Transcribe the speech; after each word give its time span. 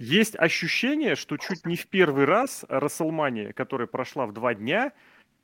Есть 0.00 0.34
ощущение, 0.34 1.14
что 1.14 1.36
чуть 1.36 1.66
не 1.66 1.76
в 1.76 1.86
первый 1.86 2.24
раз 2.24 2.64
Расселмания, 2.70 3.52
которая 3.52 3.86
прошла 3.86 4.24
в 4.24 4.32
два 4.32 4.54
дня, 4.54 4.94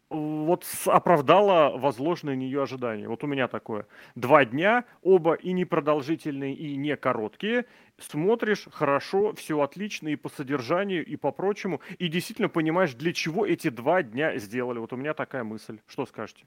вот 0.09 0.65
оправдала 0.87 1.77
возложенные 1.77 2.37
на 2.37 2.41
нее 2.41 2.63
ожидания. 2.63 3.07
Вот 3.07 3.23
у 3.23 3.27
меня 3.27 3.49
такое. 3.49 3.87
Два 4.15 4.47
дня, 4.47 4.87
оба 5.03 5.35
и 5.35 5.53
непродолжительные, 5.53 6.55
и 6.55 6.75
не 6.77 6.97
короткие. 6.97 7.67
Смотришь, 7.99 8.67
хорошо, 8.73 9.35
все 9.35 9.61
отлично 9.61 10.09
и 10.09 10.17
по 10.17 10.31
содержанию, 10.31 11.05
и 11.05 11.17
по 11.17 11.33
прочему. 11.33 11.83
И 11.99 12.09
действительно 12.09 12.49
понимаешь, 12.49 12.95
для 12.95 13.13
чего 13.13 13.45
эти 13.45 13.69
два 13.69 14.03
дня 14.03 14.39
сделали. 14.39 14.79
Вот 14.79 14.91
у 14.95 14.97
меня 14.97 15.13
такая 15.13 15.45
мысль. 15.45 15.81
Что 15.87 16.07
скажете? 16.07 16.47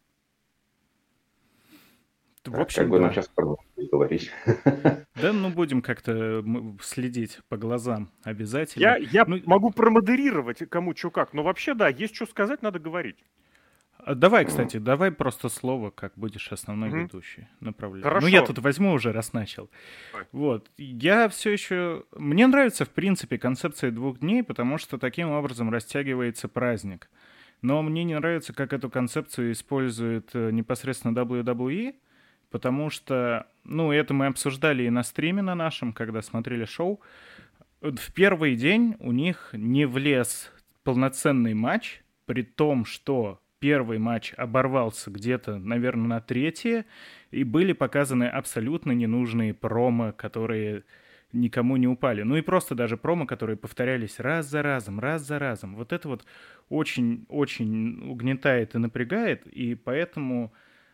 В 2.45 2.59
общем, 2.59 2.83
как 2.83 2.89
бы 2.89 2.97
да. 2.97 3.03
нам 3.03 3.13
сейчас 3.13 3.29
говорить. 3.91 4.31
Да, 5.15 5.33
ну 5.33 5.49
будем 5.49 5.81
как-то 5.81 6.43
следить 6.81 7.39
по 7.49 7.57
глазам 7.57 8.09
обязательно. 8.23 8.81
Я, 8.81 8.97
я 8.97 9.25
ну, 9.25 9.41
могу 9.45 9.71
промодерировать 9.71 10.59
кому 10.69 10.95
что 10.95 11.11
как, 11.11 11.33
но 11.33 11.43
вообще 11.43 11.73
да, 11.73 11.89
есть 11.89 12.15
что 12.15 12.25
сказать, 12.25 12.61
надо 12.61 12.79
говорить. 12.79 13.17
А 13.97 14.15
давай, 14.15 14.45
кстати, 14.45 14.77
mm. 14.77 14.79
давай 14.79 15.11
просто 15.11 15.49
слово, 15.49 15.91
как 15.91 16.13
будешь 16.15 16.49
основной 16.53 16.89
mm-hmm. 16.89 17.03
ведущий 17.03 17.47
направлять. 17.59 18.03
Хорошо. 18.03 18.25
Ну, 18.25 18.31
я 18.31 18.45
тут 18.45 18.59
возьму 18.59 18.93
уже, 18.93 19.11
раз 19.11 19.33
начал. 19.33 19.69
Вот. 20.31 20.71
Я 20.77 21.27
все 21.27 21.51
еще... 21.51 22.05
Мне 22.15 22.47
нравится, 22.47 22.85
в 22.85 22.89
принципе, 22.89 23.37
концепция 23.37 23.91
двух 23.91 24.19
дней, 24.19 24.41
потому 24.41 24.77
что 24.77 24.97
таким 24.97 25.31
образом 25.31 25.69
растягивается 25.69 26.47
праздник. 26.47 27.09
Но 27.61 27.81
мне 27.81 28.05
не 28.05 28.17
нравится, 28.17 28.53
как 28.53 28.71
эту 28.71 28.89
концепцию 28.89 29.51
использует 29.51 30.29
э, 30.33 30.51
непосредственно 30.51 31.11
WWE, 31.17 31.95
потому 32.49 32.89
что, 32.89 33.47
ну, 33.63 33.91
это 33.91 34.13
мы 34.13 34.27
обсуждали 34.27 34.83
и 34.83 34.89
на 34.89 35.03
стриме 35.03 35.41
на 35.41 35.55
нашем, 35.55 35.93
когда 35.93 36.21
смотрели 36.21 36.65
шоу. 36.65 37.01
В 37.81 38.13
первый 38.13 38.55
день 38.55 38.95
у 38.99 39.11
них 39.11 39.49
не 39.53 39.85
влез 39.85 40.51
полноценный 40.83 41.53
матч, 41.53 42.01
при 42.25 42.43
том, 42.43 42.85
что 42.85 43.39
первый 43.59 43.99
матч 43.99 44.33
оборвался 44.37 45.11
где-то, 45.11 45.57
наверное, 45.57 46.07
на 46.07 46.21
третье, 46.21 46.85
и 47.31 47.43
были 47.43 47.73
показаны 47.73 48.25
абсолютно 48.25 48.91
ненужные 48.91 49.53
промо, 49.53 50.11
которые 50.13 50.83
никому 51.31 51.77
не 51.77 51.87
упали. 51.87 52.23
Ну 52.23 52.37
и 52.37 52.41
просто 52.41 52.75
даже 52.75 52.97
промо, 52.97 53.25
которые 53.25 53.55
повторялись 53.55 54.19
раз 54.19 54.47
за 54.47 54.63
разом, 54.63 54.99
раз 54.99 55.21
за 55.21 55.37
разом. 55.37 55.75
Вот 55.75 55.93
это 55.93 56.07
вот 56.07 56.25
очень-очень 56.69 58.09
угнетает 58.09 58.75
и 58.75 58.79
напрягает, 58.79 59.45
и 59.47 59.75
поэтому, 59.75 60.51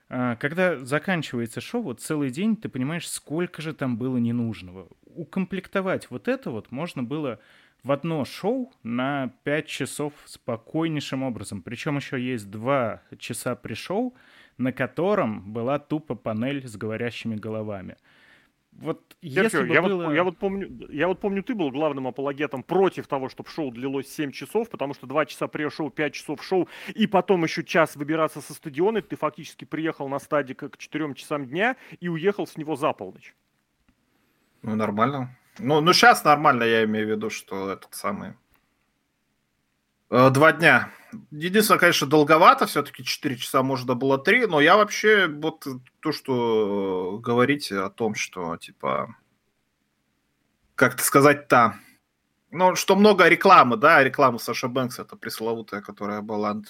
когда 0.07 0.77
заканчивается 0.77 1.61
шоу, 1.61 1.81
вот 1.81 2.01
целый 2.01 2.29
день 2.29 2.55
ты 2.55 2.69
понимаешь, 2.69 3.09
сколько 3.09 3.61
же 3.61 3.73
там 3.73 3.97
было 3.97 4.17
ненужного. 4.17 4.87
Укомплектовать 5.05 6.09
вот 6.09 6.27
это 6.27 6.51
вот 6.51 6.71
можно 6.71 7.03
было 7.03 7.39
в 7.83 7.91
одно 7.91 8.25
шоу 8.25 8.73
на 8.83 9.33
5 9.43 9.67
часов 9.67 10.13
спокойнейшим 10.25 11.23
образом. 11.23 11.61
Причем 11.61 11.97
еще 11.97 12.19
есть 12.19 12.49
2 12.49 13.01
часа 13.19 13.55
при-шоу, 13.55 14.15
на 14.57 14.71
котором 14.71 15.53
была 15.53 15.79
тупо 15.79 16.15
панель 16.15 16.67
с 16.67 16.75
говорящими 16.75 17.35
головами. 17.35 17.97
Вот 18.75 19.15
если 19.21 19.63
бы 19.63 19.73
я, 19.73 19.81
было... 19.81 20.05
вот, 20.05 20.13
я, 20.13 20.23
вот 20.23 20.37
помню, 20.37 20.69
я 20.89 21.07
вот 21.07 21.21
помню, 21.21 21.41
ты 21.43 21.55
был 21.55 21.71
главным 21.71 22.07
апологетом 22.07 22.61
против 22.61 23.07
того, 23.07 23.29
чтобы 23.29 23.49
шоу 23.49 23.71
длилось 23.71 24.13
7 24.13 24.31
часов, 24.31 24.69
потому 24.69 24.93
что 24.93 25.07
2 25.07 25.25
часа 25.27 25.45
pre-шоу, 25.45 25.89
5 25.89 26.13
часов 26.13 26.43
шоу, 26.43 26.67
и 26.93 27.07
потом 27.07 27.43
еще 27.43 27.63
час 27.63 27.95
выбираться 27.95 28.41
со 28.41 28.53
стадиона, 28.53 29.01
ты 29.01 29.15
фактически 29.15 29.63
приехал 29.63 30.09
на 30.09 30.19
стадик 30.19 30.69
к 30.71 30.77
4 30.77 31.13
часам 31.15 31.45
дня 31.45 31.77
и 32.01 32.09
уехал 32.09 32.45
с 32.45 32.57
него 32.57 32.75
за 32.75 32.91
полночь. 32.91 33.33
Ну, 34.61 34.75
нормально. 34.75 35.37
Ну, 35.57 35.79
ну, 35.79 35.93
сейчас 35.93 36.25
нормально, 36.25 36.63
я 36.63 36.83
имею 36.83 37.07
в 37.07 37.09
виду, 37.11 37.29
что 37.29 37.71
этот 37.71 37.93
самый... 37.93 38.33
Э, 40.09 40.29
два 40.31 40.51
дня. 40.51 40.89
Единственное, 41.31 41.79
конечно, 41.79 42.07
долговато, 42.07 42.65
все-таки 42.65 43.03
4 43.03 43.37
часа, 43.37 43.63
можно 43.63 43.95
было 43.95 44.17
3, 44.17 44.47
но 44.47 44.61
я 44.61 44.77
вообще 44.77 45.27
вот 45.27 45.65
то, 45.99 46.11
что 46.11 47.19
говорите 47.21 47.79
о 47.79 47.89
том, 47.89 48.15
что, 48.15 48.57
типа, 48.57 49.15
как-то 50.75 51.03
сказать-то, 51.03 51.79
ну, 52.51 52.75
что 52.75 52.95
много 52.95 53.27
рекламы, 53.27 53.77
да, 53.77 54.03
реклама 54.03 54.37
Саша 54.37 54.67
Бэнкс, 54.67 54.99
это 54.99 55.15
пресловутая, 55.15 55.81
которая 55.81 56.21
была... 56.21 56.61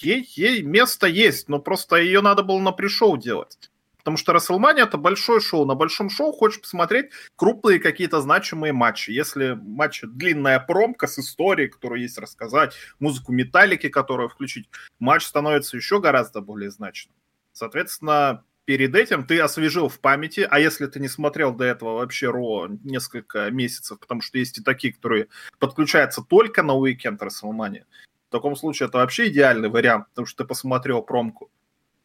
Ей, 0.00 0.28
ей 0.36 0.62
место 0.62 1.06
есть, 1.06 1.48
но 1.48 1.58
просто 1.58 1.96
ее 1.96 2.20
надо 2.20 2.42
было 2.42 2.60
на 2.60 2.72
пришоу 2.72 3.16
делать. 3.16 3.70
Потому 4.08 4.16
что 4.16 4.32
WrestleMania 4.32 4.84
это 4.84 4.96
большое 4.96 5.38
шоу. 5.38 5.66
На 5.66 5.74
большом 5.74 6.08
шоу 6.08 6.32
хочешь 6.32 6.62
посмотреть 6.62 7.10
крупные 7.36 7.78
какие-то 7.78 8.22
значимые 8.22 8.72
матчи. 8.72 9.10
Если 9.10 9.52
матч 9.52 10.00
длинная 10.02 10.58
промка 10.60 11.06
с 11.06 11.18
историей, 11.18 11.68
которую 11.68 12.00
есть 12.00 12.16
рассказать, 12.16 12.74
музыку 13.00 13.32
металлики, 13.32 13.90
которую 13.90 14.30
включить, 14.30 14.70
матч 14.98 15.26
становится 15.26 15.76
еще 15.76 16.00
гораздо 16.00 16.40
более 16.40 16.70
значным. 16.70 17.14
Соответственно, 17.52 18.44
перед 18.64 18.94
этим 18.94 19.26
ты 19.26 19.40
освежил 19.40 19.90
в 19.90 20.00
памяти, 20.00 20.48
а 20.50 20.58
если 20.58 20.86
ты 20.86 21.00
не 21.00 21.08
смотрел 21.08 21.52
до 21.52 21.64
этого 21.64 21.98
вообще 21.98 22.30
Ро 22.30 22.66
несколько 22.84 23.50
месяцев, 23.50 24.00
потому 24.00 24.22
что 24.22 24.38
есть 24.38 24.56
и 24.56 24.62
такие, 24.62 24.94
которые 24.94 25.28
подключаются 25.58 26.22
только 26.22 26.62
на 26.62 26.72
уикенд 26.72 27.20
WrestleMania, 27.20 27.84
в 28.28 28.30
таком 28.30 28.56
случае 28.56 28.88
это 28.88 28.96
вообще 28.98 29.28
идеальный 29.28 29.68
вариант, 29.68 30.08
потому 30.08 30.24
что 30.24 30.44
ты 30.44 30.48
посмотрел 30.48 31.02
промку. 31.02 31.50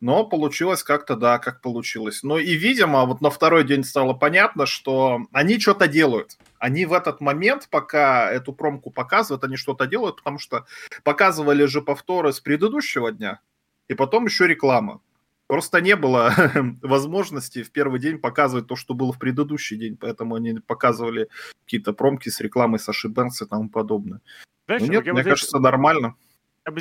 Но 0.03 0.25
получилось 0.25 0.83
как-то, 0.83 1.15
да, 1.15 1.39
как 1.39 1.61
получилось. 1.61 2.23
Но 2.23 2.37
и, 2.37 2.55
видимо, 2.55 3.05
вот 3.05 3.21
на 3.21 3.29
второй 3.29 3.63
день 3.63 3.85
стало 3.85 4.13
понятно, 4.13 4.65
что 4.65 5.21
они 5.31 5.57
что-то 5.57 5.87
делают. 5.87 6.37
Они 6.59 6.85
в 6.85 6.91
этот 6.91 7.21
момент, 7.21 7.69
пока 7.71 8.29
эту 8.29 8.51
промку 8.51 8.91
показывают, 8.91 9.45
они 9.45 9.55
что-то 9.55 9.87
делают, 9.87 10.17
потому 10.17 10.39
что 10.39 10.65
показывали 11.05 11.63
же 11.63 11.81
повторы 11.81 12.33
с 12.33 12.41
предыдущего 12.41 13.13
дня, 13.13 13.39
и 13.87 13.93
потом 13.93 14.25
еще 14.25 14.45
реклама. 14.45 14.99
Просто 15.47 15.79
не 15.79 15.95
было 15.95 16.33
возможности 16.81 17.63
в 17.63 17.71
первый 17.71 18.01
день 18.01 18.17
показывать 18.17 18.67
то, 18.67 18.75
что 18.75 18.95
было 18.95 19.13
в 19.13 19.19
предыдущий 19.19 19.77
день, 19.77 19.95
поэтому 19.95 20.35
они 20.35 20.59
показывали 20.59 21.29
какие-то 21.63 21.93
промки 21.93 22.27
с 22.27 22.41
рекламой 22.41 22.79
Саши 22.79 23.07
Бэнкс 23.07 23.43
и 23.43 23.45
тому 23.45 23.69
подобное. 23.69 24.19
Знаешь, 24.65 24.81
ну, 24.81 24.91
нет, 24.91 25.05
мне 25.05 25.21
здесь... 25.21 25.31
кажется, 25.31 25.59
нормально. 25.59 26.15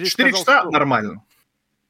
Четыре 0.04 0.32
часа 0.32 0.62
что... 0.62 0.70
нормально 0.72 1.22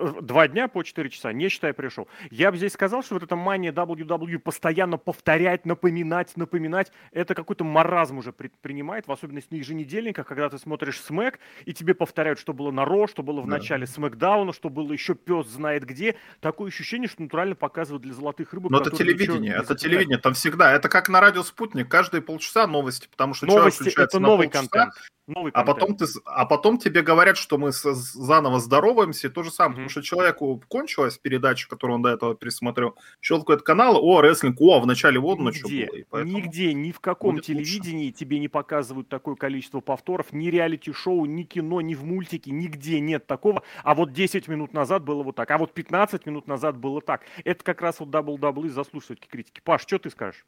два 0.03 0.49
дня 0.49 0.69
по 0.69 0.83
4 0.83 1.11
часа, 1.11 1.33
не 1.33 1.49
считая 1.49 1.73
пришел. 1.73 2.09
Я 2.31 2.51
бы 2.51 2.57
здесь 2.57 2.73
сказал, 2.73 3.03
что 3.03 3.15
вот 3.15 3.23
эта 3.23 3.37
мания 3.37 3.73
WWE 3.73 4.39
постоянно 4.39 4.99
повторять, 4.99 5.67
напоминать, 5.67 6.37
напоминать, 6.37 6.93
это 7.13 7.35
какой-то 7.35 7.65
маразм 7.65 8.19
уже 8.19 8.33
при, 8.33 8.49
принимает, 8.61 9.07
в 9.07 9.13
особенности 9.13 9.53
на 9.53 9.59
еженедельниках, 9.59 10.27
когда 10.27 10.49
ты 10.49 10.59
смотришь 10.59 11.01
смэк, 11.01 11.39
и 11.65 11.73
тебе 11.73 11.95
повторяют, 11.95 12.39
что 12.39 12.53
было 12.53 12.71
на 12.71 12.85
Ро, 12.85 13.07
что 13.07 13.23
было 13.23 13.41
в 13.41 13.47
да. 13.47 13.59
начале 13.59 13.87
смэкдауна, 13.87 14.53
что 14.53 14.69
было 14.69 14.93
еще 14.93 15.15
пес 15.15 15.47
знает 15.47 15.85
где. 15.85 16.17
Такое 16.41 16.69
ощущение, 16.69 17.09
что 17.09 17.23
натурально 17.23 17.55
показывают 17.55 18.03
для 18.03 18.15
золотых 18.15 18.53
рыбок. 18.53 18.71
Но 18.71 18.81
это 18.81 18.91
телевидение, 18.91 19.55
это 19.55 19.75
телевидение, 19.75 20.19
там 20.19 20.35
всегда. 20.35 20.73
Это 20.73 20.89
как 20.89 21.09
на 21.09 21.21
радио 21.21 21.43
«Спутник», 21.43 21.89
каждые 21.89 22.23
полчаса 22.23 22.67
новости, 22.67 23.09
потому 23.11 23.35
что 23.35 23.47
новости, 23.47 23.93
это 23.97 24.19
новый 24.19 24.49
полчаса, 24.49 24.69
контент. 24.69 24.95
Новый 25.29 25.53
а, 25.55 25.63
потом 25.65 25.97
ты, 25.97 26.07
а 26.25 26.45
потом 26.47 26.79
тебе 26.79 27.01
говорят, 27.03 27.37
что 27.37 27.57
мы 27.57 27.73
с, 27.73 27.83
заново 27.95 28.59
здороваемся, 28.59 29.29
и 29.29 29.31
то 29.31 29.45
же 29.45 29.53
самое, 29.53 29.79
mm-hmm. 29.79 29.85
Что 29.93 30.03
человеку 30.03 30.63
кончилась 30.69 31.19
передача, 31.19 31.69
которую 31.69 31.97
он 31.97 32.03
до 32.03 32.09
этого 32.09 32.35
пересмотрел, 32.35 32.97
щелкает 33.21 33.63
канал, 33.63 33.99
о, 34.03 34.21
рестлинг, 34.21 34.61
о, 34.61 34.81
в 34.81 34.87
начале 34.87 35.21
вот 35.21 35.39
на 35.39 35.53
что 35.53 35.69
было. 35.69 36.05
Поэтому... 36.11 36.37
Нигде, 36.37 36.75
ни 36.75 36.91
в 36.91 37.01
каком 37.01 37.41
телевидении 37.41 38.07
лучше. 38.07 38.19
тебе 38.19 38.39
не 38.39 38.49
показывают 38.49 39.09
такое 39.09 39.37
количество 39.37 39.81
повторов, 39.81 40.33
ни 40.33 40.49
реалити-шоу, 40.49 41.25
ни 41.27 41.45
кино, 41.45 41.81
ни 41.81 41.95
в 41.95 42.05
мультике, 42.05 42.51
нигде 42.51 43.01
нет 43.01 43.27
такого. 43.27 43.63
А 43.85 43.95
вот 43.95 44.13
10 44.13 44.49
минут 44.49 44.73
назад 44.73 45.05
было 45.05 45.23
вот 45.23 45.37
так, 45.37 45.51
а 45.51 45.59
вот 45.59 45.73
15 45.73 46.27
минут 46.27 46.49
назад 46.49 46.77
было 46.77 47.01
так. 47.01 47.23
Это 47.45 47.63
как 47.63 47.83
раз 47.83 48.01
вот 48.01 48.11
WWE 48.11 48.71
заслуживает 48.71 49.27
критики. 49.27 49.61
Паш, 49.63 49.83
что 49.83 49.99
ты 49.99 50.11
скажешь? 50.11 50.45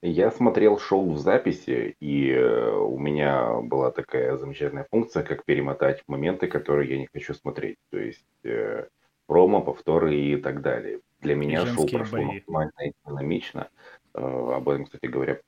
Я 0.00 0.30
смотрел 0.30 0.78
шоу 0.78 1.10
в 1.10 1.18
записи, 1.18 1.96
и 1.98 2.30
э, 2.30 2.70
у 2.70 2.98
меня 2.98 3.60
была 3.62 3.90
такая 3.90 4.36
замечательная 4.36 4.86
функция, 4.90 5.24
как 5.24 5.44
перемотать 5.44 6.02
моменты, 6.06 6.46
которые 6.46 6.90
я 6.90 6.98
не 6.98 7.08
хочу 7.12 7.34
смотреть. 7.34 7.78
То 7.90 7.98
есть 7.98 8.24
э, 8.44 8.86
промо, 9.26 9.60
повторы 9.60 10.14
и 10.14 10.36
так 10.36 10.62
далее. 10.62 11.00
Для 11.20 11.34
меня 11.34 11.66
шоу 11.66 11.88
прошло 11.88 12.18
бои. 12.18 12.26
максимально 12.26 12.90
экономично. 12.90 13.70
Э, 14.14 14.52
об 14.54 14.68
этом, 14.68 14.84
кстати 14.84 15.06
говоря, 15.06 15.40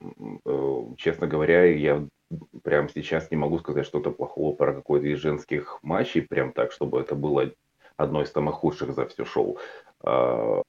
э, 0.00 0.82
честно 0.98 1.26
говоря, 1.26 1.64
я 1.64 2.06
прямо 2.62 2.88
сейчас 2.88 3.30
не 3.32 3.36
могу 3.36 3.58
сказать 3.58 3.86
что-то 3.86 4.12
плохого 4.12 4.54
про 4.54 4.72
какой-то 4.72 5.06
из 5.06 5.18
женских 5.18 5.80
матчей, 5.82 6.22
прям 6.22 6.52
так, 6.52 6.70
чтобы 6.70 7.00
это 7.00 7.16
было 7.16 7.50
одно 7.96 8.22
из 8.22 8.30
самых 8.30 8.56
худших 8.56 8.92
за 8.94 9.06
все 9.06 9.24
шоу. 9.24 9.58
А, 10.00 10.62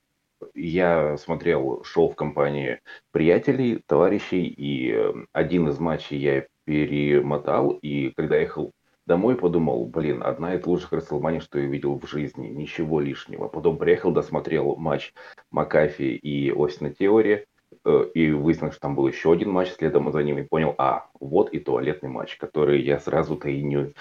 я 0.58 1.16
смотрел 1.16 1.82
шоу 1.84 2.10
в 2.10 2.16
компании 2.16 2.80
приятелей, 3.10 3.82
товарищей, 3.86 4.46
и 4.46 4.92
э, 4.92 5.12
один 5.32 5.68
из 5.68 5.78
матчей 5.78 6.18
я 6.18 6.46
перемотал, 6.64 7.70
и 7.70 8.12
когда 8.16 8.36
ехал 8.36 8.72
домой, 9.06 9.36
подумал, 9.36 9.86
блин, 9.86 10.22
одна 10.22 10.54
из 10.54 10.66
лучших 10.66 10.92
Расселмани, 10.92 11.40
что 11.40 11.58
я 11.58 11.66
видел 11.66 11.98
в 11.98 12.06
жизни, 12.06 12.48
ничего 12.48 13.00
лишнего. 13.00 13.48
Потом 13.48 13.78
приехал, 13.78 14.10
досмотрел 14.12 14.76
матч 14.76 15.14
Макафи 15.50 16.02
и 16.16 16.50
Остина 16.50 16.92
Теори, 16.92 17.46
э, 17.84 18.04
и 18.14 18.30
выяснилось, 18.32 18.74
что 18.74 18.82
там 18.82 18.94
был 18.94 19.08
еще 19.08 19.32
один 19.32 19.50
матч 19.50 19.70
следом 19.70 20.12
за 20.12 20.22
ним, 20.22 20.38
и 20.38 20.42
понял, 20.42 20.74
а, 20.76 21.08
вот 21.20 21.50
и 21.50 21.58
туалетный 21.58 22.10
матч, 22.10 22.36
который 22.36 22.82
я 22.82 22.98
сразу-то 22.98 23.48
и 23.48 23.62
не 23.62 23.94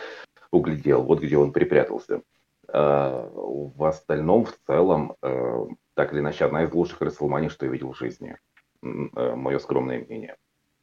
углядел, 0.51 1.03
вот 1.03 1.21
где 1.21 1.37
он 1.37 1.53
припрятался. 1.53 2.21
Э, 2.67 3.29
в 3.33 3.83
остальном, 3.85 4.45
в 4.45 4.57
целом, 4.67 5.15
э, 5.21 5.65
так 5.97 6.13
или 6.13 6.19
иначе, 6.19 6.45
одна 6.45 6.63
из 6.63 6.71
лучших 6.71 7.01
Расселманий, 7.01 7.49
что 7.49 7.65
я 7.65 7.71
видел 7.71 7.91
в 7.91 7.97
жизни. 7.97 8.37
Мое 8.83 9.57
скромное 9.57 10.05
мнение. 10.05 10.37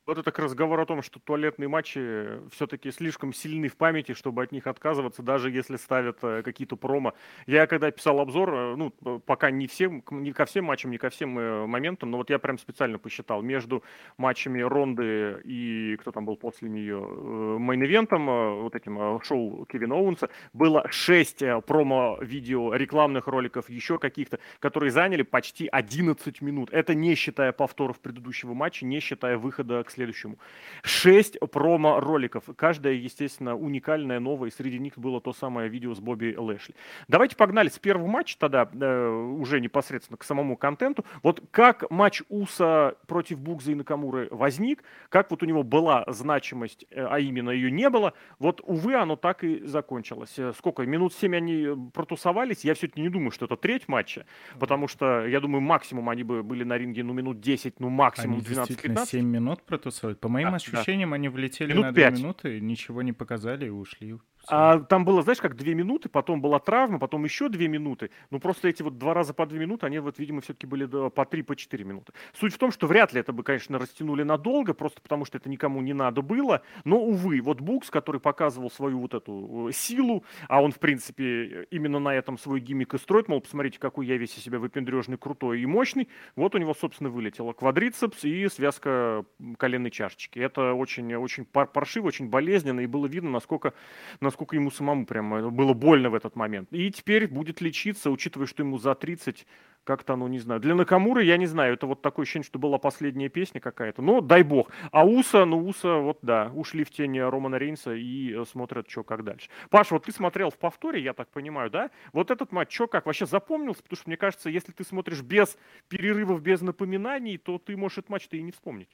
Вот 0.06 0.18
это 0.18 0.30
к 0.32 0.38
разговор 0.38 0.78
о 0.80 0.84
том, 0.84 1.00
что 1.02 1.18
туалетные 1.18 1.66
матчи 1.66 2.38
все-таки 2.50 2.90
слишком 2.90 3.32
сильны 3.32 3.68
в 3.68 3.76
памяти, 3.76 4.12
чтобы 4.12 4.42
от 4.42 4.52
них 4.52 4.66
отказываться, 4.66 5.22
даже 5.22 5.50
если 5.50 5.76
ставят 5.76 6.18
э, 6.22 6.42
какие-то 6.42 6.76
промо. 6.76 7.14
Я 7.46 7.66
когда 7.66 7.90
писал 7.90 8.20
обзор, 8.20 8.54
э, 8.54 8.76
ну, 8.76 8.90
пока 9.20 9.50
не, 9.50 9.66
всем, 9.66 10.04
не 10.10 10.32
ко 10.32 10.44
всем 10.44 10.66
матчам, 10.66 10.90
не 10.90 10.98
ко 10.98 11.08
всем 11.08 11.38
э, 11.38 11.66
моментам, 11.66 12.10
но 12.10 12.18
вот 12.18 12.28
я 12.28 12.38
прям 12.38 12.58
специально 12.58 12.98
посчитал, 12.98 13.40
между 13.40 13.82
матчами 14.18 14.60
Ронды 14.60 15.40
и 15.42 15.96
кто 16.00 16.12
там 16.12 16.26
был 16.26 16.36
после 16.36 16.68
нее, 16.68 16.98
мейн-ивентом, 16.98 18.60
вот 18.60 18.74
этим 18.74 19.22
шоу 19.22 19.64
Кевина 19.64 19.94
Оуэнса, 19.94 20.28
было 20.52 20.86
6 20.90 21.64
промо-видео, 21.66 22.74
рекламных 22.74 23.26
роликов, 23.26 23.70
еще 23.70 23.98
каких-то, 23.98 24.38
которые 24.58 24.90
заняли 24.90 25.22
почти 25.22 25.66
11 25.66 26.42
минут. 26.42 26.68
Это 26.72 26.94
не 26.94 27.14
считая 27.14 27.52
повторов 27.52 28.00
предыдущего 28.00 28.52
матча, 28.52 28.84
не 28.84 29.00
считая 29.00 29.38
выхода 29.38 29.82
к 29.82 29.93
следующему. 29.94 30.38
Шесть 30.82 31.38
промо-роликов. 31.40 32.44
Каждая, 32.56 32.94
естественно, 32.94 33.56
уникальная, 33.56 34.20
новая. 34.20 34.50
И 34.50 34.52
среди 34.52 34.78
них 34.78 34.98
было 34.98 35.20
то 35.20 35.32
самое 35.32 35.68
видео 35.68 35.94
с 35.94 36.00
Бобби 36.00 36.34
Лэшли. 36.36 36.74
Давайте 37.08 37.36
погнали 37.36 37.68
с 37.68 37.78
первого 37.78 38.06
матча 38.06 38.36
тогда, 38.38 38.68
э, 38.72 39.08
уже 39.08 39.60
непосредственно 39.60 40.16
к 40.16 40.24
самому 40.24 40.56
контенту. 40.56 41.04
Вот 41.22 41.42
как 41.50 41.90
матч 41.90 42.22
Уса 42.28 42.96
против 43.06 43.40
Букза 43.40 43.72
и 43.72 43.74
Накамуры 43.74 44.28
возник, 44.30 44.82
как 45.08 45.30
вот 45.30 45.42
у 45.42 45.46
него 45.46 45.62
была 45.62 46.04
значимость, 46.08 46.86
э, 46.90 47.06
а 47.08 47.18
именно 47.18 47.50
ее 47.50 47.70
не 47.70 47.88
было, 47.88 48.14
вот, 48.38 48.60
увы, 48.64 48.94
оно 48.94 49.16
так 49.16 49.44
и 49.44 49.64
закончилось. 49.64 50.34
Э, 50.38 50.52
сколько? 50.56 50.84
Минут 50.84 51.14
семь 51.14 51.36
они 51.36 51.68
протусовались. 51.92 52.64
Я 52.64 52.74
все-таки 52.74 53.00
не 53.00 53.08
думаю, 53.08 53.30
что 53.30 53.46
это 53.46 53.56
треть 53.56 53.88
матча, 53.88 54.26
потому 54.58 54.88
что, 54.88 55.26
я 55.26 55.40
думаю, 55.40 55.60
максимум 55.60 56.08
они 56.08 56.22
бы 56.22 56.42
были 56.42 56.64
на 56.64 56.76
ринге, 56.76 57.02
ну, 57.04 57.12
минут 57.12 57.40
10, 57.40 57.80
ну, 57.80 57.88
максимум 57.88 58.40
12-15. 58.40 59.06
7 59.06 59.24
минут 59.24 59.62
тусовать. 59.84 60.18
По 60.20 60.28
моим 60.28 60.48
а, 60.48 60.56
ощущениям, 60.56 61.10
да. 61.10 61.16
они 61.16 61.28
влетели 61.28 61.72
Минут 61.72 61.84
на 61.84 61.92
2 61.92 62.10
минуты, 62.10 62.60
ничего 62.60 63.02
не 63.02 63.12
показали 63.12 63.66
и 63.66 63.70
ушли. 63.70 64.18
А 64.48 64.80
там 64.80 65.04
было, 65.04 65.22
знаешь, 65.22 65.40
как 65.40 65.56
две 65.56 65.74
минуты, 65.74 66.08
потом 66.08 66.40
была 66.40 66.58
травма, 66.58 66.98
потом 66.98 67.24
еще 67.24 67.48
две 67.48 67.68
минуты. 67.68 68.10
Ну, 68.30 68.38
просто 68.40 68.68
эти 68.68 68.82
вот 68.82 68.98
два 68.98 69.14
раза 69.14 69.34
по 69.34 69.46
две 69.46 69.58
минуты, 69.58 69.86
они 69.86 69.98
вот, 69.98 70.18
видимо, 70.18 70.40
все-таки 70.40 70.66
были 70.66 70.86
по 71.10 71.24
три, 71.24 71.42
по 71.42 71.56
четыре 71.56 71.84
минуты. 71.84 72.12
Суть 72.38 72.54
в 72.54 72.58
том, 72.58 72.70
что 72.70 72.86
вряд 72.86 73.12
ли 73.12 73.20
это 73.20 73.32
бы, 73.32 73.42
конечно, 73.42 73.78
растянули 73.78 74.22
надолго, 74.22 74.74
просто 74.74 75.00
потому 75.00 75.24
что 75.24 75.38
это 75.38 75.48
никому 75.48 75.80
не 75.80 75.92
надо 75.92 76.22
было. 76.22 76.62
Но, 76.84 77.00
увы, 77.00 77.40
вот 77.40 77.60
Букс, 77.60 77.90
который 77.90 78.20
показывал 78.20 78.70
свою 78.70 79.00
вот 79.00 79.14
эту 79.14 79.68
э, 79.68 79.72
силу, 79.72 80.24
а 80.48 80.62
он, 80.62 80.72
в 80.72 80.78
принципе, 80.78 81.66
именно 81.70 81.98
на 81.98 82.14
этом 82.14 82.38
свой 82.38 82.60
гиммик 82.60 82.94
и 82.94 82.98
строит, 82.98 83.28
мол, 83.28 83.40
посмотрите, 83.40 83.78
какой 83.78 84.06
я 84.06 84.16
весь 84.16 84.36
из 84.36 84.44
себя 84.44 84.58
выпендрежный, 84.58 85.16
крутой 85.16 85.60
и 85.60 85.66
мощный. 85.66 86.08
Вот 86.36 86.54
у 86.54 86.58
него, 86.58 86.74
собственно, 86.74 87.10
вылетело 87.10 87.52
квадрицепс 87.52 88.24
и 88.24 88.48
связка 88.48 89.24
коленной 89.58 89.90
чашечки. 89.90 90.38
Это 90.38 90.74
очень, 90.74 91.14
очень 91.14 91.44
паршиво, 91.44 92.08
очень 92.08 92.28
болезненно, 92.28 92.80
и 92.80 92.86
было 92.86 93.06
видно, 93.06 93.30
насколько, 93.30 93.72
насколько 94.20 94.33
ему 94.52 94.70
самому 94.70 95.06
прям 95.06 95.54
было 95.54 95.72
больно 95.72 96.10
в 96.10 96.14
этот 96.14 96.36
момент. 96.36 96.68
И 96.72 96.90
теперь 96.90 97.28
будет 97.28 97.60
лечиться, 97.60 98.10
учитывая, 98.10 98.46
что 98.46 98.62
ему 98.62 98.78
за 98.78 98.94
30, 98.94 99.46
как-то, 99.84 100.16
ну, 100.16 100.26
не 100.28 100.38
знаю. 100.38 100.60
Для 100.60 100.74
Накамуры, 100.74 101.24
я 101.24 101.36
не 101.36 101.46
знаю, 101.46 101.74
это 101.74 101.86
вот 101.86 102.02
такое 102.02 102.24
ощущение, 102.24 102.46
что 102.46 102.58
была 102.58 102.78
последняя 102.78 103.28
песня 103.28 103.60
какая-то. 103.60 104.02
Но 104.02 104.20
дай 104.20 104.42
бог. 104.42 104.70
А 104.90 105.04
Уса, 105.04 105.44
ну, 105.44 105.64
Уса, 105.64 105.96
вот 105.96 106.18
да, 106.22 106.50
ушли 106.54 106.84
в 106.84 106.90
тени 106.90 107.18
Романа 107.18 107.56
Рейнса 107.56 107.94
и 107.94 108.32
э, 108.32 108.44
смотрят, 108.50 108.88
что 108.88 109.04
как 109.04 109.24
дальше. 109.24 109.48
Паша, 109.70 109.94
вот 109.94 110.04
ты 110.04 110.12
смотрел 110.12 110.50
в 110.50 110.58
повторе, 110.58 111.02
я 111.02 111.12
так 111.12 111.28
понимаю, 111.28 111.70
да? 111.70 111.90
Вот 112.12 112.30
этот 112.30 112.50
матч, 112.50 112.74
что 112.74 112.86
как, 112.86 113.06
вообще 113.06 113.26
запомнился? 113.26 113.82
Потому 113.82 113.96
что, 113.96 114.08
мне 114.08 114.16
кажется, 114.16 114.50
если 114.50 114.72
ты 114.72 114.84
смотришь 114.84 115.22
без 115.22 115.56
перерывов, 115.88 116.42
без 116.42 116.60
напоминаний, 116.62 117.36
то 117.38 117.58
ты 117.58 117.76
можешь 117.76 117.98
этот 117.98 118.10
матч-то 118.10 118.36
и 118.36 118.42
не 118.42 118.52
вспомнить. 118.52 118.88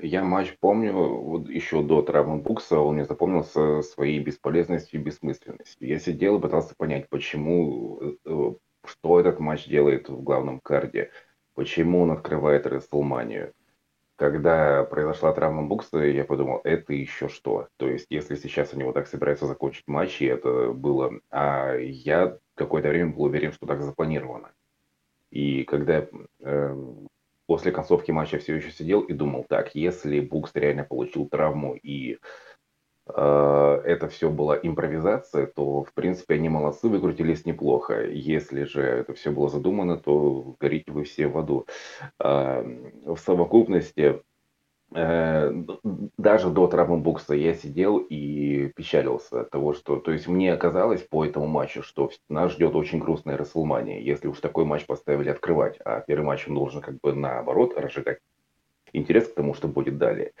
Я 0.00 0.22
матч 0.22 0.56
помню 0.60 0.92
вот 0.92 1.48
еще 1.48 1.82
до 1.82 2.02
травмы 2.02 2.38
Букса, 2.38 2.78
он 2.78 2.94
мне 2.94 3.04
запомнился 3.04 3.82
своей 3.82 4.20
бесполезностью 4.20 5.00
и 5.00 5.02
бессмысленностью. 5.02 5.88
Я 5.88 5.98
сидел 5.98 6.38
и 6.38 6.40
пытался 6.40 6.74
понять, 6.76 7.08
почему, 7.08 8.00
э, 8.24 8.54
что 8.84 9.20
этот 9.20 9.40
матч 9.40 9.66
делает 9.66 10.08
в 10.08 10.22
главном 10.22 10.60
карде, 10.60 11.10
почему 11.54 12.02
он 12.02 12.12
открывает 12.12 12.66
Рестлманию. 12.66 13.52
Когда 14.16 14.84
произошла 14.84 15.32
травма 15.32 15.62
Букса, 15.62 15.98
я 15.98 16.24
подумал, 16.24 16.60
это 16.64 16.92
еще 16.92 17.28
что? 17.28 17.68
То 17.76 17.88
есть, 17.88 18.06
если 18.10 18.36
сейчас 18.36 18.72
они 18.74 18.84
вот 18.84 18.94
так 18.94 19.08
собираются 19.08 19.46
закончить 19.46 19.88
матч, 19.88 20.20
и 20.20 20.26
это 20.26 20.72
было... 20.72 21.20
А 21.30 21.74
я 21.74 22.38
какое-то 22.54 22.90
время 22.90 23.14
был 23.14 23.24
уверен, 23.24 23.52
что 23.52 23.66
так 23.66 23.82
запланировано. 23.82 24.52
И 25.30 25.64
когда 25.64 26.06
э, 26.40 26.76
после 27.50 27.72
концовки 27.72 28.12
матча 28.12 28.38
все 28.38 28.54
еще 28.54 28.70
сидел 28.70 29.00
и 29.00 29.12
думал, 29.12 29.44
так, 29.48 29.74
если 29.74 30.20
Букс 30.20 30.52
реально 30.54 30.84
получил 30.84 31.28
травму 31.28 31.74
и 31.74 32.18
э, 33.12 33.82
это 33.84 34.08
все 34.08 34.30
была 34.30 34.56
импровизация, 34.56 35.48
то, 35.48 35.82
в 35.82 35.92
принципе, 35.92 36.34
они 36.34 36.48
молодцы, 36.48 36.86
выкрутились 36.86 37.44
неплохо. 37.46 38.06
Если 38.06 38.62
же 38.62 38.82
это 38.82 39.14
все 39.14 39.32
было 39.32 39.48
задумано, 39.48 39.96
то 39.96 40.54
горите 40.60 40.92
вы 40.92 41.02
все 41.02 41.26
в 41.26 41.36
аду. 41.38 41.66
Э, 42.20 42.62
в 43.04 43.16
совокупности 43.16 44.22
даже 44.92 46.50
до 46.50 46.66
травмы 46.66 46.98
бокса 46.98 47.34
я 47.34 47.54
сидел 47.54 47.98
и 47.98 48.72
печалился 48.74 49.42
от 49.42 49.50
того, 49.50 49.72
что... 49.72 49.96
То 49.96 50.10
есть 50.12 50.26
мне 50.26 50.56
казалось 50.56 51.02
по 51.02 51.24
этому 51.24 51.46
матчу, 51.46 51.82
что 51.82 52.10
нас 52.28 52.52
ждет 52.52 52.74
очень 52.74 52.98
грустная 52.98 53.36
Расселмания, 53.36 54.00
если 54.00 54.26
уж 54.26 54.40
такой 54.40 54.64
матч 54.64 54.86
поставили 54.86 55.28
открывать, 55.28 55.78
а 55.84 56.00
первый 56.00 56.24
матч 56.24 56.48
он 56.48 56.54
должен 56.54 56.80
как 56.80 56.98
бы 57.00 57.14
наоборот 57.14 57.74
разжигать 57.76 58.18
интерес 58.92 59.28
к 59.28 59.34
тому, 59.34 59.54
что 59.54 59.68
будет 59.68 59.98
далее. 59.98 60.32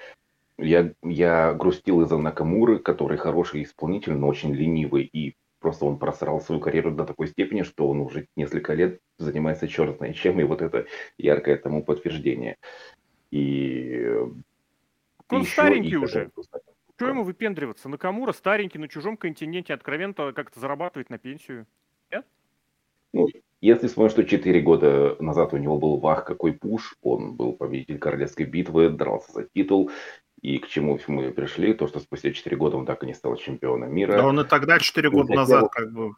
Я, 0.58 0.92
я 1.02 1.54
грустил 1.54 2.02
из-за 2.02 2.18
Накамуры, 2.18 2.80
который 2.80 3.16
хороший 3.18 3.62
исполнитель, 3.62 4.14
но 4.14 4.28
очень 4.28 4.52
ленивый, 4.52 5.04
и 5.04 5.36
просто 5.60 5.86
он 5.86 5.98
просрал 5.98 6.40
свою 6.40 6.60
карьеру 6.60 6.90
до 6.90 7.04
такой 7.04 7.28
степени, 7.28 7.62
что 7.62 7.88
он 7.88 8.00
уже 8.00 8.26
несколько 8.36 8.74
лет 8.74 8.98
занимается 9.18 9.68
черт 9.68 9.98
знает 9.98 10.16
чем, 10.16 10.40
и 10.40 10.44
вот 10.44 10.60
это 10.60 10.86
яркое 11.16 11.56
тому 11.56 11.84
подтверждение. 11.84 12.56
И... 13.30 14.06
Он 15.28 15.44
старенький 15.44 15.96
уже. 15.96 16.30
Что 16.96 17.08
ему 17.08 17.24
выпендриваться? 17.24 17.88
Накамура 17.88 18.32
старенький, 18.32 18.78
на 18.78 18.88
чужом 18.88 19.16
континенте, 19.16 19.72
откровенно 19.72 20.32
как-то 20.32 20.60
зарабатывает 20.60 21.08
на 21.08 21.18
пенсию. 21.18 21.66
Нет? 22.10 22.26
Ну, 23.12 23.28
если 23.62 23.86
вспомнить, 23.86 24.12
что 24.12 24.24
4 24.24 24.60
года 24.60 25.16
назад 25.18 25.54
у 25.54 25.56
него 25.56 25.78
был 25.78 25.98
вах 25.98 26.24
какой 26.24 26.52
push, 26.52 26.96
он 27.02 27.36
был 27.36 27.54
победитель 27.54 27.98
королевской 27.98 28.44
битвы, 28.44 28.90
дрался 28.90 29.32
за 29.32 29.44
титул, 29.44 29.90
и 30.42 30.58
к 30.58 30.68
чему 30.68 30.98
мы 31.06 31.30
пришли, 31.30 31.74
то, 31.74 31.86
что 31.86 32.00
спустя 32.00 32.32
4 32.32 32.56
года 32.56 32.76
он 32.76 32.84
так 32.84 33.02
и 33.02 33.06
не 33.06 33.14
стал 33.14 33.36
чемпионом 33.36 33.94
мира. 33.94 34.12
Да 34.12 34.26
он 34.26 34.40
и 34.40 34.44
тогда 34.44 34.78
4 34.78 35.10
года 35.10 35.32
назад 35.32 35.70
как 35.72 35.92
бы, 35.92 36.12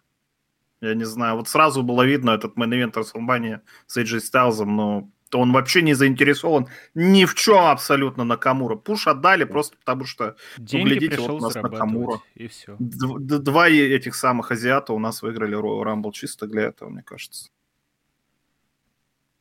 я 0.80 0.94
не 0.94 1.04
знаю, 1.04 1.36
вот 1.36 1.48
сразу 1.48 1.82
было 1.82 2.04
видно 2.04 2.30
этот 2.30 2.56
main 2.56 2.76
event 2.76 3.00
с 3.00 3.96
AJ 3.96 4.18
Styles, 4.18 4.64
но 4.64 5.08
он 5.38 5.52
вообще 5.52 5.82
не 5.82 5.94
заинтересован 5.94 6.68
ни 6.94 7.24
в 7.24 7.34
чем 7.34 7.64
абсолютно 7.66 8.24
Накамура. 8.24 8.76
Push 8.76 9.06
отдали 9.06 9.44
просто 9.44 9.76
потому, 9.78 10.04
что, 10.04 10.36
Деньги 10.58 10.90
глядите, 10.90 11.20
вот 11.20 11.30
у 11.30 11.38
нас 11.38 11.54
Накамура. 11.54 12.20
И 12.34 12.48
все. 12.48 12.76
Два 12.78 13.68
этих 13.68 14.14
самых 14.14 14.50
азиата 14.50 14.92
у 14.92 14.98
нас 14.98 15.22
выиграли 15.22 15.58
Royal 15.58 15.84
Rumble 15.84 16.12
чисто 16.12 16.46
для 16.46 16.62
этого, 16.62 16.90
мне 16.90 17.02
кажется. 17.02 17.50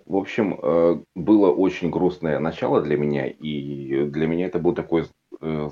В 0.05 0.17
общем, 0.17 0.59
э, 0.61 1.01
было 1.15 1.51
очень 1.51 1.89
грустное 1.89 2.37
начало 2.39 2.81
для 2.81 2.97
меня, 2.97 3.27
и 3.27 4.05
для 4.05 4.27
меня 4.27 4.47
это 4.47 4.59
был 4.59 4.73
такой 4.73 5.05
э, 5.39 5.69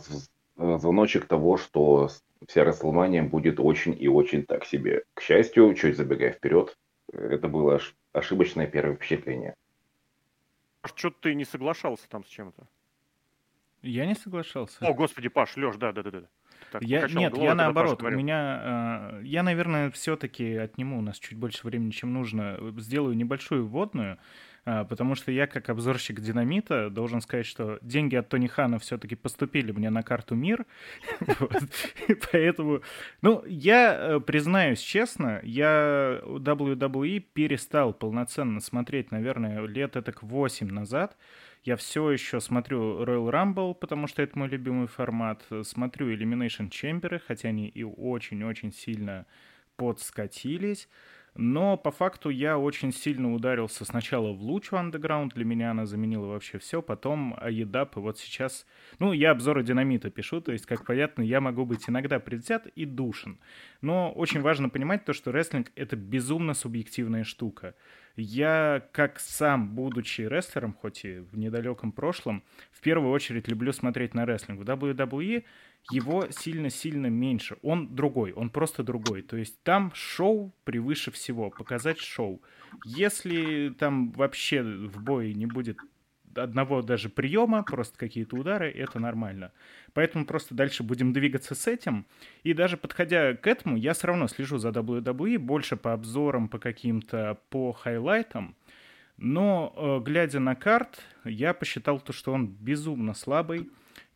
э, 0.57 0.77
звоночек 0.77 1.25
того, 1.25 1.57
что 1.57 2.09
вся 2.47 2.63
Расселмания 2.63 3.23
будет 3.23 3.59
очень 3.59 3.95
и 3.99 4.07
очень 4.07 4.43
так 4.43 4.63
себе. 4.65 5.03
К 5.13 5.21
счастью, 5.21 5.73
чуть 5.73 5.97
забегая 5.97 6.31
вперед, 6.31 6.77
это 7.11 7.49
было 7.49 7.81
ошибочное 8.13 8.67
первое 8.67 8.95
впечатление. 8.95 9.55
Что 10.83 11.09
ты 11.09 11.35
не 11.35 11.45
соглашался 11.45 12.07
там 12.09 12.23
с 12.23 12.27
чем-то? 12.27 12.67
Я 13.81 14.05
не 14.05 14.15
соглашался. 14.15 14.85
О, 14.85 14.93
господи, 14.93 15.29
Паш, 15.29 15.55
Леш, 15.57 15.75
да, 15.77 15.91
да, 15.91 16.03
да, 16.03 16.11
да. 16.11 16.27
Так, 16.71 16.83
я, 16.83 17.07
нет, 17.07 17.37
я 17.37 17.55
наоборот. 17.55 18.03
У 18.03 18.09
меня, 18.09 19.11
э, 19.13 19.21
я, 19.23 19.43
наверное, 19.43 19.89
все-таки 19.91 20.55
отниму 20.55 20.99
у 20.99 21.01
нас 21.01 21.17
чуть 21.17 21.37
больше 21.37 21.65
времени, 21.65 21.91
чем 21.91 22.13
нужно. 22.13 22.57
Сделаю 22.77 23.15
небольшую 23.15 23.65
вводную. 23.65 24.19
А, 24.65 24.83
потому 24.83 25.15
что 25.15 25.31
я, 25.31 25.47
как 25.47 25.69
обзорщик 25.69 26.19
динамита, 26.19 26.89
должен 26.89 27.21
сказать, 27.21 27.45
что 27.45 27.79
деньги 27.81 28.15
от 28.15 28.29
Тони 28.29 28.47
Хана 28.47 28.79
все-таки 28.79 29.15
поступили 29.15 29.71
мне 29.71 29.89
на 29.89 30.03
карту 30.03 30.35
мир. 30.35 30.65
Поэтому, 32.31 32.81
ну, 33.21 33.43
я 33.45 33.95
э, 33.95 34.19
признаюсь 34.19 34.79
честно, 34.79 35.39
я 35.43 36.21
WWE 36.23 37.19
перестал 37.19 37.93
полноценно 37.93 38.59
смотреть, 38.59 39.11
наверное, 39.11 39.65
лет 39.65 39.95
это 39.95 40.13
8 40.21 40.67
назад. 40.67 41.17
Я 41.63 41.75
все 41.75 42.09
еще 42.09 42.39
смотрю 42.39 43.03
Royal 43.03 43.29
Rumble, 43.29 43.73
потому 43.73 44.07
что 44.07 44.21
это 44.21 44.37
мой 44.39 44.47
любимый 44.47 44.87
формат. 44.87 45.45
Смотрю 45.63 46.13
Elimination 46.13 46.69
Chamber, 46.69 47.19
хотя 47.25 47.49
они 47.49 47.67
и 47.67 47.83
очень-очень 47.83 48.71
сильно 48.71 49.25
подскатились. 49.75 50.87
Но 51.41 51.77
по 51.77 51.89
факту 51.89 52.29
я 52.29 52.57
очень 52.57 52.91
сильно 52.91 53.33
ударился 53.33 53.85
сначала 53.85 54.33
в 54.33 54.41
луч 54.41 54.73
Underground, 54.73 55.29
для 55.35 55.45
меня 55.45 55.71
она 55.71 55.85
заменила 55.85 56.25
вообще 56.25 56.57
все, 56.57 56.81
потом 56.81 57.33
Аедап, 57.39 57.95
и 57.95 58.01
вот 58.01 58.19
сейчас... 58.19 58.65
Ну, 58.99 59.13
я 59.13 59.31
обзоры 59.31 59.63
динамита 59.63 60.09
пишу, 60.09 60.41
то 60.41 60.51
есть, 60.51 60.65
как 60.65 60.85
понятно, 60.85 61.21
я 61.21 61.39
могу 61.39 61.65
быть 61.65 61.87
иногда 61.87 62.19
предвзят 62.19 62.67
и 62.67 62.83
душен. 62.83 63.39
Но 63.79 64.11
очень 64.11 64.41
важно 64.41 64.67
понимать 64.67 65.05
то, 65.05 65.13
что 65.13 65.31
рестлинг— 65.31 65.71
это 65.75 65.95
безумно 65.95 66.53
субъективная 66.53 67.23
штука. 67.23 67.73
Я, 68.17 68.85
как 68.91 69.17
сам, 69.17 69.75
будучи 69.75 70.23
рестлером, 70.23 70.73
хоть 70.73 71.05
и 71.05 71.19
в 71.19 71.37
недалеком 71.37 71.93
прошлом, 71.93 72.43
в 72.69 72.81
первую 72.81 73.13
очередь 73.13 73.47
люблю 73.47 73.71
смотреть 73.71 74.13
на 74.13 74.25
рестлинг. 74.25 74.59
В 74.59 74.63
WWE 74.63 75.45
его 75.91 76.27
сильно-сильно 76.29 77.07
меньше. 77.07 77.57
Он 77.61 77.95
другой, 77.95 78.31
он 78.33 78.49
просто 78.49 78.83
другой. 78.83 79.21
То 79.21 79.37
есть 79.37 79.61
там 79.63 79.91
шоу 79.93 80.53
превыше 80.63 81.11
всего, 81.11 81.49
показать 81.49 81.99
шоу. 81.99 82.41
Если 82.85 83.73
там 83.77 84.11
вообще 84.11 84.61
в 84.61 85.01
бое 85.01 85.33
не 85.33 85.45
будет 85.45 85.79
одного 86.35 86.81
даже 86.81 87.09
приема, 87.09 87.63
просто 87.63 87.97
какие-то 87.97 88.35
удары, 88.35 88.69
это 88.71 88.99
нормально. 88.99 89.51
Поэтому 89.93 90.25
просто 90.25 90.55
дальше 90.55 90.83
будем 90.83 91.13
двигаться 91.13 91.55
с 91.55 91.67
этим. 91.67 92.05
И 92.43 92.53
даже 92.53 92.77
подходя 92.77 93.33
к 93.35 93.47
этому, 93.47 93.77
я 93.77 93.93
все 93.93 94.07
равно 94.07 94.27
слежу 94.27 94.57
за 94.57 94.69
WWE, 94.69 95.37
больше 95.39 95.75
по 95.75 95.93
обзорам, 95.93 96.47
по 96.47 96.59
каким-то, 96.59 97.39
по 97.49 97.71
хайлайтам. 97.73 98.55
Но, 99.17 99.73
э, 99.75 100.03
глядя 100.05 100.39
на 100.39 100.55
карт, 100.55 101.01
я 101.25 101.53
посчитал 101.53 101.99
то, 101.99 102.13
что 102.13 102.31
он 102.31 102.47
безумно 102.47 103.13
слабый. 103.13 103.69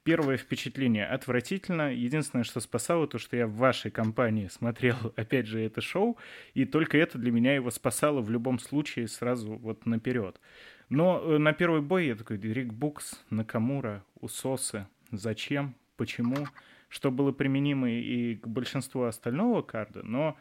Первое 0.04 0.36
впечатление 0.36 1.06
отвратительно. 1.06 1.94
Единственное, 1.94 2.44
что 2.44 2.60
спасало, 2.60 3.08
то, 3.08 3.18
что 3.18 3.38
я 3.38 3.48
в 3.48 3.56
вашей 3.56 3.90
компании 3.90 4.48
смотрел, 4.50 4.98
опять 5.16 5.48
же, 5.48 5.62
это 5.62 5.80
шоу, 5.80 6.18
и 6.54 6.66
только 6.66 6.98
это 6.98 7.18
для 7.18 7.32
меня 7.32 7.56
его 7.56 7.72
спасало 7.72 8.20
в 8.20 8.30
любом 8.30 8.60
случае 8.60 9.08
сразу 9.08 9.54
вот 9.56 9.86
наперед. 9.86 10.42
Но 10.90 11.22
э, 11.24 11.38
на 11.38 11.54
первый 11.54 11.82
бой 11.82 12.08
я 12.08 12.16
такой, 12.16 12.38
Рик 12.38 12.74
Букс, 12.74 13.24
Накамура, 13.30 14.04
Усосы, 14.20 14.88
зачем, 15.12 15.74
почему, 15.96 16.48
что 16.90 17.10
было 17.10 17.32
применимо 17.32 17.90
и 17.90 18.36
к 18.36 18.46
большинству 18.46 19.04
остального 19.04 19.62
карда, 19.62 20.04
но 20.04 20.38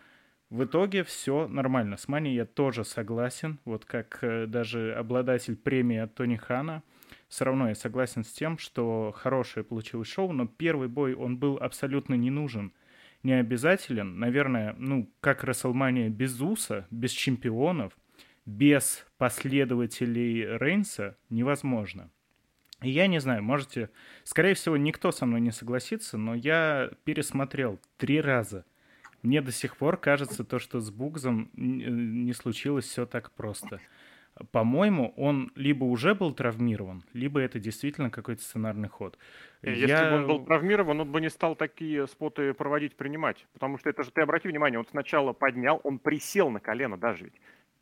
в 0.51 0.65
итоге 0.65 1.05
все 1.05 1.47
нормально. 1.47 1.97
С 1.97 2.09
Мани 2.09 2.35
я 2.35 2.47
тоже 2.47 2.85
согласен, 2.85 3.61
вот 3.65 3.85
как 3.85 4.19
э, 4.23 4.47
даже 4.47 4.93
обладатель 4.95 5.55
премии 5.55 5.99
от 5.99 6.17
Тони 6.17 6.35
Хана– 6.35 6.83
все 7.33 7.47
равно 7.47 7.71
я 7.71 7.75
согласен 7.75 8.25
с 8.25 8.29
тем, 8.31 8.59
что 8.59 9.11
хорошее 9.17 9.65
получилось 9.65 10.07
шоу, 10.07 10.33
но 10.33 10.47
первый 10.47 10.89
бой, 10.89 11.15
он 11.15 11.39
был 11.39 11.57
абсолютно 11.57 12.13
не 12.13 12.29
нужен, 12.29 12.75
не 13.23 13.33
обязателен. 13.33 14.19
Наверное, 14.19 14.75
ну, 14.77 15.11
как 15.21 15.43
Расселмания 15.43 16.11
без 16.11 16.39
Уса, 16.43 16.87
без 16.91 17.11
чемпионов, 17.11 17.97
без 18.45 19.07
последователей 19.17 20.59
Рейнса 20.59 21.17
невозможно. 21.31 22.11
И 22.83 22.91
я 22.91 23.07
не 23.07 23.19
знаю, 23.19 23.43
можете... 23.43 23.89
Скорее 24.25 24.53
всего, 24.53 24.77
никто 24.77 25.11
со 25.11 25.25
мной 25.25 25.41
не 25.41 25.53
согласится, 25.53 26.19
но 26.19 26.35
я 26.35 26.91
пересмотрел 27.05 27.81
три 27.97 28.21
раза. 28.21 28.67
Мне 29.23 29.41
до 29.41 29.53
сих 29.53 29.79
пор 29.79 29.97
кажется 29.97 30.45
то, 30.45 30.59
что 30.59 30.81
с 30.81 30.91
Бугзом 30.91 31.49
не 31.55 32.35
случилось 32.35 32.85
все 32.85 33.07
так 33.07 33.31
просто 33.31 33.81
по-моему, 34.51 35.13
он 35.17 35.53
либо 35.55 35.85
уже 35.85 36.15
был 36.15 36.33
травмирован, 36.33 37.05
либо 37.13 37.41
это 37.41 37.59
действительно 37.59 38.11
какой-то 38.11 38.43
сценарный 38.43 38.89
ход. 38.89 39.19
Если 39.63 39.87
Я... 39.87 40.11
бы 40.11 40.17
он 40.17 40.27
был 40.27 40.45
травмирован, 40.45 41.01
он 41.01 41.13
бы 41.13 41.21
не 41.21 41.29
стал 41.29 41.55
такие 41.55 42.07
споты 42.07 42.55
проводить, 42.55 42.97
принимать. 42.97 43.47
Потому 43.53 43.79
что 43.79 43.91
это 43.91 44.03
же, 44.03 44.11
ты 44.11 44.23
обрати 44.23 44.49
внимание, 44.49 44.79
он 44.79 44.87
сначала 44.87 45.33
поднял, 45.33 45.81
он 45.85 45.99
присел 45.99 46.51
на 46.51 46.61
колено 46.61 46.97
даже 46.97 47.25
ведь. 47.25 47.35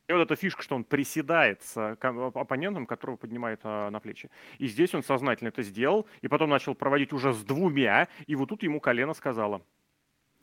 И 0.09 0.12
вот 0.12 0.23
эта 0.23 0.35
фишка, 0.35 0.62
что 0.62 0.75
он 0.75 0.83
приседает 0.83 1.62
с 1.62 1.97
оппонентом, 2.00 2.85
которого 2.85 3.16
поднимает 3.16 3.61
а, 3.62 3.90
на 3.90 4.00
плечи. 4.00 4.28
И 4.59 4.66
здесь 4.66 4.92
он 4.92 5.04
сознательно 5.04 5.49
это 5.49 5.62
сделал, 5.62 6.09
и 6.21 6.26
потом 6.26 6.50
начал 6.50 6.75
проводить 6.75 7.12
уже 7.12 7.33
с 7.33 7.45
двумя, 7.45 8.09
и 8.26 8.35
вот 8.35 8.49
тут 8.49 8.64
ему 8.64 8.80
колено 8.80 9.14
сказала. 9.14 9.62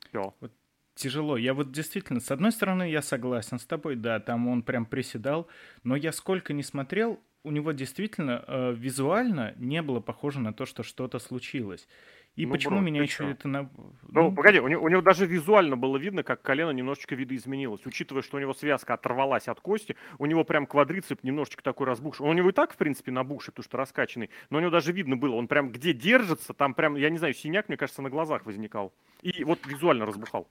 Все. 0.07 0.33
Вот 0.39 0.51
тяжело. 0.97 1.37
Я 1.37 1.53
вот 1.53 1.71
действительно, 1.71 2.19
с 2.19 2.31
одной 2.31 2.51
стороны, 2.51 2.89
я 2.89 3.01
согласен 3.01 3.59
с 3.59 3.65
тобой, 3.65 3.95
да, 3.95 4.19
там 4.19 4.47
он 4.47 4.63
прям 4.63 4.85
приседал, 4.85 5.47
но 5.83 5.95
я 5.95 6.11
сколько 6.11 6.53
не 6.53 6.63
смотрел, 6.63 7.19
у 7.43 7.51
него 7.51 7.71
действительно 7.71 8.43
э, 8.45 8.73
визуально 8.75 9.53
не 9.57 9.81
было 9.81 10.01
похоже 10.01 10.39
на 10.39 10.53
то, 10.53 10.65
что 10.65 10.83
что-то 10.83 11.19
случилось. 11.19 11.87
И 12.35 12.45
ну, 12.45 12.51
почему 12.51 12.75
бро, 12.75 12.85
меня 12.85 13.01
еще 13.01 13.23
что? 13.23 13.25
это... 13.25 13.47
На... 13.47 13.63
Ну, 13.63 13.93
ну, 14.03 14.31
погоди, 14.31 14.59
у 14.59 14.67
него, 14.67 14.83
у 14.83 14.89
него 14.89 15.01
даже 15.01 15.25
визуально 15.25 15.75
было 15.75 15.97
видно, 15.97 16.21
как 16.21 16.43
колено 16.43 16.69
немножечко 16.69 17.15
видоизменилось. 17.15 17.83
Учитывая, 17.85 18.21
что 18.21 18.37
у 18.37 18.39
него 18.39 18.53
связка 18.53 18.93
оторвалась 18.93 19.47
от 19.47 19.59
кости, 19.59 19.95
у 20.19 20.27
него 20.27 20.43
прям 20.43 20.67
квадрицеп 20.67 21.23
немножечко 21.23 21.63
такой 21.63 21.87
разбухший. 21.87 22.25
Он 22.25 22.31
у 22.31 22.35
него 22.35 22.49
и 22.49 22.53
так, 22.53 22.73
в 22.73 22.77
принципе, 22.77 23.11
набухший, 23.11 23.53
потому 23.53 23.63
что 23.63 23.77
раскачанный. 23.77 24.29
Но 24.51 24.59
у 24.59 24.61
него 24.61 24.69
даже 24.69 24.91
видно 24.91 25.17
было, 25.17 25.33
он 25.33 25.47
прям 25.47 25.71
где 25.71 25.93
держится, 25.93 26.53
там 26.53 26.75
прям, 26.75 26.95
я 26.95 27.09
не 27.09 27.17
знаю, 27.17 27.33
синяк, 27.33 27.69
мне 27.69 27.77
кажется, 27.77 28.03
на 28.03 28.11
глазах 28.11 28.45
возникал. 28.45 28.93
И 29.23 29.43
вот 29.43 29.65
визуально 29.65 30.05
разбухал. 30.05 30.47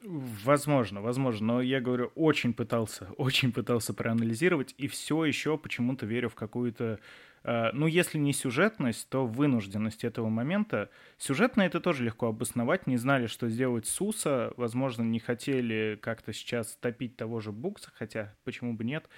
Возможно, 0.00 1.00
возможно, 1.02 1.54
но 1.54 1.60
я 1.60 1.80
говорю, 1.80 2.12
очень 2.14 2.54
пытался, 2.54 3.08
очень 3.16 3.52
пытался 3.52 3.92
проанализировать, 3.92 4.74
и 4.78 4.86
все 4.86 5.24
еще 5.24 5.58
почему-то 5.58 6.06
верю 6.06 6.28
в 6.28 6.36
какую-то, 6.36 7.00
э, 7.42 7.70
ну, 7.72 7.88
если 7.88 8.16
не 8.16 8.32
сюжетность, 8.32 9.08
то 9.08 9.26
вынужденность 9.26 10.04
этого 10.04 10.28
момента. 10.28 10.88
Сюжетно 11.18 11.62
это 11.62 11.80
тоже 11.80 12.04
легко 12.04 12.28
обосновать, 12.28 12.86
не 12.86 12.96
знали, 12.96 13.26
что 13.26 13.48
сделать 13.48 13.86
Суса, 13.86 14.52
возможно, 14.56 15.02
не 15.02 15.18
хотели 15.18 15.98
как-то 16.00 16.32
сейчас 16.32 16.76
топить 16.80 17.16
того 17.16 17.40
же 17.40 17.50
Букса, 17.50 17.90
хотя 17.92 18.36
почему 18.44 18.74
бы 18.74 18.84
нет. 18.84 19.08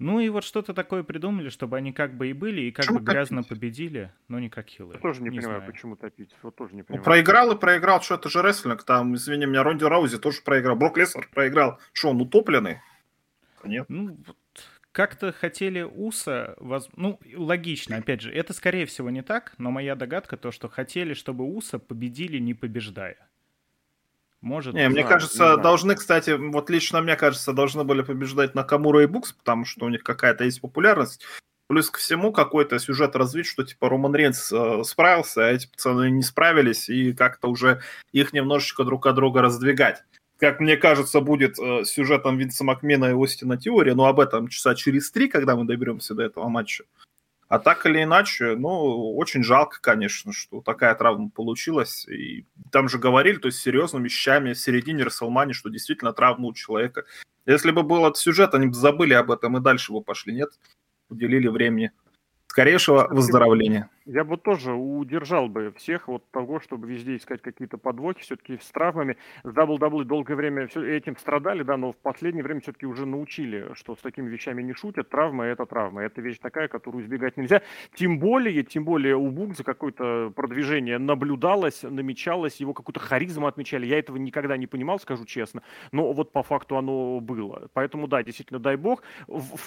Ну 0.00 0.18
и 0.18 0.30
вот 0.30 0.44
что-то 0.44 0.72
такое 0.72 1.02
придумали, 1.02 1.50
чтобы 1.50 1.76
они 1.76 1.92
как 1.92 2.16
бы 2.16 2.30
и 2.30 2.32
были, 2.32 2.62
и 2.62 2.72
как 2.72 2.86
почему 2.86 3.00
бы 3.00 3.04
грязно 3.04 3.42
топить? 3.42 3.48
победили, 3.50 4.10
но 4.28 4.40
не 4.40 4.48
как 4.48 4.66
хилы. 4.66 4.94
Я 4.94 5.00
тоже 5.00 5.22
не, 5.22 5.28
не 5.28 5.38
понимаю, 5.38 5.58
знаю. 5.58 5.72
почему 5.72 5.94
топить. 5.94 6.34
Вот 6.42 6.56
тоже 6.56 6.74
не 6.74 6.80
ну, 6.80 6.86
понимаю. 6.86 7.00
Ну, 7.00 7.04
проиграл 7.04 7.52
и 7.52 7.58
проиграл, 7.58 8.00
что 8.00 8.14
это 8.14 8.30
же 8.30 8.40
рестлинг. 8.40 8.82
Там, 8.82 9.14
извини 9.14 9.44
меня, 9.44 9.62
Ронди 9.62 9.84
Раузи 9.84 10.18
тоже 10.18 10.40
проиграл. 10.40 10.74
Брок 10.74 10.96
Леснер 10.96 11.28
проиграл. 11.32 11.78
Что, 11.92 12.08
он 12.10 12.20
утопленный? 12.22 12.78
Нет. 13.62 13.84
Ну, 13.90 14.16
вот 14.26 14.36
как-то 14.92 15.32
хотели 15.32 15.82
Уса, 15.82 16.54
воз... 16.58 16.88
ну, 16.96 17.20
логично, 17.36 17.96
опять 17.96 18.22
же, 18.22 18.32
это 18.32 18.52
скорее 18.52 18.86
всего 18.86 19.10
не 19.10 19.22
так, 19.22 19.54
но 19.58 19.70
моя 19.70 19.94
догадка 19.94 20.36
то, 20.36 20.50
что 20.50 20.68
хотели, 20.68 21.14
чтобы 21.14 21.44
Уса 21.44 21.78
победили, 21.78 22.38
не 22.38 22.54
побеждая. 22.54 23.29
Может, 24.40 24.74
не, 24.74 24.88
мне 24.88 25.02
знаю, 25.02 25.08
кажется, 25.08 25.56
не 25.56 25.62
должны, 25.62 25.94
кстати, 25.94 26.30
вот 26.30 26.70
лично 26.70 27.02
мне 27.02 27.14
кажется, 27.16 27.52
должны 27.52 27.84
были 27.84 28.00
побеждать 28.02 28.54
Накамура 28.54 29.02
и 29.02 29.06
Букс, 29.06 29.32
потому 29.32 29.66
что 29.66 29.84
у 29.84 29.88
них 29.90 30.02
какая-то 30.02 30.44
есть 30.44 30.60
популярность. 30.62 31.24
Плюс 31.66 31.90
ко 31.90 32.00
всему 32.00 32.32
какой-то 32.32 32.78
сюжет 32.78 33.14
развить, 33.14 33.46
что 33.46 33.62
типа 33.62 33.88
Роман 33.88 34.14
Рейнс 34.14 34.50
э, 34.50 34.82
справился, 34.84 35.46
а 35.46 35.50
эти 35.50 35.70
пацаны 35.70 36.10
не 36.10 36.22
справились, 36.22 36.88
и 36.88 37.12
как-то 37.12 37.48
уже 37.48 37.80
их 38.12 38.32
немножечко 38.32 38.82
друг 38.82 39.06
от 39.06 39.14
друга 39.14 39.42
раздвигать. 39.42 40.02
Как 40.38 40.58
мне 40.58 40.78
кажется, 40.78 41.20
будет 41.20 41.58
э, 41.58 41.84
сюжетом 41.84 42.38
Винса 42.38 42.64
Макмена 42.64 43.10
и 43.10 43.22
Остина 43.22 43.58
Теория, 43.58 43.94
но 43.94 44.06
об 44.06 44.20
этом 44.20 44.48
часа 44.48 44.74
через 44.74 45.10
три, 45.10 45.28
когда 45.28 45.54
мы 45.54 45.64
доберемся 45.64 46.14
до 46.14 46.22
этого 46.24 46.48
матча. 46.48 46.84
А 47.50 47.58
так 47.58 47.84
или 47.84 48.04
иначе, 48.04 48.54
ну, 48.54 49.16
очень 49.16 49.42
жалко, 49.42 49.80
конечно, 49.80 50.32
что 50.32 50.60
такая 50.60 50.94
травма 50.94 51.30
получилась. 51.30 52.06
И 52.06 52.46
там 52.70 52.88
же 52.88 52.96
говорили, 52.96 53.38
то 53.38 53.48
есть 53.48 53.58
серьезными 53.58 54.04
вещами 54.04 54.52
в 54.52 54.58
середине 54.60 55.02
Расселмани, 55.02 55.52
что 55.52 55.68
действительно 55.68 56.12
травма 56.12 56.46
у 56.46 56.54
человека. 56.54 57.06
Если 57.46 57.72
бы 57.72 57.82
был 57.82 58.06
этот 58.06 58.18
сюжет, 58.18 58.54
они 58.54 58.68
бы 58.68 58.74
забыли 58.74 59.14
об 59.14 59.32
этом 59.32 59.56
и 59.56 59.60
дальше 59.60 59.92
бы 59.92 60.00
пошли, 60.00 60.32
нет? 60.32 60.50
Уделили 61.08 61.48
времени. 61.48 61.90
Скорейшего 62.46 63.08
выздоровления. 63.10 63.90
Я 64.06 64.24
бы 64.24 64.38
тоже 64.38 64.72
удержал 64.72 65.48
бы 65.48 65.72
всех 65.76 66.08
вот 66.08 66.28
того, 66.30 66.58
чтобы 66.58 66.88
везде 66.88 67.16
искать 67.16 67.42
какие-то 67.42 67.76
подвохи, 67.76 68.22
все-таки 68.22 68.56
с 68.56 68.70
травмами. 68.70 69.18
WWE 69.44 70.04
долгое 70.04 70.36
время 70.36 70.66
все 70.68 70.82
этим 70.82 71.16
страдали, 71.16 71.62
да, 71.62 71.76
но 71.76 71.92
в 71.92 71.96
последнее 71.96 72.42
время 72.42 72.60
все-таки 72.60 72.86
уже 72.86 73.04
научили, 73.04 73.72
что 73.74 73.94
с 73.94 73.98
такими 73.98 74.28
вещами 74.28 74.62
не 74.62 74.72
шутят. 74.72 75.10
Травма– 75.10 75.44
это 75.46 75.66
травма. 75.66 76.02
Это 76.02 76.22
вещь 76.22 76.38
такая, 76.38 76.68
которую 76.68 77.04
избегать 77.04 77.36
нельзя. 77.36 77.60
Тем 77.94 78.18
более, 78.18 78.62
тем 78.62 78.84
более 78.84 79.16
у 79.16 79.30
Бугза 79.30 79.64
какое-то 79.64 80.32
продвижение 80.34 80.98
наблюдалось, 80.98 81.82
намечалось, 81.82 82.56
его 82.56 82.72
какую-то 82.72 83.00
харизму 83.00 83.46
отмечали. 83.46 83.86
Я 83.86 83.98
этого 83.98 84.16
никогда 84.16 84.56
не 84.56 84.66
понимал, 84.66 84.98
скажу 84.98 85.26
честно, 85.26 85.62
но 85.92 86.12
вот 86.12 86.32
по 86.32 86.42
факту 86.42 86.78
оно 86.78 87.20
было. 87.20 87.68
Поэтому, 87.74 88.08
да, 88.08 88.22
действительно, 88.22 88.60
дай 88.60 88.76
бог. 88.76 89.02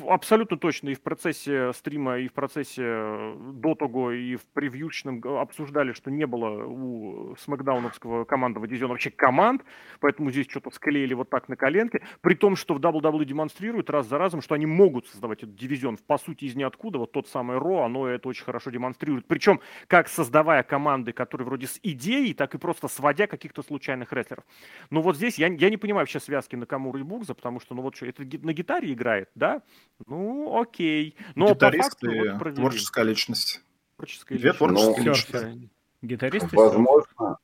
Абсолютно 0.08 0.58
точно 0.58 0.90
и 0.90 0.96
в 0.96 1.02
процессе 1.02 1.72
стрима, 1.74 2.18
и 2.18 2.28
в 2.28 2.34
процессе 2.34 2.84
э, 2.84 3.36
до 3.54 3.76
того, 3.76 4.12
и 4.24 4.36
в 4.36 4.46
превьючном 4.54 5.22
обсуждали, 5.40 5.94
что 5.94 6.12
не 6.12 6.26
было 6.26 6.66
у 6.66 7.36
смакдауновского 7.38 8.26
командного 8.26 8.68
дивизиона 8.68 8.94
вообще 8.94 9.12
команд, 9.12 9.64
поэтому 10.00 10.32
здесь 10.32 10.48
что-то 10.50 10.72
склеили 10.72 11.14
вот 11.14 11.30
так 11.30 11.50
на 11.50 11.56
коленке, 11.56 12.02
при 12.22 12.36
том, 12.36 12.56
что 12.56 12.74
в 12.74 12.80
WWE 12.80 13.26
демонстрируют 13.26 13.90
раз 13.90 14.08
за 14.08 14.18
разом, 14.18 14.42
что 14.42 14.56
они 14.56 14.66
могут 14.66 15.08
создавать 15.08 15.44
этот 15.44 15.56
дивизион, 15.56 15.98
по 15.98 16.18
сути, 16.18 16.46
из 16.46 16.56
ниоткуда, 16.56 17.00
вот 17.00 17.12
тот 17.12 17.28
самый 17.28 17.58
Ро, 17.58 17.84
оно 17.84 18.08
это 18.08 18.30
очень 18.30 18.44
хорошо 18.44 18.70
демонстрирует, 18.70 19.28
причем 19.28 19.60
как 19.88 20.08
создавая 20.08 20.64
команды, 20.64 21.12
которые 21.12 21.46
вроде 21.46 21.68
с 21.68 21.80
идеей, 21.84 22.34
так 22.34 22.56
и 22.56 22.58
просто 22.58 22.88
сводя 22.88 23.28
каких-то 23.28 23.64
случайных 23.64 24.14
рестлеров. 24.14 24.46
Но 24.90 25.02
вот 25.02 25.18
здесь 25.18 25.38
я, 25.38 25.48
я 25.48 25.70
не 25.70 25.78
понимаю 25.78 26.04
вообще 26.04 26.20
связки 26.20 26.56
на 26.56 26.66
Камуру 26.66 27.00
и 27.00 27.04
Букза, 27.04 27.34
потому 27.34 27.60
что, 27.60 27.76
ну 27.76 27.82
вот 27.82 27.96
что, 27.96 28.06
это 28.06 28.24
на 28.24 28.54
гитаре 28.54 28.94
играет, 28.94 29.30
да? 29.36 29.62
Ну, 30.08 30.60
окей. 30.60 31.16
Но 31.36 31.54
Гитарист 31.54 32.00
по 32.00 32.08
факту, 32.08 32.46
вот, 32.46 32.56
творческая 32.56 33.06
личность 33.06 33.64
творческая 34.04 34.38
Две 34.38 34.54
творческие 34.54 35.06
личности. 35.06 35.70
Гитарист? 36.02 36.54
Возможно, 36.54 37.38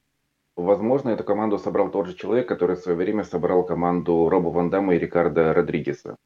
возможно, 0.55 1.09
эту 1.09 1.23
команду 1.23 1.57
собрал 1.57 1.89
тот 1.89 2.07
же 2.07 2.15
человек, 2.15 2.47
который 2.47 2.75
в 2.75 2.79
свое 2.79 2.97
время 2.97 3.23
собрал 3.23 3.65
команду 3.65 4.27
Роба 4.29 4.49
Ван 4.49 4.69
Дамма 4.69 4.95
и 4.95 4.99
Рикардо 4.99 5.53
Родригеса. 5.53 6.17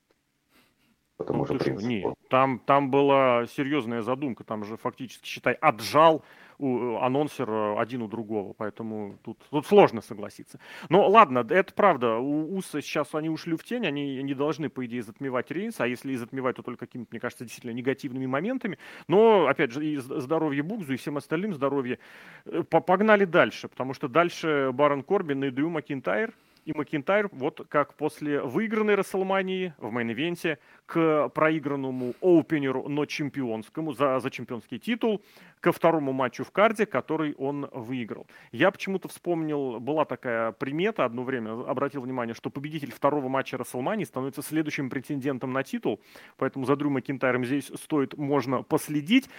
Потому 1.18 1.46
ну, 1.48 1.60
что, 1.60 1.72
не, 1.72 2.06
там, 2.30 2.60
там 2.60 2.90
была 2.90 3.46
серьезная 3.46 4.02
задумка, 4.02 4.44
там 4.44 4.66
же 4.66 4.78
фактически, 4.78 5.28
считай, 5.28 5.54
отжал 5.54 6.24
у, 6.64 6.98
анонсер 6.98 7.50
э, 7.50 7.76
один 7.78 8.02
у 8.02 8.08
другого, 8.08 8.54
поэтому 8.54 9.18
тут, 9.24 9.38
тут 9.50 9.68
сложно 9.68 10.02
согласиться. 10.02 10.60
Но 10.90 11.08
ладно, 11.10 11.46
это 11.50 11.74
правда, 11.74 12.18
Усо 12.18 12.82
сейчас 12.82 13.14
они 13.14 13.30
ушли 13.30 13.56
в 13.56 13.64
тень, 13.64 13.86
они 13.86 14.22
не 14.24 14.34
должны, 14.34 14.70
по 14.70 14.86
идее, 14.86 15.04
затмевать 15.04 15.52
Рейнса, 15.52 15.80
а 15.80 15.88
если 15.88 16.14
и 16.14 16.16
затмевать, 16.16 16.56
то 16.56 16.64
только 16.64 16.86
какими-то, 16.86 17.10
мне 17.12 17.20
кажется, 17.20 17.44
действительно 17.44 17.72
негативными 17.72 18.26
моментами. 18.26 18.78
Но, 19.08 19.48
опять 19.48 19.72
же, 19.72 19.86
и 19.86 19.98
здоровье 19.98 20.64
Бугзу, 20.64 20.94
и 20.94 20.98
всем 20.98 21.18
остальным 21.18 21.54
здоровье. 21.54 22.00
Э, 22.46 22.64
погнали 22.64 23.26
дальше, 23.26 23.68
потому 23.68 23.94
что 23.94 24.08
дальше 24.08 24.72
Барон 24.74 25.04
Корбин 25.04 25.44
и 25.44 25.52
Дрю 25.52 25.70
Макинтайр, 25.70 26.34
и 26.66 26.74
Макинтайр, 26.74 27.30
вот 27.32 27.66
как 27.70 27.96
после 27.96 28.42
выигранной 28.42 28.96
Рестлмании 28.96 29.74
в 29.78 29.94
мейн-ивенте 29.94 30.60
к 30.86 31.30
проигранному 31.30 32.14
оупенеру, 32.22 32.88
но 32.90 33.06
чемпионскому, 33.06 33.94
за, 33.94 34.20
за 34.20 34.30
чемпионский 34.30 34.80
титул, 34.80 35.22
ко 35.60 35.72
второму 35.72 36.12
матчу 36.12 36.44
в 36.44 36.52
карде, 36.52 36.86
который 36.86 37.34
он 37.36 37.70
выиграл. 37.72 38.28
Я 38.52 38.70
почему-то 38.70 39.08
вспомнил, 39.08 39.80
была 39.80 40.04
такая 40.04 40.52
примета, 40.52 41.06
одно 41.06 41.24
время 41.24 41.52
обратил 41.66 42.02
внимание, 42.02 42.36
что 42.36 42.50
победитель 42.50 42.92
второго 42.92 43.30
матча 43.30 43.58
Расселмании 43.58 44.04
становится 44.04 44.42
следующим 44.42 44.90
претендентом 44.90 45.54
на 45.54 45.64
титул, 45.64 46.02
поэтому 46.38 46.66
за 46.66 46.76
Дрю 46.76 46.90
Макинтайром 46.90 47.46
здесь 47.46 47.72
стоит, 47.76 48.18
можно 48.18 48.62
последить. 48.62 49.30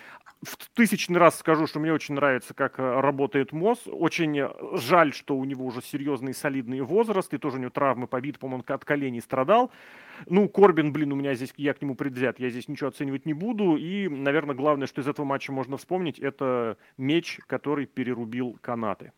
В 0.43 0.71
тысячный 0.75 1.19
раз 1.19 1.39
скажу, 1.39 1.67
что 1.67 1.79
мне 1.79 1.93
очень 1.93 2.15
нравится, 2.15 2.55
как 2.55 2.79
работает 2.79 3.53
МОЗ. 3.53 3.83
Очень 3.87 4.49
жаль, 4.79 5.13
что 5.13 5.37
у 5.37 5.45
него 5.45 5.67
уже 5.67 5.83
серьезный 5.83 6.33
солидный 6.33 6.81
возраст, 6.81 7.33
и 7.35 7.39
тоже 7.39 7.57
у 7.57 7.61
него 7.61 7.71
травмы 7.71 8.07
побит, 8.07 8.39
по-моему, 8.39 8.65
от 8.67 8.85
коленей 8.85 9.21
страдал. 9.21 9.71
Ну, 10.27 10.49
Корбин, 10.49 10.93
блин, 10.93 11.13
у 11.13 11.17
меня 11.17 11.35
здесь, 11.35 11.53
я 11.57 11.75
к 11.75 11.83
нему 11.83 11.95
предвзят, 11.95 12.39
я 12.39 12.51
здесь 12.51 12.69
ничего 12.69 12.89
оценивать 12.89 13.27
не 13.27 13.35
буду. 13.35 13.77
И, 13.77 14.09
наверное, 14.09 14.55
главное, 14.55 14.87
что 14.87 15.01
из 15.01 15.09
этого 15.09 15.27
матча 15.27 15.53
можно 15.53 15.77
вспомнить, 15.77 16.19
это 16.19 16.77
меч, 16.97 17.41
который 17.47 17.87
перерубил 17.87 18.59
канаты. 18.61 19.13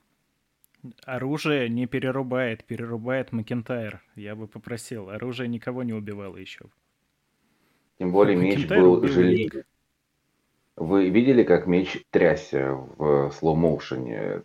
Оружие 1.04 1.68
не 1.68 1.86
перерубает, 1.86 2.64
перерубает 2.64 3.32
Макентайр. 3.32 4.02
Я 4.14 4.36
бы 4.36 4.46
попросил. 4.46 5.10
Оружие 5.10 5.48
никого 5.48 5.82
не 5.82 5.92
убивало 5.92 6.36
еще. 6.36 6.66
Тем 7.98 8.12
более 8.12 8.36
меч 8.36 8.68
был 8.68 9.04
железный. 9.06 9.64
Вы 10.76 11.08
видели, 11.08 11.42
как 11.42 11.66
меч 11.66 12.04
трясся 12.10 12.74
в 12.98 13.30
слоу-моушене? 13.32 14.42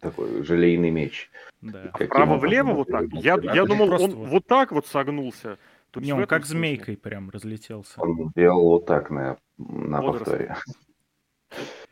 Такой 0.00 0.42
желейный 0.42 0.90
меч. 0.90 1.30
Да. 1.60 1.92
Вправо-влево 1.94 2.72
вот 2.72 2.88
так? 2.88 3.04
Я, 3.12 3.38
я 3.40 3.64
думал, 3.64 3.92
он 3.92 4.10
вот 4.10 4.44
так 4.46 4.72
вот 4.72 4.88
согнулся. 4.88 5.58
Тут 5.92 6.04
не, 6.04 6.12
он 6.12 6.26
как 6.26 6.46
смысле. 6.46 6.58
змейкой 6.58 6.96
прям 6.96 7.28
разлетелся. 7.28 8.00
Он 8.00 8.32
делал 8.34 8.62
вот 8.62 8.86
так 8.86 9.10
на, 9.10 9.36
на 9.58 10.00
повторе. 10.00 10.56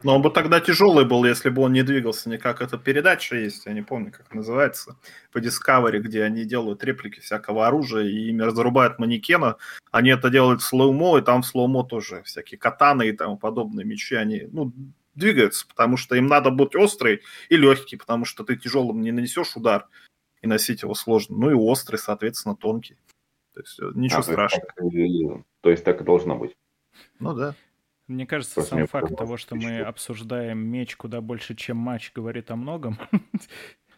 Но 0.02 0.16
он 0.16 0.22
бы 0.22 0.30
тогда 0.30 0.58
тяжелый 0.58 1.04
был, 1.04 1.26
если 1.26 1.50
бы 1.50 1.60
он 1.60 1.74
не 1.74 1.82
двигался 1.82 2.30
никак. 2.30 2.62
Это 2.62 2.78
передача 2.78 3.36
есть, 3.36 3.66
я 3.66 3.74
не 3.74 3.82
помню, 3.82 4.10
как 4.10 4.32
называется, 4.32 4.96
по 5.30 5.36
Discovery, 5.36 5.98
где 5.98 6.22
они 6.22 6.46
делают 6.46 6.82
реплики 6.82 7.20
всякого 7.20 7.66
оружия, 7.66 8.04
и 8.04 8.30
ими 8.30 8.40
разрубают 8.40 8.98
манекена. 8.98 9.56
Они 9.90 10.08
это 10.08 10.30
делают 10.30 10.62
в 10.62 10.64
slow-mo, 10.64 11.18
и 11.18 11.22
там 11.22 11.42
в 11.42 11.46
slow-mo 11.46 11.84
тоже 11.84 12.22
всякие 12.22 12.56
катаны 12.56 13.08
и 13.08 13.12
тому 13.12 13.36
подобные 13.36 13.84
мечи, 13.84 14.14
они, 14.14 14.48
ну, 14.50 14.72
двигаются, 15.14 15.66
потому 15.68 15.98
что 15.98 16.14
им 16.14 16.26
надо 16.26 16.50
быть 16.50 16.74
острый 16.74 17.20
и 17.50 17.56
легкий, 17.58 17.96
потому 17.96 18.24
что 18.24 18.44
ты 18.44 18.56
тяжелым 18.56 19.02
не 19.02 19.12
нанесешь 19.12 19.54
удар, 19.56 19.86
и 20.40 20.46
носить 20.46 20.80
его 20.80 20.94
сложно. 20.94 21.36
Ну 21.36 21.50
и 21.50 21.54
острый, 21.54 21.96
соответственно, 21.96 22.56
тонкий. 22.56 22.96
То 23.60 23.66
есть 23.66 23.80
э, 23.80 23.90
ничего 23.94 24.20
а, 24.20 24.22
страшного. 24.22 24.66
То 24.76 24.88
есть, 24.88 25.28
так, 25.28 25.42
то 25.60 25.70
есть 25.70 25.84
так 25.84 26.00
и 26.00 26.04
должно 26.04 26.36
быть. 26.36 26.56
Ну 27.18 27.34
да. 27.34 27.54
Мне 28.08 28.26
кажется, 28.26 28.54
Просто 28.54 28.74
сам 28.74 28.86
факт 28.88 29.16
того, 29.16 29.36
что 29.36 29.54
мы 29.54 29.80
обсуждаем 29.80 30.58
меч 30.58 30.96
куда 30.96 31.20
больше, 31.20 31.54
чем 31.54 31.76
матч, 31.76 32.12
говорит 32.12 32.50
о 32.50 32.56
многом. 32.56 32.98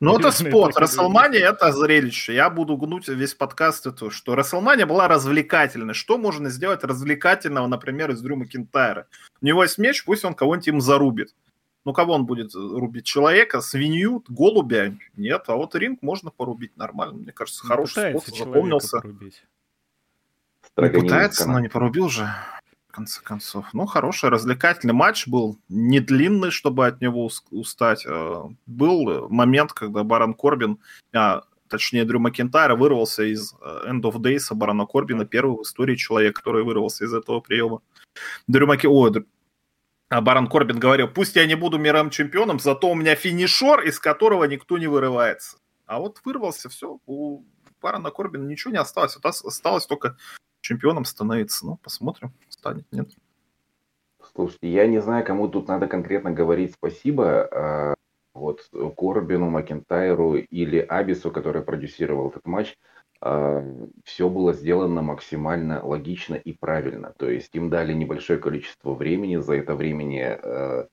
Ну, 0.00 0.18
это 0.18 0.32
спорт. 0.32 0.76
Расселмания— 0.76 1.48
это 1.48 1.70
зрелище. 1.70 2.34
Я 2.34 2.50
буду 2.50 2.76
гнуть 2.76 3.06
весь 3.06 3.34
подкаст, 3.34 3.86
это, 3.86 4.10
что 4.10 4.34
Расселмания 4.34 4.84
была 4.84 5.06
развлекательной. 5.06 5.94
Что 5.94 6.18
можно 6.18 6.50
сделать 6.50 6.82
развлекательного, 6.82 7.68
например, 7.68 8.10
из 8.10 8.20
Дрю 8.20 8.34
Макинтайра? 8.34 9.06
У 9.40 9.46
него 9.46 9.62
есть 9.62 9.78
меч, 9.78 10.04
пусть 10.04 10.24
он 10.24 10.34
кого-нибудь 10.34 10.66
им 10.66 10.80
зарубит. 10.80 11.36
Ну, 11.84 11.92
кого 11.92 12.14
он 12.14 12.26
будет 12.26 12.52
рубить? 12.52 13.06
Человека, 13.06 13.60
свинью, 13.60 14.24
голубя? 14.26 14.92
Нет, 15.16 15.44
а 15.46 15.54
вот 15.54 15.76
ринг 15.76 16.02
можно 16.02 16.32
порубить 16.32 16.76
нормально. 16.76 17.18
Мне 17.18 17.32
кажется, 17.32 17.64
хороший 17.64 18.10
способ 18.10 18.36
запомнился. 18.36 19.00
Порубить. 19.00 19.44
Не 20.76 20.88
пытается, 20.88 21.48
но 21.48 21.60
не 21.60 21.68
порубил 21.68 22.08
же 22.08 22.28
в 22.92 22.94
конце 22.94 23.22
концов. 23.22 23.66
Ну, 23.72 23.86
хороший, 23.86 24.28
развлекательный 24.28 24.92
матч 24.92 25.26
был. 25.26 25.58
Не 25.70 25.98
длинный, 25.98 26.50
чтобы 26.50 26.86
от 26.86 27.00
него 27.00 27.30
устать. 27.50 28.04
А, 28.06 28.50
был 28.66 29.28
момент, 29.30 29.72
когда 29.72 30.04
Барон 30.04 30.34
Корбин, 30.34 30.78
а, 31.14 31.42
точнее, 31.68 32.04
Дрю 32.04 32.20
Макентайра 32.20 32.76
вырвался 32.76 33.22
из 33.22 33.54
а, 33.62 33.90
End 33.90 34.02
of 34.02 34.16
Days 34.16 34.54
Барона 34.54 34.84
Корбина, 34.84 35.24
первый 35.24 35.56
в 35.56 35.62
истории 35.62 35.96
человек, 35.96 36.36
который 36.36 36.64
вырвался 36.64 37.06
из 37.06 37.14
этого 37.14 37.40
приема. 37.40 37.80
Дрю 38.46 38.66
Маки... 38.66 38.86
О, 38.86 39.10
а 40.10 40.20
Барон 40.20 40.46
Корбин 40.46 40.78
говорил, 40.78 41.08
пусть 41.08 41.36
я 41.36 41.46
не 41.46 41.54
буду 41.54 41.78
мировым 41.78 42.10
чемпионом, 42.10 42.60
зато 42.60 42.90
у 42.90 42.94
меня 42.94 43.14
финишер, 43.14 43.80
из 43.80 43.98
которого 43.98 44.44
никто 44.44 44.76
не 44.76 44.86
вырывается. 44.86 45.56
А 45.86 45.98
вот 45.98 46.20
вырвался, 46.26 46.68
все, 46.68 46.98
у 47.06 47.42
Барона 47.80 48.10
Корбина 48.10 48.44
ничего 48.44 48.72
не 48.72 48.78
осталось. 48.78 49.16
Осталось 49.16 49.86
только 49.86 50.18
чемпионом 50.62 51.04
становиться. 51.04 51.66
Ну, 51.66 51.76
посмотрим, 51.76 52.32
станет, 52.48 52.86
нет. 52.90 53.10
Слушайте, 54.34 54.68
я 54.68 54.86
не 54.86 55.00
знаю, 55.00 55.24
кому 55.26 55.48
тут 55.48 55.68
надо 55.68 55.86
конкретно 55.86 56.30
говорить 56.30 56.72
спасибо. 56.74 57.48
А, 57.52 57.94
вот 58.32 58.70
Корбину, 58.96 59.50
Макентайру 59.50 60.36
или 60.36 60.78
Абису, 60.78 61.30
который 61.30 61.62
продюсировал 61.62 62.30
этот 62.30 62.46
матч. 62.46 62.78
А, 63.20 63.62
все 64.04 64.28
было 64.28 64.54
сделано 64.54 65.02
максимально 65.02 65.84
логично 65.84 66.36
и 66.36 66.52
правильно. 66.52 67.12
То 67.18 67.28
есть 67.28 67.54
им 67.54 67.68
дали 67.68 67.92
небольшое 67.92 68.38
количество 68.38 68.94
времени, 68.94 69.36
за 69.36 69.56
это 69.56 69.74
времени 69.74 70.20
а, 70.20 70.88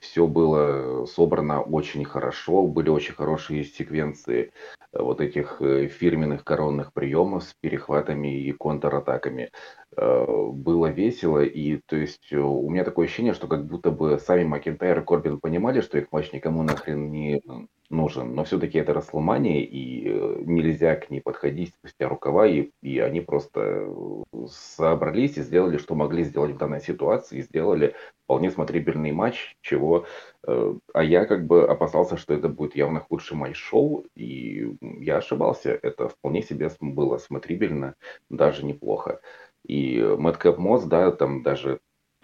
все 0.00 0.26
было 0.26 1.06
собрано 1.06 1.60
очень 1.62 2.04
хорошо, 2.04 2.66
были 2.66 2.88
очень 2.88 3.14
хорошие 3.14 3.64
секвенции 3.64 4.52
вот 4.92 5.20
этих 5.20 5.62
э, 5.62 5.86
фирменных 5.86 6.44
коронных 6.44 6.92
приемов 6.92 7.44
с 7.44 7.54
перехватами 7.54 8.42
и 8.42 8.52
контратаками. 8.52 9.50
э, 9.96 10.26
было 10.52 10.86
весело, 10.88 11.42
и 11.42 11.76
то 11.86 11.96
есть 11.96 12.32
у 12.32 12.68
меня 12.68 12.84
такое 12.84 13.06
ощущение, 13.06 13.34
что 13.34 13.46
как 13.46 13.66
будто 13.66 13.90
бы 13.90 14.18
сами 14.18 14.44
Макентайр 14.44 15.00
и 15.00 15.04
Корбин 15.04 15.40
понимали, 15.40 15.80
что 15.80 15.98
их 15.98 16.10
матч 16.12 16.32
никому 16.32 16.62
нахрен 16.62 17.10
не 17.10 17.40
нужен, 17.90 18.34
но 18.34 18.44
все-таки 18.44 18.78
это 18.78 18.94
Расселмания, 18.94 19.62
и 19.62 20.04
э, 20.06 20.42
нельзя 20.44 20.96
к 20.96 21.10
ней 21.10 21.20
подходить 21.20 21.74
спустя 21.74 22.08
рукава, 22.08 22.46
и, 22.46 22.70
и 22.82 23.00
они 23.00 23.20
просто 23.20 23.60
э, 23.60 24.22
собрались 24.48 25.36
и 25.36 25.42
сделали, 25.42 25.76
что 25.76 25.94
могли 25.94 26.22
сделать 26.24 26.52
в 26.52 26.56
данной 26.56 26.80
ситуации, 26.80 27.38
и 27.38 27.42
сделали 27.42 27.94
вполне 28.24 28.50
смотрибельный 28.50 29.12
матч, 29.12 29.56
чего... 29.60 30.06
Э, 30.46 30.74
а 30.94 31.02
я 31.02 31.26
как 31.26 31.46
бы 31.46 31.68
опасался, 31.68 32.16
что 32.16 32.32
это 32.32 32.48
будет 32.48 32.76
явно 32.76 33.00
худший 33.00 33.36
матч 33.36 33.56
шоу, 33.56 34.06
и 34.14 34.72
я 34.80 35.16
ошибался, 35.16 35.78
это 35.82 36.08
вполне 36.08 36.42
себе 36.42 36.70
было 36.80 37.18
смотрибельно, 37.18 37.96
даже 38.30 38.64
неплохо. 38.64 39.20
И 39.66 40.00
Мэдкап 40.18 40.58
Мосс, 40.58 40.84
да, 40.84 41.10
там 41.10 41.42
даже 41.42 41.80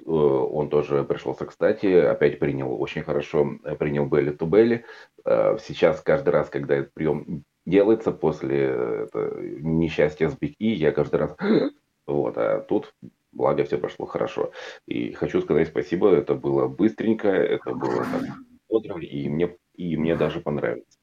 он 0.06 0.68
тоже 0.68 1.04
пришелся 1.04 1.46
кстати, 1.46 1.86
опять 1.86 2.38
принял 2.38 2.80
очень 2.80 3.02
хорошо, 3.02 3.58
э, 3.64 3.74
принял 3.74 4.06
belly-to-belly. 4.06 4.84
Э, 5.24 5.56
сейчас 5.60 6.00
каждый 6.00 6.30
раз, 6.30 6.48
когда 6.48 6.76
этот 6.76 6.94
прием 6.94 7.44
делается 7.64 8.12
после 8.12 9.08
несчастья 9.60 10.28
с 10.28 10.36
Биг 10.36 10.54
И, 10.58 10.72
я 10.72 10.92
каждый 10.92 11.16
раз 11.16 11.36
вот, 12.06 12.38
а 12.38 12.60
тут 12.60 12.94
благо 13.32 13.64
все 13.64 13.78
прошло 13.78 14.06
хорошо. 14.06 14.52
И 14.86 15.12
хочу 15.12 15.40
сказать 15.40 15.68
спасибо, 15.68 16.14
это 16.14 16.34
было 16.34 16.68
быстренько, 16.68 17.28
это 17.28 17.72
было 17.72 18.04
так 18.04 18.22
бодро, 18.68 19.00
и 19.00 19.28
мне, 19.28 19.56
и 19.74 19.96
мне 19.96 20.16
даже 20.16 20.40
понравилось. 20.40 20.98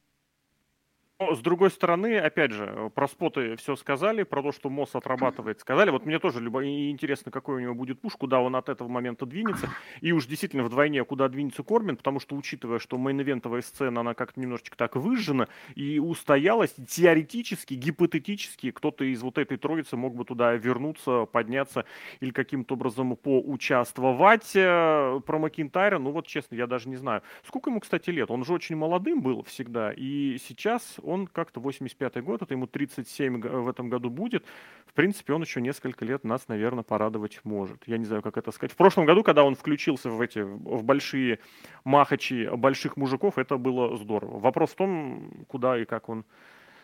С 1.32 1.40
другой 1.40 1.72
стороны, 1.72 2.18
опять 2.18 2.52
же, 2.52 2.92
про 2.96 3.08
споты 3.08 3.56
все 3.56 3.76
сказали, 3.76 4.24
про 4.24 4.42
то, 4.42 4.52
что 4.52 4.70
МОС 4.70 4.96
отрабатывает, 4.96 5.60
сказали. 5.60 5.90
Вот 5.90 6.06
мне 6.06 6.20
тоже 6.20 6.40
любо... 6.40 6.64
интересно, 6.64 7.32
какой 7.32 7.58
у 7.58 7.60
него 7.60 7.74
будет 7.74 8.02
пуш, 8.02 8.14
куда 8.16 8.40
он 8.40 8.56
от 8.56 8.70
этого 8.70 8.88
момента 8.88 9.26
двинется. 9.26 9.70
И 10.02 10.12
уж 10.12 10.26
действительно 10.26 10.64
вдвойне, 10.64 11.04
куда 11.04 11.28
двинется 11.28 11.64
Корбин, 11.64 11.98
потому 11.98 12.20
что, 12.20 12.36
учитывая, 12.36 12.80
что 12.80 12.98
мейн-ивентовая 12.98 13.62
сцена, 13.62 14.02
она 14.02 14.14
как-то 14.14 14.40
немножечко 14.40 14.76
так 14.78 14.96
выжжена 14.96 15.48
и 15.76 16.00
устоялась, 16.00 16.74
теоретически, 16.88 17.76
гипотетически, 17.76 18.72
кто-то 18.72 19.04
из 19.04 19.22
вот 19.22 19.38
этой 19.38 19.58
троицы 19.58 19.96
мог 19.98 20.16
бы 20.16 20.26
туда 20.26 20.54
вернуться, 20.54 21.26
подняться 21.26 21.86
или 22.20 22.32
каким-то 22.32 22.74
образом 22.76 23.16
поучаствовать. 23.16 24.56
Э, 24.56 25.20
про 25.26 25.40
Макинтайра, 25.40 26.00
ну 26.00 26.12
вот 26.12 26.28
честно, 26.28 26.56
я 26.56 26.68
даже 26.68 26.90
не 26.90 26.96
знаю. 26.96 27.22
Сколько 27.46 27.70
ему, 27.70 27.80
кстати, 27.80 28.10
лет? 28.10 28.32
Он 28.32 28.44
же 28.44 28.54
очень 28.54 28.76
молодым 28.76 29.22
был 29.22 29.44
всегда, 29.44 29.94
и 29.94 30.38
сейчас 30.40 30.96
он 31.04 31.13
как-то 31.32 31.60
85-й 31.60 32.22
год, 32.22 32.42
это 32.42 32.54
ему 32.54 32.68
37 32.68 33.42
в 33.42 33.70
этом 33.70 33.90
году 33.90 34.10
будет. 34.10 34.46
В 34.86 34.94
принципе, 34.94 35.34
он 35.34 35.42
еще 35.42 35.62
несколько 35.62 36.06
лет 36.06 36.24
нас, 36.24 36.48
наверное, 36.48 36.84
порадовать 36.84 37.40
может. 37.44 37.88
Я 37.88 37.98
не 37.98 38.06
знаю, 38.06 38.22
как 38.22 38.38
это 38.38 38.52
сказать. 38.52 38.72
В 38.72 38.76
прошлом 38.76 39.06
году, 39.06 39.24
когда 39.24 39.44
он 39.44 39.56
включился 39.56 40.10
в 40.10 40.20
эти, 40.22 40.40
в 40.40 40.84
большие 40.84 41.40
махачи 41.84 42.50
больших 42.56 42.98
мужиков, 42.98 43.38
это 43.38 43.58
было 43.58 43.96
здорово. 43.98 44.40
Вопрос 44.40 44.72
в 44.72 44.76
том, 44.76 45.46
куда 45.48 45.80
и 45.80 45.86
как 45.86 46.10
он 46.10 46.26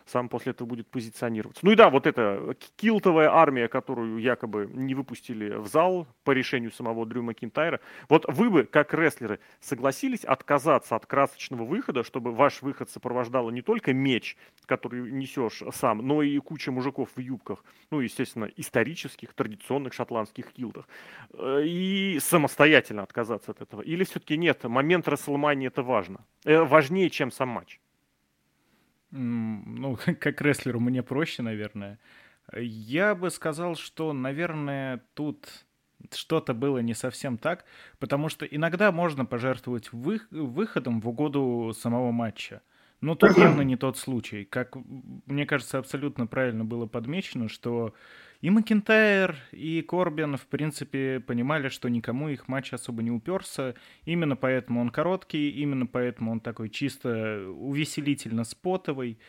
сам 0.10 0.30
после 0.30 0.52
этого 0.52 0.68
будет 0.68 0.88
позиционироваться. 0.88 1.66
Ну 1.66 1.72
и 1.72 1.76
да, 1.76 1.90
вот 1.90 2.08
эта 2.08 2.56
килтовая 2.76 3.30
армия, 3.30 3.68
которую 3.68 4.20
якобы 4.20 4.70
не 4.74 4.96
выпустили 4.96 5.56
в 5.56 5.68
зал 5.68 6.08
по 6.24 6.32
решению 6.32 6.72
самого 6.72 7.06
Дрю 7.06 7.24
Макинтайра. 7.24 7.80
Вот 8.08 8.26
вы 8.28 8.50
бы, 8.50 8.64
как 8.64 8.94
рестлеры, 8.94 9.40
согласились 9.60 10.24
отказаться 10.24 10.96
от 10.96 11.06
красочного 11.06 11.64
выхода, 11.64 12.04
чтобы 12.04 12.34
ваш 12.34 12.62
выход 12.62 12.90
сопровождало 12.90 13.50
не 13.52 13.62
только 13.62 13.94
меч, 13.94 14.38
который 14.66 15.12
несешь 15.12 15.64
сам, 15.74 16.00
но 16.00 16.22
и 16.22 16.38
куча 16.40 16.72
мужиков 16.72 17.10
в 17.16 17.20
юбках, 17.20 17.64
ну, 17.92 18.00
естественно, 18.00 18.50
исторических, 18.58 19.34
традиционных 19.34 19.94
шотландских 19.94 20.52
килтах, 20.54 20.88
э, 21.34 21.64
и 21.66 22.20
самостоятельно 22.20 23.04
отказаться 23.04 23.52
от 23.52 23.62
этого? 23.62 23.82
Или 23.82 24.04
все-таки 24.04 24.38
нет, 24.38 24.64
момент 24.64 25.08
Расселмании 25.08 25.68
это 25.68 25.84
важно, 25.84 26.26
э, 26.46 26.62
важнее, 26.62 27.10
чем 27.10 27.32
сам 27.32 27.50
матч? 27.50 27.80
Ну, 29.12 29.98
как 30.20 30.42
рестлеру 30.42 30.80
мне 30.80 31.04
проще, 31.04 31.42
наверное. 31.42 32.00
Я 32.56 33.16
бы 33.16 33.30
сказал, 33.30 33.76
что, 33.76 34.14
наверное, 34.14 35.04
тут 35.14 35.48
что-то 36.12 36.54
было 36.54 36.80
не 36.80 36.94
совсем 36.94 37.38
так, 37.38 37.66
потому 38.00 38.30
что 38.30 38.46
иногда 38.46 38.92
можно 38.92 39.26
пожертвовать 39.26 39.92
вы, 39.92 40.22
выходом 40.32 41.02
в 41.02 41.10
угоду 41.10 41.74
самого 41.78 42.12
матча. 42.12 42.62
Но 43.02 43.16
тут 43.16 43.38
явно 43.38 43.62
не 43.62 43.78
тот 43.78 43.98
случай. 43.98 44.46
Как 44.46 44.76
мне 45.26 45.46
кажется, 45.46 45.78
абсолютно 45.78 46.28
правильно 46.28 46.66
было 46.66 46.86
подмечено, 46.86 47.48
что 47.48 47.94
и 48.42 48.50
Макинтайр, 48.50 49.36
и 49.52 49.82
Корбин, 49.82 50.38
в 50.38 50.48
принципе, 50.48 51.20
понимали, 51.20 51.68
что 51.68 51.90
никому 51.90 52.30
их 52.30 52.48
матч 52.48 52.72
особо 52.74 53.04
не 53.04 53.12
уперся. 53.12 53.74
Именно 54.06 54.38
поэтому 54.38 54.80
он 54.80 54.90
короткий, 54.92 55.50
именно 55.50 55.86
поэтому 55.86 56.32
он 56.32 56.40
такой 56.40 56.70
чисто 56.70 57.46
увеселительно 57.50 58.46
спотовый. 58.46 59.20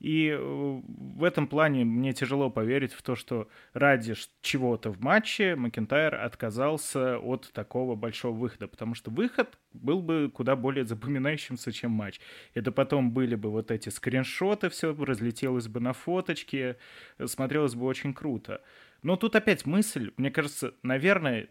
И 0.00 0.28
э, 0.28 0.38
в 0.38 1.24
этом 1.24 1.48
плане 1.48 1.84
мне 1.84 2.12
тяжело 2.12 2.50
поверить 2.50 2.92
в 2.92 3.02
то, 3.02 3.16
что 3.16 3.48
ради 3.72 4.14
чего-то 4.42 4.92
в 4.92 5.00
матче 5.00 5.56
Макентайр 5.56 6.14
отказался 6.14 7.18
от 7.18 7.50
такого 7.52 7.96
большого 7.96 8.36
выхода, 8.36 8.68
потому 8.68 8.94
что 8.94 9.10
выход 9.10 9.58
был 9.72 10.00
бы 10.00 10.30
куда 10.32 10.54
более 10.54 10.84
запоминающимся, 10.84 11.72
чем 11.72 11.90
матч. 11.90 12.20
Это 12.54 12.70
потом 12.70 13.10
были 13.10 13.34
бы 13.34 13.50
вот 13.50 13.70
эти 13.72 13.88
скриншоты, 13.88 14.68
все 14.68 14.94
разлетелось 14.94 15.66
бы 15.66 15.80
на 15.80 15.92
фоточке, 15.92 16.76
смотрелось 17.24 17.74
бы 17.74 17.84
очень 17.86 18.14
круто. 18.14 18.62
Но 19.02 19.16
тут 19.16 19.34
опять 19.34 19.66
мысль, 19.66 20.12
мне 20.16 20.30
кажется, 20.30 20.74
наверное, 20.84 21.48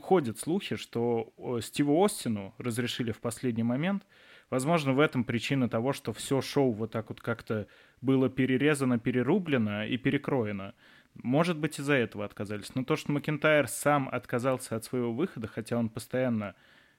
ходят 0.00 0.38
слухи, 0.38 0.76
что 0.76 1.32
Стиву 1.60 2.04
Остину 2.04 2.54
разрешили 2.58 3.10
в 3.10 3.20
последний 3.20 3.64
момент— 3.64 4.04
Возможно, 4.50 4.92
в 4.92 5.00
этом 5.00 5.24
причина 5.24 5.68
того, 5.68 5.92
что 5.92 6.12
все 6.12 6.40
шоу 6.40 6.72
вот 6.72 6.92
так 6.92 7.08
вот 7.08 7.20
как-то 7.20 7.66
было 8.00 8.28
перерезано, 8.28 8.98
перерублено 8.98 9.84
и 9.84 9.96
перекроено. 9.96 10.74
Может 11.14 11.58
быть, 11.58 11.78
из-за 11.78 11.94
этого 11.94 12.24
отказались. 12.24 12.74
Но 12.74 12.84
то, 12.84 12.96
что 12.96 13.12
Макентайр 13.12 13.68
сам 13.68 14.08
отказался 14.10 14.76
от 14.76 14.84
своего 14.84 15.12
выхода, 15.12 15.46
хотя 15.46 15.78
он 15.78 15.88
постоянно 15.88 16.54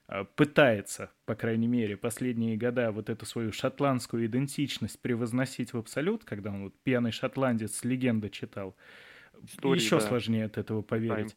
э, 0.08 0.24
пытается, 0.36 1.10
по 1.26 1.34
крайней 1.34 1.68
мере, 1.68 1.96
последние 1.96 2.56
года 2.56 2.90
вот 2.92 3.10
эту 3.10 3.26
свою 3.26 3.52
шотландскую 3.52 4.26
идентичность 4.26 5.00
превозносить 5.00 5.72
в 5.72 5.78
абсолют, 5.78 6.24
когда 6.24 6.50
он 6.50 6.64
вот 6.64 6.74
пьяный 6.82 7.12
шотландец 7.12 7.84
легенда 7.84 8.30
читал, 8.30 8.74
Истории, 9.44 9.80
еще 9.80 10.00
да. 10.00 10.06
сложнее 10.06 10.46
от 10.46 10.56
этого 10.56 10.80
поверить. 10.82 11.32
Time. 11.32 11.36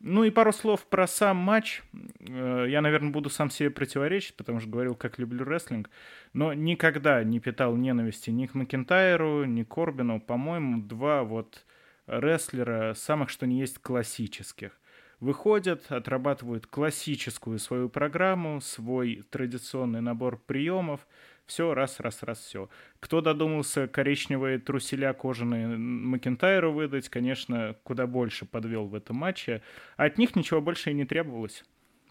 Ну 0.00 0.24
и 0.24 0.30
пару 0.30 0.52
слов 0.52 0.86
про 0.86 1.06
сам 1.06 1.36
матч. 1.38 1.82
Э, 2.20 2.66
я, 2.68 2.80
наверное, 2.80 3.10
буду 3.10 3.30
сам 3.30 3.50
себе 3.50 3.70
противоречить, 3.70 4.36
потому 4.36 4.60
что 4.60 4.68
говорил, 4.68 4.94
как 4.94 5.18
люблю 5.18 5.44
рестлинг. 5.44 5.90
Но 6.32 6.52
никогда 6.52 7.24
не 7.24 7.40
питал 7.40 7.76
ненависти 7.76 8.30
ни 8.30 8.46
к 8.46 8.54
Макентайру, 8.54 9.44
ни 9.44 9.62
к 9.62 9.68
Корбину. 9.68 10.20
По-моему, 10.20 10.82
два 10.82 11.24
вот 11.24 11.64
рестлера 12.06 12.94
самых 12.94 13.30
что 13.30 13.46
ни 13.46 13.54
есть 13.54 13.78
классических. 13.78 14.78
Выходят, 15.18 15.90
отрабатывают 15.90 16.66
классическую 16.66 17.58
свою 17.58 17.88
программу, 17.88 18.60
свой 18.60 19.24
традиционный 19.30 20.02
набор 20.02 20.38
приемов– 20.38 21.06
все, 21.46 21.74
раз, 21.74 22.00
раз, 22.00 22.22
раз, 22.22 22.40
все. 22.40 22.68
Кто 23.00 23.20
додумался 23.20 23.86
коричневые 23.88 24.58
труселя 24.58 25.12
кожаные 25.12 25.68
Макентайру 25.68 26.72
выдать, 26.72 27.08
конечно, 27.08 27.76
куда 27.84 28.06
больше 28.06 28.46
подвел 28.46 28.86
в 28.86 28.94
этом 28.94 29.16
матче. 29.16 29.62
А 29.96 30.04
от 30.04 30.18
них 30.18 30.34
ничего 30.36 30.60
больше 30.60 30.90
и 30.90 30.94
не 30.94 31.04
требовалось. 31.04 31.64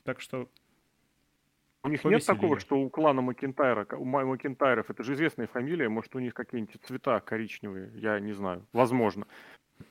Так 0.03 0.21
что 0.21 0.49
у 1.83 1.89
них 1.89 2.03
нет 2.03 2.25
такого, 2.25 2.59
что 2.59 2.77
у 2.77 2.89
клана 2.89 3.21
Макентайра, 3.21 3.85
у 3.95 4.05
Макентайров, 4.05 4.89
это 4.89 5.03
же 5.03 5.13
известная 5.13 5.45
фамилия, 5.45 5.87
может, 5.87 6.15
у 6.15 6.19
них 6.19 6.33
какие-нибудь 6.33 6.81
цвета 6.81 7.19
коричневые, 7.19 7.91
я 7.93 8.19
не 8.19 8.33
знаю, 8.33 8.65
возможно 8.73 9.27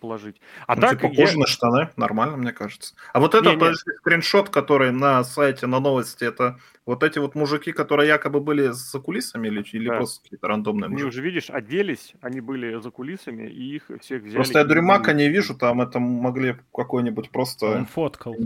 положить. 0.00 0.40
А 0.66 0.74
ну, 0.74 0.82
так 0.82 1.00
типа 1.00 1.12
я... 1.12 1.36
на 1.36 1.46
штаны, 1.46 1.90
нормально, 1.96 2.36
мне 2.36 2.52
кажется. 2.52 2.94
А 3.12 3.20
вот 3.20 3.34
это, 3.34 3.50
не, 3.50 3.58
то 3.58 3.68
есть, 3.68 3.82
скриншот, 4.00 4.50
который 4.50 4.92
на 4.92 5.24
сайте, 5.24 5.66
на 5.66 5.80
новости, 5.80 6.24
это 6.24 6.58
вот 6.86 7.02
эти 7.02 7.18
вот 7.18 7.34
мужики, 7.34 7.72
которые 7.72 8.08
якобы 8.08 8.40
были 8.40 8.68
за 8.72 9.00
кулисами 9.00 9.48
или, 9.48 9.64
или 9.72 9.88
да. 9.88 9.96
просто 9.96 10.22
какие-то 10.22 10.48
рандомные 10.48 10.88
мужики? 10.88 11.02
Они 11.02 11.08
уже, 11.08 11.22
видишь, 11.22 11.50
оделись, 11.50 12.14
они 12.20 12.40
были 12.40 12.80
за 12.80 12.90
кулисами, 12.90 13.48
и 13.48 13.76
их 13.76 13.90
всех 14.00 14.22
взяли. 14.22 14.36
Просто 14.36 14.58
я 14.58 14.64
Дюримака 14.64 15.12
не 15.12 15.28
вижу, 15.28 15.54
там 15.54 15.80
это 15.80 15.98
могли 15.98 16.56
какой-нибудь 16.74 17.30
просто... 17.30 17.66
Он 17.66 17.86
фоткал. 17.86 18.36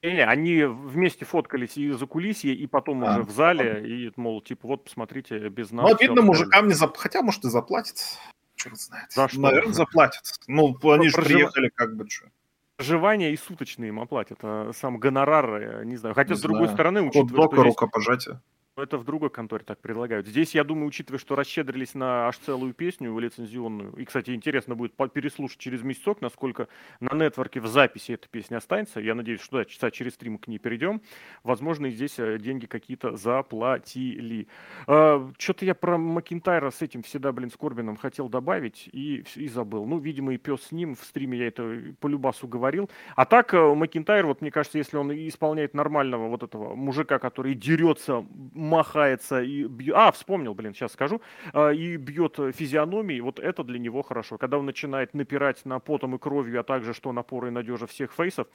Не, 0.00 0.24
они 0.24 0.62
вместе 0.62 1.24
фоткались 1.24 1.76
и 1.76 1.90
за 1.90 2.06
кулисье, 2.06 2.54
и 2.54 2.68
потом 2.68 3.02
а, 3.04 3.10
уже 3.10 3.22
в 3.24 3.30
зале, 3.30 3.84
и, 3.84 4.12
мол, 4.14 4.40
типа, 4.40 4.68
вот, 4.68 4.84
посмотрите, 4.84 5.48
без 5.48 5.72
нас. 5.72 5.90
Ну, 5.90 5.96
видно, 6.00 6.22
мужикам 6.22 6.68
не 6.68 6.74
зап... 6.74 6.96
Хотя, 6.96 7.20
может, 7.20 7.44
и 7.44 7.48
заплатит 7.48 7.96
черт 8.58 8.78
знает. 8.78 9.10
За 9.12 9.28
что? 9.28 9.40
Наверное, 9.40 9.72
заплатят. 9.72 10.24
Ну, 10.46 10.76
они 10.82 11.08
же 11.08 11.16
приехали 11.16 11.70
как 11.74 11.96
бы 11.96 12.08
что. 12.10 12.26
Проживание 12.76 13.32
и 13.32 13.36
суточные 13.36 13.88
им 13.88 14.00
оплатят. 14.00 14.38
А 14.42 14.70
сам 14.72 14.98
гонорар, 14.98 15.60
я 15.78 15.84
не 15.84 15.96
знаю. 15.96 16.14
Хотя, 16.14 16.34
не 16.34 16.38
с 16.38 16.42
другой 16.42 16.66
знаю. 16.66 16.76
стороны, 16.76 17.02
учитывая, 17.02 17.42
Хот-дог 17.42 17.54
что 17.54 17.62
рукопожатие. 17.62 18.40
Это 18.78 18.98
в 18.98 19.04
другой 19.04 19.30
конторе 19.30 19.64
так 19.64 19.80
предлагают. 19.80 20.26
Здесь, 20.26 20.54
я 20.54 20.64
думаю, 20.64 20.86
учитывая, 20.88 21.18
что 21.18 21.34
расщедрились 21.34 21.94
на 21.94 22.28
аж 22.28 22.38
целую 22.38 22.74
песню 22.74 23.16
лицензионную, 23.18 23.92
и, 23.96 24.04
кстати, 24.04 24.30
интересно 24.30 24.74
будет 24.74 24.94
переслушать 25.12 25.58
через 25.58 25.82
месяцок, 25.82 26.20
насколько 26.20 26.68
на 27.00 27.14
нетворке 27.14 27.60
в 27.60 27.66
записи 27.66 28.12
эта 28.12 28.28
песня 28.28 28.56
останется. 28.56 29.00
Я 29.00 29.14
надеюсь, 29.14 29.40
что 29.40 29.58
да, 29.58 29.64
часа 29.64 29.90
через 29.90 30.16
три 30.16 30.30
мы 30.30 30.38
к 30.38 30.48
ней 30.48 30.58
перейдем. 30.58 31.00
Возможно, 31.42 31.86
и 31.86 31.90
здесь 31.90 32.18
э, 32.18 32.38
деньги 32.38 32.66
какие-то 32.66 33.16
заплатили. 33.16 34.48
А, 34.86 35.30
Что-то 35.38 35.64
я 35.64 35.74
про 35.74 35.98
Макинтайра 35.98 36.70
с 36.70 36.82
этим 36.82 37.02
всегда, 37.02 37.32
блин, 37.32 37.50
с 37.50 37.56
Корбином 37.56 37.96
хотел 37.96 38.28
добавить 38.28 38.88
и, 38.92 39.24
и 39.36 39.48
забыл. 39.48 39.86
Ну, 39.86 39.98
видимо, 39.98 40.34
и 40.34 40.38
пес 40.38 40.62
с 40.62 40.72
ним. 40.72 40.94
В 40.94 41.04
стриме 41.04 41.38
я 41.38 41.48
это 41.48 41.94
по 42.00 42.06
любасу 42.06 42.46
говорил. 42.46 42.90
А 43.16 43.24
так, 43.24 43.54
э, 43.54 43.74
Макинтайр, 43.74 44.26
вот 44.26 44.40
мне 44.40 44.50
кажется, 44.50 44.78
если 44.78 44.96
он 44.96 45.12
исполняет 45.12 45.74
нормального 45.74 46.28
вот 46.28 46.42
этого 46.42 46.74
мужика, 46.74 47.18
который 47.18 47.54
дерется 47.54 48.24
махается 48.68 49.42
и 49.42 49.64
бьет... 49.64 49.94
А, 49.96 50.12
вспомнил, 50.12 50.54
блин, 50.54 50.74
сейчас 50.74 50.92
скажу. 50.92 51.20
А, 51.52 51.70
и 51.70 51.96
бьет 51.96 52.38
физиономией. 52.54 53.20
Вот 53.20 53.40
это 53.40 53.64
для 53.64 53.78
него 53.78 54.02
хорошо. 54.02 54.38
Когда 54.38 54.58
он 54.58 54.66
начинает 54.66 55.14
напирать 55.14 55.64
на 55.64 55.80
потом 55.80 56.14
и 56.14 56.18
кровью, 56.18 56.60
а 56.60 56.62
также 56.62 56.94
что 56.94 57.12
напоры 57.12 57.48
и 57.48 57.50
надежа 57.50 57.86
всех 57.86 58.12
фейсов, 58.12 58.46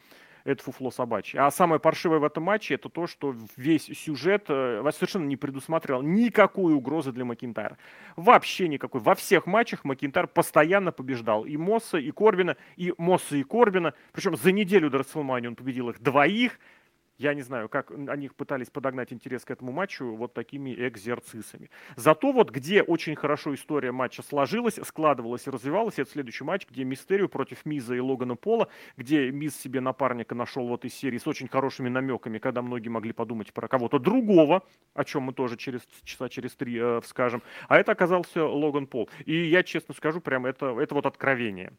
это 0.43 0.63
фуфло 0.63 0.91
собачье. 0.91 1.39
А 1.39 1.51
самое 1.51 1.79
паршивое 1.79 2.19
в 2.19 2.23
этом 2.23 2.43
матче 2.43 2.75
это 2.75 2.89
то, 2.89 3.07
что 3.07 3.35
весь 3.55 3.85
сюжет 3.85 4.45
э, 4.49 4.83
совершенно 4.91 5.25
не 5.25 5.37
предусматривал 5.37 6.01
никакой 6.01 6.73
угрозы 6.73 7.11
для 7.11 7.25
Макинтайра. 7.25 7.77
Вообще 8.15 8.67
никакой. 8.67 9.01
Во 9.01 9.15
всех 9.15 9.45
матчах 9.45 9.85
Макинтайр 9.85 10.27
постоянно 10.27 10.91
побеждал. 10.91 11.45
И 11.45 11.55
Мосса, 11.57 11.97
и 11.97 12.11
Корбина, 12.11 12.57
и 12.75 12.93
Мосса, 12.97 13.37
и 13.37 13.43
Корбина. 13.43 13.93
Причем 14.11 14.35
за 14.35 14.51
неделю 14.51 14.89
до 14.89 14.99
Расселмани 14.99 15.47
он 15.47 15.55
победил 15.55 15.89
их 15.89 16.01
двоих. 16.01 16.59
Я 17.23 17.33
не 17.33 17.41
знаю, 17.41 17.69
как 17.69 17.89
они 17.89 18.27
пытались 18.27 18.69
подогнать 18.69 19.13
интерес 19.13 19.45
к 19.45 19.51
этому 19.51 19.71
матчу 19.71 20.13
вот 20.13 20.33
такими 20.33 20.75
экзерцисами. 20.89 21.69
Зато 21.95 22.33
вот 22.33 22.51
где 22.51 22.81
очень 22.81 23.15
хорошо 23.15 23.55
история 23.55 23.93
матча 23.93 24.21
сложилась, 24.21 24.77
складывалась 24.83 25.47
и 25.47 25.49
развивалась, 25.49 25.99
это 25.99 26.11
следующий 26.11 26.43
матч, 26.43 26.67
где 26.69 26.83
Мистерио 26.83 27.29
против 27.29 27.65
Миза 27.65 27.95
и 27.95 27.99
Логана 28.01 28.35
Пола, 28.35 28.67
где 28.97 29.31
Миз 29.31 29.55
себе 29.55 29.79
напарника 29.79 30.35
нашел 30.35 30.67
вот 30.67 30.83
из 30.83 30.95
серии 30.95 31.17
с 31.17 31.25
очень 31.25 31.47
хорошими 31.47 31.87
намеками, 31.87 32.39
когда 32.39 32.61
многие 32.61 32.89
могли 32.89 33.13
подумать 33.13 33.53
про 33.53 33.69
кого-то 33.69 33.99
другого, 33.99 34.61
о 34.93 35.05
чем 35.05 35.23
мы 35.23 35.33
тоже 35.33 35.55
через 35.55 35.87
часа 36.03 36.27
через 36.27 36.53
три 36.57 36.77
э, 36.77 36.99
скажем. 37.05 37.41
А 37.69 37.77
это 37.77 37.93
оказался 37.93 38.45
Логан 38.45 38.85
Пол. 38.85 39.09
И 39.23 39.45
я 39.45 39.63
честно 39.63 39.93
скажу, 39.93 40.19
прям 40.19 40.45
это, 40.45 40.77
это 40.77 40.93
вот 40.93 41.05
откровение 41.05 41.71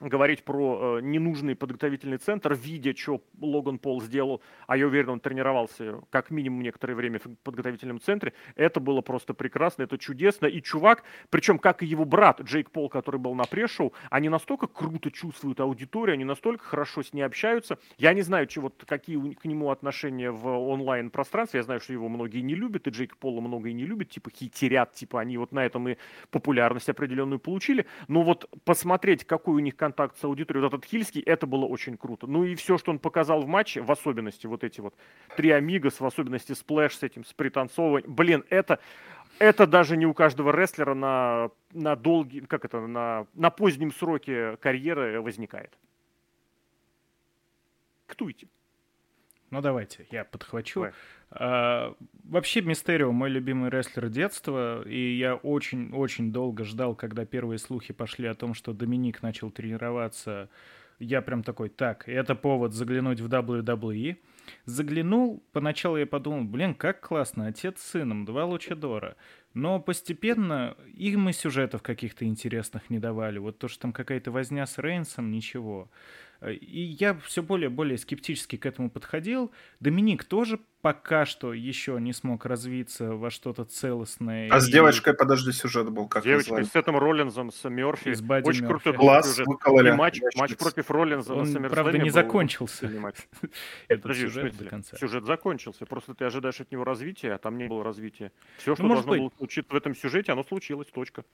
говорить 0.00 0.44
про 0.44 0.98
э, 0.98 1.00
ненужный 1.02 1.54
подготовительный 1.54 2.18
центр, 2.18 2.54
видя, 2.54 2.94
что 2.96 3.22
Логан 3.40 3.78
Пол 3.78 4.02
сделал, 4.02 4.42
а 4.66 4.76
я 4.76 4.86
уверен, 4.86 5.10
он 5.10 5.20
тренировался 5.20 6.00
как 6.10 6.30
минимум 6.30 6.62
некоторое 6.62 6.94
время 6.94 7.18
в 7.18 7.26
подготовительном 7.42 8.00
центре, 8.00 8.32
это 8.56 8.80
было 8.80 9.00
просто 9.00 9.34
прекрасно, 9.34 9.82
это 9.82 9.98
чудесно. 9.98 10.46
И 10.46 10.60
чувак, 10.62 11.04
причем 11.30 11.58
как 11.58 11.82
и 11.82 11.86
его 11.86 12.04
брат 12.04 12.40
Джейк 12.40 12.70
Пол, 12.70 12.88
который 12.88 13.20
был 13.20 13.34
на 13.34 13.44
пресс-шоу, 13.44 13.92
они 14.10 14.28
настолько 14.28 14.66
круто 14.66 15.10
чувствуют 15.10 15.60
аудиторию, 15.60 16.14
они 16.14 16.24
настолько 16.24 16.64
хорошо 16.64 17.02
с 17.02 17.12
ней 17.12 17.22
общаются. 17.22 17.78
Я 17.96 18.12
не 18.12 18.22
знаю, 18.22 18.46
чего, 18.46 18.72
какие 18.86 19.34
к 19.34 19.44
нему 19.44 19.70
отношения 19.70 20.30
в 20.30 20.46
онлайн-пространстве, 20.46 21.58
я 21.58 21.64
знаю, 21.64 21.80
что 21.80 21.92
его 21.92 22.08
многие 22.08 22.40
не 22.40 22.54
любят, 22.54 22.86
и 22.86 22.90
Джейк 22.90 23.16
Пола 23.16 23.40
многие 23.40 23.72
не 23.72 23.84
любят, 23.84 24.10
типа 24.10 24.30
хитерят, 24.30 24.92
типа 24.94 25.20
они 25.20 25.38
вот 25.38 25.52
на 25.52 25.64
этом 25.64 25.88
и 25.88 25.96
популярность 26.30 26.88
определенную 26.88 27.38
получили. 27.38 27.86
Но 28.08 28.22
вот 28.22 28.50
посмотреть, 28.64 29.24
какой 29.24 29.54
у 29.54 29.58
них 29.60 29.76
контакт 29.84 30.16
с 30.16 30.24
аудиторией, 30.24 30.62
вот 30.62 30.72
этот 30.72 30.86
хильский, 30.86 31.20
это 31.20 31.46
было 31.46 31.66
очень 31.66 31.98
круто. 31.98 32.26
Ну 32.26 32.44
и 32.44 32.54
все, 32.54 32.78
что 32.78 32.90
он 32.90 32.98
показал 32.98 33.42
в 33.42 33.46
матче, 33.46 33.82
в 33.82 33.92
особенности 33.92 34.46
вот 34.46 34.64
эти 34.64 34.80
вот 34.80 34.94
три 35.36 35.50
Амигос, 35.50 36.00
в 36.00 36.06
особенности 36.06 36.54
splash 36.54 36.96
с 36.96 37.02
этим, 37.02 37.22
с 37.22 37.34
пританцовыванием, 37.34 38.14
блин, 38.14 38.44
это, 38.48 38.78
это 39.38 39.66
даже 39.66 39.98
не 39.98 40.06
у 40.06 40.14
каждого 40.14 40.52
рестлера 40.52 40.94
на, 40.94 41.50
на 41.72 41.96
долгий, 41.96 42.40
как 42.40 42.64
это, 42.64 42.86
на, 42.86 43.26
на 43.34 43.50
позднем 43.50 43.92
сроке 43.92 44.56
карьеры 44.56 45.20
возникает. 45.20 45.78
Ктуйте. 48.06 48.48
Ну 49.50 49.60
давайте, 49.60 50.06
я 50.10 50.24
подхвачу. 50.24 50.80
Давай. 50.80 50.92
А, 51.30 51.94
вообще 52.24 52.62
Мистерио 52.62 53.10
мой 53.12 53.28
любимый 53.28 53.70
рестлер 53.70 54.08
детства, 54.08 54.86
и 54.86 55.16
я 55.16 55.34
очень-очень 55.34 56.32
долго 56.32 56.64
ждал, 56.64 56.94
когда 56.94 57.24
первые 57.24 57.58
слухи 57.58 57.92
пошли 57.92 58.26
о 58.28 58.34
том, 58.34 58.54
что 58.54 58.72
Доминик 58.72 59.22
начал 59.22 59.50
тренироваться. 59.50 60.48
Я 61.00 61.22
прям 61.22 61.42
такой, 61.42 61.70
так, 61.70 62.08
это 62.08 62.34
повод 62.34 62.72
заглянуть 62.72 63.20
в 63.20 63.28
WWE. 63.28 64.16
Заглянул, 64.64 65.42
поначалу 65.52 65.96
я 65.96 66.06
подумал, 66.06 66.44
блин, 66.44 66.74
как 66.74 67.00
классно, 67.00 67.46
отец 67.46 67.80
с 67.80 67.90
сыном, 67.90 68.24
два 68.24 68.44
лучадора. 68.44 69.16
Но 69.54 69.80
постепенно 69.80 70.76
им 70.94 71.28
и 71.28 71.32
сюжетов 71.32 71.82
каких-то 71.82 72.24
интересных 72.24 72.90
не 72.90 72.98
давали. 72.98 73.38
Вот 73.38 73.58
то, 73.58 73.68
что 73.68 73.82
там 73.82 73.92
какая-то 73.92 74.30
возня 74.30 74.66
с 74.66 74.78
Рейнсом, 74.78 75.30
ничего. 75.30 75.90
И 76.52 76.80
я 76.80 77.14
все 77.14 77.42
более 77.42 77.70
и 77.70 77.72
более 77.72 77.98
скептически 77.98 78.56
к 78.56 78.66
этому 78.66 78.90
подходил. 78.90 79.50
Доминик 79.80 80.24
тоже 80.24 80.60
пока 80.84 81.24
что 81.24 81.54
еще 81.54 81.98
не 81.98 82.12
смог 82.12 82.44
развиться 82.44 83.14
во 83.14 83.30
что-то 83.30 83.64
целостное. 83.64 84.50
А 84.50 84.58
и... 84.58 84.60
с 84.60 84.68
девочкой, 84.68 85.14
подожди, 85.14 85.50
сюжет 85.52 85.88
был 85.90 86.08
как 86.08 86.24
Девочкой 86.24 86.58
назвать? 86.58 86.72
с 86.72 86.76
этим 86.76 86.98
Роллинзом, 86.98 87.50
с 87.50 87.68
Мерфи. 87.70 88.12
С 88.12 88.20
Бадди 88.20 88.46
Очень 88.46 88.66
Мерфи. 88.66 88.82
крутой 88.82 88.98
Глаз 88.98 89.38
выкололи. 89.38 89.88
И 89.88 89.92
матч, 89.92 90.20
матч 90.36 90.56
против 90.56 90.90
Роллинза 90.90 91.34
Он, 91.34 91.50
на 91.50 91.70
правда, 91.70 91.96
не 91.96 92.10
закончился. 92.10 92.90
Этот 93.88 94.14
сюжет 94.14 94.56
до 94.58 94.66
конца. 94.66 94.98
Сюжет 94.98 95.24
закончился. 95.24 95.86
Просто 95.86 96.14
ты 96.14 96.26
ожидаешь 96.26 96.60
от 96.60 96.70
него 96.70 96.84
развития, 96.84 97.32
а 97.32 97.38
там 97.38 97.56
не 97.56 97.66
было 97.66 97.82
развития. 97.82 98.30
Все, 98.58 98.74
что 98.74 98.82
ну, 98.82 98.94
должно 98.94 99.14
было 99.16 99.32
случиться 99.38 99.72
в 99.72 99.76
этом 99.76 99.94
сюжете, 99.94 100.32
оно 100.32 100.44
случилось. 100.44 100.88
Точка. 100.88 101.24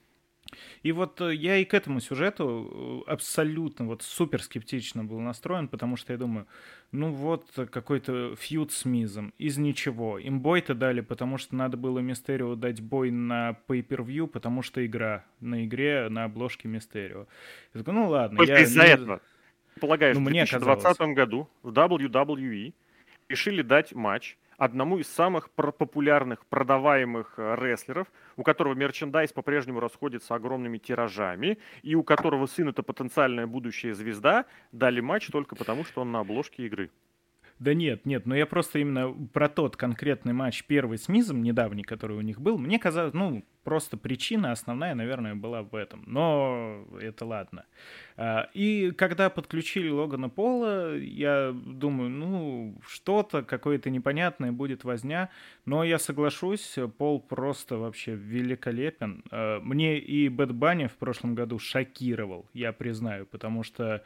И 0.83 0.91
вот 0.91 1.21
э, 1.21 1.33
я 1.35 1.57
и 1.57 1.65
к 1.65 1.73
этому 1.73 1.99
сюжету 1.99 3.03
э, 3.07 3.11
абсолютно 3.11 3.85
вот 3.85 4.01
супер 4.01 4.41
скептично 4.41 5.03
был 5.03 5.19
настроен, 5.19 5.67
потому 5.67 5.95
что 5.95 6.13
я 6.13 6.17
думаю, 6.17 6.47
ну 6.91 7.11
вот 7.11 7.45
какой-то 7.71 8.35
фьюд 8.35 8.71
с 8.71 8.85
Мизом 8.85 9.33
из 9.37 9.57
ничего. 9.57 10.19
Им 10.19 10.41
бой-то 10.41 10.73
дали, 10.73 11.01
потому 11.01 11.37
что 11.37 11.55
надо 11.55 11.77
было 11.77 11.99
Мистерио 11.99 12.55
дать 12.55 12.81
бой 12.81 13.11
на 13.11 13.57
pay-per-view, 13.67 14.27
потому 14.27 14.61
что 14.61 14.85
игра. 14.85 15.23
На 15.39 15.65
игре 15.65 16.07
на 16.09 16.25
обложке 16.25 16.67
Мистерио. 16.67 17.27
Я 17.73 17.79
такой, 17.79 17.93
ну 17.93 18.09
ладно. 18.09 18.37
Только 18.37 18.53
я, 18.53 18.61
из-за 18.61 18.83
этого. 18.83 19.21
Полагаешь, 19.79 20.15
ну, 20.15 20.21
в 20.21 20.29
2020 20.29 20.83
казалось. 20.83 21.15
году 21.15 21.49
в 21.63 21.71
WWE 21.71 22.73
решили 23.29 23.61
дать 23.61 23.93
матч 23.93 24.37
одному 24.61 24.99
из 24.99 25.07
самых 25.07 25.49
популярных, 25.49 26.45
продаваемых 26.45 27.33
э, 27.37 27.55
рестлеров, 27.55 28.07
у 28.37 28.43
которого 28.43 28.75
мерчендайз 28.75 29.33
по-прежнему 29.33 29.79
расходится 29.79 30.35
огромными 30.35 30.77
тиражами, 30.77 31.57
и 31.81 31.95
у 31.95 32.03
которого 32.03 32.45
сын 32.45 32.69
это 32.69 32.83
потенциальная 32.83 33.47
будущая 33.47 33.95
звезда, 33.95 34.45
дали 34.71 34.99
матч 34.99 35.29
только 35.29 35.55
потому, 35.55 35.83
что 35.83 36.01
он 36.01 36.11
на 36.11 36.19
обложке 36.19 36.67
игры. 36.67 36.91
Да 37.61 37.75
нет, 37.75 38.07
нет, 38.07 38.25
но 38.25 38.35
я 38.35 38.47
просто 38.47 38.79
именно 38.79 39.13
про 39.33 39.47
тот 39.47 39.77
конкретный 39.77 40.33
матч 40.33 40.63
первый 40.63 40.97
с 40.97 41.07
Мизом, 41.07 41.43
недавний, 41.43 41.83
который 41.83 42.17
у 42.17 42.21
них 42.21 42.41
был, 42.41 42.57
мне 42.57 42.79
казалось, 42.79 43.13
ну, 43.13 43.45
просто 43.63 43.97
причина 43.97 44.51
основная, 44.51 44.95
наверное, 44.95 45.35
была 45.35 45.61
в 45.61 45.75
этом. 45.75 46.03
Но 46.07 46.87
это 46.99 47.23
ладно. 47.23 47.65
А, 48.17 48.49
и 48.55 48.89
когда 48.89 49.29
подключили 49.29 49.89
Логана 49.89 50.27
Пола, 50.27 50.97
я 50.97 51.51
думаю, 51.53 52.09
ну, 52.09 52.81
что-то, 52.87 53.43
какое-то 53.43 53.91
непонятное 53.91 54.51
будет 54.51 54.83
возня. 54.83 55.29
Но 55.65 55.83
я 55.83 55.99
соглашусь, 55.99 56.79
Пол 56.97 57.19
просто 57.19 57.77
вообще 57.77 58.15
великолепен. 58.15 59.23
А, 59.29 59.59
мне 59.59 59.99
и 59.99 60.29
Бэт 60.29 60.51
Банни 60.51 60.87
в 60.87 60.97
прошлом 60.97 61.35
году 61.35 61.59
шокировал, 61.59 62.49
я 62.53 62.73
признаю, 62.73 63.27
потому 63.27 63.61
что 63.61 64.03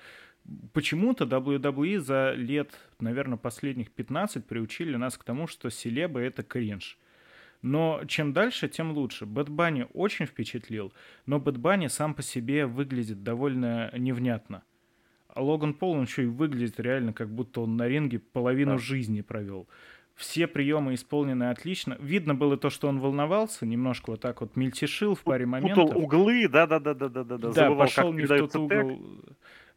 почему-то 0.74 1.26
WWE 1.26 2.00
за 2.00 2.34
лет, 2.34 2.72
наверное, 3.00 3.38
последних 3.38 3.92
15 3.92 4.46
приучили 4.46 4.96
нас 4.96 5.18
к 5.18 5.24
тому, 5.24 5.48
что 5.48 5.70
селебы— 5.70 6.20
это 6.22 6.44
кринж. 6.44 6.98
Но 7.62 8.02
чем 8.08 8.34
дальше, 8.34 8.68
тем 8.68 8.92
лучше. 8.92 9.26
Bad 9.26 9.50
Bunny 9.50 9.88
очень 9.94 10.26
впечатлил, 10.26 10.94
но 11.26 11.40
Bad 11.40 11.58
Bunny 11.58 11.88
сам 11.88 12.14
по 12.14 12.22
себе 12.22 12.68
выглядит 12.68 13.24
довольно 13.24 13.92
невнятно. 13.98 14.64
А 15.30 15.42
Логан 15.42 15.74
Пол, 15.74 15.94
он 15.94 16.04
еще 16.04 16.24
и 16.24 16.28
выглядит 16.28 16.80
реально, 16.80 17.12
как 17.12 17.30
будто 17.30 17.62
он 17.62 17.76
на 17.76 17.88
ринге 17.88 18.20
половину 18.20 18.74
да. 18.74 18.78
жизни 18.78 19.22
провел. 19.22 19.68
Все 20.14 20.48
приемы 20.48 20.94
исполнены 20.94 21.50
отлично. 21.50 21.98
Видно 22.00 22.36
было 22.36 22.56
то, 22.56 22.70
что 22.70 22.88
он 22.88 23.00
волновался, 23.00 23.66
немножко 23.66 24.12
вот 24.12 24.22
так 24.22 24.40
вот 24.40 24.56
мельтешил 24.56 25.14
в 25.14 25.24
паре 25.24 25.46
моментов. 25.46 25.88
Путал 25.88 26.02
углы, 26.02 26.48
да-да-да-да-да. 26.48 27.52
Да, 27.52 27.72
пошел 27.72 28.14
не 28.14 28.24
в 28.24 28.28
тот 28.28 28.56
угол. 28.56 29.02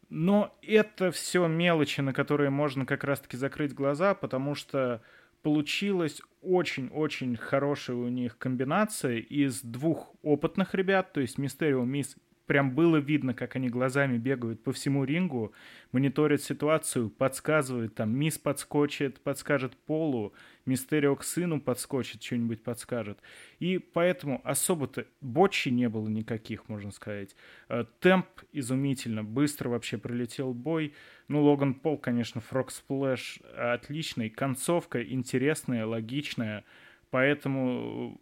Но 0.09 0.57
это 0.61 1.11
все 1.11 1.47
мелочи, 1.47 2.01
на 2.01 2.13
которые 2.13 2.49
можно 2.49 2.85
как 2.85 3.03
раз-таки 3.03 3.37
закрыть 3.37 3.73
глаза, 3.73 4.15
потому 4.15 4.55
что 4.55 5.01
получилась 5.41 6.21
очень-очень 6.41 7.37
хорошая 7.37 7.95
у 7.95 8.09
них 8.09 8.37
комбинация 8.37 9.17
из 9.17 9.61
двух 9.61 10.13
опытных 10.21 10.73
ребят, 10.73 11.13
то 11.13 11.21
есть 11.21 11.37
Мистерио, 11.37 11.83
Мисс 11.83 12.15
прям 12.49 12.71
было 12.73 12.97
видно, 12.97 13.35
как 13.35 13.55
они 13.55 13.69
глазами 13.69 14.17
бегают 14.17 14.63
по 14.63 14.71
всему 14.71 15.03
рингу, 15.03 15.53
мониторят 15.91 16.41
ситуацию, 16.41 17.11
подсказывают, 17.11 17.93
там, 17.93 18.09
мисс 18.09 18.39
подскочит, 18.39 19.21
подскажет 19.21 19.77
Полу, 19.77 20.33
Мистерио 20.65 21.15
к 21.15 21.23
сыну 21.23 21.61
подскочит, 21.61 22.23
что-нибудь 22.23 22.63
подскажет. 22.63 23.19
И 23.59 23.77
поэтому 23.77 24.41
особо-то 24.43 25.05
бочи 25.21 25.69
не 25.69 25.89
было 25.89 26.07
никаких, 26.07 26.67
можно 26.69 26.89
сказать. 26.89 27.35
Э, 27.69 27.85
темп 27.99 28.25
изумительно, 28.51 29.23
быстро 29.23 29.69
вообще 29.69 29.99
пролетел 29.99 30.55
бой. 30.55 30.95
Ну, 31.27 31.43
Логан 31.43 31.75
Пол, 31.75 31.99
конечно, 31.99 32.41
Фрог 32.41 32.71
Сплэш 32.71 33.41
отличный, 33.55 34.31
концовка 34.31 35.03
интересная, 35.03 35.85
логичная. 35.85 36.65
Поэтому 37.11 38.19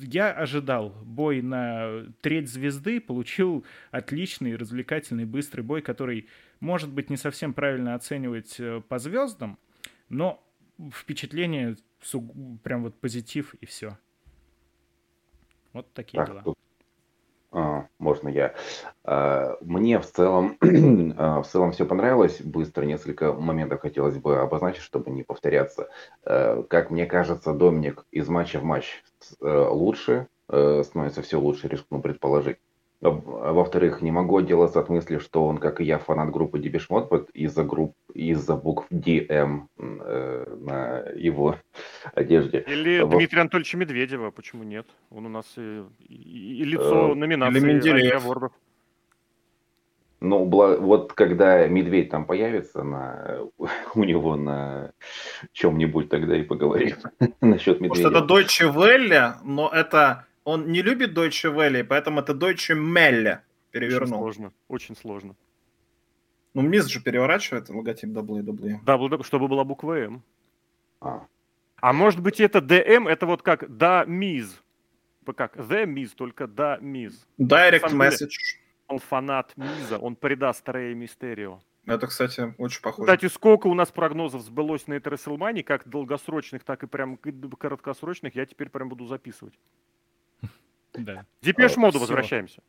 я 0.00 0.32
ожидал 0.32 0.90
бой 1.04 1.42
на 1.42 2.06
треть 2.20 2.48
звезды, 2.48 3.00
получил 3.00 3.64
отличный, 3.90 4.56
развлекательный, 4.56 5.24
быстрый 5.24 5.62
бой, 5.62 5.82
который, 5.82 6.28
может 6.60 6.90
быть, 6.90 7.10
не 7.10 7.16
совсем 7.16 7.52
правильно 7.54 7.94
оценивать 7.94 8.58
э, 8.58 8.80
по 8.88 8.98
звездам, 8.98 9.58
но 10.08 10.44
впечатление 10.92 11.76
прям 12.62 12.82
вот 12.82 12.98
позитив 13.00 13.54
и 13.54 13.66
все. 13.66 13.98
Вот 15.72 15.92
такие 15.92 16.24
так, 16.24 16.28
дела. 16.28 16.54
А, 17.50 17.86
можно 17.98 18.28
я. 18.28 18.54
А, 19.04 19.56
мне 19.60 19.98
в 19.98 20.06
целом, 20.06 20.58
а, 21.16 21.42
в 21.42 21.46
целом 21.46 21.72
все 21.72 21.86
понравилось. 21.86 22.40
Быстро 22.42 22.84
несколько 22.84 23.32
моментов 23.32 23.80
хотелось 23.80 24.18
бы 24.18 24.38
обозначить, 24.38 24.82
чтобы 24.82 25.10
не 25.10 25.22
повторяться. 25.22 25.88
А, 26.24 26.62
как 26.64 26.90
мне 26.90 27.06
кажется, 27.06 27.54
Доминик 27.54 28.04
из 28.10 28.28
матча 28.28 28.58
в 28.58 28.64
матч 28.64 29.02
а, 29.40 29.70
лучше, 29.70 30.28
а, 30.48 30.82
становится 30.84 31.22
все 31.22 31.40
лучше, 31.40 31.68
рискну 31.68 32.02
предположить. 32.02 32.58
Во-вторых, 33.00 34.02
не 34.02 34.10
могу 34.10 34.38
отделаться 34.38 34.80
от 34.80 34.88
мысли, 34.88 35.18
что 35.18 35.46
он, 35.46 35.58
как 35.58 35.80
и 35.80 35.84
я, 35.84 35.98
фанат 35.98 36.30
группы 36.32 36.58
Mode, 36.58 37.28
из-за 37.32 37.62
групп, 37.62 37.94
из-за 38.12 38.56
букв 38.56 38.90
DM 38.90 39.66
э, 39.78 40.56
на 40.60 41.04
его 41.14 41.56
одежде. 42.12 42.64
Или 42.66 43.00
Во... 43.00 43.16
Дмитрия 43.16 43.42
Анатольевича 43.42 43.76
Медведева, 43.76 44.32
почему 44.32 44.64
нет? 44.64 44.86
Он 45.10 45.26
у 45.26 45.28
нас 45.28 45.46
и, 45.56 45.84
и, 46.08 46.62
и 46.62 46.64
лицо 46.64 47.12
э, 47.12 47.14
номинации 47.14 48.10
Авордов. 48.10 48.52
Ну, 50.20 50.44
вот 50.46 51.12
когда 51.12 51.68
медведь 51.68 52.10
там 52.10 52.26
появится 52.26 52.82
на, 52.82 53.38
у 53.94 54.02
него 54.02 54.34
на 54.34 54.90
чем-нибудь, 55.52 56.08
тогда 56.08 56.36
и 56.36 56.42
поговорим 56.42 56.96
насчет 57.40 57.80
медведя. 57.80 58.10
Может, 58.10 58.24
это 58.24 58.34
Deutsche 58.34 58.74
Welle, 58.74 59.34
но 59.44 59.68
это 59.68 60.26
он 60.48 60.72
не 60.72 60.80
любит 60.80 61.16
Deutsche 61.16 61.54
Welle, 61.54 61.84
поэтому 61.84 62.20
это 62.20 62.32
Deutsche 62.32 62.74
Melle 62.74 63.40
перевернул. 63.70 64.22
Очень 64.22 64.32
сложно, 64.32 64.52
очень 64.68 64.96
сложно. 64.96 65.36
Ну, 66.54 66.62
МИЗ 66.62 66.86
же 66.86 67.02
переворачивает 67.02 67.68
логотип 67.68 68.08
WWE. 68.10 68.78
Да, 68.82 69.22
чтобы 69.24 69.48
была 69.48 69.64
буква 69.64 69.98
М. 69.98 70.22
А. 71.00 71.26
а 71.76 71.92
может 71.92 72.20
быть 72.20 72.40
это 72.40 72.60
DM, 72.60 73.08
это 73.08 73.26
вот 73.26 73.42
как 73.42 73.76
да 73.76 74.04
МИЗ. 74.06 74.62
Как 75.36 75.56
The 75.58 75.84
Miz, 75.84 76.12
только 76.16 76.46
да 76.46 76.78
МИЗ. 76.80 77.26
Direct 77.38 77.92
Message. 77.92 78.56
Он 78.86 78.98
фанат 78.98 79.54
Миза, 79.58 79.98
он 79.98 80.16
предаст 80.16 80.66
Рея 80.66 80.94
Мистерио. 80.94 81.60
Это, 81.84 82.06
кстати, 82.06 82.54
очень 82.56 82.80
похоже. 82.80 83.06
Кстати, 83.06 83.30
сколько 83.30 83.66
у 83.66 83.74
нас 83.74 83.90
прогнозов 83.90 84.40
сбылось 84.40 84.86
на 84.86 84.94
этой 84.94 85.12
WrestleMania, 85.12 85.62
как 85.62 85.86
долгосрочных, 85.86 86.64
так 86.64 86.84
и 86.84 86.86
прям 86.86 87.18
короткосрочных, 87.18 88.34
я 88.34 88.46
теперь 88.46 88.70
прям 88.70 88.88
буду 88.88 89.06
записывать. 89.06 89.52
Да. 90.98 91.24
Депеш 91.42 91.76
а, 91.76 91.80
моду 91.80 91.98
возвращаемся. 91.98 92.60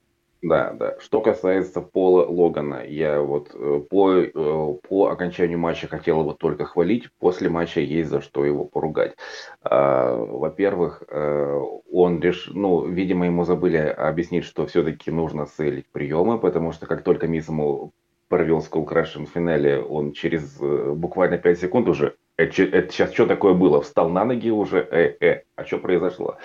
Да, 0.41 0.71
да. 0.71 0.95
Что 0.99 1.19
касается 1.19 1.81
Пола 1.81 2.25
Логана, 2.25 2.85
я 2.85 3.19
вот 3.21 3.51
э, 3.53 3.81
по, 3.89 4.13
э, 4.13 4.31
по 4.31 5.07
окончанию 5.07 5.59
матча 5.59 5.87
хотел 5.87 6.21
его 6.21 6.33
только 6.33 6.63
хвалить, 6.63 7.09
после 7.19 7.49
матча 7.49 7.81
есть 7.81 8.09
за 8.09 8.21
что 8.21 8.45
его 8.45 8.63
поругать. 8.63 9.15
А, 9.61 10.15
во-первых, 10.15 11.03
э, 11.09 11.61
он 11.91 12.21
реш... 12.21 12.49
ну, 12.53 12.85
видимо, 12.85 13.25
ему 13.25 13.43
забыли 13.43 13.77
объяснить, 13.77 14.45
что 14.45 14.65
все-таки 14.65 15.11
нужно 15.11 15.45
селить 15.45 15.87
приемы, 15.91 16.39
потому 16.39 16.71
что 16.71 16.85
как 16.85 17.03
только 17.03 17.27
Мисс 17.27 17.49
ему 17.49 17.91
провел 18.29 18.59
Crush 18.59 19.25
в 19.25 19.29
финале, 19.29 19.81
он 19.81 20.13
через 20.13 20.57
буквально 20.57 21.37
5 21.37 21.59
секунд 21.59 21.89
уже, 21.89 22.15
это, 22.37 22.63
это 22.63 22.93
сейчас 22.93 23.11
что 23.11 23.25
такое 23.25 23.53
было, 23.53 23.81
встал 23.81 24.07
на 24.09 24.23
ноги 24.23 24.49
уже, 24.49 24.87
э, 24.89 25.17
э, 25.19 25.41
а 25.57 25.65
что 25.65 25.79
произошло? 25.79 26.37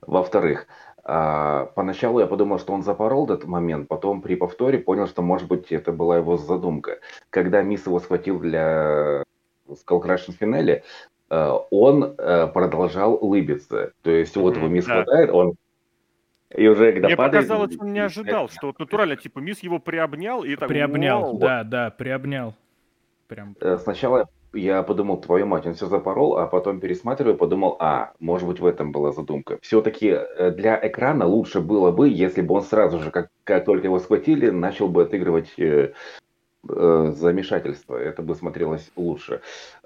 Во-вторых, 0.00 0.66
а, 0.66 0.87
поначалу 1.08 2.20
я 2.20 2.26
подумал, 2.26 2.58
что 2.58 2.74
он 2.74 2.82
запорол 2.82 3.24
этот 3.24 3.46
момент, 3.46 3.88
потом 3.88 4.20
при 4.20 4.34
повторе 4.34 4.78
понял, 4.78 5.06
что, 5.06 5.22
может 5.22 5.48
быть, 5.48 5.72
это 5.72 5.90
была 5.90 6.18
его 6.18 6.36
задумка. 6.36 6.98
Когда 7.30 7.62
Мисс 7.62 7.86
его 7.86 7.98
схватил 7.98 8.38
для 8.38 9.22
Skull 9.68 10.02
Crush 10.02 10.30
финале, 10.32 10.84
э, 11.30 11.52
он 11.70 12.14
э, 12.18 12.46
продолжал 12.48 13.14
улыбиться. 13.14 13.92
То 14.02 14.10
есть 14.10 14.36
вот 14.36 14.56
его 14.56 14.68
Мисс 14.68 14.84
да. 14.84 15.02
хватает, 15.02 15.30
он 15.30 15.54
и 16.54 16.66
уже 16.66 16.92
когда 16.92 17.08
Мне 17.08 17.16
падает... 17.16 17.46
показалось, 17.46 17.76
он 17.78 17.92
не 17.92 18.00
ожидал, 18.00 18.48
что 18.48 18.68
вот 18.68 18.78
натурально, 18.78 19.16
типа, 19.16 19.38
Мисс 19.38 19.60
его 19.60 19.78
приобнял 19.78 20.44
и 20.44 20.56
так... 20.56 20.68
Приобнял, 20.68 21.38
да, 21.38 21.64
да, 21.64 21.90
приобнял. 21.90 22.54
Прям. 23.28 23.54
Э, 23.60 23.76
сначала 23.78 24.28
я 24.58 24.82
подумал, 24.82 25.20
твою 25.20 25.46
мать, 25.46 25.66
он 25.66 25.74
все 25.74 25.86
запорол, 25.86 26.38
а 26.38 26.46
потом 26.46 26.80
пересматриваю, 26.80 27.36
подумал, 27.36 27.76
а, 27.80 28.12
может 28.20 28.48
быть 28.48 28.60
в 28.60 28.66
этом 28.66 28.92
была 28.92 29.12
задумка. 29.12 29.58
Все-таки 29.62 30.08
э, 30.08 30.50
для 30.50 30.78
экрана 30.82 31.26
лучше 31.26 31.60
было 31.60 31.90
бы, 31.90 32.08
если 32.08 32.42
бы 32.42 32.54
он 32.54 32.62
сразу 32.62 33.00
же, 33.00 33.10
как, 33.10 33.28
как 33.44 33.64
только 33.64 33.86
его 33.86 33.98
схватили, 33.98 34.50
начал 34.50 34.88
бы 34.88 35.02
отыгрывать 35.02 35.52
э, 35.58 35.92
замешательство, 36.64 37.96
это 37.96 38.22
бы 38.22 38.34
смотрелось 38.34 38.90
лучше. 38.96 39.40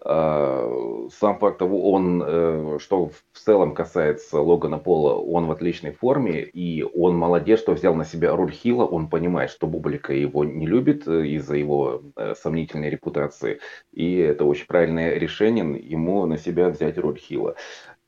Э, 0.05 1.09
сам 1.13 1.39
факт 1.39 1.59
того, 1.59 1.93
он, 1.93 2.23
э, 2.25 2.79
что 2.81 3.11
в 3.33 3.39
целом 3.39 3.75
касается 3.75 4.41
Логана 4.41 4.79
Пола, 4.79 5.15
он 5.15 5.47
в 5.47 5.53
отличной 5.53 5.93
форме, 5.93 6.43
и 6.43 6.83
он 6.83 7.17
молодец, 7.17 7.61
что 7.61 7.73
взял 7.73 7.95
на 7.95 8.05
себя 8.05 8.35
роль 8.35 8.51
Хила, 8.51 8.85
он 8.85 9.09
понимает, 9.09 9.51
что 9.51 9.67
публика 9.67 10.13
его 10.15 10.45
не 10.45 10.67
любит 10.67 11.07
э, 11.07 11.27
из-за 11.27 11.57
его 11.57 12.03
э, 12.17 12.35
сомнительной 12.35 12.91
репутации, 12.91 13.61
и 13.93 14.17
это 14.17 14.45
очень 14.45 14.67
правильное 14.67 15.19
решение 15.19 15.79
ему 15.79 16.25
на 16.27 16.39
себя 16.39 16.71
взять 16.71 16.99
роль 16.99 17.19
Хила. 17.19 17.55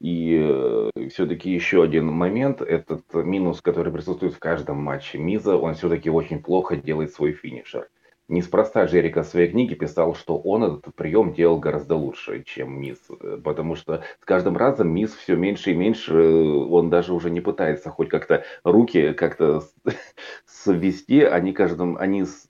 И 0.01 0.39
э, 0.43 0.91
все-таки 1.11 1.51
еще 1.51 1.83
один 1.83 2.07
момент, 2.07 2.61
этот 2.61 3.03
минус, 3.15 3.61
который 3.61 3.93
присутствует 3.93 4.35
в 4.35 4.39
каждом 4.39 4.79
матче 4.79 5.19
Миза, 5.19 5.57
он 5.57 5.75
все-таки 5.75 6.11
очень 6.11 6.43
плохо 6.43 6.77
делает 6.77 7.13
свой 7.13 7.33
финишер. 7.33 7.89
Неспроста 8.29 8.85
Джерика 8.85 9.23
в 9.23 9.27
своей 9.27 9.51
книге 9.51 9.75
писал, 9.75 10.15
что 10.15 10.39
он 10.39 10.65
этот 10.65 10.95
прием 10.95 11.35
делал 11.35 11.59
гораздо 11.59 11.95
лучше, 11.95 12.43
чем 12.45 12.81
Мисс. 12.81 13.01
Потому 13.45 13.77
что 13.77 14.03
с 14.21 14.25
каждым 14.25 14.57
разом 14.57 14.89
Мисс 14.89 15.15
все 15.15 15.37
меньше 15.37 15.73
и 15.73 15.75
меньше, 15.75 16.15
он 16.15 16.89
даже 16.89 17.13
уже 17.13 17.31
не 17.31 17.41
пытается 17.41 17.91
хоть 17.91 18.09
как-то 18.09 18.45
руки 18.65 19.13
как-то 19.13 19.63
свести. 20.47 21.23
Они 21.23 21.53
каждым, 21.53 21.99
они 21.99 22.25
с 22.25 22.49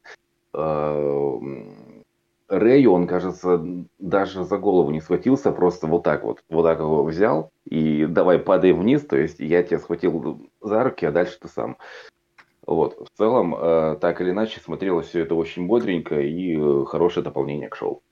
э, 0.53 1.41
Рэю, 2.49 2.93
он, 2.93 3.07
кажется, 3.07 3.65
даже 3.99 4.45
за 4.45 4.59
голову 4.59 4.91
не 4.91 5.01
схватился, 5.01 5.51
просто 5.51 5.87
вот 5.87 6.05
так 6.05 6.23
вот, 6.25 6.45
вот 6.51 6.63
так 6.65 6.79
его 6.79 7.03
взял 7.03 7.51
и 7.65 8.07
давай 8.07 8.39
падай 8.39 8.73
вниз, 8.73 9.05
то 9.07 9.17
есть 9.17 9.41
я 9.41 9.63
тебя 9.63 9.79
схватил 9.79 10.49
за 10.61 10.85
руки, 10.85 11.07
а 11.07 11.11
дальше 11.11 11.39
ты 11.41 11.49
сам. 11.49 11.79
Вот. 12.67 13.09
В 13.09 13.19
целом, 13.19 13.55
э, 13.55 13.97
так 14.01 14.21
или 14.21 14.31
иначе, 14.31 14.61
смотрелось 14.61 15.09
все 15.09 15.21
это 15.21 15.35
очень 15.35 15.67
бодренько 15.67 16.21
и 16.21 16.57
э, 16.57 16.85
хорошее 16.87 17.25
дополнение 17.25 17.69
к 17.69 17.77
шоу. 17.77 18.03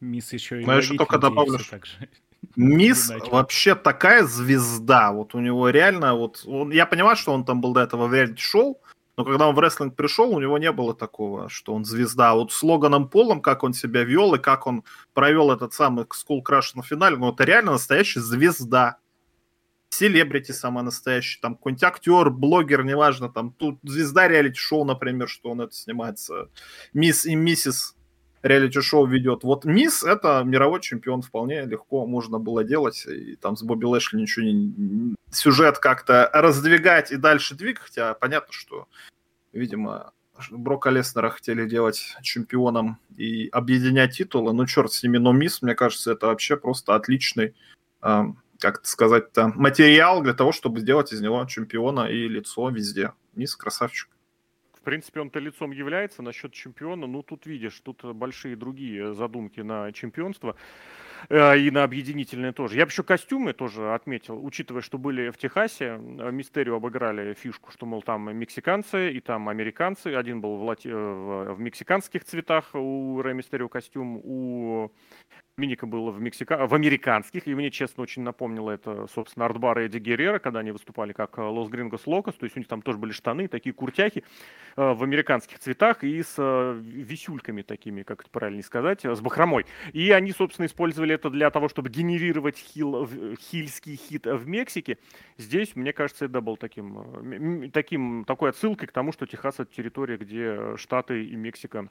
Мисс 0.00 0.32
еще 0.32 0.60
и 0.60 0.64
Ну, 0.66 0.72
я 0.72 0.78
еще 0.78 0.96
только 0.96 1.18
добавлю, 1.18 1.58
Мисс 2.56 3.10
вообще 3.30 3.74
такая 3.74 4.24
звезда. 4.24 5.12
Вот 5.12 5.34
у 5.34 5.40
него 5.40 5.70
реально, 5.70 6.14
вот 6.14 6.44
он, 6.46 6.70
я 6.72 6.84
понимаю, 6.84 7.16
что 7.16 7.32
он 7.32 7.44
там 7.44 7.60
был 7.60 7.72
до 7.72 7.80
этого 7.80 8.06
в 8.06 8.14
реалити-шоу, 8.14 8.78
но 9.16 9.24
когда 9.24 9.48
он 9.48 9.54
в 9.54 9.60
рестлинг 9.60 9.94
пришел, 9.94 10.34
у 10.34 10.40
него 10.40 10.58
не 10.58 10.70
было 10.72 10.94
такого, 10.94 11.48
что 11.48 11.72
он 11.72 11.84
звезда. 11.84 12.34
Вот 12.34 12.52
с 12.52 12.62
Логаном 12.62 13.08
Полом, 13.08 13.40
как 13.40 13.62
он 13.62 13.72
себя 13.72 14.02
вел 14.02 14.34
и 14.34 14.38
как 14.38 14.66
он 14.66 14.84
провел 15.14 15.52
этот 15.52 15.72
самый 15.72 16.04
Skull 16.04 16.42
Crush 16.46 16.72
на 16.74 16.82
финале, 16.82 17.16
ну 17.16 17.32
это 17.32 17.44
реально 17.44 17.72
настоящая 17.72 18.20
звезда 18.20 18.98
селебрити 19.94 20.52
самый 20.52 20.82
настоящий, 20.82 21.40
там 21.40 21.54
какой-нибудь 21.54 21.84
актер, 21.84 22.30
блогер, 22.30 22.84
неважно, 22.84 23.28
там 23.28 23.52
тут 23.52 23.78
звезда 23.82 24.28
реалити-шоу, 24.28 24.84
например, 24.84 25.28
что 25.28 25.50
он 25.50 25.60
это 25.60 25.72
снимается, 25.72 26.48
мисс 26.92 27.24
и 27.26 27.34
миссис 27.34 27.96
реалити-шоу 28.42 29.06
ведет. 29.06 29.44
Вот 29.44 29.64
мисс 29.64 30.02
это 30.02 30.42
мировой 30.44 30.80
чемпион, 30.80 31.22
вполне 31.22 31.64
легко 31.64 32.06
можно 32.06 32.38
было 32.38 32.64
делать, 32.64 33.06
и 33.06 33.36
там 33.36 33.56
с 33.56 33.62
Бобби 33.62 33.84
Лэшли 33.86 34.20
ничего 34.20 34.44
не... 34.44 35.14
сюжет 35.30 35.78
как-то 35.78 36.28
раздвигать 36.32 37.12
и 37.12 37.16
дальше 37.16 37.54
двигать, 37.54 37.82
хотя 37.82 38.14
понятно, 38.14 38.52
что, 38.52 38.86
видимо, 39.52 40.12
Брока 40.50 40.90
Леснера 40.90 41.30
хотели 41.30 41.68
делать 41.68 42.16
чемпионом 42.22 42.98
и 43.16 43.48
объединять 43.52 44.16
титулы, 44.16 44.52
ну 44.52 44.66
черт 44.66 44.92
с 44.92 45.02
ними, 45.02 45.18
но 45.18 45.32
мисс, 45.32 45.62
мне 45.62 45.74
кажется, 45.74 46.12
это 46.12 46.26
вообще 46.26 46.56
просто 46.56 46.94
отличный 46.94 47.54
как 48.64 48.86
сказать-то, 48.86 49.52
материал 49.54 50.22
для 50.22 50.32
того, 50.32 50.50
чтобы 50.50 50.80
сделать 50.80 51.12
из 51.12 51.20
него 51.20 51.44
чемпиона 51.44 52.06
и 52.06 52.28
лицо 52.28 52.70
везде. 52.70 53.12
Низ 53.34 53.56
красавчик. 53.56 54.08
В 54.72 54.80
принципе, 54.80 55.20
он-то 55.20 55.38
лицом 55.38 55.70
является 55.70 56.22
насчет 56.22 56.52
чемпиона. 56.52 57.06
Ну, 57.06 57.22
тут 57.22 57.44
видишь, 57.44 57.78
тут 57.80 58.02
большие 58.02 58.56
другие 58.56 59.12
задумки 59.12 59.60
на 59.60 59.92
чемпионство. 59.92 60.56
Э, 61.28 61.58
и 61.58 61.70
на 61.70 61.84
объединительные 61.84 62.52
тоже. 62.52 62.76
Я 62.76 62.86
бы 62.86 62.90
еще 62.90 63.02
костюмы 63.02 63.52
тоже 63.52 63.94
отметил, 63.94 64.44
учитывая, 64.44 64.82
что 64.82 64.98
были 64.98 65.30
в 65.30 65.36
Техасе, 65.36 66.00
э, 66.00 66.30
Мистерию 66.30 66.76
обыграли 66.76 67.34
фишку, 67.34 67.70
что, 67.70 67.86
мол, 67.86 68.02
там 68.02 68.36
мексиканцы 68.36 69.12
и 69.12 69.20
там 69.20 69.48
американцы. 69.48 70.14
Один 70.14 70.40
был 70.40 70.56
в, 70.56 70.64
лати... 70.64 70.88
в 70.88 71.58
мексиканских 71.58 72.24
цветах 72.24 72.74
у 72.74 73.20
Рэй 73.22 73.34
Мистерио 73.34 73.68
костюм, 73.68 74.20
у 74.22 74.90
Миника 75.56 75.86
было 75.86 76.10
в, 76.10 76.20
Мексика... 76.20 76.66
в 76.66 76.74
американских, 76.74 77.46
и 77.46 77.54
мне, 77.54 77.70
честно, 77.70 78.02
очень 78.02 78.22
напомнило 78.22 78.72
это, 78.72 79.06
собственно, 79.06 79.46
Артбар 79.46 79.78
и 79.80 79.84
Эдди 79.84 79.98
Геррера, 79.98 80.40
когда 80.40 80.60
они 80.60 80.72
выступали 80.72 81.12
как 81.12 81.38
Лос 81.38 81.68
Грингос 81.68 82.06
Локос, 82.06 82.34
то 82.34 82.44
есть 82.44 82.56
у 82.56 82.60
них 82.60 82.68
там 82.68 82.82
тоже 82.82 82.98
были 82.98 83.12
штаны, 83.12 83.46
такие 83.46 83.72
куртяхи 83.72 84.24
э, 84.76 84.92
в 84.92 85.02
американских 85.04 85.60
цветах 85.60 86.02
и 86.02 86.22
с 86.22 86.34
э, 86.38 86.80
висюльками 86.82 87.62
такими, 87.62 88.02
как 88.02 88.22
это 88.22 88.30
правильно 88.30 88.62
сказать, 88.62 89.04
с 89.04 89.20
бахромой. 89.20 89.64
И 89.92 90.10
они, 90.10 90.32
собственно, 90.32 90.66
использовали 90.66 91.13
это 91.14 91.30
для 91.30 91.50
того, 91.50 91.68
чтобы 91.68 91.88
генерировать 91.90 92.58
хил, 92.58 93.08
хильский 93.36 93.96
хит 93.96 94.26
в 94.26 94.46
Мексике. 94.46 94.98
Здесь, 95.38 95.74
мне 95.76 95.92
кажется, 95.92 96.26
это 96.26 96.40
был 96.40 96.56
таким, 96.56 97.70
таким, 97.72 98.24
такой 98.24 98.50
отсылкой 98.50 98.88
к 98.88 98.92
тому, 98.92 99.12
что 99.12 99.26
Техас— 99.26 99.54
это 99.60 99.72
территория, 99.74 100.16
где 100.16 100.76
Штаты 100.76 101.24
и 101.24 101.36
Мексика 101.36 101.88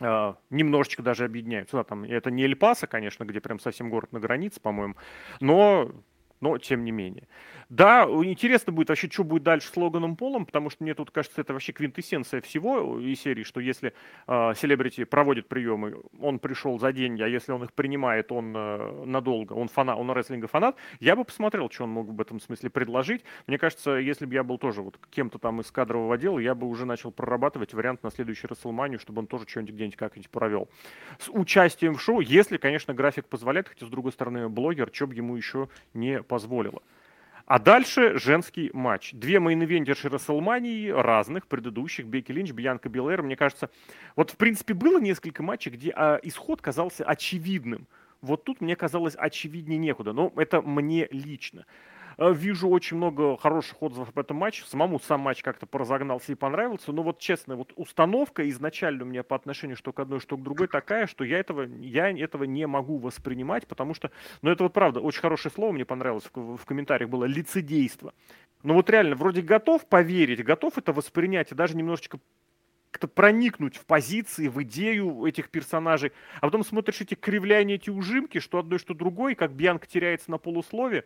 Uh, 0.00 0.36
немножечко 0.50 1.02
даже 1.02 1.24
объединяются. 1.24 1.76
Да, 1.76 1.82
там, 1.82 2.04
это 2.04 2.30
не 2.30 2.44
Эль-Пасо, 2.44 2.86
конечно, 2.86 3.24
где 3.24 3.40
прям 3.40 3.58
совсем 3.58 3.90
город 3.90 4.12
на 4.12 4.20
границе, 4.20 4.60
по-моему, 4.60 4.94
но 5.40 5.90
но 6.40 6.58
тем 6.58 6.84
не 6.84 6.92
менее. 6.92 7.26
Да, 7.68 8.04
интересно 8.04 8.72
будет 8.72 8.88
вообще, 8.88 9.10
что 9.10 9.24
будет 9.24 9.42
дальше 9.42 9.68
с 9.68 9.76
Логаном 9.76 10.16
Полом, 10.16 10.46
потому 10.46 10.70
что 10.70 10.82
мне 10.82 10.94
тут 10.94 11.10
кажется, 11.10 11.42
это 11.42 11.52
вообще 11.52 11.72
квинтэссенция 11.72 12.40
всего 12.40 12.98
из 12.98 13.20
серии, 13.20 13.42
что 13.42 13.60
если 13.60 13.92
а, 14.26 14.54
селебрити 14.54 15.02
э, 15.02 15.06
проводит 15.06 15.48
приемы, 15.48 16.00
он 16.18 16.38
пришел 16.38 16.78
за 16.78 16.92
деньги, 16.92 17.20
а 17.20 17.28
если 17.28 17.52
он 17.52 17.62
их 17.64 17.74
принимает, 17.74 18.32
он 18.32 18.56
э, 18.56 19.04
надолго, 19.04 19.52
он 19.52 19.68
фанат, 19.68 19.98
он 19.98 20.10
рестлинга 20.12 20.46
фанат, 20.46 20.76
я 20.98 21.14
бы 21.14 21.24
посмотрел, 21.24 21.68
что 21.68 21.84
он 21.84 21.90
мог 21.90 22.08
в 22.08 22.18
этом 22.22 22.40
смысле 22.40 22.70
предложить. 22.70 23.22
Мне 23.46 23.58
кажется, 23.58 23.96
если 23.96 24.24
бы 24.24 24.32
я 24.32 24.44
был 24.44 24.56
тоже 24.56 24.80
вот 24.80 24.98
кем-то 25.10 25.38
там 25.38 25.60
из 25.60 25.70
кадрового 25.70 26.14
отдела, 26.14 26.38
я 26.38 26.54
бы 26.54 26.66
уже 26.66 26.86
начал 26.86 27.10
прорабатывать 27.10 27.74
вариант 27.74 28.02
на 28.02 28.10
следующий 28.10 28.46
Расселманию, 28.46 28.98
чтобы 28.98 29.18
он 29.18 29.26
тоже 29.26 29.44
что-нибудь 29.46 29.74
где-нибудь 29.74 29.96
как-нибудь 29.96 30.30
провел. 30.30 30.70
С 31.18 31.28
участием 31.28 31.96
в 31.96 32.00
шоу, 32.00 32.20
если, 32.20 32.56
конечно, 32.56 32.94
график 32.94 33.26
позволяет, 33.26 33.68
хотя, 33.68 33.84
с 33.84 33.90
другой 33.90 34.12
стороны, 34.12 34.48
блогер, 34.48 34.88
что 34.90 35.06
бы 35.06 35.14
ему 35.14 35.36
еще 35.36 35.68
не 35.92 36.22
позволило. 36.22 36.80
А 37.48 37.58
дальше 37.58 38.18
женский 38.18 38.68
матч. 38.74 39.14
Две 39.14 39.36
мейн-ивентерши 39.36 40.10
Рестлмании 40.10 40.90
разных, 40.90 41.46
предыдущих, 41.46 42.04
Бекки 42.04 42.30
Линч, 42.30 42.52
Бьянка 42.52 42.90
Белэр. 42.90 43.22
Мне 43.22 43.36
кажется, 43.36 43.70
вот 44.16 44.30
в 44.30 44.36
принципе 44.36 44.74
было 44.74 45.00
несколько 45.00 45.42
матчей, 45.42 45.70
где 45.70 45.90
а, 45.96 46.20
исход 46.22 46.60
казался 46.60 47.04
очевидным. 47.04 47.86
Вот 48.20 48.44
тут 48.44 48.60
мне 48.60 48.76
казалось 48.76 49.14
очевиднее 49.16 49.78
некуда. 49.78 50.12
Но 50.12 50.30
это 50.36 50.60
мне 50.60 51.08
лично. 51.10 51.64
Э, 52.18 52.32
вижу 52.34 52.68
очень 52.68 52.96
много 52.96 53.36
хороших 53.36 53.80
отзывов 53.80 54.08
об 54.10 54.18
этом 54.18 54.36
матче. 54.36 54.64
Самому 54.66 54.98
сам 54.98 55.20
матч 55.20 55.42
как-то 55.42 55.66
поразогнался 55.66 56.32
и 56.32 56.34
понравился. 56.34 56.92
Но 56.92 57.02
вот 57.02 57.20
честно, 57.20 57.54
вот 57.56 57.72
установка 57.76 58.48
изначально 58.50 59.04
у 59.04 59.06
меня 59.06 59.22
по 59.22 59.36
отношению 59.36 59.76
что 59.76 59.92
к 59.92 60.00
одной, 60.00 60.20
что 60.20 60.36
к 60.36 60.42
другой 60.42 60.66
такая, 60.66 61.06
что 61.06 61.24
я 61.24 61.38
этого, 61.38 61.62
я 61.62 62.10
этого 62.10 62.44
не 62.44 62.66
могу 62.66 62.98
воспринимать, 62.98 63.66
потому 63.68 63.94
что, 63.94 64.10
ну 64.42 64.50
это 64.50 64.64
вот 64.64 64.72
правда, 64.72 65.00
очень 65.00 65.20
хорошее 65.20 65.52
слово 65.54 65.72
мне 65.72 65.84
понравилось 65.84 66.28
в, 66.34 66.56
в 66.56 66.64
комментариях 66.66 67.08
было 67.08 67.24
лицедейство. 67.24 68.12
Ну 68.64 68.74
вот 68.74 68.90
реально, 68.90 69.14
вроде 69.14 69.40
готов 69.40 69.86
поверить, 69.86 70.44
готов 70.44 70.76
это 70.76 70.92
воспринять 70.92 71.52
и 71.52 71.54
даже 71.54 71.76
немножечко 71.76 72.18
как-то 72.90 73.06
проникнуть 73.06 73.76
в 73.76 73.84
позиции, 73.84 74.48
в 74.48 74.60
идею 74.62 75.24
этих 75.24 75.50
персонажей, 75.50 76.12
а 76.40 76.46
потом 76.46 76.64
смотришь 76.64 77.00
эти 77.00 77.14
кривляния, 77.14 77.76
эти 77.76 77.90
ужимки, 77.90 78.40
что 78.40 78.58
одной, 78.58 78.80
что 78.80 78.94
другой, 78.94 79.36
как 79.36 79.52
Бьянка 79.52 79.86
теряется 79.86 80.30
на 80.30 80.38
полуслове, 80.38 81.04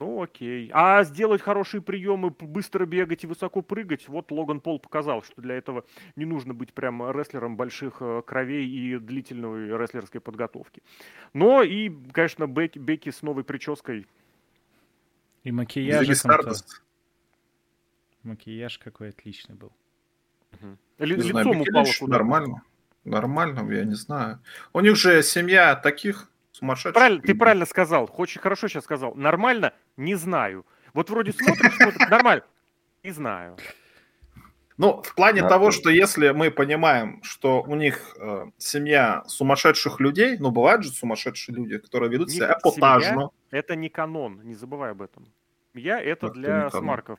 ну, 0.00 0.22
окей. 0.22 0.70
А 0.72 1.04
сделать 1.04 1.42
хорошие 1.42 1.82
приемы, 1.82 2.30
быстро 2.30 2.86
бегать 2.86 3.22
и 3.22 3.26
высоко 3.26 3.60
прыгать, 3.60 4.08
вот 4.08 4.32
Логан 4.32 4.60
Пол 4.60 4.80
показал, 4.80 5.22
что 5.22 5.42
для 5.42 5.56
этого 5.56 5.84
не 6.16 6.24
нужно 6.24 6.54
быть 6.54 6.72
прям 6.72 7.10
рестлером 7.10 7.58
больших 7.58 7.98
э, 8.00 8.22
кровей 8.26 8.66
и 8.66 8.98
длительной 8.98 9.76
рестлерской 9.76 10.22
подготовки. 10.22 10.82
Но 11.34 11.62
и, 11.62 11.92
конечно, 12.12 12.46
Бекки, 12.46 12.78
Бекки 12.78 13.10
с 13.10 13.20
новой 13.20 13.44
прической. 13.44 14.06
И 15.44 15.52
макияж. 15.52 16.08
Макияж 18.22 18.78
какой 18.78 19.10
отличный 19.10 19.54
был. 19.54 19.72
Угу. 20.52 20.78
Лицом 20.98 21.60
упало 21.60 21.86
куда 21.98 22.12
Нормально. 22.12 22.62
Нормально, 23.04 23.70
я 23.70 23.84
не 23.84 23.94
знаю. 23.94 24.40
У 24.72 24.80
них 24.80 24.96
же 24.96 25.22
семья 25.22 25.76
таких 25.76 26.30
сумасшедших. 26.52 26.94
Правильно, 26.94 27.22
ты 27.22 27.34
правильно 27.34 27.66
сказал, 27.66 28.10
очень 28.16 28.40
хорошо 28.40 28.68
сейчас 28.68 28.84
сказал. 28.84 29.14
Нормально, 29.14 29.72
не 30.00 30.14
знаю. 30.14 30.66
Вот 30.94 31.10
вроде 31.10 31.32
смотришь, 31.32 31.76
смотришь 31.76 32.08
нормально, 32.08 32.44
не 33.02 33.10
знаю. 33.10 33.56
Ну, 34.76 35.02
в 35.02 35.14
плане 35.14 35.42
да. 35.42 35.48
того, 35.48 35.72
что 35.72 35.90
если 35.90 36.30
мы 36.30 36.50
понимаем, 36.50 37.22
что 37.22 37.62
у 37.62 37.74
них 37.74 38.16
э, 38.18 38.46
семья 38.56 39.22
сумасшедших 39.26 40.00
людей, 40.00 40.38
ну, 40.38 40.50
бывают 40.50 40.84
же 40.84 40.90
сумасшедшие 40.90 41.54
люди, 41.54 41.76
которые 41.76 42.10
ведут 42.10 42.30
себя 42.30 42.56
эпатажно. 42.58 43.28
Это 43.50 43.76
не 43.76 43.90
канон, 43.90 44.40
не 44.42 44.54
забывай 44.54 44.92
об 44.92 45.02
этом. 45.02 45.30
Я 45.74 46.00
это, 46.00 46.28
это 46.28 46.34
для 46.34 46.70
смарков. 46.70 47.18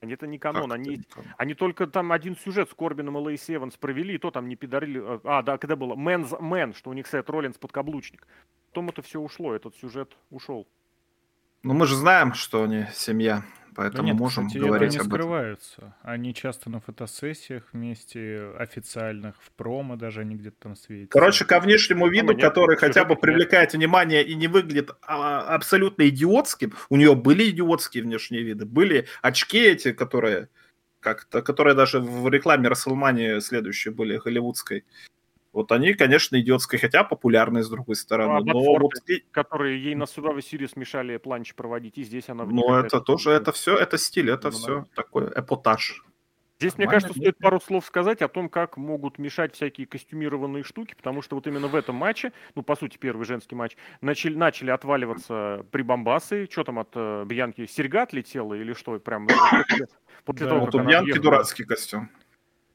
Они 0.00 0.14
это 0.14 0.26
не 0.26 0.38
канон, 0.38 0.72
они, 0.72 0.96
не 0.96 1.04
они 1.36 1.54
только 1.54 1.86
там 1.86 2.12
один 2.12 2.34
сюжет 2.34 2.70
с 2.70 2.74
Корбином 2.74 3.18
и 3.18 3.20
Лейси 3.20 3.56
Эванс 3.56 3.76
провели, 3.76 4.14
и 4.14 4.18
то 4.18 4.30
там 4.30 4.48
не 4.48 4.56
пидорили. 4.56 5.16
Э, 5.16 5.20
а, 5.24 5.42
да, 5.42 5.58
когда 5.58 5.76
было 5.76 5.94
Man's 5.94 6.40
Man, 6.40 6.72
что 6.72 6.88
у 6.88 6.92
них 6.94 7.06
Сет 7.06 7.28
Роллинс 7.28 7.58
подкаблучник. 7.58 8.26
Потом 8.70 8.88
это 8.88 9.02
все 9.02 9.20
ушло, 9.20 9.54
этот 9.54 9.76
сюжет 9.76 10.16
ушел. 10.30 10.66
Ну, 11.66 11.74
мы 11.74 11.86
же 11.88 11.96
знаем, 11.96 12.32
что 12.32 12.62
они 12.62 12.86
семья. 12.94 13.42
Поэтому 13.74 14.04
да 14.04 14.12
нет, 14.12 14.20
можем 14.20 14.46
кстати, 14.46 14.62
говорить 14.62 14.92
не 14.92 14.98
об 14.98 15.06
скрываются. 15.06 15.76
Этом. 15.76 15.94
Они 16.02 16.32
часто 16.32 16.70
на 16.70 16.80
фотосессиях 16.80 17.64
вместе, 17.72 18.52
официальных, 18.56 19.34
в 19.42 19.50
промо 19.50 19.96
даже 19.96 20.20
они 20.20 20.36
где-то 20.36 20.56
там 20.60 20.76
светятся. 20.76 21.10
Короче, 21.10 21.44
ко 21.44 21.58
внешнему 21.58 22.06
виду, 22.08 22.32
нет, 22.32 22.40
который 22.40 22.76
хотя 22.76 23.04
бы 23.04 23.16
привлекает 23.16 23.72
внимание 23.72 24.24
и 24.24 24.36
не 24.36 24.46
выглядит 24.46 24.92
а, 25.02 25.40
абсолютно 25.54 26.08
идиотским, 26.08 26.72
у 26.88 26.96
нее 26.96 27.16
были 27.16 27.50
идиотские 27.50 28.04
внешние 28.04 28.44
виды, 28.44 28.64
были 28.64 29.08
очки 29.20 29.58
эти, 29.58 29.92
которые 29.92 30.48
как-то, 31.00 31.42
которые 31.42 31.74
даже 31.74 31.98
в 31.98 32.28
рекламе 32.28 32.68
Расселмани 32.68 33.40
следующие 33.40 33.92
были, 33.92 34.18
голливудской. 34.18 34.84
Вот 35.56 35.72
они, 35.72 35.94
конечно, 35.94 36.38
идиотские, 36.38 36.78
хотя 36.78 37.02
популярные 37.02 37.62
с 37.62 37.70
другой 37.70 37.96
стороны. 37.96 38.44
Ну, 38.44 38.50
а 38.50 38.52
но 38.52 38.78
вот... 38.78 38.92
Которые 39.30 39.82
ей 39.82 39.94
на 39.94 40.02
Survivor 40.02 40.40
Series 40.40 40.72
мешали 40.76 41.16
планч 41.16 41.54
проводить, 41.54 41.96
и 41.96 42.04
здесь 42.04 42.28
она... 42.28 42.44
Ну, 42.44 42.74
это 42.74 43.00
тоже, 43.00 43.30
это 43.30 43.52
все, 43.52 43.74
это 43.74 43.96
стиль, 43.96 44.28
это 44.28 44.50
ну, 44.50 44.50
все 44.50 44.84
такой 44.94 45.24
эпотаж. 45.34 46.04
Здесь, 46.58 46.76
Нормально, 46.76 46.90
мне 46.90 47.00
кажется, 47.00 47.18
стоит 47.18 47.38
пару 47.38 47.58
слов 47.58 47.86
сказать 47.86 48.20
о 48.20 48.28
том, 48.28 48.50
как 48.50 48.76
могут 48.76 49.18
мешать 49.18 49.54
всякие 49.54 49.86
костюмированные 49.86 50.62
штуки, 50.62 50.94
потому 50.94 51.22
что 51.22 51.36
вот 51.36 51.46
именно 51.46 51.68
в 51.68 51.74
этом 51.74 51.94
матче, 51.96 52.34
ну, 52.54 52.62
по 52.62 52.76
сути, 52.76 52.98
первый 52.98 53.24
женский 53.24 53.54
матч, 53.54 53.78
начали, 54.02 54.34
начали 54.34 54.70
отваливаться 54.70 55.64
прибамбасы. 55.70 56.48
Что 56.50 56.64
там 56.64 56.80
от 56.80 56.90
э, 56.94 57.24
Бьянки? 57.24 57.64
Серьга 57.64 58.02
отлетела 58.02 58.52
или 58.52 58.74
что? 58.74 58.98
Прям 58.98 59.26
после, 59.26 59.86
после 60.26 60.44
да, 60.44 60.50
того, 60.50 60.66
вот 60.66 60.74
у 60.74 60.80
Бьянки 60.80 61.18
дурацкий 61.18 61.64
костюм. 61.64 62.10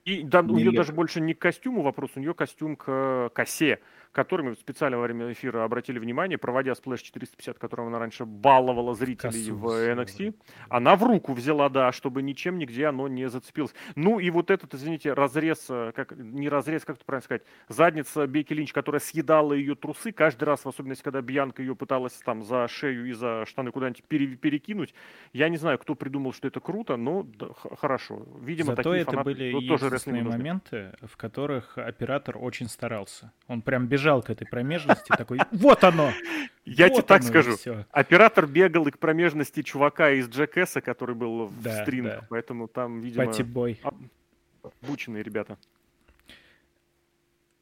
И 0.05 0.23
да, 0.23 0.39
у 0.41 0.57
нее 0.57 0.71
даже 0.71 0.93
больше 0.93 1.21
не 1.21 1.33
к 1.33 1.39
костюму 1.39 1.83
вопрос, 1.83 2.11
у 2.15 2.19
нее 2.19 2.33
костюм 2.33 2.75
к 2.75 3.29
косе 3.33 3.79
который 4.11 4.45
мы 4.45 4.55
специально 4.55 4.97
во 4.97 5.03
время 5.03 5.31
эфира 5.31 5.63
обратили 5.63 5.99
внимание, 5.99 6.37
проводя 6.37 6.71
Splash 6.71 7.03
450, 7.03 7.57
которым 7.57 7.87
она 7.87 7.99
раньше 7.99 8.25
баловала 8.25 8.93
зрителей 8.93 9.51
в 9.51 9.65
NXT, 9.67 10.35
она 10.69 10.95
в 10.95 11.03
руку 11.03 11.33
взяла, 11.33 11.69
да, 11.69 11.91
чтобы 11.91 12.21
ничем 12.21 12.57
нигде 12.57 12.87
оно 12.87 13.07
не 13.07 13.29
зацепилось. 13.29 13.73
Ну 13.95 14.19
и 14.19 14.29
вот 14.29 14.51
этот, 14.51 14.73
извините, 14.73 15.13
разрез, 15.13 15.65
э, 15.69 15.91
как, 15.95 16.15
не 16.15 16.49
разрез, 16.49 16.83
как 16.83 16.97
это 16.97 17.05
правильно 17.05 17.23
сказать, 17.23 17.43
задница 17.69 18.27
Бейки 18.27 18.53
Линч, 18.53 18.73
которая 18.73 18.99
съедала 18.99 19.53
ее 19.53 19.75
трусы 19.75 20.11
каждый 20.11 20.43
раз, 20.43 20.65
в 20.65 20.67
особенности, 20.67 21.03
когда 21.03 21.21
Бьянка 21.21 21.61
ее 21.61 21.75
пыталась 21.75 22.13
там 22.13 22.43
за 22.43 22.67
шею 22.67 23.07
и 23.07 23.13
за 23.13 23.45
штаны 23.45 23.71
куда-нибудь 23.71 24.03
пере, 24.03 24.27
перекинуть. 24.35 24.93
Я 25.33 25.49
не 25.49 25.57
знаю, 25.57 25.79
кто 25.79 25.95
придумал, 25.95 26.33
что 26.33 26.47
это 26.47 26.59
круто, 26.59 26.97
но 26.97 27.23
да, 27.23 27.47
хорошо. 27.79 28.25
Видимо, 28.41 28.75
Зато 28.75 28.83
такие 28.83 29.01
это 29.01 29.11
фанаты, 29.11 29.29
были 29.29 29.51
ну, 29.51 29.61
тоже 29.61 29.89
моменты, 30.11 30.91
в 31.01 31.15
которых 31.15 31.77
оператор 31.77 32.37
очень 32.37 32.67
старался. 32.67 33.31
Он 33.47 33.61
прям 33.61 33.87
бежал 33.87 34.00
бежал 34.01 34.21
к 34.21 34.29
этой 34.29 34.47
промежности, 34.47 35.09
такой, 35.17 35.39
вот 35.51 35.83
оно! 35.83 36.11
Я 36.65 36.87
вот 36.87 36.93
тебе 36.93 37.03
так 37.03 37.23
скажу. 37.23 37.55
Оператор 37.91 38.47
бегал 38.47 38.87
и 38.87 38.91
к 38.91 38.99
промежности 38.99 39.61
чувака 39.61 40.11
из 40.11 40.29
Джекеса, 40.29 40.81
который 40.81 41.15
был 41.15 41.47
в 41.47 41.63
да, 41.63 41.85
да. 41.85 42.27
поэтому 42.29 42.67
там, 42.67 43.01
видимо... 43.01 43.25
Патибой. 43.25 43.79
Обученные 44.83 45.23
ребята. 45.23 45.57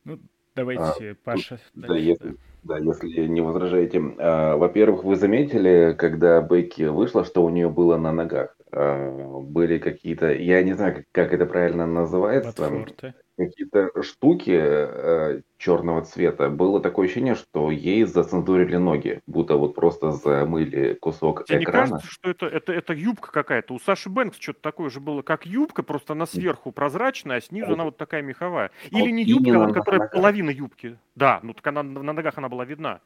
Ну, 0.04 0.20
давайте, 0.56 1.12
а, 1.12 1.16
Паша. 1.24 1.60
Да, 1.74 1.88
дальше, 1.88 2.04
если, 2.04 2.30
да. 2.64 2.78
да, 2.78 2.78
если 2.80 3.28
не 3.28 3.42
возражаете. 3.42 4.02
А, 4.18 4.58
во-первых, 4.58 5.06
вы 5.06 5.16
заметили, 5.16 5.96
когда 5.98 6.42
Бекки 6.42 6.84
вышла, 6.84 7.24
что 7.24 7.44
у 7.44 7.50
нее 7.50 7.70
было 7.70 7.98
на 7.98 8.12
ногах? 8.12 8.56
э, 8.72 9.40
были 9.42 9.78
какие-то, 9.78 10.32
я 10.34 10.64
не 10.64 10.74
знаю, 10.74 10.96
как, 10.96 11.06
как 11.12 11.34
это 11.34 11.46
правильно 11.46 11.86
называется, 11.86 12.62
Ботфорты. 12.62 13.14
Какие-то 13.40 14.04
штуки 14.04 14.52
э, 14.54 15.42
черного 15.58 16.04
цвета. 16.04 16.50
Было 16.50 16.82
такое 16.82 17.06
ощущение, 17.06 17.36
что 17.36 17.72
ей 17.72 18.04
зацензурили 18.04 18.76
ноги, 18.76 19.22
будто 19.28 19.56
вот 19.56 19.76
просто 19.76 20.12
замыли 20.12 20.94
кусок 20.94 21.46
Тебе 21.46 21.64
экрана. 21.64 21.86
не 21.86 21.92
кажется, 21.92 22.12
что 22.12 22.30
это, 22.30 22.46
это, 22.46 22.74
это 22.74 22.94
юбка 22.94 23.32
какая-то? 23.32 23.74
У 23.74 23.80
Саши 23.80 24.10
Бэнкс 24.10 24.38
что-то 24.40 24.62
такое 24.62 24.90
же 24.90 25.00
было, 25.00 25.22
как 25.22 25.46
юбка, 25.46 25.82
просто 25.84 26.14
она 26.14 26.26
сверху 26.26 26.72
прозрачная, 26.72 27.38
а 27.38 27.42
снизу 27.42 27.68
вот. 27.68 27.74
она 27.76 27.84
вот 27.86 27.98
такая 27.98 28.22
меховая. 28.22 28.72
Или 28.92 29.02
вот 29.02 29.10
не 29.10 29.24
юбка, 29.24 29.60
вот, 29.60 29.74
которая 29.74 30.10
половина 30.10 30.50
юбки. 30.50 30.98
Да, 31.16 31.40
ну 31.42 31.54
так 31.54 31.66
она 31.68 31.84
на 31.84 32.14
ногах 32.14 32.38
она 32.38 32.50
была 32.50 32.66
видна. 32.66 33.00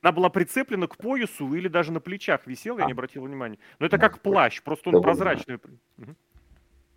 Она 0.00 0.12
была 0.12 0.28
прицеплена 0.28 0.86
к 0.86 0.96
поясу 0.96 1.54
или 1.54 1.66
даже 1.66 1.90
на 1.90 1.98
плечах 1.98 2.46
висела, 2.46 2.78
я 2.78 2.86
не 2.86 2.92
обратил 2.92 3.24
внимания. 3.24 3.58
Но 3.80 3.86
это 3.86 3.98
как 3.98 4.20
плащ, 4.20 4.62
просто 4.62 4.90
он 4.90 4.92
довольно, 4.92 5.12
прозрачный. 5.12 5.58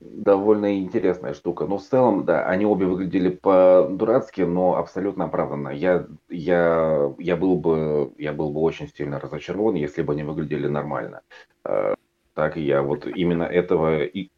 Довольно 0.02 0.80
интересная 0.80 1.36
штука. 1.36 1.66
Но 1.68 1.78
в 1.78 1.84
целом, 1.84 2.26
да, 2.26 2.44
они 2.48 2.66
обе 2.66 2.88
выглядели 2.88 3.30
по-дурацки, 3.30 4.42
но 4.42 4.76
абсолютно 4.76 5.26
оправданно. 5.26 5.70
Я, 5.70 6.08
я, 6.28 7.14
я, 7.20 7.38
был 7.38 7.56
бы, 7.58 8.12
я 8.18 8.34
был 8.34 8.52
бы 8.52 8.62
очень 8.62 8.88
сильно 8.88 9.20
разочарован, 9.20 9.76
если 9.76 10.02
бы 10.02 10.14
они 10.14 10.24
выглядели 10.24 10.68
нормально. 10.68 11.22
Э, 11.66 11.94
так 12.34 12.58
я 12.58 12.82
вот 12.82 13.06
именно 13.06 13.44
этого 13.44 14.04
и 14.04 14.30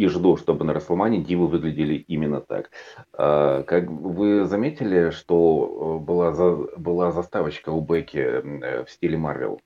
и 0.00 0.06
жду, 0.06 0.38
чтобы 0.38 0.64
на 0.64 0.72
Расселмане 0.72 1.22
дивы 1.22 1.46
выглядели 1.46 1.94
именно 1.94 2.40
так. 2.40 2.70
А, 3.12 3.62
как 3.64 3.90
вы 3.90 4.46
заметили, 4.46 5.10
что 5.10 5.98
э, 6.00 6.04
была, 6.04 6.32
за, 6.32 6.56
была 6.78 7.12
заставочка 7.12 7.68
у 7.68 7.82
Бекки 7.82 8.16
э, 8.16 8.84
в 8.86 8.90
стиле 8.90 9.18
Марвел? 9.18 9.60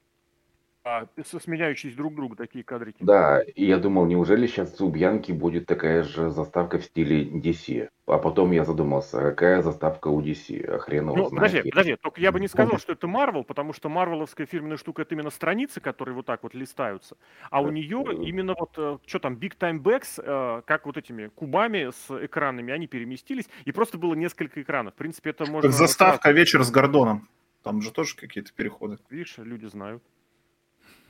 А, 0.87 1.07
сменяющиеся 1.24 1.97
друг 1.97 2.14
друга 2.14 2.37
такие 2.37 2.62
кадрики. 2.62 2.99
Да, 3.01 3.41
и 3.41 3.64
я 3.64 3.78
думал, 3.78 4.05
неужели 4.05 4.47
сейчас 4.47 4.78
у 4.82 4.91
Бьянки 4.91 5.32
будет 5.32 5.64
такая 5.64 6.03
же 6.03 6.28
заставка 6.28 6.78
в 6.78 6.85
стиле 6.85 7.24
DC? 7.24 7.89
А 8.07 8.18
потом 8.18 8.51
я 8.51 8.64
задумался, 8.66 9.18
какая 9.18 9.62
заставка 9.62 10.09
у 10.09 10.20
DC? 10.20 10.62
А 10.66 10.78
хрен 10.78 11.07
его 11.07 11.16
ну, 11.16 11.28
знает. 11.30 11.53
Подожди, 11.53 11.70
подожди, 11.70 11.97
только 11.97 12.20
я 12.20 12.32
бы 12.32 12.39
не 12.39 12.49
сказал, 12.49 12.78
что 12.78 12.93
это 12.93 13.07
Marvel, 13.07 13.45
потому 13.45 13.72
что 13.72 13.89
марвеловская 13.89 14.47
фирменная 14.47 14.76
штука 14.76 15.03
это 15.03 15.14
именно 15.14 15.30
страницы, 15.30 15.80
которые 15.80 16.14
вот 16.14 16.26
так 16.26 16.43
вот 16.43 16.53
листаются. 16.53 17.16
А 17.49 17.62
у 17.62 17.70
нее 17.70 18.05
именно 18.22 18.55
вот, 18.55 18.74
э, 18.76 18.99
что 19.07 19.18
там, 19.20 19.37
Big 19.37 19.57
Time 19.59 19.80
Backs, 19.80 20.22
э, 20.22 20.62
как 20.66 20.85
вот 20.85 20.99
этими 20.99 21.28
кубами 21.28 21.93
с 21.93 22.24
экранами, 22.26 22.74
они 22.74 22.89
переместились, 22.89 23.49
и 23.64 23.72
просто 23.72 23.97
было 23.97 24.12
несколько 24.12 24.61
экранов. 24.61 24.93
В 24.93 24.97
принципе, 24.99 25.30
это 25.30 25.47
можно... 25.47 25.62
Как 25.62 25.72
заставка 25.72 26.30
«Вечер 26.30 26.62
с 26.62 26.70
Гордоном». 26.70 27.26
Там 27.62 27.80
же 27.80 27.91
тоже 27.91 28.16
какие-то 28.16 28.53
переходы. 28.53 28.99
Видишь, 29.09 29.37
люди 29.39 29.64
знают. 29.64 30.03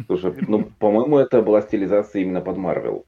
Слушай, 0.06 0.34
ну, 0.48 0.70
по-моему, 0.78 1.18
это 1.18 1.40
была 1.42 1.62
стилизация 1.62 2.22
именно 2.22 2.40
под 2.40 2.56
Марвел. 2.56 3.06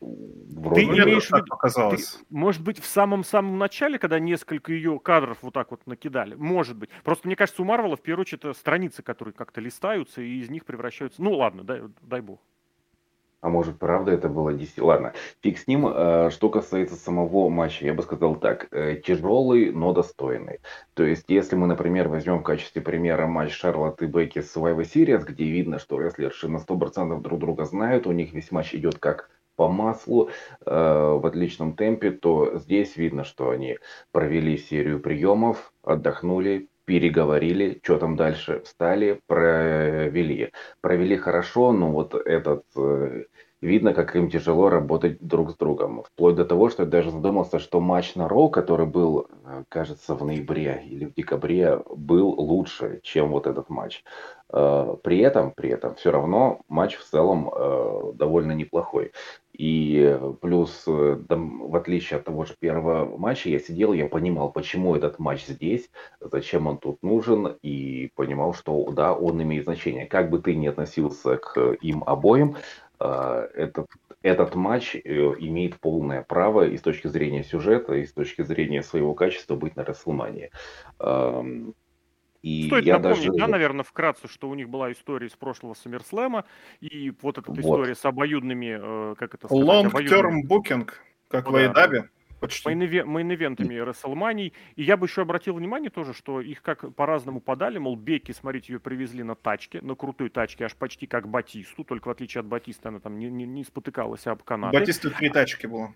Вроде 0.00 0.80
ты 0.80 0.86
имеешь 0.86 1.28
в 1.28 1.32
виду, 1.32 1.46
показалось. 1.48 2.12
Ты, 2.12 2.24
может 2.30 2.62
быть, 2.62 2.78
в 2.78 2.86
самом-самом 2.86 3.58
начале, 3.58 3.98
когда 3.98 4.18
несколько 4.18 4.72
ее 4.72 4.98
кадров 4.98 5.38
вот 5.42 5.54
так 5.54 5.70
вот 5.70 5.86
накидали, 5.86 6.34
может 6.34 6.76
быть. 6.76 6.90
Просто 7.04 7.26
мне 7.26 7.36
кажется, 7.36 7.62
у 7.62 7.64
Марвела 7.64 7.96
в 7.96 8.02
первую 8.02 8.22
очередь 8.22 8.44
это 8.44 8.52
страницы, 8.52 9.02
которые 9.02 9.34
как-то 9.34 9.60
листаются 9.60 10.20
и 10.20 10.40
из 10.40 10.50
них 10.50 10.64
превращаются. 10.64 11.22
Ну 11.22 11.32
ладно, 11.32 11.64
дай, 11.64 11.82
дай 12.02 12.20
бог. 12.20 12.40
А 13.40 13.48
может, 13.48 13.78
правда 13.78 14.12
это 14.12 14.28
было 14.28 14.52
10? 14.52 14.78
Ладно, 14.78 15.14
фиг 15.42 15.58
с 15.58 15.66
ним. 15.66 15.86
Э, 15.88 16.30
что 16.30 16.50
касается 16.50 16.96
самого 16.96 17.48
матча, 17.48 17.86
я 17.86 17.94
бы 17.94 18.02
сказал 18.02 18.36
так. 18.36 18.68
Э, 18.70 18.96
Тяжелый, 18.96 19.72
но 19.72 19.92
достойный. 19.92 20.60
То 20.94 21.04
есть, 21.04 21.24
если 21.28 21.56
мы, 21.56 21.66
например, 21.66 22.08
возьмем 22.08 22.40
в 22.40 22.42
качестве 22.42 22.82
примера 22.82 23.26
матч 23.26 23.52
Шарлотты 23.52 24.06
Бекки 24.06 24.40
с 24.40 24.54
Survivor 24.54 24.82
Series, 24.82 25.24
где 25.24 25.44
видно, 25.44 25.78
что 25.78 26.00
рестлерши 26.00 26.48
на 26.48 26.58
100% 26.58 27.20
друг 27.20 27.38
друга 27.40 27.64
знают, 27.64 28.06
у 28.06 28.12
них 28.12 28.32
весь 28.32 28.50
матч 28.50 28.74
идет 28.74 28.98
как 28.98 29.30
по 29.60 29.68
маслу 29.68 30.30
э, 30.64 30.70
в 30.72 31.26
отличном 31.26 31.74
темпе, 31.74 32.12
то 32.12 32.56
здесь 32.56 32.96
видно, 32.96 33.24
что 33.24 33.50
они 33.50 33.76
провели 34.10 34.56
серию 34.56 35.00
приемов, 35.00 35.74
отдохнули, 35.82 36.69
переговорили, 36.90 37.78
что 37.84 37.98
там 37.98 38.16
дальше, 38.16 38.62
встали, 38.64 39.20
провели. 39.28 40.50
Провели 40.80 41.16
хорошо, 41.16 41.70
но 41.72 41.92
вот 41.92 42.16
этот 42.16 42.64
э, 42.74 43.26
видно, 43.60 43.94
как 43.94 44.16
им 44.16 44.30
тяжело 44.30 44.68
работать 44.70 45.18
друг 45.20 45.50
с 45.50 45.56
другом. 45.56 46.02
Вплоть 46.02 46.36
до 46.36 46.44
того, 46.44 46.70
что 46.70 46.84
я 46.84 46.88
даже 46.88 47.10
задумался, 47.10 47.58
что 47.58 47.80
матч 47.80 48.14
на 48.14 48.28
Роу, 48.28 48.50
который 48.50 48.86
был, 48.86 49.26
э, 49.44 49.64
кажется, 49.68 50.14
в 50.14 50.24
ноябре 50.24 50.82
или 50.86 51.04
в 51.04 51.14
декабре, 51.14 51.82
был 51.94 52.28
лучше, 52.28 53.00
чем 53.02 53.30
вот 53.30 53.46
этот 53.46 53.68
матч. 53.68 54.04
Э, 54.52 54.96
при 55.02 55.18
этом, 55.18 55.52
при 55.52 55.70
этом, 55.70 55.94
все 55.94 56.10
равно 56.10 56.60
матч 56.68 56.96
в 56.96 57.04
целом 57.04 57.50
довольно 58.16 58.52
неплохой. 58.52 59.12
И 59.60 60.18
плюс, 60.40 60.84
э, 60.86 61.18
в 61.28 61.76
отличие 61.76 62.18
от 62.18 62.24
того 62.24 62.46
же 62.46 62.54
первого 62.58 63.16
матча, 63.18 63.50
я 63.50 63.58
сидел, 63.58 63.92
я 63.92 64.06
понимал, 64.08 64.50
почему 64.50 64.94
этот 64.96 65.18
матч 65.18 65.44
здесь, 65.46 65.90
зачем 66.18 66.66
он 66.66 66.78
тут 66.78 67.02
нужен, 67.02 67.58
и 67.60 68.10
понимал, 68.14 68.54
что 68.54 68.90
да, 68.92 69.12
он 69.12 69.42
имеет 69.42 69.64
значение. 69.64 70.06
Как 70.06 70.30
бы 70.30 70.38
ты 70.38 70.54
ни 70.54 70.66
относился 70.66 71.36
к 71.36 71.72
им 71.82 72.02
обоим, 72.06 72.56
э, 72.56 72.89
этот, 73.00 73.86
этот 74.22 74.54
матч 74.54 74.94
э, 74.94 75.00
имеет 75.38 75.80
полное 75.80 76.22
право 76.22 76.66
и 76.66 76.76
с 76.76 76.82
точки 76.82 77.08
зрения 77.08 77.42
сюжета, 77.42 77.94
и 77.94 78.06
с 78.06 78.12
точки 78.12 78.42
зрения 78.42 78.82
своего 78.82 79.14
качества 79.14 79.56
быть 79.56 79.76
на 79.76 79.84
Расселмании. 79.84 80.50
И 82.42 82.68
Стоит 82.68 82.84
я 82.84 82.98
напомнить, 82.98 83.26
даже... 83.26 83.38
да, 83.38 83.46
наверное, 83.48 83.84
вкратце, 83.84 84.26
что 84.26 84.48
у 84.48 84.54
них 84.54 84.68
была 84.68 84.92
история 84.92 85.26
из 85.26 85.36
прошлого 85.36 85.74
Саммерслэма, 85.74 86.46
и 86.80 87.12
вот 87.20 87.36
эта 87.36 87.50
вот. 87.50 87.58
история 87.58 87.94
с 87.94 88.04
обоюдными, 88.04 89.12
э, 89.12 89.14
как 89.16 89.34
это 89.34 89.46
сказать, 89.46 89.66
Long-term 89.66 89.88
обоюдными... 89.88 90.46
booking, 90.46 90.90
как 91.28 91.46
ну, 91.46 91.52
в 91.52 91.56
Айдабе. 91.56 92.08
Почти. 92.40 92.68
Мейн-ивентами 92.68 93.76
Расселманий. 93.76 94.52
И 94.76 94.82
я 94.82 94.96
бы 94.96 95.06
еще 95.06 95.22
обратил 95.22 95.54
внимание 95.54 95.90
тоже, 95.90 96.14
что 96.14 96.40
их 96.40 96.62
как 96.62 96.94
по-разному 96.94 97.40
подали. 97.40 97.78
Мол, 97.78 97.96
Бекки, 97.96 98.32
смотрите, 98.32 98.72
ее 98.72 98.80
привезли 98.80 99.22
на 99.22 99.34
тачке, 99.34 99.80
на 99.82 99.94
крутой 99.94 100.30
тачке, 100.30 100.64
аж 100.64 100.74
почти 100.74 101.06
как 101.06 101.28
Батисту. 101.28 101.84
Только 101.84 102.08
в 102.08 102.10
отличие 102.10 102.40
от 102.40 102.46
Батиста 102.46 102.88
она 102.88 103.00
там 103.00 103.18
не, 103.18 103.28
не, 103.30 103.46
не 103.46 103.64
спотыкалась 103.64 104.26
об 104.26 104.42
канаты. 104.42 104.78
Батиста 104.78 105.10
три 105.10 105.28
тачки 105.30 105.66
было 105.66 105.94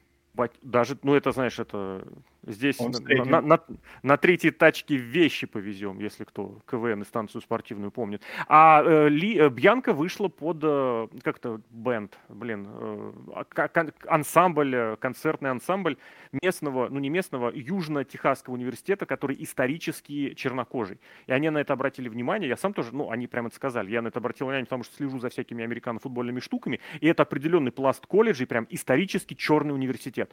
даже, 0.62 0.98
ну 1.02 1.14
это, 1.14 1.32
знаешь, 1.32 1.58
это 1.58 2.04
здесь 2.46 2.78
на, 2.78 3.24
на, 3.24 3.40
на, 3.40 3.60
на 4.02 4.16
третьей 4.16 4.50
тачке 4.50 4.96
вещи 4.96 5.46
повезем, 5.46 5.98
если 5.98 6.24
кто 6.24 6.58
КВН 6.66 7.02
и 7.02 7.04
станцию 7.04 7.40
спортивную 7.40 7.90
помнит. 7.90 8.22
А 8.48 8.82
э, 8.84 9.08
Ли, 9.08 9.38
э, 9.38 9.48
Бьянка 9.48 9.92
вышла 9.92 10.28
под, 10.28 10.58
э, 10.62 11.08
как-то, 11.22 11.60
бенд, 11.70 12.18
блин, 12.28 12.66
э, 12.68 13.12
а, 13.34 13.70
ансамбль, 14.08 14.74
э, 14.74 14.96
концертный 14.96 15.50
ансамбль 15.50 15.96
местного, 16.42 16.88
ну 16.90 16.98
не 16.98 17.10
местного, 17.10 17.50
Южно-Техасского 17.52 18.52
университета, 18.52 19.06
который 19.06 19.36
исторически 19.42 20.34
чернокожий. 20.34 20.98
И 21.26 21.32
они 21.32 21.50
на 21.50 21.58
это 21.58 21.72
обратили 21.72 22.08
внимание, 22.08 22.48
я 22.48 22.56
сам 22.56 22.74
тоже, 22.74 22.90
ну 22.92 23.10
они 23.10 23.26
прямо 23.26 23.48
это 23.48 23.56
сказали, 23.56 23.90
я 23.90 24.02
на 24.02 24.08
это 24.08 24.18
обратил 24.18 24.46
внимание, 24.46 24.66
потому 24.66 24.84
что 24.84 24.96
слежу 24.96 25.18
за 25.18 25.28
всякими 25.28 25.64
американо-футбольными 25.64 26.40
штуками, 26.40 26.80
и 27.00 27.06
это 27.06 27.22
определенный 27.22 27.72
пласт 27.72 28.06
колледжей, 28.06 28.46
прям 28.46 28.66
исторически 28.70 29.34
черный 29.34 29.74
университет 29.74 30.23
лет. 30.24 30.32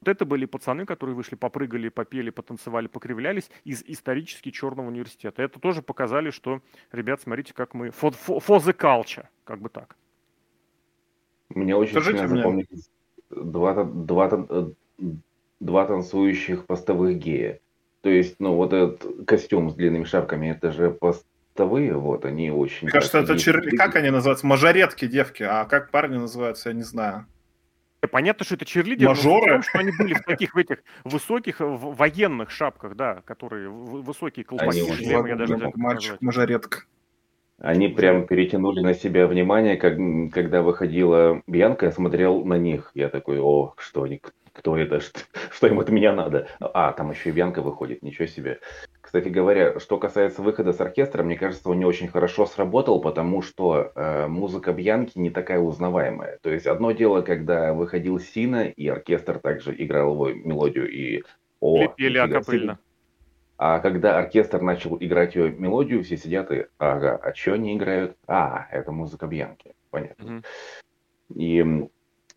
Вот 0.00 0.08
это 0.08 0.24
были 0.24 0.46
пацаны, 0.46 0.86
которые 0.86 1.14
вышли, 1.14 1.34
попрыгали, 1.34 1.90
попели, 1.90 2.30
потанцевали, 2.30 2.86
покривлялись 2.86 3.50
из 3.64 3.82
исторически 3.86 4.50
черного 4.50 4.86
университета. 4.86 5.42
Это 5.42 5.60
тоже 5.60 5.82
показали, 5.82 6.30
что, 6.30 6.62
ребят, 6.90 7.20
смотрите, 7.20 7.52
как 7.52 7.74
мы... 7.74 7.88
For, 7.88 8.14
for, 8.26 8.40
for 8.40 8.58
the 8.60 8.74
culture, 8.74 9.26
как 9.44 9.60
бы 9.60 9.68
так. 9.68 9.96
Мне 11.50 11.76
очень 11.76 11.92
Скажите 11.92 12.18
сильно 12.18 12.36
запомнились 12.36 12.90
два, 13.28 13.84
два, 13.84 14.46
два 15.60 15.86
танцующих 15.86 16.64
постовых 16.64 17.18
гея. 17.18 17.60
То 18.00 18.08
есть, 18.08 18.36
ну, 18.38 18.54
вот 18.54 18.72
этот 18.72 19.26
костюм 19.26 19.68
с 19.68 19.74
длинными 19.74 20.04
шапками, 20.04 20.46
это 20.46 20.72
же 20.72 20.90
постовые, 20.90 21.92
вот, 21.94 22.24
они 22.24 22.50
очень... 22.50 22.86
Мне 22.86 22.92
кажется, 22.92 23.18
это 23.18 23.38
черли... 23.38 23.76
Как 23.76 23.96
они 23.96 24.08
называются? 24.08 24.46
Мажоретки, 24.46 25.06
девки. 25.06 25.42
А 25.42 25.66
как 25.66 25.90
парни 25.90 26.16
называются, 26.16 26.70
я 26.70 26.74
не 26.74 26.84
знаю. 26.84 27.26
Понятно, 28.10 28.44
что 28.44 28.54
это 28.54 28.64
черлидеры, 28.64 29.10
Мажоры? 29.10 29.46
но 29.46 29.52
том, 29.54 29.62
что 29.62 29.78
они 29.78 29.92
были 29.98 30.14
в 30.14 30.22
таких 30.22 30.54
в 30.54 30.58
этих 30.58 30.78
высоких 31.04 31.60
в 31.60 31.94
военных 31.94 32.50
шапках, 32.50 32.96
да, 32.96 33.22
которые 33.26 33.68
высокие 33.68 34.44
колпаки, 34.44 34.90
шлемы, 34.94 35.28
я 35.28 35.36
даже 35.36 35.56
Мальчик 35.74 36.16
мажоретка. 36.20 36.84
Они 37.58 37.88
прям 37.88 38.26
перетянули 38.26 38.80
на 38.80 38.94
себя 38.94 39.26
внимание, 39.26 39.76
как, 39.76 39.98
когда 40.32 40.62
выходила 40.62 41.42
Бьянка, 41.46 41.86
я 41.86 41.92
смотрел 41.92 42.42
на 42.42 42.54
них. 42.54 42.90
Я 42.94 43.10
такой, 43.10 43.38
о, 43.38 43.74
что 43.76 44.04
они, 44.04 44.22
кто 44.52 44.78
это, 44.78 45.00
что, 45.00 45.20
что 45.50 45.66
им 45.66 45.78
от 45.78 45.90
меня 45.90 46.14
надо. 46.14 46.48
А, 46.58 46.92
там 46.92 47.10
еще 47.10 47.28
и 47.28 47.32
Бьянка 47.32 47.60
выходит, 47.60 48.02
ничего 48.02 48.26
себе. 48.26 48.60
Кстати 49.10 49.26
говоря, 49.26 49.80
что 49.80 49.98
касается 49.98 50.40
выхода 50.40 50.72
с 50.72 50.80
оркестра, 50.80 51.24
мне 51.24 51.36
кажется, 51.36 51.68
он 51.68 51.80
не 51.80 51.84
очень 51.84 52.06
хорошо 52.06 52.46
сработал, 52.46 53.00
потому 53.00 53.42
что 53.42 53.90
э, 53.96 54.28
музыка 54.28 54.72
Бьянки 54.72 55.18
не 55.18 55.30
такая 55.30 55.58
узнаваемая. 55.58 56.38
То 56.42 56.50
есть 56.50 56.68
одно 56.68 56.92
дело, 56.92 57.20
когда 57.20 57.74
выходил 57.74 58.20
Сина, 58.20 58.68
и 58.68 58.86
оркестр 58.86 59.40
также 59.40 59.74
играл 59.76 60.12
его 60.12 60.28
мелодию, 60.28 60.88
и... 60.88 61.24
О, 61.58 61.88
Пели 61.88 62.18
акапельно. 62.18 62.78
А 63.58 63.80
когда 63.80 64.16
оркестр 64.16 64.62
начал 64.62 64.96
играть 65.00 65.34
ее 65.34 65.50
мелодию, 65.50 66.04
все 66.04 66.16
сидят 66.16 66.52
и, 66.52 66.66
ага, 66.78 67.16
а 67.16 67.34
что 67.34 67.54
они 67.54 67.76
играют? 67.76 68.16
А, 68.28 68.68
это 68.70 68.92
музыка 68.92 69.26
Бьянки. 69.26 69.74
понятно. 69.90 70.36
Угу. 70.36 70.42
И 71.34 71.88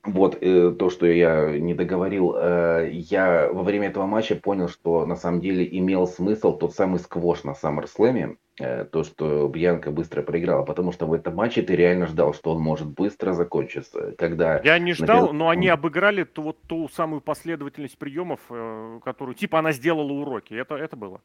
вот 0.04 0.38
э, 0.41 0.76
то, 0.78 0.89
что 0.89 1.06
я 1.06 1.58
не 1.58 1.74
договорил, 1.74 2.36
э, 2.36 2.89
я 2.91 3.49
во 3.51 3.64
время 3.64 3.88
этого 3.88 4.06
матча 4.06 4.36
понял, 4.36 4.68
что 4.68 5.06
на 5.06 5.16
самом 5.16 5.39
деле 5.39 5.68
имел 5.78 6.08
смысл 6.08 6.58
тот 6.58 6.74
самый 6.74 6.99
сквош 6.99 7.43
на 7.43 7.51
SummerSlam, 7.51 8.36
э, 8.60 8.84
то, 8.86 9.04
что 9.04 9.47
Бьянка 9.47 9.91
быстро 9.91 10.22
проиграла, 10.22 10.64
потому 10.64 10.91
что 10.91 11.06
в 11.06 11.14
этом 11.14 11.36
матче 11.36 11.62
ты 11.62 11.76
реально 11.76 12.08
ждал, 12.08 12.34
что 12.34 12.51
он 12.54 12.62
может 12.62 12.88
быстро 12.88 13.32
закончиться. 13.32 14.14
Когда 14.18 14.60
я 14.64 14.78
не 14.78 14.93
ждал, 14.93 15.22
например... 15.22 15.34
но 15.34 15.49
они 15.49 15.70
обыграли 15.70 16.24
ту, 16.26 16.41
вот 16.41 16.62
ту 16.68 16.89
самую 16.89 17.22
последовательность 17.22 17.97
приемов, 17.97 18.41
э, 18.49 18.99
которую 19.06 19.36
типа 19.36 19.60
она 19.60 19.72
сделала 19.72 20.12
уроки. 20.12 20.54
Это, 20.54 20.76
это 20.76 20.97
было 20.97 21.22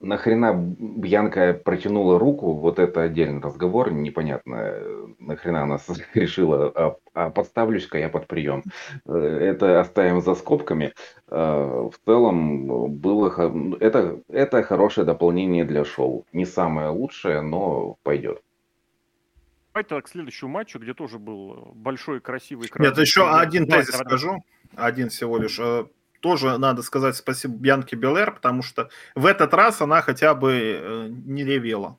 нахрена 0.00 0.54
Бьянка 0.54 1.54
протянула 1.54 2.18
руку, 2.18 2.54
вот 2.54 2.78
это 2.78 3.02
отдельный 3.02 3.40
разговор, 3.40 3.92
непонятно, 3.92 4.74
нахрена 5.18 5.62
она 5.62 5.78
решила, 6.14 6.72
а, 6.74 6.96
а 7.14 7.30
подставлюсь-ка 7.30 7.98
я 7.98 8.08
под 8.08 8.26
прием. 8.26 8.64
Э, 9.06 9.12
это 9.14 9.80
оставим 9.80 10.20
за 10.20 10.34
скобками. 10.34 10.94
Э, 11.28 11.88
в 11.90 11.94
целом 12.04 12.96
было, 12.96 13.76
это, 13.80 14.20
это 14.28 14.62
хорошее 14.62 15.06
дополнение 15.06 15.64
для 15.64 15.84
шоу. 15.84 16.24
Не 16.32 16.46
самое 16.46 16.88
лучшее, 16.88 17.42
но 17.42 17.96
пойдет. 18.02 18.42
Давайте 19.72 20.00
к 20.00 20.08
следующему 20.08 20.50
матчу, 20.50 20.80
где 20.80 20.94
тоже 20.94 21.18
был 21.18 21.72
большой 21.74 22.20
красивый 22.20 22.68
Нет, 22.78 22.98
еще 22.98 23.30
один 23.30 23.66
тезис 23.66 23.94
скажу. 23.94 24.42
Один 24.74 25.10
всего 25.10 25.38
лишь. 25.38 25.60
Тоже 26.20 26.58
надо 26.58 26.82
сказать 26.82 27.16
спасибо 27.16 27.54
Бьянке 27.54 27.96
Белэр, 27.96 28.32
потому 28.34 28.62
что 28.62 28.90
в 29.14 29.26
этот 29.26 29.54
раз 29.54 29.80
она 29.80 30.02
хотя 30.02 30.34
бы 30.34 30.52
э, 30.52 31.08
не 31.08 31.44
ревела. 31.44 31.96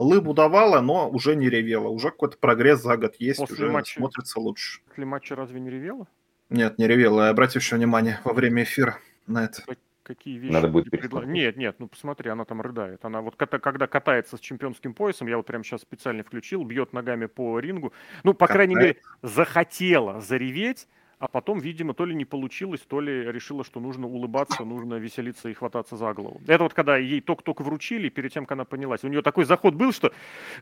Лыбу 0.00 0.34
давала, 0.34 0.80
но 0.80 1.08
уже 1.08 1.36
не 1.36 1.48
ревела. 1.48 1.88
Уже 1.88 2.10
какой-то 2.10 2.36
прогресс 2.38 2.82
за 2.82 2.96
год 2.96 3.14
есть, 3.18 3.38
После 3.38 3.66
уже 3.66 3.70
матча... 3.70 3.98
смотрится 3.98 4.40
лучше. 4.40 4.80
После 4.88 5.04
матча 5.04 5.36
разве 5.36 5.60
не 5.60 5.70
ревела? 5.70 6.08
Нет, 6.48 6.78
не 6.78 6.86
ревела. 6.86 7.28
Еще 7.30 7.76
внимание 7.76 8.18
во 8.24 8.32
время 8.32 8.64
эфира 8.64 8.98
на 9.26 9.44
это. 9.44 9.62
Какие 10.02 10.38
вещи? 10.38 10.52
Надо 10.52 10.66
будет 10.66 10.90
предла... 10.90 11.24
Нет, 11.24 11.56
нет, 11.56 11.76
ну 11.78 11.86
посмотри, 11.86 12.30
она 12.30 12.44
там 12.44 12.60
рыдает. 12.60 13.04
Она 13.04 13.20
вот 13.20 13.36
когда 13.36 13.86
катается 13.86 14.36
с 14.36 14.40
чемпионским 14.40 14.94
поясом, 14.94 15.28
я 15.28 15.36
вот 15.36 15.46
прямо 15.46 15.62
сейчас 15.62 15.82
специально 15.82 16.24
включил, 16.24 16.64
бьет 16.64 16.92
ногами 16.92 17.26
по 17.26 17.60
рингу. 17.60 17.92
Ну, 18.24 18.34
по 18.34 18.48
Катает. 18.48 18.56
крайней 18.56 18.74
мере, 18.74 18.96
захотела 19.22 20.20
зареветь, 20.20 20.88
а 21.20 21.28
потом, 21.28 21.60
видимо, 21.60 21.92
то 21.92 22.06
ли 22.06 22.14
не 22.14 22.24
получилось, 22.24 22.80
то 22.80 22.98
ли 22.98 23.30
решила, 23.30 23.62
что 23.62 23.78
нужно 23.78 24.06
улыбаться, 24.06 24.64
нужно 24.64 24.94
веселиться 24.94 25.50
и 25.50 25.54
хвататься 25.54 25.96
за 25.96 26.14
голову. 26.14 26.40
Это 26.46 26.62
вот 26.64 26.72
когда 26.72 26.96
ей 26.96 27.20
только-только 27.20 27.62
вручили, 27.62 28.08
перед 28.08 28.32
тем, 28.32 28.46
как 28.46 28.52
она 28.52 28.64
понялась. 28.64 29.04
У 29.04 29.08
нее 29.08 29.20
такой 29.20 29.44
заход 29.44 29.74
был, 29.74 29.92
что 29.92 30.12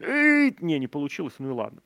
не, 0.01 0.79
не 0.79 0.89
получилось, 0.89 1.35
ну 1.39 1.51
и 1.51 1.53
ладно. 1.53 1.81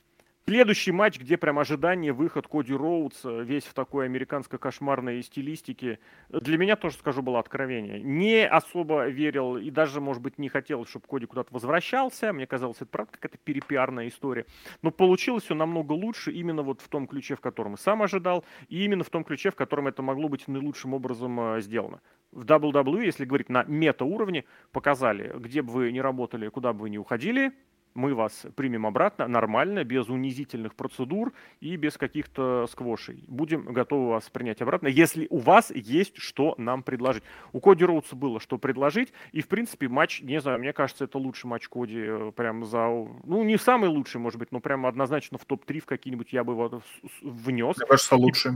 Следующий 0.44 0.90
матч, 0.90 1.20
где 1.20 1.36
прям 1.36 1.60
ожидание, 1.60 2.12
выход 2.12 2.48
Коди 2.48 2.74
Роудс, 2.74 3.20
весь 3.22 3.62
в 3.62 3.74
такой 3.74 4.06
американско-кошмарной 4.06 5.22
стилистике, 5.22 6.00
для 6.30 6.58
меня 6.58 6.74
тоже, 6.74 6.96
скажу, 6.96 7.22
было 7.22 7.38
откровение. 7.38 8.02
Не 8.02 8.44
особо 8.48 9.06
верил 9.06 9.56
и 9.56 9.70
даже, 9.70 10.00
может 10.00 10.20
быть, 10.20 10.38
не 10.38 10.48
хотел, 10.48 10.84
чтобы 10.84 11.06
Коди 11.06 11.26
куда-то 11.26 11.54
возвращался. 11.54 12.32
Мне 12.32 12.48
казалось, 12.48 12.78
это 12.78 12.86
правда 12.86 13.12
какая-то 13.12 13.38
перепиарная 13.38 14.08
история. 14.08 14.44
Но 14.82 14.90
получилось 14.90 15.44
все 15.44 15.54
намного 15.54 15.92
лучше 15.92 16.32
именно 16.32 16.62
вот 16.62 16.80
в 16.80 16.88
том 16.88 17.06
ключе, 17.06 17.36
в 17.36 17.40
котором 17.40 17.74
и 17.74 17.78
сам 17.78 18.02
ожидал, 18.02 18.44
и 18.68 18.84
именно 18.84 19.04
в 19.04 19.10
том 19.10 19.22
ключе, 19.22 19.52
в 19.52 19.54
котором 19.54 19.86
это 19.86 20.02
могло 20.02 20.28
быть 20.28 20.48
наилучшим 20.48 20.92
образом 20.92 21.38
э, 21.38 21.60
сделано. 21.60 22.00
В 22.32 22.44
WWE, 22.44 23.04
если 23.04 23.26
говорить 23.26 23.48
на 23.48 23.62
мета-уровне, 23.62 24.44
показали, 24.72 25.32
где 25.38 25.62
бы 25.62 25.72
вы 25.72 25.92
ни 25.92 26.00
работали, 26.00 26.48
куда 26.48 26.72
бы 26.72 26.80
вы 26.80 26.90
ни 26.90 26.98
уходили, 26.98 27.52
мы 27.94 28.14
вас 28.14 28.46
примем 28.56 28.86
обратно 28.86 29.28
нормально, 29.28 29.84
без 29.84 30.08
унизительных 30.08 30.74
процедур 30.74 31.32
и 31.60 31.76
без 31.76 31.96
каких-то 31.96 32.66
сквошей. 32.70 33.24
Будем 33.28 33.64
готовы 33.72 34.10
вас 34.10 34.28
принять 34.30 34.62
обратно, 34.62 34.88
если 34.88 35.26
у 35.30 35.38
вас 35.38 35.70
есть 35.70 36.16
что 36.16 36.54
нам 36.58 36.82
предложить. 36.82 37.22
У 37.52 37.60
Коди 37.60 37.84
Роудса 37.84 38.16
было 38.16 38.40
что 38.40 38.58
предложить, 38.58 39.12
и, 39.32 39.40
в 39.40 39.48
принципе, 39.48 39.88
матч, 39.88 40.22
не 40.22 40.40
знаю, 40.40 40.58
мне 40.58 40.72
кажется, 40.72 41.04
это 41.04 41.18
лучший 41.18 41.46
матч 41.46 41.68
Коди 41.68 42.02
э, 42.06 42.32
прям 42.34 42.64
за... 42.64 42.86
Ну, 42.88 43.42
не 43.42 43.58
самый 43.58 43.88
лучший, 43.88 44.20
может 44.20 44.38
быть, 44.38 44.52
но 44.52 44.60
прям 44.60 44.86
однозначно 44.86 45.38
в 45.38 45.44
топ-3 45.44 45.80
в 45.80 45.86
какие-нибудь 45.86 46.32
я 46.32 46.44
бы 46.44 46.52
его 46.52 46.82
внес. 47.22 47.76
Мне 47.76 47.86
кажется, 47.86 48.16
лучший. 48.16 48.52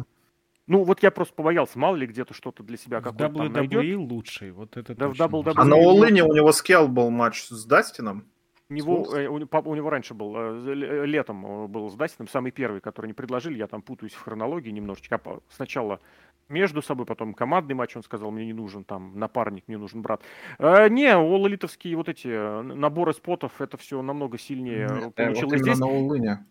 Ну, 0.67 0.83
вот 0.83 1.03
я 1.03 1.13
просто 1.13 1.33
побоялся, 1.35 1.79
мало 1.79 1.95
ли 1.95 2.07
где-то 2.07 2.35
что-то 2.35 2.65
для 2.65 2.77
себя 2.77 3.01
какое-то 3.01 3.35
там 3.35 3.53
найдет. 3.53 3.97
лучший, 3.97 4.51
вот 4.51 4.77
это 4.77 4.97
да, 4.97 5.09
в 5.09 5.13
WWE... 5.13 5.53
А 5.55 5.65
на 5.65 5.77
Олыне 5.77 6.25
у 6.25 6.35
него 6.35 6.51
скел 6.51 6.89
был 6.89 7.11
матч 7.11 7.45
с 7.45 7.65
Дастином? 7.65 8.25
Него, 8.69 9.07
э, 9.17 9.29
у, 9.29 9.75
него 9.75 9.91
раньше 9.91 10.13
был, 10.13 10.35
э, 10.37 10.75
э, 10.75 11.07
летом 11.07 11.71
был 11.71 11.89
с 11.89 11.95
Дастином, 11.95 12.29
самый 12.29 12.51
первый, 12.51 12.81
который 12.81 13.07
не 13.07 13.13
предложили, 13.13 13.59
я 13.59 13.69
там 13.69 13.81
путаюсь 13.81 14.13
в 14.13 14.21
хронологии 14.21 14.71
немножечко. 14.71 15.21
Сначала 15.49 16.01
между 16.49 16.83
собой, 16.83 17.07
потом 17.07 17.35
командный 17.35 17.75
матч, 17.75 17.97
он 17.97 18.03
сказал, 18.03 18.31
мне 18.31 18.47
не 18.47 18.53
нужен 18.53 18.85
там 18.85 19.19
напарник, 19.19 19.65
мне 19.69 19.79
нужен 19.79 20.03
брат. 20.03 20.21
Э, 20.59 20.89
не, 20.89 21.15
оллитовские 21.15 21.97
вот 21.97 22.09
эти 22.09 22.63
наборы 22.63 23.13
спотов, 23.13 23.61
это 23.61 23.77
все 23.77 24.03
намного 24.03 24.39
сильнее 24.39 24.89
Нет, 24.89 25.15
получилось 25.15 25.53
вот 25.53 25.61
здесь. 25.61 25.79
На 25.79 25.87
Улыне. 25.87 26.45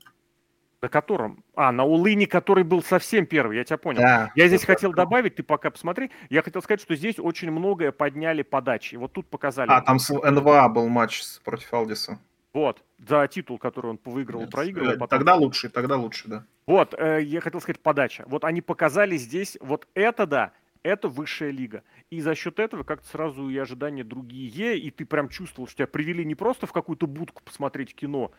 На 0.85 0.89
котором? 0.89 1.43
А, 1.55 1.71
на 1.71 1.83
Улыне, 1.83 2.27
который 2.27 2.63
был 2.63 2.83
совсем 2.83 3.25
первый, 3.25 3.57
я 3.57 3.63
тебя 3.63 3.79
понял. 3.79 4.01
Да, 4.01 4.31
я 4.35 4.47
здесь 4.47 4.63
хотел 4.63 4.91
так. 4.91 4.97
добавить, 4.97 5.33
ты 5.33 5.41
пока 5.41 5.71
посмотри, 5.71 6.11
я 6.29 6.43
хотел 6.43 6.61
сказать, 6.61 6.79
что 6.79 6.95
здесь 6.95 7.15
очень 7.17 7.49
многое 7.49 7.91
подняли 7.91 8.43
подачи. 8.43 8.93
Вот 8.93 9.11
тут 9.11 9.27
показали. 9.27 9.67
А, 9.71 9.81
там 9.81 9.97
с 9.97 10.13
НВА 10.13 10.69
был 10.69 10.87
матч 10.87 11.23
против 11.43 11.73
Алдиса. 11.73 12.19
Вот, 12.53 12.83
за 12.99 13.27
титул, 13.27 13.57
который 13.57 13.89
он 13.89 13.99
выиграл, 14.05 14.41
Нет, 14.41 14.51
проиграл. 14.51 14.91
Потом... 14.91 15.07
Тогда 15.07 15.33
лучше, 15.33 15.69
тогда 15.69 15.97
лучше, 15.97 16.27
да. 16.27 16.45
Вот, 16.67 16.93
э, 16.95 17.23
я 17.23 17.41
хотел 17.41 17.61
сказать 17.61 17.81
подача. 17.81 18.23
Вот 18.27 18.43
они 18.43 18.61
показали 18.61 19.17
здесь, 19.17 19.57
вот 19.61 19.87
это 19.95 20.27
да, 20.27 20.51
это 20.83 21.07
высшая 21.09 21.49
лига. 21.49 21.81
И 22.11 22.21
за 22.21 22.35
счет 22.35 22.59
этого 22.59 22.83
как-то 22.83 23.07
сразу 23.07 23.49
и 23.49 23.57
ожидания 23.57 24.03
другие, 24.03 24.77
и 24.77 24.91
ты 24.91 25.03
прям 25.03 25.29
чувствовал, 25.29 25.67
что 25.67 25.77
тебя 25.77 25.87
привели 25.87 26.23
не 26.23 26.35
просто 26.35 26.67
в 26.67 26.71
какую-то 26.71 27.07
будку 27.07 27.41
посмотреть 27.43 27.95
кино, 27.95 28.31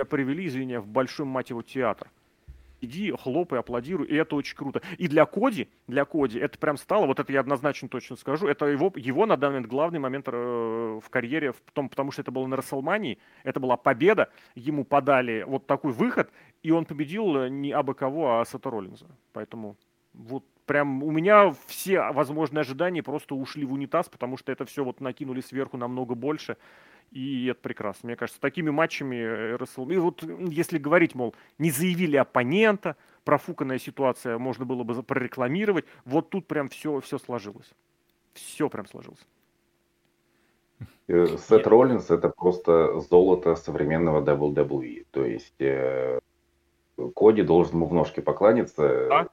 тебя 0.00 0.04
привели, 0.04 0.46
извини, 0.46 0.78
в 0.78 0.86
большой, 0.86 1.26
мать 1.26 1.50
его, 1.50 1.62
театр. 1.62 2.10
Иди, 2.82 3.12
хлопай, 3.12 3.58
аплодируй, 3.58 4.06
и 4.06 4.14
это 4.14 4.34
очень 4.36 4.56
круто. 4.56 4.80
И 4.96 5.06
для 5.06 5.26
Коди, 5.26 5.68
для 5.86 6.06
Коди 6.06 6.38
это 6.38 6.58
прям 6.58 6.78
стало, 6.78 7.04
вот 7.04 7.20
это 7.20 7.30
я 7.30 7.40
однозначно 7.40 7.90
точно 7.90 8.16
скажу, 8.16 8.46
это 8.46 8.64
его, 8.64 8.90
его 8.96 9.26
на 9.26 9.36
данный 9.36 9.56
момент 9.56 9.70
главный 9.70 9.98
момент 9.98 10.28
э, 10.28 11.00
в 11.04 11.10
карьере, 11.10 11.52
в 11.52 11.60
том, 11.74 11.90
потому 11.90 12.10
что 12.10 12.22
это 12.22 12.30
было 12.30 12.46
на 12.46 12.56
Расселмании, 12.56 13.18
это 13.42 13.60
была 13.60 13.76
победа, 13.76 14.30
ему 14.54 14.84
подали 14.84 15.44
вот 15.46 15.66
такой 15.66 15.92
выход, 15.92 16.30
и 16.62 16.70
он 16.70 16.86
победил 16.86 17.36
э, 17.36 17.48
не 17.50 17.70
абы 17.70 17.92
кого, 17.92 18.40
а 18.40 18.44
Сета 18.46 18.70
Роллинза. 18.70 19.08
Поэтому 19.34 19.76
вот 20.14 20.44
прям 20.64 21.02
у 21.02 21.10
меня 21.10 21.52
все 21.66 22.12
возможные 22.12 22.62
ожидания 22.62 23.02
просто 23.02 23.34
ушли 23.34 23.66
в 23.66 23.74
унитаз, 23.74 24.08
потому 24.08 24.38
что 24.38 24.52
это 24.52 24.64
все 24.64 24.84
вот 24.84 25.02
накинули 25.02 25.42
сверху 25.42 25.76
намного 25.76 26.14
больше 26.14 26.56
и 27.10 27.46
это 27.46 27.60
прекрасно. 27.60 28.08
Мне 28.08 28.16
кажется, 28.16 28.40
такими 28.40 28.70
матчами 28.70 29.16
э, 29.16 29.56
РСЛ... 29.56 29.88
И 29.90 29.96
вот 29.96 30.22
если 30.22 30.78
говорить, 30.78 31.14
мол, 31.14 31.34
не 31.58 31.70
заявили 31.70 32.16
оппонента, 32.16 32.96
профуканная 33.24 33.78
ситуация 33.78 34.38
можно 34.38 34.64
было 34.64 34.84
бы 34.84 35.02
прорекламировать, 35.02 35.86
вот 36.04 36.30
тут 36.30 36.46
прям 36.46 36.68
все, 36.68 37.00
все 37.00 37.18
сложилось. 37.18 37.70
Все 38.32 38.68
прям 38.68 38.86
сложилось. 38.86 39.26
Э, 41.08 41.36
Сет 41.36 41.66
Роллинс 41.66 42.10
это 42.10 42.28
просто 42.28 43.00
золото 43.00 43.56
современного 43.56 44.22
WWE. 44.24 45.06
То 45.10 45.24
есть 45.24 45.60
э, 45.60 46.20
Коди 47.08 47.42
должен 47.42 47.76
ему 47.76 47.86
в 47.86 47.94
ножки 47.94 48.20
покланяться. 48.20 49.08
А? 49.10 49.28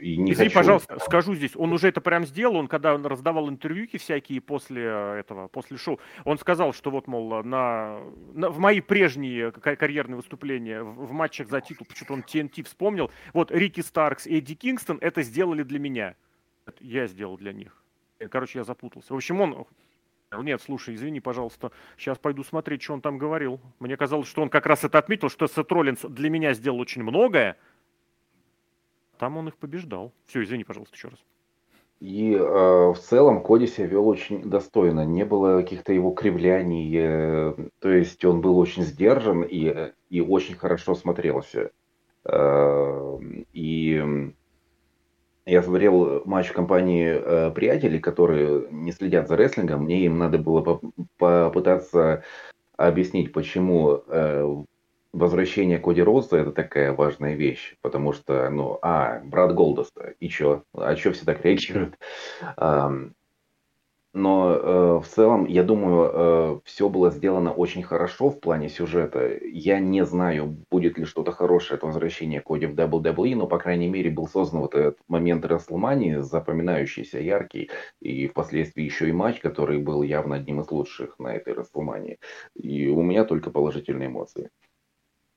И 0.00 0.16
не 0.16 0.32
Извини, 0.32 0.48
хочу... 0.48 0.54
пожалуйста, 0.54 0.98
скажу 1.00 1.34
здесь, 1.34 1.56
он 1.56 1.72
уже 1.72 1.88
это 1.88 2.00
прям 2.00 2.26
сделал, 2.26 2.56
он 2.56 2.68
когда 2.68 2.96
раздавал 2.96 3.48
интервьюки 3.48 3.98
всякие 3.98 4.40
после 4.40 4.84
этого, 4.84 5.48
после 5.48 5.76
шоу, 5.76 5.98
он 6.24 6.38
сказал, 6.38 6.72
что 6.72 6.90
вот, 6.90 7.06
мол, 7.06 7.42
на, 7.42 7.98
на 8.34 8.50
в 8.50 8.58
мои 8.58 8.80
прежние 8.80 9.52
карьерные 9.52 10.16
выступления 10.16 10.82
в, 10.82 11.06
в 11.06 11.12
матчах 11.12 11.48
за 11.48 11.60
титул, 11.60 11.86
почему-то 11.86 12.14
он 12.14 12.20
TNT 12.20 12.64
вспомнил, 12.64 13.10
вот 13.32 13.50
Рики 13.50 13.80
Старкс 13.80 14.26
и 14.26 14.38
Эдди 14.38 14.54
Кингстон 14.54 14.98
это 15.00 15.22
сделали 15.22 15.62
для 15.62 15.78
меня. 15.78 16.14
Я 16.80 17.06
сделал 17.06 17.36
для 17.36 17.52
них. 17.52 17.82
Короче, 18.30 18.58
я 18.60 18.64
запутался. 18.64 19.12
В 19.12 19.16
общем, 19.16 19.40
он 19.40 19.66
нет, 20.32 20.60
слушай, 20.60 20.94
извини, 20.94 21.20
пожалуйста, 21.20 21.70
сейчас 21.96 22.18
пойду 22.18 22.42
смотреть, 22.42 22.82
что 22.82 22.94
он 22.94 23.00
там 23.00 23.16
говорил. 23.16 23.60
Мне 23.78 23.96
казалось, 23.96 24.28
что 24.28 24.42
он 24.42 24.48
как 24.48 24.66
раз 24.66 24.84
это 24.84 24.98
отметил, 24.98 25.28
что 25.28 25.46
Сет 25.46 25.70
Роллинс 25.70 26.00
для 26.02 26.30
меня 26.30 26.52
сделал 26.52 26.80
очень 26.80 27.02
многое. 27.02 27.56
Там 29.18 29.36
он 29.36 29.48
их 29.48 29.56
побеждал. 29.56 30.12
Все, 30.26 30.42
извини, 30.42 30.64
пожалуйста, 30.64 30.96
еще 30.96 31.08
раз. 31.08 31.18
И 32.00 32.34
э, 32.34 32.38
в 32.38 32.98
целом 32.98 33.42
Коди 33.42 33.66
себя 33.66 33.86
вел 33.86 34.06
очень 34.06 34.42
достойно. 34.42 35.06
Не 35.06 35.24
было 35.24 35.62
каких-то 35.62 35.92
его 35.92 36.10
кривляний. 36.10 36.92
Э, 36.94 37.54
то 37.78 37.88
есть 37.88 38.22
он 38.24 38.42
был 38.42 38.58
очень 38.58 38.82
сдержан 38.82 39.42
и, 39.42 39.92
и 40.10 40.20
очень 40.20 40.56
хорошо 40.56 40.94
смотрелся. 40.94 41.70
Э, 42.24 43.18
и 43.54 44.32
я 45.46 45.62
смотрел 45.62 46.22
матч 46.24 46.48
в 46.48 46.52
компании 46.52 47.06
э, 47.08 47.50
приятелей, 47.52 48.00
которые 48.00 48.66
не 48.70 48.92
следят 48.92 49.28
за 49.28 49.36
рестлингом. 49.36 49.84
Мне 49.84 50.00
им 50.04 50.18
надо 50.18 50.38
было 50.38 50.80
попытаться 51.18 52.24
объяснить, 52.76 53.32
почему 53.32 54.02
э, 54.08 54.64
возвращение 55.12 55.78
Коди 55.78 56.02
Роуза 56.02 56.36
это 56.36 56.52
такая 56.52 56.92
важная 56.92 57.34
вещь, 57.34 57.76
потому 57.80 58.12
что, 58.12 58.50
ну, 58.50 58.78
а, 58.82 59.20
брат 59.24 59.54
Голдоста, 59.54 60.14
и 60.20 60.28
чё? 60.28 60.64
А 60.74 60.94
чё 60.96 61.12
все 61.12 61.24
так 61.24 61.44
реагируют? 61.44 61.96
Но 64.16 64.50
э, 64.50 65.00
в 65.04 65.06
целом, 65.08 65.44
я 65.44 65.62
думаю, 65.62 66.10
э, 66.10 66.60
все 66.64 66.88
было 66.88 67.10
сделано 67.10 67.52
очень 67.52 67.82
хорошо 67.82 68.30
в 68.30 68.40
плане 68.40 68.70
сюжета. 68.70 69.38
Я 69.42 69.78
не 69.78 70.06
знаю, 70.06 70.56
будет 70.70 70.96
ли 70.96 71.04
что-то 71.04 71.32
хорошее 71.32 71.76
от 71.76 71.82
возвращения 71.82 72.40
Коди 72.40 72.64
в 72.64 72.74
WWE, 72.74 73.36
но, 73.36 73.46
по 73.46 73.58
крайней 73.58 73.88
мере, 73.88 74.08
был 74.10 74.26
создан 74.26 74.60
вот 74.62 74.74
этот 74.74 74.98
момент 75.06 75.44
Расселмании, 75.44 76.16
запоминающийся, 76.16 77.20
яркий, 77.20 77.70
и 78.00 78.26
впоследствии 78.28 78.84
еще 78.84 79.10
и 79.10 79.12
матч, 79.12 79.40
который 79.40 79.80
был 79.80 80.02
явно 80.02 80.36
одним 80.36 80.62
из 80.62 80.70
лучших 80.70 81.18
на 81.18 81.34
этой 81.34 81.52
Расселмании. 81.52 82.18
И 82.54 82.88
у 82.88 83.02
меня 83.02 83.26
только 83.26 83.50
положительные 83.50 84.08
эмоции. 84.08 84.48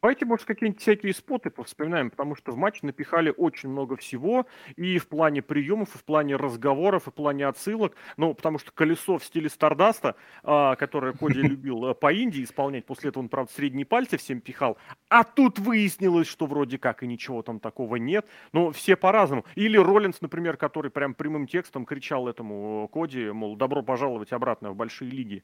Давайте, 0.01 0.25
может, 0.25 0.45
какие-нибудь 0.45 0.81
всякие 0.81 1.13
споты 1.13 1.49
повспоминаем, 1.49 2.09
потому 2.09 2.33
что 2.33 2.53
в 2.53 2.57
матче 2.57 2.79
напихали 2.83 3.33
очень 3.35 3.67
много 3.67 3.97
всего, 3.97 4.47
и 4.77 4.97
в 4.97 5.09
плане 5.09 5.41
приемов, 5.41 5.93
и 5.93 5.97
в 5.97 6.05
плане 6.05 6.37
разговоров, 6.37 7.07
и 7.07 7.11
в 7.11 7.13
плане 7.13 7.45
отсылок. 7.47 7.97
Ну, 8.15 8.33
потому 8.33 8.59
что 8.59 8.71
колесо 8.71 9.17
в 9.17 9.25
стиле 9.25 9.49
Стардаста, 9.49 10.15
а, 10.41 10.77
которое 10.77 11.11
Коди 11.11 11.41
любил 11.41 11.85
а, 11.85 11.93
по 11.93 12.13
Индии 12.13 12.45
исполнять, 12.45 12.85
после 12.85 13.09
этого 13.09 13.23
он, 13.23 13.29
правда, 13.29 13.51
средние 13.51 13.85
пальцы 13.85 14.15
всем 14.15 14.39
пихал, 14.39 14.77
а 15.09 15.25
тут 15.25 15.59
выяснилось, 15.59 16.27
что 16.27 16.45
вроде 16.45 16.77
как 16.77 17.03
и 17.03 17.07
ничего 17.07 17.41
там 17.41 17.59
такого 17.59 17.97
нет. 17.97 18.25
Но 18.53 18.71
все 18.71 18.95
по-разному. 18.95 19.43
Или 19.55 19.75
Роллинс, 19.75 20.21
например, 20.21 20.55
который 20.55 20.91
прям 20.91 21.13
прямым 21.13 21.45
текстом 21.45 21.85
кричал 21.85 22.29
этому 22.29 22.87
Коди, 22.87 23.31
мол, 23.31 23.57
добро 23.57 23.83
пожаловать 23.83 24.31
обратно 24.31 24.71
в 24.71 24.77
большие 24.77 25.11
лиги. 25.11 25.43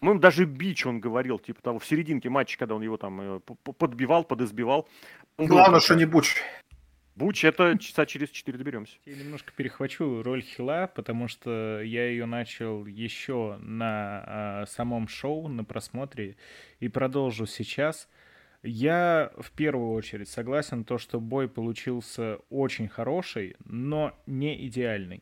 По-моему, 0.00 0.20
даже 0.20 0.46
бич 0.46 0.86
он 0.86 0.98
говорил, 0.98 1.38
типа 1.38 1.62
того, 1.62 1.78
в 1.78 1.86
серединке 1.86 2.30
матча, 2.30 2.58
когда 2.58 2.74
он 2.74 2.82
его 2.82 2.96
там 2.96 3.20
э, 3.20 3.40
подбивал, 3.78 4.24
подизбивал. 4.24 4.88
Главное, 5.36 5.80
что 5.80 5.94
не 5.94 6.06
Буч. 6.06 6.36
Буч, 7.16 7.44
это 7.44 7.76
часа 7.78 8.06
через 8.06 8.30
четыре 8.30 8.56
доберемся. 8.56 8.96
Я 9.04 9.14
немножко 9.14 9.52
перехвачу 9.54 10.22
роль 10.22 10.40
Хила, 10.40 10.86
потому 10.86 11.28
что 11.28 11.82
я 11.82 12.08
ее 12.08 12.24
начал 12.24 12.86
еще 12.86 13.58
на 13.60 14.62
э, 14.62 14.66
самом 14.70 15.06
шоу, 15.06 15.48
на 15.48 15.62
просмотре, 15.62 16.36
и 16.78 16.88
продолжу 16.88 17.44
сейчас. 17.44 18.08
Я 18.62 19.32
в 19.36 19.50
первую 19.52 19.92
очередь 19.92 20.30
согласен 20.30 20.84
то, 20.84 20.96
что 20.96 21.20
бой 21.20 21.46
получился 21.46 22.38
очень 22.48 22.88
хороший, 22.88 23.56
но 23.66 24.18
не 24.24 24.66
идеальный. 24.66 25.20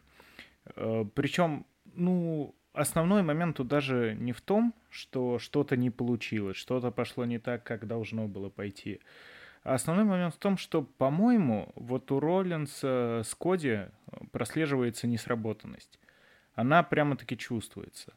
Э, 0.76 1.05
причем, 1.14 1.66
ну, 1.95 2.55
основной 2.81 3.22
момент 3.22 3.57
тут 3.57 3.68
даже 3.68 4.16
не 4.18 4.33
в 4.33 4.41
том, 4.41 4.74
что 4.91 5.39
что-то 5.39 5.76
не 5.76 5.91
получилось, 5.91 6.57
что-то 6.57 6.91
пошло 6.91 7.24
не 7.24 7.39
так, 7.39 7.64
как 7.64 7.87
должно 7.87 8.29
было 8.29 8.49
пойти. 8.49 9.01
А 9.64 9.74
основной 9.74 10.05
момент 10.05 10.35
в 10.35 10.39
том, 10.39 10.57
что, 10.57 10.83
по-моему, 10.83 11.72
вот 11.74 12.11
у 12.11 12.20
Роллинса 12.20 13.22
с 13.24 13.35
Коди 13.35 13.81
прослеживается 14.33 15.07
несработанность. 15.07 15.99
Она 16.55 16.83
прямо-таки 16.83 17.37
чувствуется. 17.37 18.14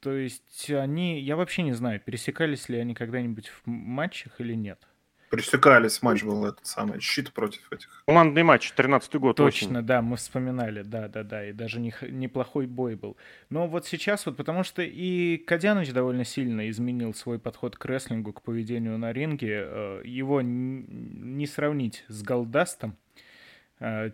То 0.00 0.12
есть 0.12 0.70
они, 0.70 1.20
я 1.20 1.36
вообще 1.36 1.62
не 1.62 1.72
знаю, 1.72 2.00
пересекались 2.00 2.68
ли 2.68 2.78
они 2.78 2.94
когда-нибудь 2.94 3.48
в 3.48 3.66
матчах 3.66 4.40
или 4.40 4.54
нет. 4.54 4.86
Пресекались, 5.30 6.02
матч 6.02 6.22
был 6.24 6.46
этот 6.46 6.66
самый, 6.66 7.00
щит 7.00 7.32
против 7.32 7.70
этих. 7.70 8.02
Командный 8.06 8.42
матч, 8.42 8.72
13-й 8.76 9.18
год. 9.18 9.36
Точно, 9.36 9.78
очень. 9.78 9.86
да, 9.86 10.00
мы 10.00 10.16
вспоминали, 10.16 10.82
да-да-да, 10.82 11.48
и 11.48 11.52
даже 11.52 11.80
не, 11.80 11.92
неплохой 12.08 12.66
бой 12.66 12.94
был. 12.94 13.16
Но 13.50 13.66
вот 13.66 13.86
сейчас 13.86 14.24
вот, 14.26 14.36
потому 14.36 14.64
что 14.64 14.82
и 14.82 15.36
Кадяныч 15.36 15.92
довольно 15.92 16.24
сильно 16.24 16.68
изменил 16.70 17.14
свой 17.14 17.38
подход 17.38 17.76
к 17.76 17.84
рестлингу, 17.84 18.32
к 18.32 18.42
поведению 18.42 18.96
на 18.98 19.12
ринге, 19.12 19.64
э, 19.66 20.02
его 20.04 20.40
не 20.40 21.46
сравнить 21.46 22.04
с 22.08 22.22
Голдастом, 22.22 22.96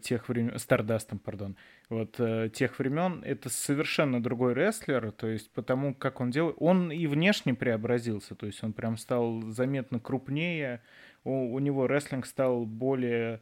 тех 0.03 0.29
времен, 0.29 0.59
Стардастом, 0.59 1.19
пардон, 1.19 1.57
вот 1.89 2.17
э, 2.19 2.51
тех 2.53 2.79
времен, 2.79 3.23
это 3.25 3.49
совершенно 3.49 4.23
другой 4.23 4.55
рестлер, 4.55 5.11
то 5.13 5.27
есть 5.27 5.51
потому 5.53 5.95
как 5.95 6.21
он 6.21 6.31
делает, 6.31 6.57
он 6.59 6.93
и 6.93 7.07
внешне 7.07 7.55
преобразился, 7.55 8.35
то 8.35 8.47
есть 8.47 8.63
он 8.63 8.73
прям 8.73 8.97
стал 8.97 9.43
заметно 9.51 10.01
крупнее, 10.01 10.83
у, 11.25 11.55
у 11.55 11.59
него 11.61 11.87
рестлинг 11.87 12.27
стал 12.27 12.67
более 12.67 13.41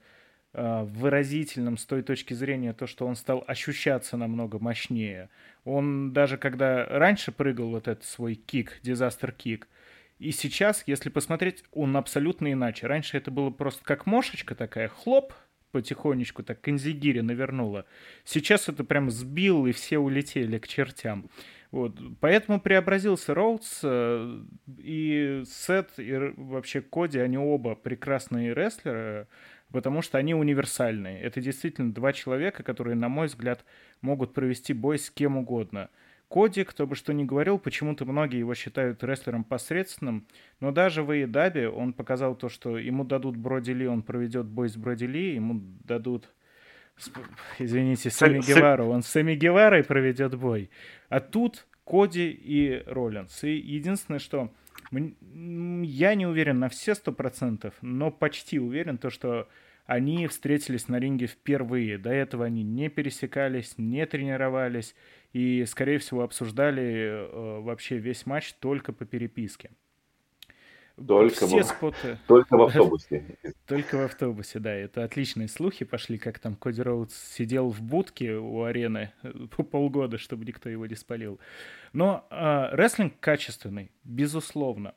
э, 0.52 0.82
выразительным 0.84 1.76
с 1.76 1.86
той 1.86 2.02
точки 2.02 2.34
зрения, 2.34 2.72
то, 2.72 2.86
что 2.86 3.06
он 3.06 3.16
стал 3.16 3.42
ощущаться 3.46 4.16
намного 4.16 4.60
мощнее. 4.60 5.28
Он 5.64 6.12
даже 6.12 6.36
когда 6.36 6.86
раньше 6.86 7.32
прыгал 7.32 7.70
вот 7.70 7.88
этот 7.88 8.04
свой 8.04 8.36
кик, 8.36 8.78
дизастер 8.82 9.32
кик, 9.32 9.66
и 10.22 10.30
сейчас, 10.30 10.84
если 10.86 11.08
посмотреть, 11.08 11.64
он 11.72 11.96
абсолютно 11.96 12.52
иначе. 12.52 12.86
Раньше 12.86 13.16
это 13.16 13.32
было 13.32 13.50
просто 13.50 13.82
как 13.82 14.06
мошечка 14.06 14.54
такая, 14.54 14.86
хлоп, 14.86 15.32
потихонечку 15.72 16.42
так 16.42 16.60
Канзигири 16.60 17.20
навернула. 17.20 17.86
Сейчас 18.24 18.68
это 18.68 18.84
прям 18.84 19.10
сбил, 19.10 19.66
и 19.66 19.72
все 19.72 19.98
улетели 19.98 20.58
к 20.58 20.68
чертям. 20.68 21.28
Вот. 21.70 21.98
Поэтому 22.20 22.60
преобразился 22.60 23.34
Роудс, 23.34 23.80
э, 23.82 24.40
и 24.78 25.42
Сет, 25.46 25.90
и 25.96 26.32
вообще 26.36 26.82
Коди, 26.82 27.18
они 27.18 27.38
оба 27.38 27.74
прекрасные 27.74 28.54
рестлеры, 28.54 29.26
потому 29.72 30.02
что 30.02 30.18
они 30.18 30.34
универсальные. 30.34 31.20
Это 31.22 31.40
действительно 31.40 31.92
два 31.92 32.12
человека, 32.12 32.62
которые, 32.62 32.94
на 32.94 33.08
мой 33.08 33.26
взгляд, 33.26 33.64
могут 34.02 34.34
провести 34.34 34.74
бой 34.74 34.98
с 34.98 35.10
кем 35.10 35.38
угодно– 35.38 35.88
Коди, 36.32 36.64
кто 36.64 36.86
бы 36.86 36.96
что 36.96 37.12
ни 37.12 37.24
говорил, 37.24 37.58
почему-то 37.58 38.06
многие 38.06 38.38
его 38.38 38.54
считают 38.54 39.04
рестлером 39.04 39.44
посредственным, 39.44 40.26
но 40.60 40.72
даже 40.72 41.02
в 41.02 41.10
Эйдабе 41.10 41.68
он 41.68 41.92
показал 41.92 42.34
то, 42.34 42.48
что 42.48 42.78
ему 42.78 43.04
дадут 43.04 43.36
Броди 43.36 43.74
Ли, 43.74 43.86
он 43.86 44.00
проведет 44.02 44.46
бой 44.46 44.70
с 44.70 44.76
Броди 44.78 45.06
Ли, 45.06 45.34
ему 45.34 45.60
дадут, 45.84 46.30
извините, 47.58 48.08
Сами 48.08 48.38
Гевару, 48.40 48.86
он 48.86 49.02
с 49.02 49.08
Сами 49.08 49.34
Геварой 49.34 49.84
проведет 49.84 50.34
бой. 50.34 50.70
А 51.10 51.20
тут 51.20 51.66
Коди 51.84 52.30
и 52.30 52.82
Роллинс. 52.86 53.44
И 53.44 53.54
единственное, 53.54 54.18
что 54.18 54.50
я 54.90 56.14
не 56.14 56.26
уверен 56.26 56.60
на 56.60 56.70
все 56.70 56.94
сто 56.94 57.12
процентов, 57.12 57.74
но 57.82 58.10
почти 58.10 58.58
уверен, 58.58 58.96
то, 58.96 59.10
что 59.10 59.48
они 59.84 60.26
встретились 60.28 60.88
на 60.88 60.98
ринге 60.98 61.26
впервые. 61.26 61.98
До 61.98 62.10
этого 62.10 62.46
они 62.46 62.62
не 62.62 62.88
пересекались, 62.88 63.74
не 63.76 64.06
тренировались 64.06 64.94
и, 65.32 65.64
скорее 65.66 65.98
всего, 65.98 66.22
обсуждали 66.22 66.82
э, 66.82 67.60
вообще 67.60 67.98
весь 67.98 68.26
матч 68.26 68.52
только 68.54 68.92
по 68.92 69.04
переписке. 69.04 69.70
Только, 71.06 71.46
Все 71.46 71.62
в... 71.62 71.64
споты... 71.64 72.18
только 72.26 72.56
в 72.56 72.62
автобусе. 72.62 73.38
Только 73.66 73.96
в 73.96 74.02
автобусе, 74.02 74.58
да. 74.58 74.74
Это 74.74 75.04
отличные 75.04 75.48
слухи 75.48 75.84
пошли, 75.84 76.18
как 76.18 76.38
там 76.38 76.54
Коди 76.54 76.82
Роудс 76.82 77.14
сидел 77.34 77.70
в 77.70 77.80
будке 77.80 78.34
у 78.34 78.64
арены 78.64 79.12
по 79.56 79.62
полгода, 79.62 80.18
чтобы 80.18 80.44
никто 80.44 80.68
его 80.68 80.86
не 80.86 80.94
спалил. 80.94 81.40
Но 81.92 82.26
э, 82.30 82.68
рестлинг 82.76 83.14
качественный, 83.20 83.90
безусловно. 84.04 84.94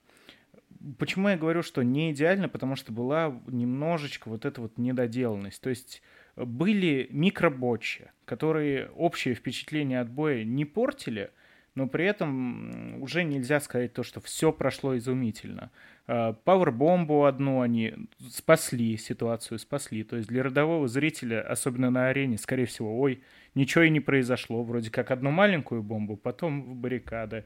Почему 1.00 1.30
я 1.30 1.38
говорю, 1.38 1.64
что 1.64 1.82
не 1.82 2.12
идеально? 2.12 2.50
Потому 2.50 2.76
что 2.76 2.92
была 2.92 3.42
немножечко 3.48 4.28
вот 4.30 4.46
эта 4.46 4.62
вот 4.62 4.78
недоделанность. 4.78 5.62
То 5.62 5.70
есть 5.70 6.04
были 6.36 7.08
микроботчи, 7.12 8.12
которые 8.26 8.90
общее 8.96 9.36
впечатление 9.36 10.02
от 10.02 10.10
боя 10.10 10.44
не 10.44 10.66
портили, 10.66 11.32
но 11.76 11.88
при 11.88 12.06
этом 12.06 13.02
уже 13.02 13.24
нельзя 13.24 13.60
сказать 13.60 13.94
то, 13.94 14.04
что 14.04 14.22
все 14.22 14.54
прошло 14.54 14.98
изумительно. 14.98 15.72
А, 16.08 16.34
пауэрбомбу 16.34 17.26
одну 17.26 17.62
они 17.62 17.94
спасли, 18.30 18.96
ситуацию 18.98 19.60
спасли. 19.60 20.04
То 20.04 20.16
есть 20.16 20.30
для 20.30 20.44
родового 20.44 20.88
зрителя, 20.88 21.42
особенно 21.42 21.90
на 21.90 22.08
арене, 22.08 22.38
скорее 22.38 22.66
всего, 22.66 22.98
ой, 23.00 23.22
ничего 23.56 23.84
и 23.84 23.90
не 23.90 24.00
произошло. 24.00 24.64
Вроде 24.64 24.90
как 24.90 25.12
одну 25.12 25.32
маленькую 25.32 25.84
бомбу, 25.84 26.16
потом 26.16 26.64
в 26.64 26.76
баррикады. 26.76 27.44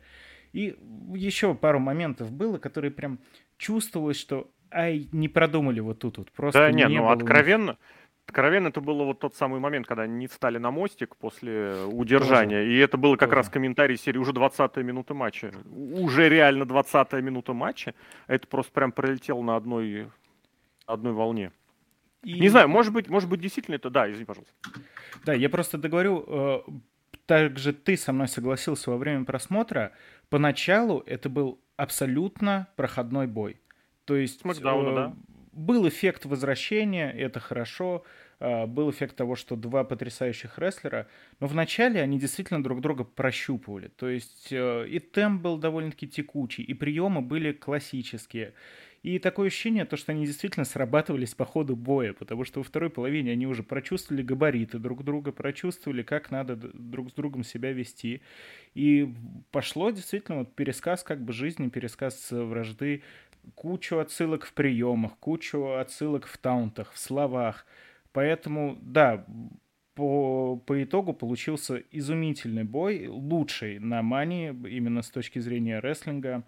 И 0.54 0.76
еще 1.14 1.56
пару 1.56 1.80
моментов 1.80 2.32
было, 2.32 2.58
которые 2.58 2.92
прям 2.92 3.20
чувствовалось, 3.58 4.18
что 4.18 4.52
ай, 4.72 5.08
не 5.12 5.28
продумали 5.28 5.80
вот 5.80 6.00
тут 6.00 6.18
вот. 6.18 6.32
Просто 6.32 6.60
да, 6.60 6.72
не, 6.72 6.84
не 6.84 6.98
ну 6.98 7.10
откровенно, 7.10 7.78
Откровенно, 8.30 8.68
это 8.68 8.80
было 8.80 9.06
вот 9.06 9.18
тот 9.18 9.34
самый 9.34 9.60
момент, 9.60 9.88
когда 9.88 10.04
они 10.04 10.14
не 10.14 10.28
встали 10.28 10.60
на 10.60 10.70
мостик 10.70 11.16
после 11.16 11.74
удержания. 11.86 12.60
Тоже. 12.60 12.74
И 12.74 12.78
это 12.78 12.96
было 12.96 13.16
как 13.16 13.30
Тоже. 13.30 13.38
раз 13.38 13.50
комментарий 13.50 13.98
серии 13.98 14.20
уже 14.20 14.34
20-я 14.34 14.84
минута 14.84 15.16
матча. 15.16 15.52
Уже 15.72 16.30
реально 16.30 16.62
20-я 16.66 17.22
минута 17.22 17.54
матча. 17.54 17.96
Это 18.28 18.46
просто 18.46 18.72
прям 18.72 18.92
пролетело 18.92 19.42
на 19.42 19.56
одной, 19.56 20.12
одной 20.86 21.14
волне. 21.14 21.52
И... 22.22 22.40
Не 22.40 22.50
знаю, 22.50 22.70
может 22.70 22.94
быть, 22.94 23.10
может 23.10 23.28
быть, 23.28 23.42
действительно 23.42 23.74
это... 23.74 23.90
Да, 23.90 24.08
извини, 24.08 24.26
пожалуйста. 24.26 24.54
Да, 25.26 25.34
я 25.34 25.50
просто 25.50 25.80
договорю. 25.80 26.24
Э, 26.28 26.60
также 27.26 27.74
ты 27.74 27.98
со 27.98 28.14
мной 28.14 28.28
согласился 28.28 28.92
во 28.92 28.98
время 28.98 29.26
просмотра. 29.26 29.94
Поначалу 30.30 31.02
это 31.08 31.30
был 31.30 31.60
абсолютно 31.78 32.68
проходной 32.76 33.26
бой. 33.26 33.60
То 34.06 34.16
есть... 34.16 34.42
Смакдауна, 34.42 34.90
э, 34.90 34.96
да 34.96 35.16
был 35.52 35.88
эффект 35.88 36.26
возвращения, 36.26 37.12
это 37.12 37.40
хорошо. 37.40 38.04
А, 38.40 38.68
был 38.68 38.90
эффект 38.90 39.16
того, 39.16 39.36
что 39.36 39.56
два 39.56 39.84
потрясающих 39.84 40.58
рестлера, 40.58 41.08
но 41.40 41.48
вначале 41.48 42.02
они 42.02 42.20
действительно 42.20 42.64
друг 42.64 42.82
друга 42.82 43.04
прощупывали. 43.04 43.90
То 43.90 44.08
есть 44.08 44.48
э, 44.52 44.88
и 44.88 45.00
темп 45.00 45.42
был 45.42 45.58
довольно-таки 45.58 46.08
текучий, 46.08 46.64
и 46.64 46.74
приемы 46.74 47.22
были 47.22 47.52
классические. 47.52 48.54
И 49.02 49.18
такое 49.18 49.48
ощущение, 49.48 49.86
то, 49.86 49.96
что 49.96 50.12
они 50.12 50.26
действительно 50.26 50.66
срабатывались 50.66 51.34
по 51.34 51.46
ходу 51.46 51.76
боя, 51.78 52.12
потому 52.12 52.44
что 52.44 52.60
во 52.60 52.64
второй 52.66 52.90
половине 52.90 53.32
они 53.32 53.48
уже 53.48 53.64
прочувствовали 53.64 54.22
габариты 54.22 54.78
друг 54.78 55.06
друга, 55.06 55.32
прочувствовали, 55.32 56.04
как 56.04 56.32
надо 56.32 56.58
друг 56.58 57.10
с 57.10 57.14
другом 57.14 57.44
себя 57.46 57.72
вести. 57.72 58.22
И 58.76 59.14
пошло 59.52 59.92
действительно 59.92 60.40
вот 60.40 60.54
пересказ 60.54 61.04
как 61.04 61.24
бы 61.24 61.32
жизни, 61.32 61.70
пересказ 61.70 62.28
вражды, 62.30 63.04
кучу 63.56 64.00
отсылок 64.00 64.46
в 64.46 64.54
приемах, 64.54 65.18
кучу 65.20 65.74
отсылок 65.74 66.28
в 66.28 66.38
таунтах, 66.38 66.92
в 66.94 67.00
словах. 67.00 67.66
Поэтому, 68.12 68.78
да, 68.82 69.26
по, 69.96 70.56
по 70.66 70.82
итогу 70.84 71.14
получился 71.14 71.84
изумительный 71.92 72.64
бой, 72.64 73.08
лучший 73.08 73.80
на 73.80 74.02
Мани, 74.02 74.48
именно 74.48 75.02
с 75.02 75.10
точки 75.10 75.40
зрения 75.40 75.80
рестлинга. 75.80 76.44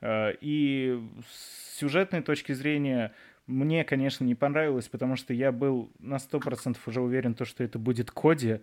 Э, 0.00 0.34
и 0.40 1.00
с 1.26 1.78
сюжетной 1.78 2.20
точки 2.20 2.52
зрения 2.52 3.14
мне, 3.46 3.84
конечно, 3.84 4.24
не 4.24 4.34
понравилось, 4.34 4.88
потому 4.88 5.16
что 5.16 5.32
я 5.32 5.50
был 5.50 5.90
на 5.98 6.16
100% 6.16 6.76
уже 6.86 7.00
уверен, 7.00 7.34
то, 7.34 7.44
что 7.44 7.64
это 7.64 7.78
будет 7.78 8.10
Коди. 8.10 8.60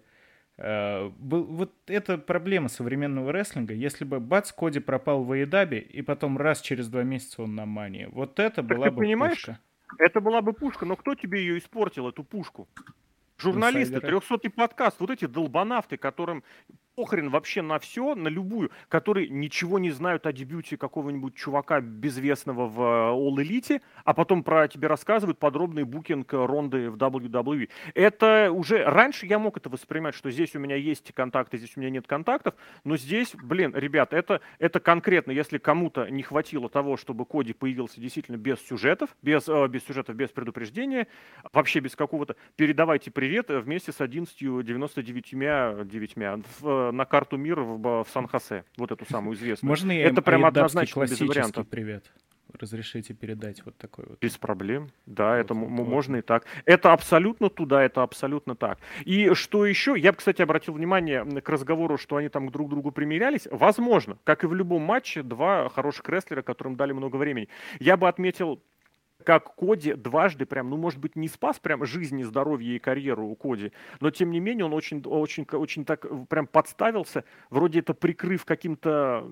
Э, 0.58 1.12
вот 1.20 1.74
это 1.86 2.18
проблема 2.18 2.68
современного 2.68 3.32
рестлинга. 3.32 3.74
Если 3.74 4.06
бы 4.06 4.20
Бац 4.20 4.52
Коди 4.52 4.80
пропал 4.80 5.24
в 5.24 5.32
Аидабе, 5.32 5.80
и 5.80 6.02
потом 6.02 6.38
раз 6.38 6.62
через 6.62 6.88
два 6.88 7.04
месяца 7.04 7.44
он 7.44 7.56
на 7.56 7.66
Мании, 7.66 8.08
вот 8.12 8.40
это 8.40 8.58
так 8.58 8.66
была 8.66 8.90
бы 8.90 9.02
понимаешь? 9.02 9.36
пушка. 9.36 9.60
Это 10.00 10.20
была 10.20 10.42
бы 10.42 10.54
пушка, 10.54 10.86
но 10.86 10.96
кто 10.96 11.16
тебе 11.16 11.40
ее 11.40 11.60
испортил, 11.60 12.10
эту 12.10 12.24
пушку? 12.24 12.68
Журналисты, 13.38 14.02
трехсотый 14.02 14.50
подкаст, 14.50 15.00
вот 15.00 15.12
эти 15.12 15.26
долбанавты, 15.26 15.98
которым 15.98 16.44
похрен 16.98 17.30
вообще 17.30 17.62
на 17.62 17.78
все, 17.78 18.16
на 18.16 18.28
любую, 18.28 18.72
которые 18.90 19.30
ничего 19.30 19.78
не 19.78 19.92
знают 19.92 20.26
о 20.26 20.34
дебюте 20.34 20.78
какого-нибудь 20.78 21.36
чувака 21.36 21.80
безвестного 21.80 22.66
в 22.66 22.82
э, 22.82 22.84
All 23.14 23.36
Elite, 23.36 23.82
а 24.04 24.16
потом 24.16 24.42
про 24.42 24.68
тебе 24.68 24.88
рассказывают 24.88 25.38
подробный 25.38 25.84
букинг 25.84 26.34
ронды 26.34 26.90
в 26.90 26.96
WWE. 26.96 27.70
Это 27.94 28.52
уже... 28.52 28.84
Раньше 28.84 29.28
я 29.28 29.38
мог 29.38 29.58
это 29.58 29.70
воспринимать, 29.70 30.16
что 30.16 30.32
здесь 30.32 30.56
у 30.56 30.60
меня 30.60 30.76
есть 30.76 31.14
контакты, 31.14 31.60
здесь 31.60 31.74
у 31.78 31.82
меня 31.82 31.92
нет 31.92 32.08
контактов, 32.08 32.56
но 32.84 32.98
здесь, 32.98 33.36
блин, 33.36 33.76
ребят, 33.76 34.12
это, 34.12 34.42
это 34.58 34.80
конкретно, 34.80 35.30
если 35.30 35.60
кому-то 35.60 36.10
не 36.10 36.24
хватило 36.24 36.68
того, 36.68 36.98
чтобы 36.98 37.26
Коди 37.26 37.54
появился 37.54 38.02
действительно 38.02 38.38
без 38.38 38.58
сюжетов, 38.68 39.16
без, 39.22 39.48
э, 39.48 39.68
без 39.68 39.86
сюжетов, 39.86 40.16
без 40.16 40.30
предупреждения, 40.32 41.06
вообще 41.54 41.80
без 41.80 41.96
какого-то... 41.96 42.36
Передавайте 42.56 43.12
привет 43.12 43.50
вместе 43.50 43.92
с 43.92 44.02
11 44.02 44.36
99 44.36 45.30
9 45.88 46.16
в 46.60 46.87
на 46.92 47.06
карту 47.06 47.38
мира 47.38 47.62
в, 47.62 48.04
в 48.04 48.08
Сан-Хосе, 48.10 48.64
вот 48.78 48.92
эту 48.92 49.06
самую 49.06 49.36
известную. 49.36 49.70
Можно 49.70 49.92
я 49.92 50.06
Это 50.06 50.22
прям 50.22 50.46
однозначно 50.46 51.02
без 51.02 51.20
вариантов. 51.20 51.68
привет? 51.68 52.12
разрешите 52.54 53.14
передать 53.14 53.64
вот 53.66 53.78
такой 53.78 54.06
вот. 54.08 54.20
Без 54.20 54.38
проблем. 54.38 54.90
Да, 55.06 55.32
вот 55.32 55.38
это 55.38 55.54
вот, 55.54 55.70
можно 55.70 56.16
вот. 56.16 56.24
и 56.24 56.26
так. 56.26 56.46
Это 56.66 56.94
абсолютно 56.94 57.50
туда, 57.50 57.84
это 57.84 58.04
абсолютно 58.04 58.56
так. 58.56 58.80
И 59.06 59.34
что 59.34 59.66
еще? 59.66 59.96
Я 59.98 60.12
бы, 60.12 60.18
кстати, 60.18 60.42
обратил 60.42 60.74
внимание 60.74 61.24
к 61.42 61.50
разговору, 61.50 61.98
что 61.98 62.18
они 62.18 62.30
там 62.30 62.50
друг 62.50 62.68
к 62.68 62.70
другу 62.72 62.92
примирялись. 62.92 63.48
Возможно, 63.52 64.18
как 64.24 64.44
и 64.44 64.48
в 64.48 64.54
любом 64.54 64.82
матче, 64.82 65.24
два 65.24 65.70
хороших 65.70 66.08
рестлера, 66.10 66.42
которым 66.42 66.76
дали 66.76 66.94
много 66.94 67.18
времени. 67.18 67.50
Я 67.80 67.98
бы 67.98 68.08
отметил 68.08 68.62
как 69.28 69.56
Коди 69.56 69.94
дважды 69.94 70.46
прям, 70.46 70.70
ну, 70.70 70.78
может 70.78 71.02
быть, 71.02 71.18
не 71.18 71.28
спас 71.28 71.60
прям 71.60 71.86
жизни, 71.86 72.24
здоровье 72.24 72.78
и 72.78 72.80
карьеру 72.80 73.26
у 73.26 73.36
Коди, 73.36 73.74
но, 74.00 74.10
тем 74.10 74.32
не 74.32 74.40
менее, 74.40 74.64
он 74.64 74.74
очень, 74.74 75.04
очень, 75.06 75.46
очень 75.52 75.84
так 75.84 76.06
прям 76.30 76.48
подставился, 76.48 77.26
вроде 77.50 77.80
это 77.80 77.94
прикрыв 77.94 78.46
каким-то 78.46 79.30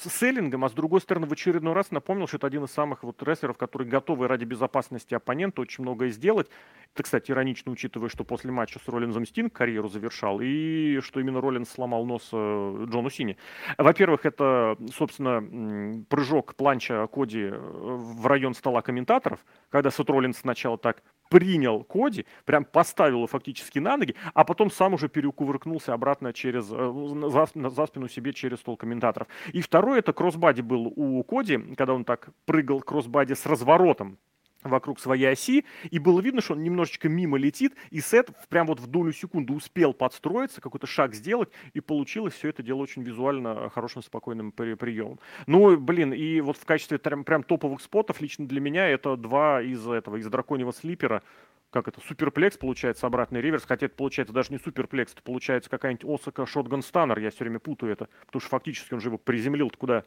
селлингом, 0.00 0.64
а 0.64 0.68
с 0.68 0.72
другой 0.74 1.00
стороны, 1.00 1.26
в 1.26 1.32
очередной 1.32 1.72
раз 1.72 1.90
напомнил, 1.90 2.28
что 2.28 2.36
это 2.36 2.46
один 2.46 2.62
из 2.62 2.70
самых 2.70 3.02
вот 3.02 3.20
рестлеров, 3.24 3.58
которые 3.58 3.88
готовы 3.88 4.28
ради 4.28 4.44
безопасности 4.44 5.12
оппонента 5.12 5.60
очень 5.60 5.82
многое 5.82 6.10
сделать. 6.10 6.48
Это, 6.94 7.02
кстати, 7.02 7.32
иронично, 7.32 7.72
учитывая, 7.72 8.10
что 8.10 8.22
после 8.22 8.52
матча 8.52 8.78
с 8.78 8.86
Роллинзом 8.86 9.26
Стинг 9.26 9.52
карьеру 9.52 9.88
завершал, 9.88 10.40
и 10.40 11.00
что 11.00 11.18
именно 11.18 11.40
Роллинз 11.40 11.68
сломал 11.68 12.06
нос 12.06 12.28
э, 12.32 12.86
Джону 12.88 13.10
Сини. 13.10 13.36
Во-первых, 13.76 14.24
это, 14.24 14.76
собственно, 14.94 16.04
прыжок 16.08 16.54
планча 16.54 17.08
Коди 17.08 17.48
э, 17.50 17.58
в 17.58 18.24
район 18.26 18.54
стола 18.54 18.82
комментатора, 18.82 19.31
метров, 19.32 19.44
когда 19.70 19.90
Сет 19.90 20.10
Роллинс 20.10 20.38
сначала 20.38 20.78
так 20.78 21.02
принял 21.28 21.84
Коди, 21.84 22.26
прям 22.44 22.64
поставил 22.64 23.16
его 23.16 23.26
фактически 23.26 23.78
на 23.78 23.96
ноги, 23.96 24.14
а 24.34 24.44
потом 24.44 24.70
сам 24.70 24.94
уже 24.94 25.08
перекувыркнулся 25.08 25.94
обратно 25.94 26.32
через, 26.32 26.70
э, 26.70 27.30
за, 27.30 27.70
за 27.70 27.86
спину 27.86 28.08
себе 28.08 28.32
через 28.32 28.58
стол 28.58 28.76
комментаторов. 28.76 29.28
И 29.54 29.62
второй 29.62 29.98
это 29.98 30.12
кроссбади 30.12 30.62
был 30.62 30.92
у 30.94 31.22
Коди, 31.24 31.58
когда 31.76 31.94
он 31.94 32.04
так 32.04 32.28
прыгал 32.44 32.80
кроссбади 32.80 33.34
с 33.34 33.46
разворотом 33.46 34.18
вокруг 34.62 35.00
своей 35.00 35.26
оси, 35.26 35.64
и 35.90 35.98
было 35.98 36.20
видно, 36.20 36.40
что 36.40 36.54
он 36.54 36.62
немножечко 36.62 37.08
мимо 37.08 37.38
летит, 37.38 37.74
и 37.90 38.00
Сет 38.00 38.30
прям 38.48 38.66
вот 38.66 38.80
в 38.80 38.86
долю 38.86 39.12
секунды 39.12 39.52
успел 39.52 39.92
подстроиться, 39.92 40.60
какой-то 40.60 40.86
шаг 40.86 41.14
сделать, 41.14 41.50
и 41.74 41.80
получилось 41.80 42.34
все 42.34 42.48
это 42.48 42.62
дело 42.62 42.78
очень 42.78 43.02
визуально 43.02 43.70
хорошим, 43.70 44.02
спокойным 44.02 44.52
при 44.52 44.74
приемом. 44.74 45.18
Ну, 45.46 45.76
блин, 45.76 46.12
и 46.12 46.40
вот 46.40 46.56
в 46.56 46.64
качестве 46.64 46.98
прям, 46.98 47.24
прям 47.24 47.42
топовых 47.42 47.80
спотов 47.80 48.20
лично 48.20 48.46
для 48.46 48.60
меня 48.60 48.88
это 48.88 49.16
два 49.16 49.62
из 49.62 49.86
этого, 49.86 50.16
из 50.16 50.26
драконьего 50.26 50.72
слипера, 50.72 51.22
как 51.70 51.88
это, 51.88 52.00
суперплекс 52.00 52.58
получается, 52.58 53.06
обратный 53.06 53.40
реверс, 53.40 53.64
хотя 53.66 53.86
это 53.86 53.94
получается 53.96 54.34
даже 54.34 54.52
не 54.52 54.58
суперплекс, 54.58 55.12
это 55.12 55.22
получается 55.22 55.70
какая-нибудь 55.70 56.04
Осака 56.04 56.46
Шотган 56.46 56.82
Станнер, 56.82 57.18
я 57.18 57.30
все 57.30 57.44
время 57.44 57.58
путаю 57.58 57.92
это, 57.92 58.08
потому 58.26 58.40
что 58.40 58.50
фактически 58.50 58.92
он 58.94 59.00
же 59.00 59.08
его 59.08 59.18
приземлил 59.18 59.70
куда? 59.70 60.04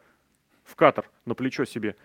В 0.63 0.75
катер, 0.75 1.09
на 1.25 1.35
плечо 1.35 1.65
себе. 1.65 1.95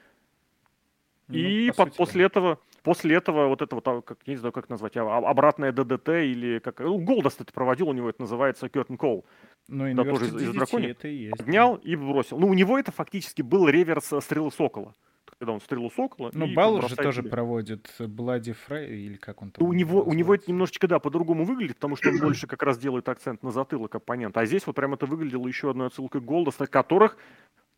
Ну, 1.31 1.39
и 1.39 1.71
по, 1.71 1.87
после 1.87 2.25
этого, 2.25 2.59
после 2.83 3.17
этого 3.17 3.49
вот 3.49 3.63
это 3.63 3.75
вот, 3.75 3.89
а, 3.89 4.03
как, 4.03 4.19
я 4.27 4.35
не 4.35 4.39
знаю, 4.39 4.53
как 4.53 4.69
назвать, 4.69 4.97
а, 4.97 5.19
обратное 5.19 5.73
ДДТ 5.73 6.09
или 6.09 6.59
как, 6.59 6.81
ну, 6.81 7.21
это 7.21 7.53
проводил, 7.53 7.89
у 7.89 7.93
него 7.93 8.11
это 8.11 8.23
называется 8.23 8.67
Curtain 8.67 8.99
Call. 8.99 9.25
Ну, 9.69 9.95
да, 9.95 10.05
тоже 10.05 10.27
из, 10.27 10.35
из 10.35 10.53
дракони. 10.53 10.89
это 10.89 11.09
и 11.09 11.15
есть. 11.15 11.39
Поднял 11.39 11.77
и 11.77 11.95
бросил. 11.95 12.39
Ну, 12.39 12.49
у 12.49 12.55
него 12.55 12.79
это 12.79 12.91
фактически 12.91 13.43
был 13.43 13.69
реверс 13.69 14.13
э, 14.13 14.21
стрелы 14.21 14.51
Сокола. 14.51 14.95
Когда 15.39 15.53
он 15.53 15.61
стрелу 15.61 15.91
Сокола. 15.91 16.31
Ну, 16.35 16.53
Баллар 16.53 16.89
же 16.89 16.97
тоже 16.97 17.21
себе. 17.21 17.31
проводит 17.31 17.89
Блади 17.99 18.53
Фрей, 18.53 19.07
или 19.07 19.17
как 19.17 19.41
он 19.43 19.53
там 19.53 19.67
у 19.67 19.73
него, 19.73 20.03
у 20.03 20.13
него 20.13 20.35
это 20.35 20.51
немножечко, 20.51 20.89
да, 20.89 20.99
по-другому 20.99 21.45
выглядит, 21.45 21.77
потому 21.77 21.97
что 21.97 22.11
он 22.11 22.19
больше 22.19 22.47
как 22.47 22.63
раз 22.63 22.79
делает 22.79 23.09
акцент 23.09 23.43
на 23.43 23.53
затылок 23.53 23.95
оппонента. 23.95 24.41
А 24.41 24.47
здесь 24.47 24.67
вот 24.67 24.75
прям 24.75 24.95
это 24.95 25.07
выглядело 25.07 25.47
еще 25.47 25.71
одной 25.71 25.87
отсылкой 25.87 26.21
Голдоста, 26.21 26.67
которых 26.67 27.17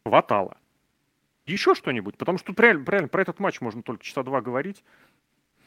хватало. 0.05 0.57
Еще 1.47 1.74
что-нибудь? 1.74 2.16
Потому 2.16 2.38
что 2.38 2.49
тут 2.49 2.61
реально, 2.61 2.84
реально 2.88 3.09
про 3.09 3.22
этот 3.22 3.38
матч 3.40 3.61
можно 3.61 3.82
только 3.82 4.05
часа 4.05 4.22
два 4.22 4.40
говорить. 4.40 4.84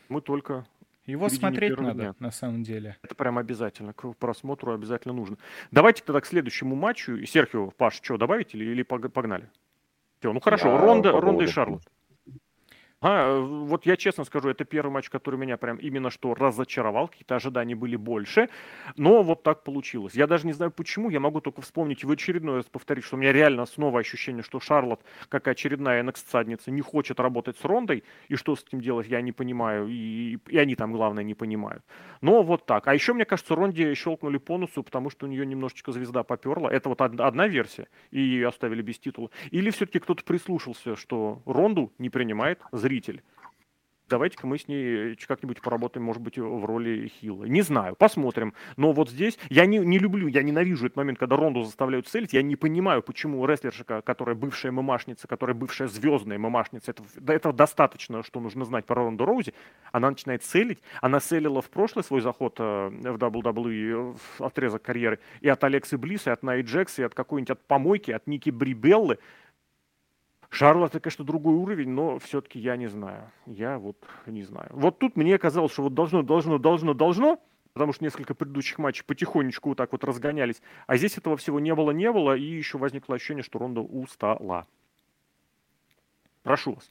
Мы 0.08 0.22
только 0.22 0.66
его 1.06 1.30
смотреть 1.30 1.78
надо, 1.78 1.94
дня. 1.94 2.16
на 2.20 2.32
самом 2.32 2.64
деле. 2.64 2.98
Это 3.04 3.14
прям 3.16 3.38
обязательно. 3.38 3.94
К 3.94 4.14
просмотру 4.14 4.74
обязательно 4.74 5.14
нужно. 5.14 5.38
Давайте 5.72 6.04
тогда 6.04 6.22
к 6.22 6.26
следующему 6.26 6.76
матчу. 6.76 7.24
Серхио, 7.26 7.72
Паш, 7.72 8.02
что, 8.02 8.18
добавить 8.18 8.56
или, 8.56 8.66
или 8.66 8.84
погнали? 8.84 9.50
Все, 10.20 10.34
ну 10.34 10.40
хорошо, 10.40 10.70
Я 10.70 10.78
Ронда, 10.78 11.12
Ронда 11.12 11.44
и 11.44 11.48
Шарлот. 11.48 11.84
А, 13.08 13.40
вот 13.40 13.86
я 13.86 13.98
честно 13.98 14.24
скажу, 14.24 14.50
это 14.50 14.66
первый 14.66 14.90
матч, 14.90 15.12
который 15.12 15.40
меня 15.40 15.58
прям 15.58 15.78
именно 15.78 16.10
что 16.10 16.34
разочаровал, 16.34 17.08
какие-то 17.08 17.36
ожидания 17.36 17.76
были 17.76 17.96
больше, 17.96 18.50
но 18.98 19.22
вот 19.22 19.44
так 19.44 19.64
получилось. 19.64 20.16
Я 20.16 20.26
даже 20.26 20.48
не 20.48 20.54
знаю 20.54 20.72
почему, 20.72 21.12
я 21.12 21.20
могу 21.20 21.40
только 21.40 21.62
вспомнить 21.62 22.02
и 22.02 22.08
в 22.08 22.12
очередной 22.12 22.56
раз 22.56 22.66
повторить, 22.66 23.04
что 23.04 23.16
у 23.16 23.20
меня 23.20 23.32
реально 23.32 23.68
снова 23.68 24.00
ощущение, 24.00 24.42
что 24.42 24.60
Шарлот, 24.60 25.02
как 25.30 25.48
очередная 25.48 26.02
NXT-садница, 26.02 26.72
не 26.72 26.82
хочет 26.82 27.20
работать 27.20 27.60
с 27.60 27.64
Рондой, 27.64 28.04
и 28.28 28.36
что 28.36 28.56
с 28.56 28.64
этим 28.64 28.82
делать, 28.82 29.08
я 29.08 29.22
не 29.22 29.32
понимаю, 29.32 29.88
и, 29.88 30.40
и 30.48 30.58
они 30.58 30.76
там, 30.76 30.92
главное, 30.92 31.24
не 31.24 31.36
понимают. 31.36 31.84
Но 32.22 32.42
вот 32.42 32.66
так. 32.66 32.88
А 32.88 32.96
еще, 32.96 33.14
мне 33.14 33.26
кажется, 33.26 33.54
Ронде 33.54 33.94
щелкнули 33.94 34.40
по 34.40 34.58
носу, 34.58 34.82
потому 34.82 35.12
что 35.12 35.28
у 35.28 35.30
нее 35.30 35.46
немножечко 35.46 35.92
звезда 35.92 36.24
поперла. 36.24 36.72
Это 36.72 36.90
вот 36.90 37.02
одна 37.02 37.48
версия, 37.48 37.88
и 38.10 38.20
ее 38.20 38.48
оставили 38.48 38.82
без 38.82 38.98
титула. 38.98 39.30
Или 39.52 39.70
все-таки 39.70 40.00
кто-то 40.00 40.24
прислушался, 40.24 40.96
что 40.96 41.44
Ронду 41.46 41.94
не 42.00 42.10
принимает 42.10 42.60
зритель 42.72 42.95
зритель. 42.96 43.22
Давайте-ка 44.08 44.46
мы 44.46 44.60
с 44.60 44.68
ней 44.68 45.18
как-нибудь 45.28 45.62
поработаем, 45.62 46.06
может 46.06 46.22
быть, 46.22 46.38
в 46.38 46.66
роли 46.66 47.08
Хилла. 47.08 47.46
Не 47.46 47.64
знаю, 47.64 47.96
посмотрим. 47.96 48.54
Но 48.78 48.92
вот 48.92 49.10
здесь 49.10 49.40
я 49.50 49.66
не, 49.66 49.80
не 49.80 49.98
люблю, 49.98 50.28
я 50.28 50.44
ненавижу 50.44 50.86
этот 50.86 50.96
момент, 50.96 51.18
когда 51.18 51.38
Ронду 51.38 51.64
заставляют 51.64 52.08
целить. 52.08 52.32
Я 52.32 52.44
не 52.44 52.56
понимаю, 52.56 53.02
почему 53.02 53.44
рестлерша, 53.48 53.84
которая 54.04 54.36
бывшая 54.36 54.72
мамашница, 54.72 55.28
которая 55.28 55.56
бывшая 55.56 55.88
звездная 55.88 56.38
мамашница, 56.38 56.92
это, 56.92 57.04
этого 57.34 57.52
достаточно, 57.52 58.22
что 58.22 58.40
нужно 58.40 58.64
знать 58.64 58.86
про 58.86 58.98
Ронду 58.98 59.26
Роузи. 59.26 59.56
Она 59.92 60.12
начинает 60.12 60.44
целить. 60.44 60.78
Она 61.02 61.20
целила 61.20 61.64
в 61.64 61.72
прошлый 61.72 62.04
свой 62.04 62.22
заход 62.22 62.58
э, 62.60 62.90
в 62.90 63.18
WWE, 63.18 64.16
в 64.38 64.42
отрезок 64.44 64.84
карьеры, 64.84 65.18
и 65.42 65.50
от 65.50 65.64
Алексы 65.64 65.98
Блиса, 65.98 66.30
и 66.30 66.34
от 66.34 66.44
Най 66.44 66.62
Джекса, 66.62 67.02
и 67.02 67.06
от 67.06 67.16
какой-нибудь 67.16 67.50
от 67.50 67.66
помойки, 67.66 68.12
от 68.12 68.28
Ники 68.28 68.52
Брибеллы. 68.52 69.18
Шарлот, 70.56 70.92
это, 70.92 71.02
конечно, 71.02 71.26
другой 71.26 71.56
уровень, 71.56 71.90
но 71.90 72.18
все-таки 72.20 72.60
я 72.60 72.78
не 72.78 72.88
знаю. 72.88 73.30
Я 73.46 73.78
вот 73.78 73.98
не 74.26 74.44
знаю. 74.44 74.70
Вот 74.72 75.00
тут 75.00 75.18
мне 75.18 75.38
казалось, 75.38 75.74
что 75.74 75.84
вот 75.84 75.94
должно, 75.94 76.22
должно, 76.22 76.58
должно, 76.58 76.94
должно, 76.94 77.42
потому 77.74 77.92
что 77.92 78.06
несколько 78.06 78.34
предыдущих 78.34 78.78
матчей 78.78 79.04
потихонечку 79.04 79.68
вот 79.68 79.78
так 79.78 79.92
вот 79.92 80.06
разгонялись. 80.06 80.62
А 80.88 80.96
здесь 80.96 81.18
этого 81.18 81.36
всего 81.36 81.60
не 81.60 81.76
было, 81.76 81.92
не 81.92 82.10
было, 82.10 82.38
и 82.38 82.42
еще 82.42 82.78
возникло 82.78 83.16
ощущение, 83.16 83.44
что 83.44 83.60
Ронда 83.60 83.82
устала. 83.82 84.66
Прошу 86.42 86.76
вас. 86.76 86.90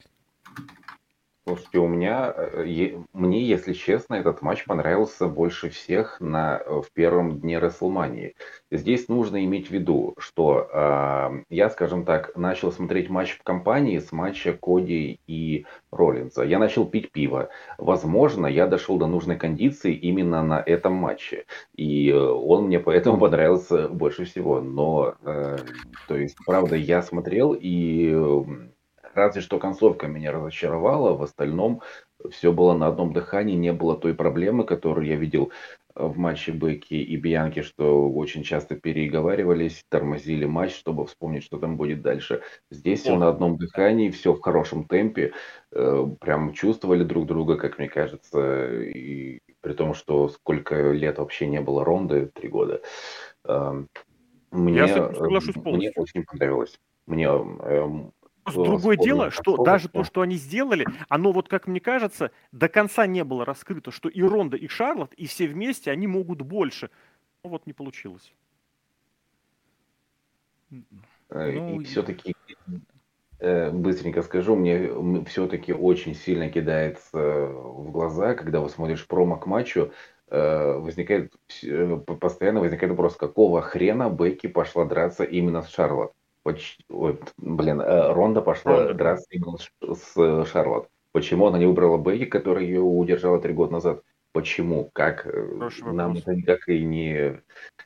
Слушайте, 1.47 1.77
у 1.77 1.87
меня, 1.87 2.33
э, 2.35 2.97
мне, 3.13 3.43
если 3.43 3.73
честно, 3.73 4.15
этот 4.15 4.41
матч 4.41 4.65
понравился 4.65 5.27
больше 5.27 5.69
всех 5.69 6.19
на, 6.19 6.57
э, 6.57 6.81
в 6.81 6.91
первом 6.91 7.39
дне 7.39 7.59
Расселмании. 7.59 8.33
Здесь 8.71 9.07
нужно 9.09 9.45
иметь 9.45 9.67
в 9.67 9.71
виду, 9.71 10.15
что 10.17 10.67
э, 10.73 11.43
я, 11.49 11.69
скажем 11.69 12.03
так, 12.03 12.35
начал 12.35 12.71
смотреть 12.71 13.11
матч 13.11 13.37
в 13.37 13.43
компании 13.43 13.99
с 13.99 14.11
матча 14.11 14.57
Коди 14.59 15.19
и 15.27 15.67
Роллинза. 15.91 16.41
Я 16.41 16.57
начал 16.57 16.83
пить 16.87 17.11
пиво. 17.11 17.49
Возможно, 17.77 18.47
я 18.47 18.65
дошел 18.65 18.97
до 18.97 19.05
нужной 19.05 19.37
кондиции 19.37 19.93
именно 19.93 20.41
на 20.41 20.63
этом 20.65 20.93
матче. 20.93 21.45
И 21.75 22.09
э, 22.09 22.17
он 22.17 22.65
мне 22.65 22.79
поэтому 22.79 23.19
понравился 23.19 23.87
больше 23.87 24.25
всего. 24.25 24.61
Но, 24.61 25.13
э, 25.21 25.57
то 26.07 26.17
есть, 26.17 26.37
правда, 26.43 26.75
я 26.75 27.03
смотрел 27.03 27.53
и 27.53 28.15
Разве 29.15 29.41
что 29.41 29.59
концовка 29.59 30.07
меня 30.07 30.33
разочаровала, 30.33 31.15
в 31.15 31.23
остальном 31.23 31.81
все 32.31 32.51
было 32.51 32.73
на 32.73 32.87
одном 32.87 33.13
дыхании, 33.13 33.55
не 33.55 33.71
было 33.71 33.95
той 33.95 34.13
проблемы, 34.13 34.65
которую 34.65 35.07
я 35.07 35.15
видел 35.15 35.51
э, 35.95 36.05
в 36.05 36.17
матче 36.17 36.51
Бекки 36.51 36.95
и 36.95 37.15
Бьянки, 37.15 37.61
что 37.61 38.09
очень 38.11 38.43
часто 38.43 38.75
переговаривались, 38.75 39.85
тормозили 39.89 40.43
матч, 40.45 40.75
чтобы 40.75 41.05
вспомнить, 41.05 41.43
что 41.43 41.57
там 41.57 41.77
будет 41.77 42.01
дальше. 42.01 42.41
Здесь 42.69 43.01
все 43.01 43.15
на 43.15 43.29
одном 43.29 43.57
дыхании, 43.57 44.09
все 44.09 44.33
в 44.33 44.41
хорошем 44.41 44.85
темпе, 44.85 45.31
э, 45.71 46.07
прям 46.19 46.51
чувствовали 46.51 47.05
друг 47.05 47.25
друга, 47.25 47.55
как 47.55 47.79
мне 47.79 47.87
кажется, 47.87 48.81
и 48.81 49.39
при 49.61 49.73
том, 49.73 49.93
что 49.93 50.27
сколько 50.27 50.91
лет 50.91 51.19
вообще 51.19 51.47
не 51.47 51.61
было 51.61 51.85
ронды, 51.85 52.31
три 52.33 52.49
года. 52.49 52.81
Эм, 53.45 53.87
мне, 54.51 54.77
я 54.77 55.13
соглашусь 55.13 55.55
полностью. 55.55 55.73
Мне 55.73 55.91
очень 55.95 56.23
понравилось. 56.25 56.77
Мне 57.07 57.29
эм, 58.45 58.63
Другое 58.63 58.97
дело, 58.97 59.31
что 59.31 59.57
даже 59.57 59.89
то, 59.89 60.03
что 60.03 60.21
они 60.21 60.35
сделали, 60.35 60.85
оно 61.09 61.31
вот, 61.31 61.47
как 61.49 61.67
мне 61.67 61.79
кажется, 61.79 62.31
до 62.51 62.69
конца 62.69 63.07
не 63.07 63.23
было 63.23 63.45
раскрыто, 63.45 63.91
что 63.91 64.09
и 64.09 64.21
Ронда, 64.21 64.57
и 64.57 64.67
Шарлот, 64.67 65.13
и 65.13 65.25
все 65.25 65.47
вместе, 65.47 65.91
они 65.91 66.07
могут 66.07 66.41
больше. 66.41 66.89
Но 67.43 67.49
вот 67.49 67.65
не 67.65 67.73
получилось. 67.73 68.33
Э, 71.29 71.51
ну, 71.51 71.79
и 71.79 71.83
все-таки, 71.83 72.35
э, 73.39 73.71
быстренько 73.71 74.21
скажу, 74.21 74.55
мне 74.55 75.23
все-таки 75.25 75.73
очень 75.73 76.15
сильно 76.15 76.49
кидается 76.49 77.47
в 77.47 77.91
глаза, 77.91 78.35
когда 78.35 78.59
вы 78.59 78.69
смотришь 78.69 79.07
промо 79.07 79.37
к 79.37 79.45
матчу, 79.45 79.91
э, 80.27 80.73
возникает, 80.77 81.33
постоянно 82.19 82.59
возникает 82.59 82.91
вопрос, 82.91 83.15
какого 83.15 83.61
хрена 83.61 84.09
Бекки 84.09 84.47
пошла 84.47 84.85
драться 84.85 85.23
именно 85.23 85.61
с 85.61 85.69
Шарлот? 85.69 86.13
Почти, 86.45 86.85
ой, 86.89 87.19
блин, 87.37 87.81
э, 87.81 88.13
Ронда 88.13 88.39
пошла 88.41 88.77
Ронда. 88.77 88.93
драться 88.93 89.25
именно 89.31 89.57
с, 89.57 89.71
с 90.15 90.45
Шарлот. 90.51 90.87
Почему 91.11 91.47
она 91.47 91.57
не 91.57 91.65
выбрала 91.65 91.97
Бекки, 91.97 92.25
которая 92.25 92.63
ее 92.65 92.81
удержала 92.81 93.41
три 93.41 93.51
года 93.51 93.73
назад? 93.73 94.03
Почему? 94.31 94.91
Как? 94.93 95.25
Э, 95.25 95.31
Хороший 95.53 95.85
Нам 95.91 96.13
вопрос. 96.13 96.21
это 96.21 96.35
никак 96.35 96.69
и 96.69 96.83
не 96.83 97.41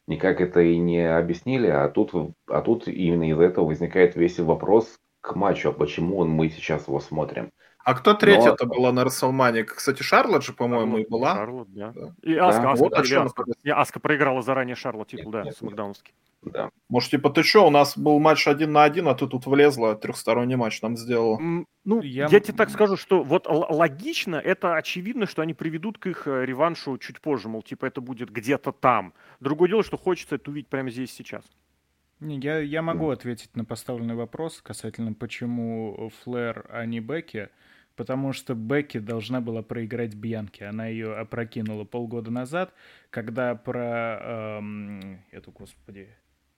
никак 0.07 0.41
это 0.41 0.59
и 0.59 0.77
не 0.77 0.99
объяснили, 1.09 1.67
а 1.67 1.87
тут, 1.87 2.11
а 2.47 2.61
тут 2.61 2.89
именно 2.89 3.29
из 3.31 3.39
этого 3.39 3.63
возникает 3.65 4.17
весь 4.17 4.39
вопрос 4.39 4.99
к 5.21 5.35
матчу, 5.37 5.69
а 5.69 5.71
почему 5.71 6.25
мы 6.25 6.49
сейчас 6.49 6.89
его 6.89 6.99
смотрим. 6.99 7.51
А 7.89 7.95
кто 7.95 8.13
третья 8.13 8.51
это 8.51 8.67
была 8.67 8.91
на 8.91 9.03
Расселмане? 9.03 9.63
Кстати, 9.63 10.03
Шарлот 10.03 10.43
же, 10.43 10.53
по-моему, 10.53 10.99
и 10.99 11.07
была. 11.07 11.33
Шарлот, 11.33 11.73
да. 11.73 11.91
да. 11.95 12.13
И 12.21 12.35
Аска, 12.35 12.61
да. 12.61 12.71
Аска, 12.73 12.83
вот 12.83 12.93
Аска, 12.93 13.81
Аска 13.81 13.99
проиграла 13.99 14.43
заранее 14.43 14.75
Шарлот 14.75 15.07
титул, 15.07 15.31
да, 15.31 15.51
с 15.51 15.59
Макдауновский. 15.61 16.13
Да. 16.43 16.69
Может, 16.87 17.09
типа, 17.09 17.31
ты 17.31 17.41
что, 17.41 17.65
у 17.65 17.71
нас 17.71 17.97
был 17.97 18.19
матч 18.19 18.47
один 18.47 18.73
на 18.73 18.83
один, 18.83 19.07
а 19.07 19.15
ты 19.15 19.25
тут 19.25 19.47
влезла, 19.47 19.95
трехсторонний 19.95 20.55
матч 20.55 20.79
нам 20.83 20.97
сделал. 20.97 21.39
Ну, 21.39 22.01
я, 22.01 22.27
я 22.27 22.39
тебе 22.39 22.55
так 22.55 22.69
скажу, 22.69 22.95
что 22.95 23.23
вот 23.23 23.47
логично, 23.47 24.35
это 24.35 24.75
очевидно, 24.75 25.25
что 25.25 25.41
они 25.41 25.55
приведут 25.55 25.97
к 25.97 26.05
их 26.05 26.27
э, 26.27 26.45
реваншу 26.45 26.99
чуть 26.99 27.19
позже, 27.19 27.49
мол, 27.49 27.63
типа, 27.63 27.87
это 27.87 28.01
будет 28.01 28.29
где-то 28.29 28.71
там. 28.71 29.13
Другое 29.39 29.67
дело, 29.67 29.83
что 29.83 29.97
хочется 29.97 30.35
это 30.35 30.51
увидеть 30.51 30.69
прямо 30.69 30.91
здесь 30.91 31.11
сейчас. 31.11 31.43
Не, 32.19 32.37
я, 32.37 32.59
я 32.59 32.83
могу 32.83 33.09
ответить 33.09 33.55
на 33.55 33.65
поставленный 33.65 34.15
вопрос 34.15 34.61
касательно, 34.61 35.13
почему 35.13 36.11
Флэр, 36.21 36.67
а 36.69 36.85
не 36.85 36.99
Бекки. 36.99 37.49
Потому 37.99 38.31
что 38.31 38.55
Бекки 38.55 38.97
должна 38.97 39.41
была 39.41 39.61
проиграть 39.61 40.15
Бьянке. 40.15 40.67
Она 40.67 40.87
ее 40.87 41.17
опрокинула 41.17 41.83
полгода 41.83 42.31
назад, 42.31 42.73
когда 43.09 43.55
про 43.55 44.57
эм, 44.61 45.21
эту, 45.31 45.51
господи, 45.51 46.07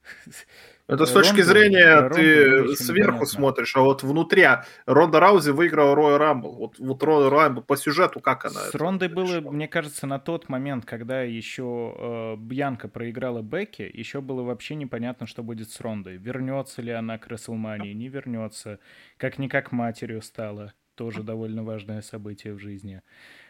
это 0.88 1.08
с 1.08 1.12
точки 1.12 1.42
зрения 1.42 2.08
ты 2.10 2.76
сверху 2.76 3.26
смотришь, 3.26 3.76
а 3.76 3.82
вот 3.82 4.04
внутри 4.04 4.46
Ронда 4.86 5.20
Раузи 5.20 5.50
выиграла 5.50 5.96
Роя 5.96 6.20
Рамбл. 6.20 6.52
Вот, 6.52 6.78
вот 6.78 7.02
Роя 7.02 7.32
Рамбл 7.32 7.64
по 7.64 7.76
сюжету 7.76 8.20
как 8.20 8.46
она? 8.46 8.60
С 8.60 8.76
Рондой 8.76 9.08
было, 9.08 9.42
мне 9.42 9.68
кажется, 9.68 10.06
на 10.06 10.20
тот 10.20 10.48
момент, 10.48 10.86
когда 10.86 11.24
еще 11.24 11.96
э, 11.98 12.36
Бьянка 12.38 12.88
проиграла 12.88 13.42
Бекки, 13.42 13.90
еще 13.92 14.22
было 14.22 14.44
вообще 14.44 14.76
непонятно, 14.76 15.26
что 15.26 15.42
будет 15.42 15.72
с 15.72 15.82
Рондой. 15.82 16.18
Вернется 16.18 16.84
ли 16.84 16.92
она 16.92 17.18
к 17.18 17.26
Расселмании, 17.26 17.94
не 17.94 18.10
вернется. 18.10 18.78
Как-никак 19.18 19.72
матерью 19.72 20.22
стала. 20.22 20.74
Тоже 21.02 21.24
довольно 21.24 21.64
важное 21.64 22.02
событие 22.02 22.54
в 22.54 22.60
жизни. 22.60 23.02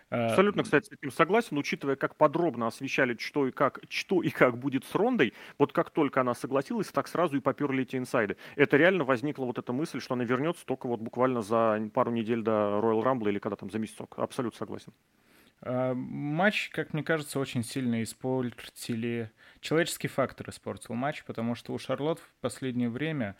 Э, 0.09 0.27
Абсолютно, 0.27 0.63
кстати, 0.63 0.87
с 0.87 0.91
этим 0.91 1.11
согласен, 1.11 1.57
учитывая, 1.57 1.97
как 1.97 2.15
подробно 2.15 2.67
освещали, 2.67 3.17
что 3.19 3.45
и 3.47 3.51
как, 3.51 3.79
что 3.89 4.21
и 4.21 4.29
как 4.29 4.57
будет 4.57 4.85
с 4.85 4.95
Рондой, 4.95 5.33
вот 5.57 5.73
как 5.73 5.89
только 5.89 6.21
она 6.21 6.33
согласилась, 6.33 6.87
так 6.87 7.09
сразу 7.09 7.35
и 7.37 7.41
поперли 7.41 7.83
эти 7.83 7.97
инсайды. 7.97 8.37
Это 8.55 8.77
реально 8.77 9.03
возникла 9.03 9.43
вот 9.45 9.57
эта 9.57 9.73
мысль, 9.73 9.99
что 9.99 10.13
она 10.13 10.23
вернется 10.23 10.65
только 10.65 10.87
вот 10.87 11.01
буквально 11.01 11.41
за 11.41 11.89
пару 11.93 12.11
недель 12.11 12.41
до 12.41 12.79
Royal 12.81 13.03
Rumble 13.03 13.29
или 13.29 13.39
когда 13.39 13.57
там 13.57 13.69
за 13.69 13.79
месяцок. 13.79 14.15
Абсолютно 14.17 14.57
согласен. 14.57 14.93
А, 15.61 15.93
матч, 15.93 16.69
как 16.69 16.93
мне 16.93 17.03
кажется, 17.03 17.39
очень 17.39 17.63
сильно 17.63 18.01
испортили... 18.01 19.31
Человеческий 19.59 20.07
фактор 20.07 20.49
испортил 20.49 20.95
матч, 20.95 21.23
потому 21.23 21.53
что 21.53 21.73
у 21.73 21.77
Шарлот 21.77 22.19
в 22.19 22.33
последнее 22.41 22.89
время 22.89 23.35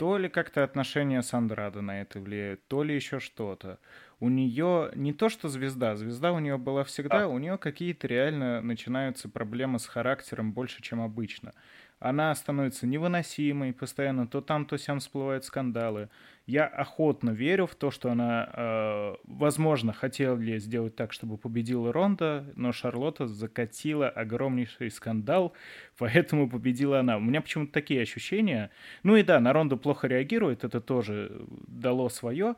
то 0.00 0.16
ли 0.16 0.30
как-то 0.30 0.64
отношения 0.64 1.20
с 1.20 1.34
Андрадо 1.34 1.82
на 1.82 2.00
это 2.00 2.20
влияют, 2.20 2.66
то 2.68 2.82
ли 2.82 2.94
еще 2.94 3.20
что-то 3.20 3.78
у 4.18 4.30
нее 4.30 4.90
не 4.94 5.12
то 5.12 5.28
что 5.28 5.50
звезда, 5.50 5.94
звезда 5.94 6.32
у 6.32 6.38
нее 6.38 6.56
была 6.56 6.84
всегда, 6.84 7.24
а. 7.24 7.26
у 7.26 7.36
нее 7.36 7.58
какие-то 7.58 8.06
реально 8.06 8.62
начинаются 8.62 9.28
проблемы 9.28 9.78
с 9.78 9.84
характером 9.84 10.54
больше, 10.54 10.80
чем 10.80 11.02
обычно. 11.02 11.52
Она 12.00 12.34
становится 12.34 12.86
невыносимой, 12.86 13.74
постоянно 13.74 14.26
то 14.26 14.40
там, 14.40 14.64
то 14.64 14.78
сям 14.78 15.00
всплывают 15.00 15.44
скандалы. 15.44 16.08
Я 16.46 16.66
охотно 16.66 17.30
верю 17.30 17.66
в 17.66 17.74
то, 17.74 17.90
что 17.90 18.10
она, 18.10 18.48
э, 18.54 19.14
возможно, 19.24 19.92
хотела 19.92 20.40
сделать 20.58 20.96
так, 20.96 21.12
чтобы 21.12 21.36
победила 21.36 21.92
Ронда, 21.92 22.50
но 22.56 22.72
Шарлотта 22.72 23.28
закатила 23.28 24.08
огромнейший 24.08 24.90
скандал, 24.90 25.52
поэтому 25.98 26.48
победила 26.48 27.00
она. 27.00 27.18
У 27.18 27.20
меня 27.20 27.42
почему-то 27.42 27.72
такие 27.72 28.00
ощущения. 28.00 28.70
Ну 29.02 29.16
и 29.16 29.22
да, 29.22 29.38
на 29.38 29.52
Ронду 29.52 29.76
плохо 29.76 30.08
реагирует, 30.08 30.64
это 30.64 30.80
тоже 30.80 31.46
дало 31.68 32.08
свое. 32.08 32.56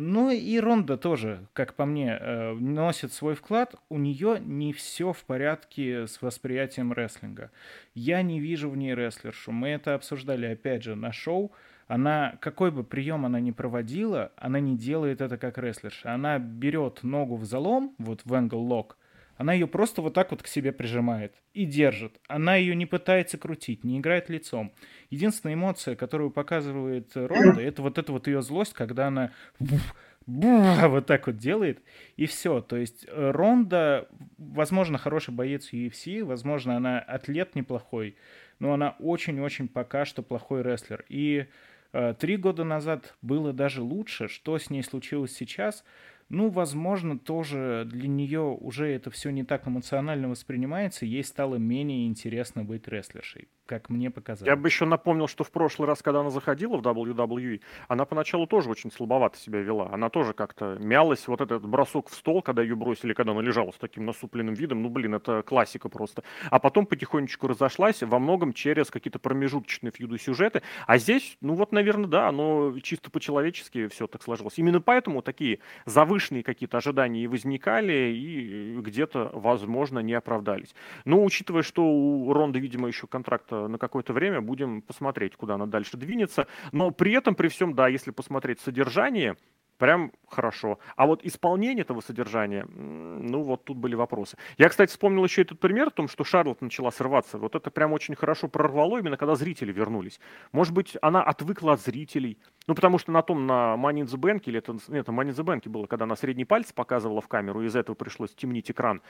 Ну 0.00 0.30
и 0.30 0.60
Ронда 0.60 0.96
тоже, 0.96 1.48
как 1.54 1.74
по 1.74 1.84
мне, 1.84 2.16
э, 2.20 2.52
носит 2.52 3.12
свой 3.12 3.34
вклад. 3.34 3.74
У 3.88 3.98
нее 3.98 4.38
не 4.40 4.72
все 4.72 5.12
в 5.12 5.24
порядке 5.24 6.06
с 6.06 6.22
восприятием 6.22 6.92
рестлинга. 6.92 7.50
Я 7.94 8.22
не 8.22 8.38
вижу 8.38 8.70
в 8.70 8.76
ней 8.76 8.94
рестлершу. 8.94 9.50
Мы 9.50 9.70
это 9.70 9.96
обсуждали, 9.96 10.46
опять 10.46 10.84
же, 10.84 10.94
на 10.94 11.10
шоу. 11.10 11.50
Она, 11.88 12.36
какой 12.40 12.70
бы 12.70 12.84
прием 12.84 13.26
она 13.26 13.40
ни 13.40 13.50
проводила, 13.50 14.30
она 14.36 14.60
не 14.60 14.76
делает 14.76 15.20
это 15.20 15.36
как 15.36 15.58
рестлерша. 15.58 16.14
Она 16.14 16.38
берет 16.38 17.02
ногу 17.02 17.34
в 17.34 17.44
залом, 17.44 17.96
вот 17.98 18.20
в 18.24 18.32
энгл 18.32 18.60
лок, 18.60 18.98
она 19.38 19.52
ее 19.52 19.68
просто 19.68 20.02
вот 20.02 20.14
так 20.14 20.32
вот 20.32 20.42
к 20.42 20.48
себе 20.48 20.72
прижимает 20.72 21.32
и 21.54 21.64
держит. 21.64 22.20
Она 22.26 22.56
ее 22.56 22.74
не 22.74 22.86
пытается 22.86 23.38
крутить, 23.38 23.84
не 23.84 23.98
играет 23.98 24.28
лицом. 24.28 24.74
Единственная 25.10 25.54
эмоция, 25.54 25.94
которую 25.94 26.30
показывает 26.30 27.12
Ронда, 27.14 27.62
это 27.62 27.80
вот 27.82 27.98
эта 27.98 28.12
вот 28.12 28.26
ее 28.26 28.42
злость, 28.42 28.74
когда 28.74 29.06
она 29.06 29.30
вот 30.26 31.06
так 31.06 31.28
вот 31.28 31.36
делает, 31.36 31.80
и 32.16 32.26
все. 32.26 32.60
То 32.60 32.76
есть 32.76 33.06
э, 33.06 33.30
Ронда, 33.30 34.08
возможно, 34.38 34.98
хороший 34.98 35.32
боец 35.32 35.72
UFC, 35.72 36.24
возможно, 36.24 36.76
она 36.76 36.98
атлет 36.98 37.54
неплохой, 37.54 38.16
но 38.58 38.72
она 38.72 38.96
очень-очень 38.98 39.68
пока 39.68 40.04
что 40.04 40.22
плохой 40.24 40.62
рестлер. 40.64 41.04
И 41.08 41.46
э, 41.92 42.14
три 42.18 42.36
года 42.36 42.64
назад 42.64 43.14
было 43.22 43.52
даже 43.52 43.82
лучше. 43.82 44.26
Что 44.26 44.58
с 44.58 44.68
ней 44.68 44.82
случилось 44.82 45.32
сейчас– 45.32 45.84
ну, 46.28 46.50
возможно, 46.50 47.18
тоже 47.18 47.84
для 47.90 48.08
нее 48.08 48.40
уже 48.40 48.88
это 48.88 49.10
все 49.10 49.30
не 49.30 49.44
так 49.44 49.66
эмоционально 49.66 50.28
воспринимается, 50.28 51.06
ей 51.06 51.24
стало 51.24 51.56
менее 51.56 52.06
интересно 52.06 52.64
быть 52.64 52.86
рестлершей. 52.88 53.48
Как 53.68 53.90
мне 53.90 54.10
показалось. 54.10 54.48
Я 54.48 54.56
бы 54.56 54.66
еще 54.66 54.86
напомнил, 54.86 55.28
что 55.28 55.44
в 55.44 55.52
прошлый 55.52 55.86
раз, 55.86 56.02
когда 56.02 56.20
она 56.20 56.30
заходила 56.30 56.78
в 56.78 56.80
WWE, 56.80 57.60
она 57.86 58.06
поначалу 58.06 58.46
тоже 58.46 58.70
очень 58.70 58.90
слабовато 58.90 59.38
себя 59.38 59.60
вела. 59.60 59.90
Она 59.92 60.08
тоже 60.08 60.32
как-то 60.32 60.78
мялась. 60.80 61.28
Вот 61.28 61.42
этот 61.42 61.66
бросок 61.66 62.08
в 62.08 62.14
стол, 62.14 62.40
когда 62.40 62.62
ее 62.62 62.74
бросили, 62.74 63.12
когда 63.12 63.32
она 63.32 63.42
лежала 63.42 63.70
с 63.70 63.76
таким 63.76 64.06
насупленным 64.06 64.54
видом, 64.54 64.82
ну, 64.82 64.88
блин, 64.88 65.14
это 65.14 65.42
классика 65.42 65.90
просто. 65.90 66.24
А 66.50 66.58
потом 66.58 66.86
потихонечку 66.86 67.46
разошлась 67.46 68.02
во 68.02 68.18
многом 68.18 68.54
через 68.54 68.90
какие-то 68.90 69.18
промежуточные 69.18 69.92
фьюды 69.92 70.18
сюжеты. 70.18 70.62
А 70.86 70.96
здесь, 70.96 71.36
ну 71.42 71.52
вот, 71.52 71.70
наверное, 71.70 72.08
да, 72.08 72.28
оно 72.28 72.74
чисто 72.82 73.10
по-человечески 73.10 73.88
все 73.88 74.06
так 74.06 74.22
сложилось. 74.22 74.54
Именно 74.56 74.80
поэтому 74.80 75.20
такие 75.20 75.60
завышенные 75.84 76.42
какие-то 76.42 76.78
ожидания 76.78 77.22
и 77.22 77.26
возникали, 77.26 78.14
и 78.14 78.80
где-то, 78.80 79.30
возможно, 79.34 79.98
не 79.98 80.14
оправдались. 80.14 80.74
Но 81.04 81.22
учитывая, 81.22 81.62
что 81.62 81.84
у 81.84 82.32
Ронда, 82.32 82.58
видимо, 82.58 82.88
еще 82.88 83.06
контракта 83.06 83.57
на 83.66 83.78
какое-то 83.78 84.12
время, 84.12 84.40
будем 84.40 84.82
посмотреть, 84.82 85.36
куда 85.36 85.54
она 85.54 85.66
дальше 85.66 85.96
двинется. 85.96 86.46
Но 86.72 86.90
при 86.90 87.12
этом, 87.12 87.34
при 87.34 87.48
всем, 87.48 87.74
да, 87.74 87.88
если 87.88 88.10
посмотреть 88.10 88.60
содержание, 88.60 89.36
прям 89.78 90.12
хорошо. 90.28 90.78
А 90.96 91.06
вот 91.06 91.24
исполнение 91.24 91.82
этого 91.82 92.00
содержания, 92.00 92.66
ну 92.66 93.42
вот 93.42 93.64
тут 93.64 93.78
были 93.78 93.94
вопросы. 93.94 94.36
Я, 94.58 94.68
кстати, 94.68 94.90
вспомнил 94.90 95.24
еще 95.24 95.42
этот 95.42 95.58
пример 95.60 95.88
о 95.88 95.90
том, 95.90 96.08
что 96.08 96.24
Шарлот 96.24 96.60
начала 96.60 96.90
срываться. 96.90 97.38
Вот 97.38 97.54
это 97.54 97.70
прям 97.70 97.92
очень 97.92 98.14
хорошо 98.14 98.48
прорвало 98.48 98.98
именно 98.98 99.16
когда 99.16 99.34
зрители 99.36 99.72
вернулись. 99.72 100.20
Может 100.52 100.74
быть, 100.74 100.96
она 101.00 101.22
отвыкла 101.22 101.74
от 101.74 101.80
зрителей. 101.80 102.38
Ну, 102.66 102.74
потому 102.74 102.98
что 102.98 103.12
на 103.12 103.22
том, 103.22 103.46
на 103.46 103.76
Money 103.76 104.02
in 104.02 104.06
the 104.06 104.18
Bank, 104.18 104.42
или 104.46 104.58
это, 104.58 104.76
нет, 104.88 105.08
Money 105.08 105.30
in 105.30 105.34
the 105.34 105.44
Bank 105.44 105.68
было, 105.68 105.86
когда 105.86 106.04
она 106.04 106.16
средний 106.16 106.44
палец 106.44 106.72
показывала 106.72 107.20
в 107.20 107.28
камеру, 107.28 107.62
и 107.62 107.66
из-за 107.66 107.80
этого 107.80 107.94
пришлось 107.94 108.34
темнить 108.34 108.70
экран. 108.70 109.00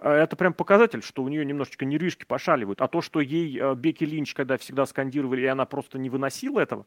Э, 0.00 0.10
это 0.10 0.36
прям 0.36 0.54
показатель, 0.54 1.02
что 1.02 1.22
у 1.22 1.28
нее 1.28 1.44
немножечко 1.44 1.84
нервишки 1.84 2.24
пошаливают. 2.24 2.80
А 2.80 2.88
то, 2.88 3.00
что 3.00 3.20
ей 3.20 3.58
э, 3.58 3.74
Бекки 3.74 4.04
Линч, 4.04 4.34
когда 4.34 4.56
всегда 4.56 4.86
скандировали, 4.86 5.42
и 5.42 5.46
она 5.46 5.66
просто 5.66 5.98
не 5.98 6.10
выносила 6.10 6.60
этого, 6.60 6.86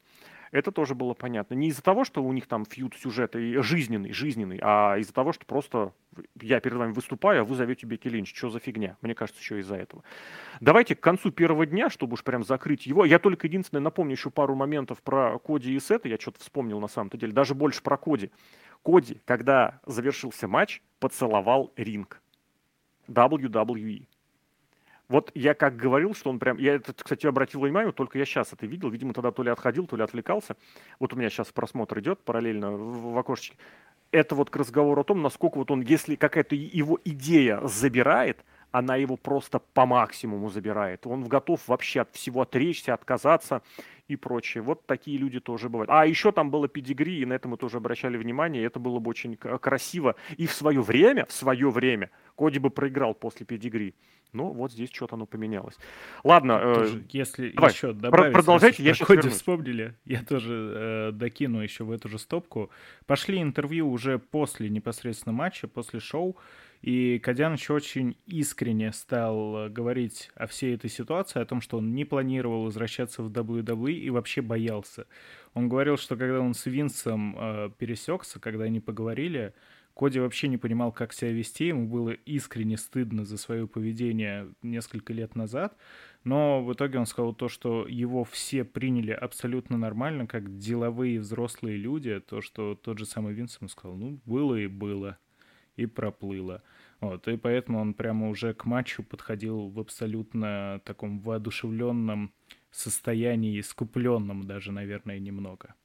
это 0.52 0.72
тоже 0.72 0.94
было 0.94 1.14
понятно. 1.14 1.56
Не 1.56 1.70
из-за 1.70 1.82
того, 1.82 2.04
что 2.04 2.24
у 2.24 2.32
них 2.32 2.48
там 2.48 2.66
фьют 2.66 2.96
сюжет 2.96 3.36
и 3.36 3.58
жизненный, 3.62 4.14
жизненный, 4.14 4.60
а 4.62 4.98
из-за 4.98 5.14
того, 5.14 5.34
что 5.34 5.46
просто 5.46 5.94
я 6.40 6.60
перед 6.60 6.76
вами 6.76 6.94
выступаю, 6.94 7.42
а 7.42 7.44
вы 7.44 7.56
зовете 7.56 7.88
Бекки 7.88 8.08
Линч. 8.08 8.36
Что 8.36 8.50
за 8.50 8.60
фигня? 8.60 8.98
Мне 9.02 9.16
кажется, 9.16 9.42
еще 9.42 9.60
из-за 9.60 9.76
этого. 9.76 10.04
Давайте 10.60 10.96
к 10.96 11.00
концу 11.00 11.32
первого 11.32 11.66
дня, 11.66 11.90
чтобы 11.90 12.14
уж 12.14 12.24
прям 12.24 12.44
закрыть 12.44 12.86
его. 12.86 13.04
Я 13.04 13.18
только 13.18 13.48
единственное 13.48 13.82
напомню 13.82 14.14
еще 14.14 14.30
пару 14.30 14.54
моментов 14.56 15.02
про 15.02 15.40
Коди 15.40 15.74
и 15.74 15.80
Сета. 15.80 16.08
Я 16.08 16.18
что-то 16.20 16.40
вспомнил 16.40 16.80
на 16.80 16.88
самом-то 16.88 17.18
деле. 17.18 17.34
Даже 17.34 17.56
больше 17.56 17.82
про 17.82 17.98
Коди. 17.98 18.30
Коди, 18.84 19.22
когда 19.26 19.80
завершился 19.86 20.48
матч, 20.48 20.84
поцеловал 21.00 21.74
ринг. 21.78 22.23
WWE. 23.08 24.08
Вот 25.10 25.32
я 25.36 25.54
как 25.54 25.76
говорил, 25.76 26.16
что 26.16 26.30
он 26.30 26.40
прям... 26.40 26.58
Я 26.58 26.76
это, 26.76 26.94
кстати, 26.94 27.28
обратил 27.28 27.62
внимание, 27.62 27.92
только 27.92 28.18
я 28.18 28.26
сейчас 28.26 28.54
это 28.54 28.66
видел. 28.66 28.90
Видимо, 28.90 29.14
тогда 29.14 29.32
то 29.32 29.44
ли 29.44 29.52
отходил, 29.52 29.86
то 29.86 29.96
ли 29.96 30.04
отвлекался. 30.04 30.56
Вот 31.00 31.14
у 31.14 31.16
меня 31.16 31.30
сейчас 31.30 31.52
просмотр 31.52 32.00
идет 32.00 32.20
параллельно 32.22 32.72
в, 32.72 33.14
в 33.14 33.18
окошечке. 33.18 33.58
Это 34.12 34.36
вот 34.36 34.50
к 34.50 34.56
разговору 34.56 35.02
о 35.02 35.04
том, 35.04 35.22
насколько 35.22 35.58
вот 35.58 35.72
он, 35.72 35.82
если 35.82 36.16
какая-то 36.16 36.56
его 36.56 37.00
идея 37.04 37.62
забирает, 37.68 38.44
она 38.74 38.96
его 38.96 39.18
просто 39.18 39.60
по 39.60 39.86
максимуму 39.86 40.50
забирает. 40.50 41.06
Он 41.06 41.24
готов 41.26 41.68
вообще 41.68 42.02
от 42.02 42.16
всего 42.16 42.42
отречься, 42.42 42.96
отказаться 42.96 43.62
и 44.08 44.16
прочее. 44.16 44.64
Вот 44.64 44.88
такие 44.88 45.18
люди 45.20 45.40
тоже 45.40 45.70
бывают. 45.70 45.92
А 45.92 46.08
еще 46.08 46.32
там 46.32 46.50
было 46.50 46.68
педигри, 46.68 47.20
и 47.22 47.26
на 47.26 47.34
это 47.34 47.48
мы 47.48 47.58
тоже 47.58 47.78
обращали 47.78 48.18
внимание, 48.18 48.64
и 48.64 48.66
это 48.66 48.80
было 48.80 48.98
бы 48.98 49.12
очень 49.12 49.38
красиво. 49.38 50.16
И 50.38 50.48
в 50.48 50.54
свое 50.54 50.82
время, 50.82 51.28
в 51.28 51.32
свое 51.32 51.70
время, 51.70 52.10
Коди 52.36 52.58
бы 52.58 52.72
проиграл 52.72 53.14
после 53.14 53.46
педигри. 53.46 53.94
Но 54.32 54.52
вот 54.52 54.72
здесь 54.72 54.90
что-то 54.92 55.16
оно 55.16 55.28
поменялось. 55.28 55.78
Ладно. 56.24 56.54
Э, 56.54 56.74
тоже, 56.74 57.04
если 57.10 57.52
давай, 57.52 57.72
еще 57.72 57.94
добавить, 57.94 58.34
продолжайте, 58.34 58.82
я 58.82 58.96
сейчас 58.96 59.08
Коди 59.08 59.30
вспомнили, 59.30 59.96
я 60.06 60.24
тоже 60.24 60.74
э, 60.76 61.12
докину 61.12 61.62
еще 61.62 61.84
в 61.84 61.92
эту 61.92 62.10
же 62.10 62.18
стопку. 62.18 62.72
Пошли 63.06 63.40
интервью 63.40 63.92
уже 63.92 64.18
после 64.18 64.70
непосредственно 64.70 65.34
матча, 65.34 65.68
после 65.68 66.00
шоу. 66.00 66.36
И 66.84 67.18
Кадяныч 67.20 67.70
очень 67.70 68.18
искренне 68.26 68.92
стал 68.92 69.56
э, 69.56 69.70
говорить 69.70 70.30
о 70.36 70.48
всей 70.48 70.76
этой 70.76 70.90
ситуации, 70.90 71.40
о 71.40 71.46
том, 71.46 71.62
что 71.62 71.78
он 71.78 71.96
не 71.96 72.04
планировал 72.04 72.66
возвращаться 72.66 73.24
в 73.24 73.32
WWE 73.32 73.94
и 73.94 74.10
вообще 74.10 74.42
боялся. 74.42 75.08
Он 75.54 75.70
говорил, 75.70 75.96
что 75.96 76.18
когда 76.18 76.42
он 76.42 76.54
с 76.54 76.66
Винсом 76.66 77.38
э, 77.40 77.70
пересекся, 77.78 78.42
когда 78.42 78.66
они 78.66 78.82
поговорили, 78.82 79.54
Коди 79.96 80.20
вообще 80.20 80.50
не 80.50 80.58
понимал, 80.58 80.92
как 80.92 81.14
себя 81.14 81.32
вести, 81.32 81.68
ему 81.68 81.88
было 81.88 82.10
искренне 82.10 82.76
стыдно 82.76 83.24
за 83.24 83.38
свое 83.38 83.66
поведение 83.66 84.50
несколько 84.62 85.14
лет 85.14 85.36
назад, 85.36 85.78
но 86.26 86.66
в 86.66 86.74
итоге 86.74 87.00
он 87.00 87.06
сказал 87.06 87.34
то, 87.34 87.48
что 87.48 87.88
его 87.88 88.26
все 88.26 88.66
приняли 88.66 89.12
абсолютно 89.12 89.78
нормально, 89.78 90.28
как 90.28 90.58
деловые 90.58 91.22
взрослые 91.22 91.78
люди, 91.78 92.20
то, 92.20 92.42
что 92.42 92.76
тот 92.76 92.98
же 92.98 93.06
самый 93.06 93.34
Винс 93.34 93.58
ему 93.62 93.70
сказал, 93.70 93.96
ну, 93.96 94.20
было 94.26 94.56
и 94.56 94.68
было, 94.68 95.18
и 95.76 95.86
проплыло. 95.86 96.62
Вот, 97.02 97.28
и 97.28 97.38
поэтому 97.38 97.80
он 97.80 97.94
прямо 97.94 98.30
уже 98.30 98.54
к 98.54 98.66
матчу 98.66 99.04
подходил 99.04 99.70
в 99.70 99.80
абсолютно 99.80 100.82
таком 100.86 101.20
воодушевленном 101.20 102.34
состоянии, 102.72 103.60
искупленном 103.60 104.46
даже, 104.46 104.72
наверное, 104.72 105.20
немного. 105.20 105.76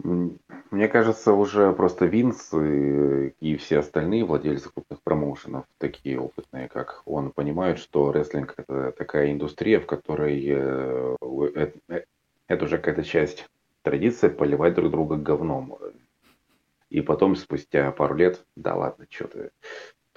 Мне 0.00 0.86
кажется, 0.86 1.32
уже 1.32 1.72
просто 1.72 2.06
Винс 2.06 2.52
и, 2.54 3.34
и 3.40 3.56
все 3.56 3.78
остальные 3.78 4.24
владельцы 4.24 4.70
крупных 4.72 5.02
промоушенов, 5.02 5.64
такие 5.78 6.20
опытные, 6.20 6.68
как 6.68 7.02
он, 7.04 7.32
понимают, 7.32 7.80
что 7.80 8.12
рестлинг 8.12 8.54
это 8.56 8.92
такая 8.92 9.32
индустрия, 9.32 9.80
в 9.80 9.86
которой 9.86 10.40
э, 10.46 11.16
э, 11.20 11.72
э, 11.88 12.02
это 12.46 12.64
уже 12.64 12.78
какая-то 12.78 13.02
часть 13.02 13.48
традиции 13.82 14.28
поливать 14.28 14.74
друг 14.74 14.92
друга 14.92 15.16
говном. 15.16 15.76
И 16.90 17.00
потом, 17.00 17.36
спустя 17.36 17.90
пару 17.92 18.14
лет, 18.14 18.44
да 18.56 18.74
ладно, 18.74 19.06
что 19.10 19.28
ты, 19.28 19.50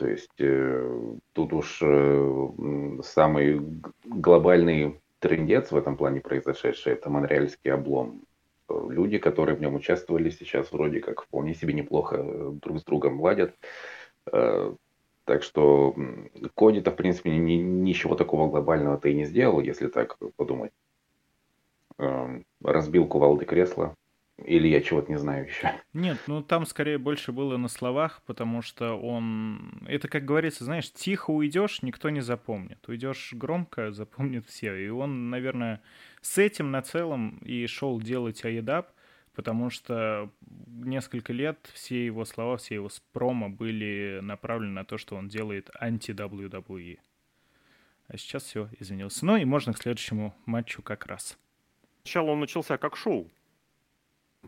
то 0.01 0.07
есть 0.07 0.39
э, 0.39 1.15
тут 1.33 1.53
уж 1.53 1.79
э, 1.83 2.47
самый 3.03 3.61
глобальный 4.03 4.99
трендец 5.19 5.71
в 5.71 5.77
этом 5.77 5.95
плане 5.95 6.21
произошедший, 6.21 6.93
это 6.93 7.09
монреальский 7.09 7.71
облом. 7.71 8.23
Люди, 8.67 9.19
которые 9.19 9.55
в 9.55 9.61
нем 9.61 9.75
участвовали, 9.75 10.29
сейчас 10.29 10.71
вроде 10.71 11.01
как 11.01 11.21
вполне 11.21 11.53
себе 11.53 11.73
неплохо 11.73 12.15
э, 12.17 12.51
друг 12.61 12.79
с 12.79 12.83
другом 12.83 13.21
ладят. 13.21 13.53
Э, 14.31 14.73
так 15.25 15.43
что 15.43 15.93
Коди-то, 16.55 16.89
в 16.89 16.95
принципе, 16.95 17.29
ни, 17.29 17.53
ничего 17.53 18.15
такого 18.15 18.49
глобального-то 18.49 19.07
и 19.07 19.13
не 19.13 19.25
сделал, 19.25 19.59
если 19.59 19.87
так 19.87 20.17
подумать. 20.35 20.71
Э, 21.99 22.41
разбил 22.63 23.05
кувалды 23.05 23.45
кресла, 23.45 23.95
или 24.45 24.67
я 24.67 24.81
чего-то 24.81 25.11
не 25.11 25.17
знаю 25.17 25.47
еще? 25.47 25.71
Нет, 25.93 26.17
ну 26.27 26.41
там 26.41 26.65
скорее 26.65 26.97
больше 26.97 27.31
было 27.31 27.57
на 27.57 27.67
словах, 27.67 28.21
потому 28.25 28.61
что 28.61 28.93
он... 28.93 29.83
Это, 29.87 30.07
как 30.07 30.25
говорится, 30.25 30.63
знаешь, 30.63 30.91
тихо 30.91 31.31
уйдешь, 31.31 31.81
никто 31.81 32.09
не 32.09 32.21
запомнит. 32.21 32.87
Уйдешь 32.87 33.33
громко, 33.33 33.91
запомнит 33.91 34.45
все. 34.47 34.75
И 34.75 34.89
он, 34.89 35.29
наверное, 35.29 35.81
с 36.21 36.37
этим 36.37 36.71
на 36.71 36.81
целом 36.81 37.37
и 37.43 37.65
шел 37.67 37.99
делать 37.99 38.43
Аедап, 38.45 38.91
потому 39.35 39.69
что 39.69 40.29
несколько 40.67 41.33
лет 41.33 41.69
все 41.73 42.05
его 42.05 42.25
слова, 42.25 42.57
все 42.57 42.75
его 42.75 42.89
промо 43.13 43.49
были 43.49 44.19
направлены 44.21 44.73
на 44.73 44.85
то, 44.85 44.97
что 44.97 45.15
он 45.15 45.27
делает 45.27 45.69
анти-WWE. 45.79 46.99
А 48.07 48.17
сейчас 48.17 48.43
все 48.43 48.69
изменилось. 48.79 49.21
Ну 49.21 49.37
и 49.37 49.45
можно 49.45 49.73
к 49.73 49.77
следующему 49.77 50.35
матчу 50.45 50.81
как 50.81 51.05
раз. 51.05 51.37
Сначала 52.03 52.31
он 52.31 52.39
начался 52.39 52.77
как 52.77 52.97
шоу 52.97 53.29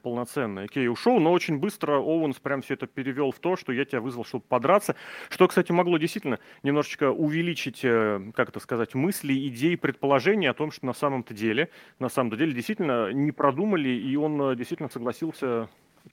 полноценное. 0.02 0.68
Кей 0.68 0.88
ушел, 0.88 1.20
но 1.20 1.32
очень 1.32 1.58
быстро 1.58 1.98
Оуэнс 1.98 2.40
прям 2.40 2.62
все 2.62 2.74
это 2.74 2.88
перевел 2.88 3.32
в 3.32 3.40
то, 3.40 3.56
что 3.56 3.72
я 3.72 3.86
тебя 3.86 4.02
вызвал, 4.02 4.26
чтобы 4.26 4.44
подраться. 4.48 4.96
Что, 5.30 5.48
кстати, 5.48 5.72
могло 5.72 5.98
действительно 5.98 6.40
немножечко 6.64 7.12
увеличить, 7.12 7.82
э, 7.84 8.32
как 8.36 8.50
это 8.50 8.60
сказать, 8.60 8.96
мысли, 8.96 9.48
идеи, 9.48 9.76
предположения 9.76 10.50
о 10.50 10.54
том, 10.54 10.72
что 10.72 10.86
на 10.86 10.94
самом-то 10.94 11.34
деле, 11.34 11.70
на 12.00 12.10
самом-то 12.10 12.38
деле 12.38 12.54
действительно 12.54 13.12
не 13.12 13.32
продумали, 13.32 13.90
и 13.90 14.16
он 14.16 14.42
э, 14.42 14.56
действительно 14.56 14.90
согласился 14.90 15.70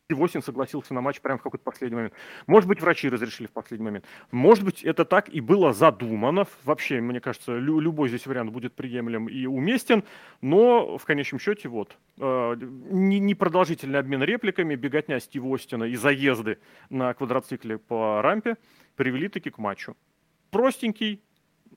Пивосин 0.06 0.42
согласился 0.42 0.94
на 0.94 1.00
матч 1.00 1.20
прямо 1.20 1.38
в 1.38 1.42
какой-то 1.42 1.64
последний 1.64 1.96
момент. 1.96 2.14
Может 2.46 2.68
быть, 2.68 2.80
врачи 2.80 3.08
разрешили 3.08 3.46
в 3.46 3.52
последний 3.52 3.84
момент. 3.84 4.04
Может 4.30 4.64
быть, 4.64 4.84
это 4.84 5.04
так 5.04 5.28
и 5.28 5.40
было 5.40 5.72
задумано. 5.72 6.46
Вообще, 6.64 7.00
мне 7.00 7.20
кажется, 7.20 7.56
лю- 7.56 7.80
любой 7.80 8.08
здесь 8.08 8.26
вариант 8.26 8.52
будет 8.52 8.74
приемлем 8.74 9.28
и 9.28 9.46
уместен. 9.46 10.04
Но 10.40 10.98
в 10.98 11.04
конечном 11.04 11.40
счете, 11.40 11.68
вот, 11.68 11.96
э, 12.18 12.56
непродолжительный 12.90 13.98
обмен 13.98 14.22
репликами, 14.22 14.74
беготня 14.74 15.20
Стива 15.20 15.54
Остина 15.54 15.84
и 15.84 15.96
заезды 15.96 16.58
на 16.88 17.12
квадроцикле 17.14 17.78
по 17.78 18.22
рампе 18.22 18.56
привели 18.96 19.28
таки 19.28 19.50
к 19.50 19.58
матчу. 19.58 19.96
Простенький, 20.50 21.22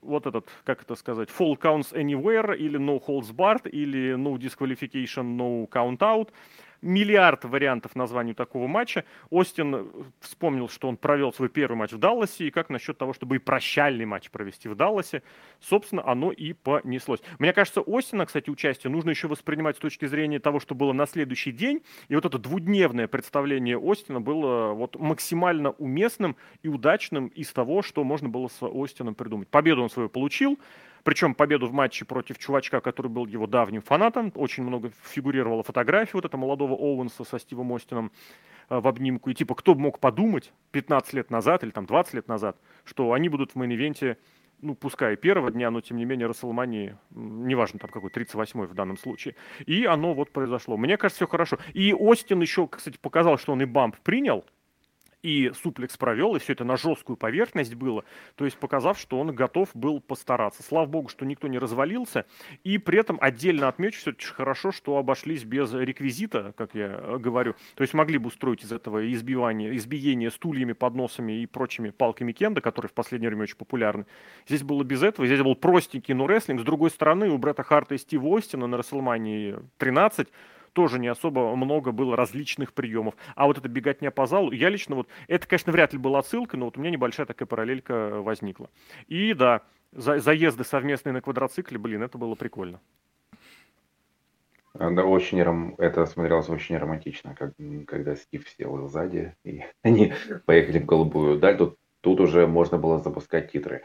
вот 0.01 0.27
этот, 0.27 0.49
как 0.65 0.81
это 0.81 0.95
сказать, 0.95 1.29
full 1.29 1.57
counts 1.59 1.93
anywhere, 1.93 2.55
или 2.57 2.79
no 2.79 2.99
holds 3.03 3.33
barred, 3.33 3.69
или 3.69 4.15
no 4.15 4.37
disqualification, 4.37 5.37
no 5.37 5.67
count 5.67 5.99
out– 5.99 6.29
миллиард 6.83 7.45
вариантов 7.45 7.95
названию 7.95 8.35
такого 8.35 8.67
матча. 8.67 9.05
Остин 9.29 9.75
э, 9.75 9.85
вспомнил, 10.19 10.69
что 10.69 10.87
он 10.87 10.97
провел 10.97 11.33
свой 11.33 11.49
первый 11.49 11.75
матч 11.75 11.93
в 11.93 11.97
Далласе, 11.97 12.47
и 12.47 12.51
как 12.51 12.69
насчет 12.69 12.97
того, 12.97 13.13
чтобы 13.13 13.37
и 13.37 13.39
прощальный 13.39 14.05
матч 14.05 14.29
провести 14.29 14.67
в 14.67 14.75
Далласе. 14.75 15.23
Собственно, 15.59 16.05
оно 16.05 16.31
и 16.31 16.53
понеслось. 16.53 17.21
Мне 17.39 17.53
кажется, 17.53 17.81
Остина, 17.85 18.25
кстати, 18.25 18.49
участие 18.49 18.91
нужно 18.91 19.09
еще 19.09 19.27
воспринимать 19.27 19.77
с 19.77 19.79
точки 19.79 20.05
зрения 20.05 20.39
того, 20.39 20.59
что 20.59 20.75
было 20.75 20.93
на 20.93 21.05
следующий 21.07 21.51
день. 21.51 21.81
И 22.09 22.15
вот 22.15 22.25
это 22.25 22.37
двудневное 22.37 23.07
представление 23.07 23.79
Остина 23.79 24.21
было 24.21 24.73
вот 24.73 24.99
максимально 24.99 25.71
уместным 25.71 26.35
и 26.61 26.67
удачным 26.67 27.27
из 27.27 27.51
того, 27.51 27.81
что 27.81 28.03
можно 28.03 28.29
было 28.29 28.47
с 28.49 28.61
Остином 28.61 29.15
придумать. 29.15 29.47
Победу 29.47 29.81
он 29.81 29.89
свою 29.89 30.09
получил, 30.09 30.59
причем 31.03 31.35
победу 31.35 31.67
в 31.67 31.73
матче 31.73 32.05
против 32.05 32.37
чувачка, 32.37 32.81
который 32.81 33.07
был 33.07 33.25
его 33.25 33.47
давним 33.47 33.81
фанатом. 33.81 34.31
Очень 34.35 34.63
много 34.63 34.91
фигурировало 35.03 35.63
фотографий 35.63 36.11
вот 36.13 36.25
этого 36.25 36.41
молодого 36.41 36.73
Оуэнса 36.73 37.23
со 37.23 37.39
Стивом 37.39 37.73
Остином 37.73 38.11
э, 38.69 38.79
в 38.79 38.87
обнимку. 38.87 39.29
И 39.29 39.33
типа, 39.33 39.55
кто 39.55 39.75
мог 39.75 39.99
подумать 39.99 40.53
15 40.71 41.13
лет 41.13 41.29
назад 41.29 41.63
или 41.63 41.71
там 41.71 41.85
20 41.85 42.13
лет 42.13 42.27
назад, 42.27 42.57
что 42.85 43.13
они 43.13 43.29
будут 43.29 43.51
в 43.51 43.55
main 43.57 43.81
event 43.81 44.11
е 44.11 44.17
ну, 44.63 44.75
пускай 44.75 45.17
первого 45.17 45.51
дня, 45.51 45.69
но 45.71 45.81
тем 45.81 45.97
не 45.97 46.05
менее 46.05 46.27
Расселмании, 46.27 46.97
неважно 47.11 47.79
там 47.79 47.89
какой, 47.89 48.09
38-й 48.09 48.67
в 48.67 48.73
данном 48.73 48.97
случае. 48.97 49.35
И 49.65 49.83
оно 49.83 50.13
вот 50.13 50.31
произошло. 50.31 50.77
Мне 50.77 50.95
кажется, 50.95 51.25
все 51.25 51.27
хорошо. 51.27 51.57
И 51.73 51.93
Остин 51.93 52.39
еще, 52.39 52.67
кстати, 52.67 52.97
показал, 52.97 53.37
что 53.37 53.51
он 53.51 53.61
и 53.61 53.65
bump 53.65 53.97
принял, 53.97 54.45
и 55.23 55.51
суплекс 55.55 55.97
провел, 55.97 56.35
и 56.35 56.39
все 56.39 56.53
это 56.53 56.65
на 56.65 56.77
жесткую 56.77 57.15
поверхность 57.15 57.73
было, 57.73 58.03
то 58.35 58.45
есть 58.45 58.57
показав, 58.57 58.99
что 58.99 59.19
он 59.19 59.33
готов 59.33 59.69
был 59.73 60.01
постараться. 60.01 60.61
Слава 60.61 60.85
богу, 60.85 61.09
что 61.09 61.25
никто 61.25 61.47
не 61.47 61.57
развалился, 61.57 62.25
и 62.63 62.77
при 62.77 62.99
этом 62.99 63.17
отдельно 63.19 63.69
отмечу, 63.69 63.99
все-таки 63.99 64.25
хорошо, 64.25 64.71
что 64.71 64.97
обошлись 64.97 65.45
без 65.45 65.73
реквизита, 65.73 66.53
как 66.57 66.75
я 66.75 66.99
э, 67.01 67.17
говорю, 67.17 67.55
то 67.75 67.81
есть 67.81 67.93
могли 67.93 68.17
бы 68.17 68.27
устроить 68.27 68.63
из 68.63 68.71
этого 68.71 69.11
избивание, 69.11 69.75
избиение 69.77 70.29
стульями, 70.29 70.73
подносами 70.73 71.41
и 71.41 71.45
прочими 71.45 71.89
палками 71.89 72.33
кенда, 72.33 72.59
которые 72.59 72.89
в 72.89 72.93
последнее 72.93 73.29
время 73.29 73.43
очень 73.43 73.57
популярны. 73.57 74.05
Здесь 74.47 74.63
было 74.63 74.83
без 74.83 75.01
этого, 75.03 75.25
здесь 75.25 75.41
был 75.41 75.55
простенький, 75.55 76.13
но 76.13 76.27
рестлинг. 76.27 76.61
С 76.61 76.65
другой 76.65 76.89
стороны, 76.89 77.29
у 77.29 77.37
Бретта 77.37 77.63
Харта 77.63 77.95
и 77.95 77.97
Стива 77.97 78.37
Остина 78.37 78.67
на 78.67 78.77
Расселмании 78.77 79.55
13 79.77 80.27
тоже 80.73 80.99
не 80.99 81.07
особо 81.07 81.55
много 81.55 81.91
было 81.91 82.15
различных 82.15 82.73
приемов. 82.73 83.15
А 83.35 83.45
вот 83.45 83.57
эта 83.57 83.69
беготня 83.69 84.11
по 84.11 84.25
залу, 84.25 84.51
я 84.51 84.69
лично 84.69 84.95
вот, 84.95 85.07
это, 85.27 85.47
конечно, 85.47 85.71
вряд 85.71 85.93
ли 85.93 85.99
была 85.99 86.19
отсылка, 86.19 86.57
но 86.57 86.65
вот 86.65 86.77
у 86.77 86.81
меня 86.81 86.91
небольшая 86.91 87.25
такая 87.25 87.47
параллелька 87.47 88.21
возникла. 88.21 88.69
И 89.07 89.33
да, 89.33 89.61
за, 89.91 90.19
заезды 90.19 90.63
совместные 90.63 91.13
на 91.13 91.21
квадроцикле, 91.21 91.77
блин, 91.77 92.03
это 92.03 92.17
было 92.17 92.35
прикольно. 92.35 92.79
Да, 94.73 95.05
очень 95.05 95.39
это 95.77 96.05
смотрелось 96.07 96.49
очень 96.49 96.77
романтично, 96.77 97.35
как, 97.35 97.53
когда 97.85 98.15
Стив 98.15 98.47
сел 98.49 98.87
сзади, 98.87 99.35
и 99.43 99.61
они 99.83 100.13
поехали 100.45 100.79
в 100.79 100.85
голубую 100.85 101.39
даль. 101.39 101.57
Тут, 101.57 101.77
тут 102.01 102.19
уже 102.19 102.47
можно 102.47 102.79
было 102.79 102.97
запускать 102.99 103.51
титры. 103.51 103.83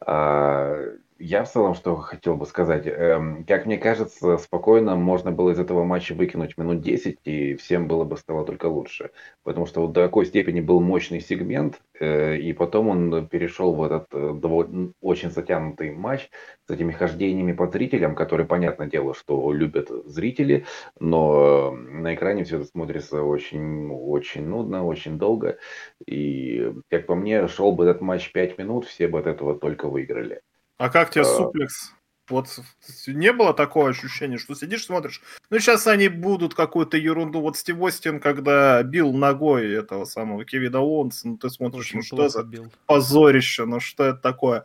А, 0.00 0.80
я 1.18 1.44
в 1.44 1.50
целом 1.50 1.74
что 1.74 1.96
хотел 1.96 2.36
бы 2.36 2.46
сказать. 2.46 2.86
Эм, 2.86 3.44
как 3.44 3.66
мне 3.66 3.76
кажется, 3.78 4.38
спокойно 4.38 4.96
можно 4.96 5.32
было 5.32 5.50
из 5.50 5.58
этого 5.58 5.84
матча 5.84 6.14
выкинуть 6.14 6.56
минут 6.56 6.80
10, 6.80 7.18
и 7.24 7.54
всем 7.56 7.88
было 7.88 8.04
бы 8.04 8.16
стало 8.16 8.44
только 8.44 8.66
лучше. 8.66 9.10
Потому 9.42 9.66
что 9.66 9.80
вот 9.82 9.92
до 9.92 10.04
какой 10.04 10.26
степени 10.26 10.60
был 10.60 10.80
мощный 10.80 11.20
сегмент, 11.20 11.80
э, 11.98 12.36
и 12.36 12.52
потом 12.52 12.88
он 12.88 13.28
перешел 13.28 13.74
в 13.74 13.82
этот 13.82 14.06
э, 14.12 14.92
очень 15.00 15.30
затянутый 15.30 15.90
матч 15.90 16.30
с 16.66 16.70
этими 16.70 16.92
хождениями 16.92 17.52
по 17.52 17.66
зрителям, 17.66 18.14
которые, 18.14 18.46
понятное 18.46 18.86
дело, 18.86 19.14
что 19.14 19.52
любят 19.52 19.88
зрители, 20.06 20.66
но 21.00 21.72
на 21.72 22.14
экране 22.14 22.44
все 22.44 22.56
это 22.56 22.66
смотрится 22.66 23.22
очень, 23.22 23.90
очень 23.90 24.46
нудно, 24.46 24.84
очень 24.84 25.18
долго. 25.18 25.58
И, 26.06 26.72
как 26.90 27.06
по 27.06 27.14
мне, 27.14 27.48
шел 27.48 27.72
бы 27.72 27.84
этот 27.84 28.02
матч 28.02 28.30
5 28.32 28.58
минут, 28.58 28.86
все 28.86 29.08
бы 29.08 29.18
от 29.18 29.26
этого 29.26 29.58
только 29.58 29.88
выиграли. 29.88 30.42
А 30.78 30.88
как 30.88 31.10
тебе 31.10 31.22
а... 31.22 31.24
суплекс? 31.24 31.92
Вот 32.28 32.60
не 33.06 33.32
было 33.32 33.54
такого 33.54 33.88
ощущения, 33.88 34.36
что 34.36 34.54
сидишь, 34.54 34.84
смотришь, 34.84 35.22
ну 35.48 35.58
сейчас 35.58 35.86
они 35.86 36.08
будут 36.08 36.54
какую-то 36.54 36.98
ерунду. 36.98 37.40
Вот 37.40 37.56
Стив 37.56 37.80
Остин, 37.80 38.20
когда 38.20 38.82
бил 38.82 39.12
ногой 39.12 39.72
этого 39.72 40.04
самого 40.04 40.44
Кевина 40.44 40.80
Уонса, 40.80 41.28
ну 41.28 41.38
ты 41.38 41.48
смотришь, 41.48 41.94
ну 41.94 42.02
что 42.02 42.28
за 42.28 42.42
бил. 42.42 42.70
позорище, 42.86 43.64
ну 43.64 43.80
что 43.80 44.04
это 44.04 44.18
такое? 44.18 44.64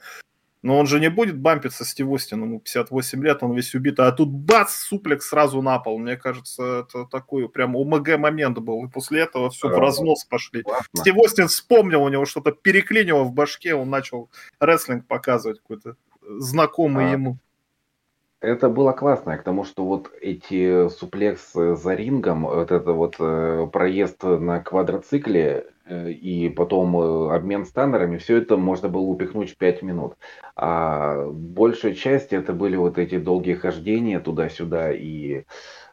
Но 0.63 0.79
он 0.79 0.87
же 0.87 1.01
не 1.01 1.09
будет 1.09 1.37
бампиться 1.37 1.83
Стив 1.83 2.07
Остин, 2.09 2.41
ему 2.41 2.59
58 2.59 3.23
лет, 3.23 3.43
он 3.43 3.53
весь 3.53 3.75
убит, 3.75 3.99
а 3.99 4.09
тут 4.13 4.29
бац, 4.29 4.71
суплекс 4.73 5.27
сразу 5.27 5.61
на 5.61 5.77
пол. 5.77 5.99
Мне 5.99 6.15
кажется, 6.15 6.85
это 6.87 7.05
такой 7.05 7.49
прям 7.49 7.75
ОМГ 7.75 8.17
момент 8.17 8.57
был. 8.59 8.85
И 8.85 8.89
после 8.89 9.21
этого 9.23 9.49
все 9.49 9.67
в 9.67 9.77
разнос 9.77 10.23
пошли. 10.23 10.63
Классно. 10.63 10.87
Стив 10.93 11.17
Остин 11.17 11.47
вспомнил, 11.49 12.01
у 12.01 12.07
него 12.07 12.23
что-то 12.25 12.53
переклинило 12.53 13.23
в 13.23 13.33
башке, 13.33 13.75
он 13.75 13.89
начал 13.89 14.29
рестлинг 14.61 15.05
показывать 15.05 15.59
какой-то 15.59 15.97
знакомый 16.39 17.09
а, 17.09 17.11
ему. 17.11 17.37
Это 18.39 18.69
было 18.69 18.93
классно, 18.93 19.37
к 19.37 19.43
тому, 19.43 19.65
что 19.65 19.85
вот 19.85 20.11
эти 20.21 20.87
суплексы 20.87 21.75
за 21.75 21.93
рингом, 21.93 22.43
вот 22.43 22.71
это 22.71 22.93
вот 22.93 23.15
э, 23.19 23.67
проезд 23.71 24.23
на 24.23 24.61
квадроцикле 24.61 25.72
и 25.89 26.49
потом 26.49 26.97
э, 26.97 27.35
обмен 27.35 27.65
станерами, 27.65 28.17
все 28.17 28.37
это 28.37 28.57
можно 28.57 28.89
было 28.89 29.01
упихнуть 29.01 29.51
в 29.51 29.57
5 29.57 29.81
минут. 29.81 30.13
А 30.55 31.25
большая 31.29 31.93
часть 31.93 32.33
это 32.33 32.53
были 32.53 32.75
вот 32.75 32.97
эти 32.97 33.17
долгие 33.19 33.55
хождения 33.55 34.19
туда-сюда, 34.19 34.93
и 34.93 35.43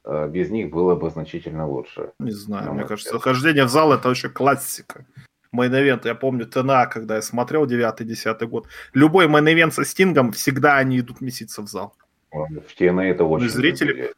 э, 0.05 0.29
без 0.29 0.51
них 0.51 0.71
было 0.71 0.95
бы 0.95 1.11
значительно 1.11 1.69
лучше. 1.69 2.12
Не 2.19 2.33
знаю, 2.33 2.75
мне 2.75 2.85
кажется, 2.85 3.19
хождение 3.19 3.65
в 3.65 3.69
зал 3.69 3.93
это 3.93 4.09
вообще 4.09 4.29
классика 4.29 5.05
main 5.53 6.01
я 6.05 6.15
помню 6.15 6.47
TNA, 6.47 6.87
когда 6.87 7.17
я 7.17 7.23
смотрел 7.23 7.67
9-10 7.67 8.47
год, 8.47 8.69
любой 8.93 9.29
main 9.29 9.73
со 9.73 9.85
Стингом, 9.85 10.33
всегда 10.33 10.77
они 10.77 11.01
идут 11.01 11.21
меситься 11.21 11.62
в 11.62 11.67
зал. 11.67 11.95
В 12.31 12.81
TNA 12.81 13.03
это 13.11 13.25
очень... 13.25 13.47
Ну, 13.47 13.51
зрители, 13.51 14.12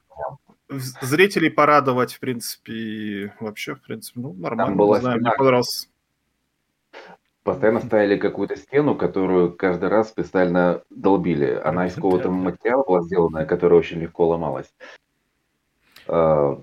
зрителей 0.78 1.50
порадовать, 1.50 2.14
в 2.14 2.20
принципе, 2.20 2.72
и 2.72 3.30
вообще, 3.40 3.74
в 3.74 3.82
принципе, 3.82 4.20
ну, 4.20 4.32
нормально, 4.34 4.76
была 4.76 4.96
не 4.96 5.00
знаю, 5.02 5.16
стена. 5.18 5.30
мне 5.30 5.38
понравился. 5.38 5.88
Постоянно 7.42 7.80
ставили 7.80 8.16
какую-то 8.16 8.56
стену, 8.56 8.94
которую 8.94 9.52
каждый 9.56 9.88
раз 9.88 10.10
специально 10.10 10.82
долбили. 10.90 11.60
Она 11.64 11.86
из 11.86 11.94
какого-то 11.94 12.30
материала 12.30 12.84
была 12.84 13.02
сделана, 13.02 13.44
которая 13.46 13.80
очень 13.80 13.98
легко 13.98 14.28
ломалась. 14.28 14.72
А, 16.06 16.62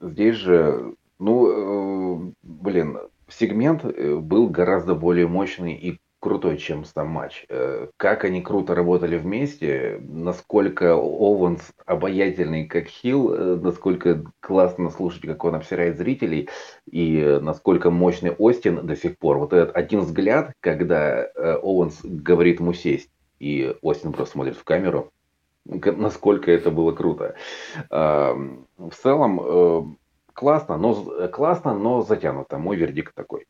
здесь 0.00 0.36
же, 0.36 0.94
ну, 1.18 2.28
э, 2.28 2.32
блин, 2.42 2.98
сегмент 3.28 3.84
э, 3.84 4.16
был 4.16 4.48
гораздо 4.48 4.94
более 4.94 5.26
мощный 5.26 5.74
и 5.74 6.00
крутой, 6.20 6.58
чем 6.58 6.84
сам 6.84 7.08
матч. 7.08 7.46
Э, 7.48 7.88
как 7.96 8.24
они 8.24 8.42
круто 8.42 8.74
работали 8.74 9.16
вместе, 9.16 9.98
насколько 10.02 10.94
Оуэнс 10.94 11.72
обаятельный 11.86 12.66
как 12.66 12.86
heel, 12.88 13.32
э, 13.32 13.56
насколько 13.56 14.22
классно 14.40 14.90
слушать, 14.90 15.22
как 15.22 15.42
он 15.44 15.54
обсирает 15.54 15.96
зрителей, 15.96 16.48
и 16.90 17.38
насколько 17.40 17.90
мощный 17.90 18.32
Остин 18.32 18.86
до 18.86 18.94
сих 18.96 19.18
пор. 19.18 19.38
Вот 19.38 19.52
этот 19.54 19.74
один 19.74 20.00
взгляд, 20.00 20.52
когда 20.60 21.24
Оуэнс 21.34 22.00
говорит 22.04 22.60
ему 22.60 22.74
сесть, 22.74 23.10
и 23.38 23.74
Остин 23.80 24.12
просто 24.12 24.32
смотрит 24.32 24.56
в 24.56 24.64
камеру, 24.64 25.10
насколько 25.64 26.50
это 26.50 26.70
было 26.70 26.92
круто. 26.92 27.34
В 27.88 28.92
целом, 29.02 29.96
классно, 30.34 30.76
но, 30.76 31.28
классно, 31.28 31.74
но 31.74 32.02
затянуто. 32.02 32.58
Мой 32.58 32.76
вердикт 32.76 33.14
такой. 33.14 33.46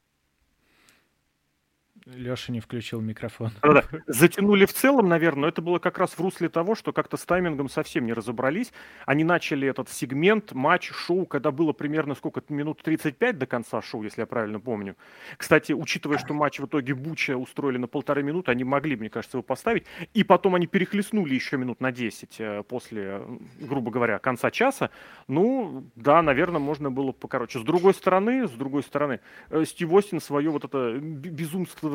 Леша 2.15 2.53
не 2.53 2.61
включил 2.61 3.01
микрофон. 3.01 3.51
Да, 3.63 3.73
да. 3.73 3.85
Затянули 4.07 4.67
в 4.67 4.73
целом, 4.73 5.09
наверное, 5.09 5.41
но 5.41 5.49
это 5.49 5.63
было 5.63 5.79
как 5.79 5.99
раз 5.99 6.11
в 6.11 6.21
русле 6.21 6.49
того, 6.49 6.75
что 6.75 6.93
как-то 6.93 7.17
с 7.17 7.25
таймингом 7.25 7.69
совсем 7.69 8.05
не 8.07 8.13
разобрались. 8.13 8.73
Они 9.07 9.25
начали 9.25 9.69
этот 9.69 9.89
сегмент, 9.89 10.53
матч, 10.53 10.91
шоу, 10.91 11.25
когда 11.25 11.51
было 11.51 11.73
примерно 11.73 12.15
сколько 12.15 12.43
минут 12.49 12.83
35 12.83 13.39
до 13.39 13.47
конца 13.47 13.81
шоу, 13.81 14.03
если 14.03 14.23
я 14.23 14.27
правильно 14.27 14.61
помню. 14.61 14.97
Кстати, 15.37 15.73
учитывая, 15.73 16.19
что 16.19 16.35
матч 16.35 16.59
в 16.59 16.67
итоге 16.67 16.95
Буча 16.95 17.37
устроили 17.37 17.79
на 17.79 17.87
полторы 17.87 18.23
минуты, 18.23 18.51
они 18.51 18.65
могли, 18.65 18.97
мне 18.97 19.09
кажется, 19.09 19.39
его 19.39 19.43
поставить. 19.43 19.85
И 20.13 20.25
потом 20.25 20.55
они 20.55 20.67
перехлестнули 20.67 21.35
еще 21.35 21.57
минут 21.57 21.81
на 21.81 21.93
10 21.93 22.37
э, 22.39 22.63
после, 22.69 23.23
грубо 23.61 23.91
говоря, 23.91 24.19
конца 24.19 24.51
часа. 24.51 24.91
Ну, 25.29 25.85
да, 25.95 26.23
наверное, 26.23 26.61
можно 26.61 26.91
было 26.91 27.13
покороче. 27.13 27.59
С 27.61 27.63
другой 27.63 27.95
стороны, 27.95 28.47
с 28.47 28.53
другой 28.53 28.83
стороны, 28.83 29.21
э, 29.51 29.65
Стив 29.65 29.93
Остин 29.93 30.21
свое 30.21 30.51
вот 30.51 30.65
это 30.65 30.99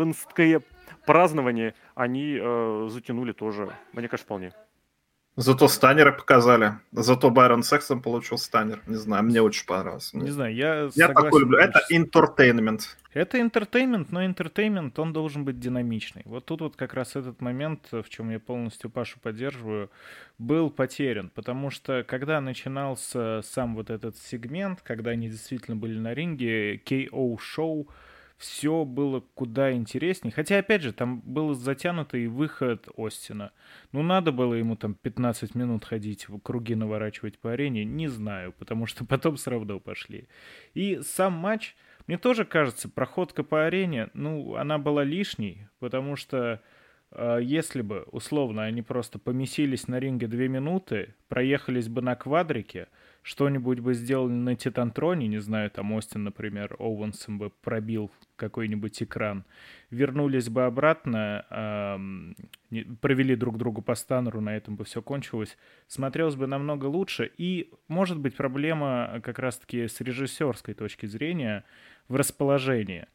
безумственное 0.06 0.62
празднование 1.06 1.74
они 1.96 2.38
э, 2.40 2.88
затянули 2.90 3.32
тоже, 3.32 3.70
мне 3.94 4.08
кажется, 4.08 4.26
вполне. 4.26 4.54
Зато 5.38 5.68
stunner 5.68 6.08
ы 6.08 6.14
показали. 6.14 6.76
Зато 6.94 7.30
Байрон 7.30 7.62
Сексон 7.62 8.02
получил 8.02 8.38
stunner. 8.38 8.82
Не 8.88 8.96
знаю, 8.96 9.24
мне 9.24 9.42
очень 9.42 9.66
понравился. 9.66 10.18
Не 10.18 10.32
знаю, 10.32 10.56
я 10.56 10.90
Я 10.96 11.10
такой 11.10 11.42
люблю. 11.42 11.58
Это 11.58 11.82
entertainment. 11.90 12.98
Это 13.14 13.42
entertainment, 13.42 14.14
но 14.14 14.26
entertainment, 14.26 14.98
он 14.98 15.12
должен 15.12 15.44
быть 15.44 15.60
динамичный. 15.60 16.22
Вот 16.26 16.46
тут 16.46 16.62
вот 16.62 16.76
как 16.78 16.94
раз 16.94 17.18
этот 17.18 17.42
момент, 17.42 17.88
в 17.92 18.08
чем 18.08 18.30
я 18.30 18.40
полностью 18.40 18.90
Пашу 18.90 19.20
поддерживаю, 19.20 19.90
был 20.38 20.70
потерян. 20.70 21.30
Потому 21.36 21.70
что 21.70 22.06
когда 22.08 22.40
начинался 22.40 23.42
сам 23.44 23.76
вот 23.76 23.90
этот 23.90 24.16
сегмент, 24.18 24.82
когда 24.84 25.12
они 25.12 25.28
действительно 25.28 25.76
были 25.76 26.00
на 26.00 26.14
ринге, 26.14 26.78
KO-шоу, 26.78 27.90
все 28.38 28.84
было 28.84 29.22
куда 29.34 29.72
интереснее. 29.72 30.34
Хотя, 30.34 30.60
опять 30.60 30.82
же, 30.82 30.92
там 30.92 31.22
был 31.22 31.54
затянутый 31.54 32.28
выход 32.28 32.88
Остина. 32.98 33.52
Ну, 33.92 34.04
надо 34.04 34.32
было 34.32 34.54
ему 34.54 34.76
там 34.76 34.94
15 34.94 35.56
минут 35.56 35.86
ходить, 35.86 36.28
в 36.28 36.40
круги 36.40 36.76
наворачивать 36.76 37.40
по 37.40 37.54
арене, 37.54 37.86
не 37.86 38.08
знаю, 38.08 38.54
потому 38.54 38.86
что 38.86 39.06
потом 39.06 39.38
все 39.38 39.52
равно 39.52 39.80
пошли. 39.80 40.28
И 40.74 41.00
сам 41.02 41.34
матч, 41.34 41.76
мне 42.08 42.18
тоже 42.18 42.46
кажется, 42.46 42.90
проходка 42.90 43.44
по 43.44 43.66
арене, 43.66 44.10
ну, 44.14 44.56
она 44.56 44.78
была 44.78 45.04
лишней, 45.04 45.68
потому 45.80 46.18
что 46.18 46.62
э, 47.12 47.40
если 47.42 47.82
бы, 47.82 48.04
условно, 48.12 48.64
они 48.64 48.82
просто 48.82 49.18
помесились 49.18 49.88
на 49.88 50.00
ринге 50.00 50.28
две 50.28 50.50
минуты, 50.50 51.16
проехались 51.30 51.88
бы 51.88 52.02
на 52.02 52.16
квадрике, 52.16 52.88
что-нибудь 53.26 53.80
бы 53.80 53.96
сделали 53.96 54.34
на 54.34 54.56
Титантроне, 54.56 55.28
не 55.28 55.40
знаю, 55.40 55.72
там 55.72 55.92
Остин, 55.94 56.26
например, 56.26 56.76
Оуэнсом 56.78 57.40
бы 57.40 57.50
пробил 57.50 58.12
какой-нибудь 58.36 59.02
экран, 59.02 59.46
вернулись 59.90 60.48
бы 60.48 60.66
обратно, 60.66 61.44
провели 63.02 63.36
друг 63.36 63.58
другу 63.58 63.82
по 63.82 63.96
станеру, 63.96 64.42
на 64.42 64.56
этом 64.56 64.76
бы 64.76 64.84
все 64.84 65.02
кончилось, 65.02 65.58
смотрелось 65.88 66.36
бы 66.36 66.46
намного 66.46 66.86
лучше. 66.86 67.32
И, 67.36 67.72
может 67.88 68.20
быть, 68.20 68.36
проблема 68.36 69.20
как 69.24 69.40
раз-таки 69.40 69.88
с 69.88 70.00
режиссерской 70.02 70.76
точки 70.76 71.08
зрения 71.08 71.64
в 72.08 72.18
расположении– 72.18 73.08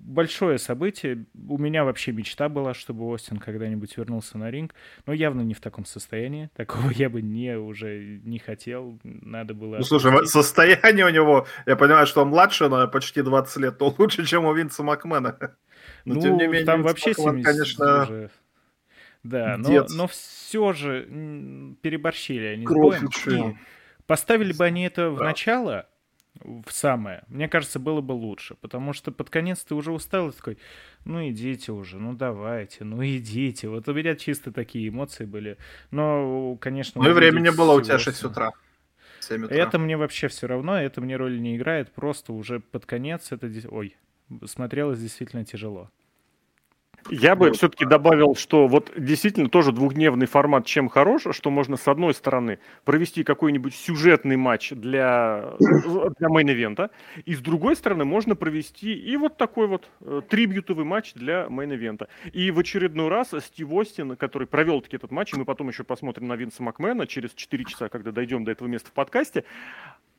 большое 0.00 0.58
событие. 0.58 1.26
У 1.48 1.58
меня 1.58 1.84
вообще 1.84 2.12
мечта 2.12 2.48
была, 2.48 2.74
чтобы 2.74 3.06
Остин 3.06 3.38
когда-нибудь 3.38 3.96
вернулся 3.96 4.38
на 4.38 4.50
ринг, 4.50 4.74
но 5.06 5.12
явно 5.12 5.42
не 5.42 5.54
в 5.54 5.60
таком 5.60 5.84
состоянии. 5.84 6.50
Такого 6.56 6.90
я 6.90 7.08
бы 7.08 7.22
не 7.22 7.56
уже 7.56 8.20
не 8.24 8.38
хотел. 8.38 8.98
Надо 9.02 9.54
было... 9.54 9.78
Ну, 9.78 9.84
слушай, 9.84 10.26
состояние 10.26 11.06
у 11.06 11.10
него, 11.10 11.46
я 11.66 11.76
понимаю, 11.76 12.06
что 12.06 12.22
он 12.22 12.28
младше 12.28 12.68
на 12.68 12.86
почти 12.86 13.22
20 13.22 13.56
лет, 13.58 13.80
но 13.80 13.94
лучше, 13.98 14.24
чем 14.26 14.44
у 14.44 14.52
Винса 14.52 14.82
Макмена. 14.82 15.36
Но, 16.04 16.14
ну, 16.14 16.20
тем 16.20 16.36
не 16.36 16.46
менее, 16.46 16.64
там 16.64 16.82
вообще 16.82 17.14
70 17.14 17.44
конечно... 17.44 18.02
Уже... 18.02 18.30
Да, 19.22 19.56
но, 19.56 19.86
но 19.88 20.06
все 20.06 20.72
же 20.74 21.04
переборщили 21.80 22.44
они 22.44 22.66
Кровь 22.66 22.98
с 22.98 23.26
боем. 23.26 23.58
Поставили 24.06 24.52
бы 24.52 24.66
они 24.66 24.84
это 24.84 25.08
в 25.08 25.22
начало, 25.22 25.86
в 26.42 26.70
самое, 26.70 27.22
мне 27.28 27.48
кажется, 27.48 27.78
было 27.78 28.00
бы 28.00 28.12
лучше, 28.12 28.56
потому 28.56 28.92
что 28.92 29.12
под 29.12 29.30
конец 29.30 29.62
ты 29.64 29.74
уже 29.74 29.92
устал 29.92 30.30
и 30.30 30.32
такой, 30.32 30.58
ну 31.04 31.26
идите 31.28 31.72
уже, 31.72 31.98
ну 31.98 32.12
давайте, 32.12 32.84
ну 32.84 33.04
идите. 33.04 33.68
Вот 33.68 33.88
у 33.88 33.94
меня 33.94 34.16
чисто 34.16 34.52
такие 34.52 34.88
эмоции 34.88 35.24
были. 35.24 35.58
Но, 35.90 36.56
конечно... 36.60 37.02
Ну 37.02 37.10
и 37.10 37.12
времени 37.12 37.50
было 37.50 37.72
у 37.72 37.80
тебя 37.80 37.98
6 37.98 38.24
утра. 38.24 38.52
утра. 39.28 39.46
Это 39.48 39.78
мне 39.78 39.96
вообще 39.96 40.28
все 40.28 40.46
равно, 40.46 40.80
это 40.80 41.00
мне 41.00 41.16
роли 41.16 41.38
не 41.38 41.56
играет, 41.56 41.92
просто 41.92 42.32
уже 42.32 42.60
под 42.60 42.84
конец 42.84 43.30
это... 43.30 43.50
Ой, 43.68 43.96
смотрелось 44.44 44.98
действительно 44.98 45.44
тяжело. 45.44 45.90
Я 47.10 47.36
бы 47.36 47.52
все-таки 47.52 47.84
добавил, 47.84 48.34
что 48.34 48.66
вот 48.66 48.92
действительно 48.96 49.48
тоже 49.48 49.72
двухдневный 49.72 50.26
формат 50.26 50.66
чем 50.66 50.88
хорош, 50.88 51.22
что 51.30 51.50
можно 51.50 51.76
с 51.76 51.86
одной 51.86 52.14
стороны 52.14 52.58
провести 52.84 53.24
какой-нибудь 53.24 53.74
сюжетный 53.74 54.36
матч 54.36 54.70
для, 54.70 55.54
для 55.58 56.28
main 56.28 56.51
event 56.51 56.79
а, 56.79 56.90
и 57.24 57.34
с 57.34 57.40
другой 57.40 57.76
стороны 57.76 58.04
можно 58.04 58.34
провести 58.34 58.94
и 58.94 59.16
вот 59.16 59.36
такой 59.36 59.66
вот 59.66 59.88
э, 60.00 60.22
трибьютовый 60.28 60.84
матч 60.84 61.12
для 61.14 61.46
main 61.48 61.70
event 61.70 61.97
а. 61.97 62.08
И 62.32 62.50
в 62.50 62.58
очередной 62.58 63.08
раз 63.08 63.32
Стив 63.40 63.70
Остин, 63.72 64.16
который 64.16 64.46
провел 64.46 64.80
таки 64.80 64.96
этот 64.96 65.10
матч, 65.10 65.34
и 65.34 65.36
мы 65.36 65.44
потом 65.44 65.68
еще 65.68 65.84
посмотрим 65.84 66.26
на 66.26 66.36
Винса 66.36 66.62
Макмена 66.62 67.06
через 67.06 67.34
4 67.34 67.64
часа, 67.64 67.88
когда 67.88 68.12
дойдем 68.12 68.44
до 68.44 68.52
этого 68.52 68.68
места 68.68 68.88
в 68.88 68.92
подкасте, 68.92 69.44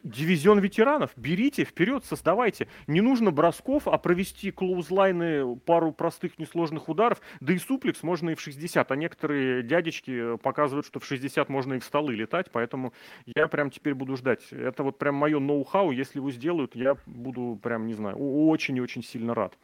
дивизион 0.06 0.60
ветеранов, 0.60 1.12
берите, 1.18 1.66
вперед, 1.66 2.06
создавайте. 2.06 2.68
Не 2.88 3.02
нужно 3.02 3.32
бросков, 3.32 3.88
а 3.88 3.98
провести 3.98 4.52
clothesline 4.52 5.41
ы, 5.41 5.58
пару 5.58 5.92
простых 5.92 6.38
несложных 6.40 6.88
ударов, 6.88 7.20
да 7.42 7.54
и 7.54 7.58
суплекс 7.58 8.04
можно 8.04 8.30
и 8.30 8.36
в 8.36 8.40
60, 8.40 8.90
а 8.90 8.96
некоторые 8.96 9.64
дядечки 9.64 10.38
показывают, 10.38 10.86
что 10.86 11.00
в 11.00 11.06
60 11.06 11.50
можно 11.50 11.74
и 11.74 11.80
в 11.80 11.84
столы 11.84 12.16
летать, 12.16 12.52
поэтому 12.52 12.94
я 13.26 13.48
прям 13.48 13.72
теперь 13.72 13.96
буду 13.96 14.16
ждать. 14.16 14.44
Это 14.52 14.84
вот 14.84 15.00
прям 15.00 15.16
мое 15.16 15.40
ноу-хау, 15.40 15.92
если 15.92 16.20
его 16.20 16.32
сделают, 16.32 16.76
я 16.76 16.96
буду 17.08 17.60
прям, 17.62 17.88
не 17.88 17.96
знаю, 17.96 18.18
очень 18.18 18.78
и 18.78 18.82
очень 18.82 19.04
сильно 19.04 19.34
рад. 19.34 19.58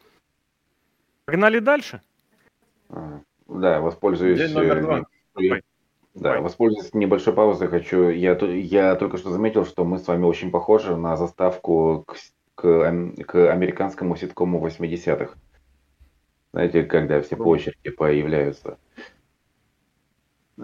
Погнали 1.25 1.59
дальше? 1.59 2.01
Да, 3.47 3.79
воспользуюсь... 3.79 4.39
День 4.39 4.53
номер 4.53 4.81
два. 4.81 5.01
Э, 5.39 5.61
да, 6.13 6.33
Ой. 6.33 6.41
воспользуясь 6.41 6.93
небольшой 6.93 7.33
паузой, 7.33 7.67
хочу. 7.67 8.09
Я, 8.09 8.37
я 8.37 8.95
только 8.95 9.17
что 9.17 9.31
заметил, 9.31 9.65
что 9.65 9.85
мы 9.85 9.97
с 9.97 10.07
вами 10.07 10.25
очень 10.25 10.51
похожи 10.51 10.95
на 10.95 11.15
заставку 11.15 12.03
к, 12.05 12.15
к, 12.55 13.13
к 13.25 13.51
американскому 13.51 14.15
ситкому 14.15 14.65
80-х. 14.65 15.35
Знаете, 16.51 16.83
когда 16.83 17.21
все 17.21 17.37
по 17.37 17.43
очереди 17.43 17.91
появляются. 17.91 18.77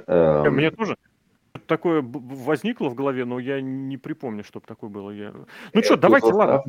Эм... 0.05 0.53
Мне 0.53 0.71
тоже 0.71 0.97
такое 1.65 2.01
возникло 2.01 2.89
в 2.89 2.95
голове, 2.95 3.23
но 3.23 3.39
я 3.39 3.61
не 3.61 3.97
припомню, 3.97 4.43
чтобы 4.43 4.65
такое 4.65 4.89
было. 4.89 5.11
Я... 5.11 5.33
Ну 5.73 5.81
что, 5.81 5.95
давайте, 5.95 6.27
ладно. 6.27 6.61